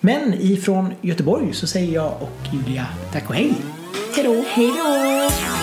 Men 0.00 0.34
ifrån 0.34 0.92
Göteborg 1.00 1.52
så 1.52 1.66
säger 1.66 1.94
jag 1.94 2.22
och 2.22 2.38
Julia 2.52 2.86
tack 3.12 3.28
och 3.28 3.34
hej! 3.34 3.54
Hej 4.16 4.24
då! 4.24 4.44
Hej 4.48 4.68
då! 4.68 5.61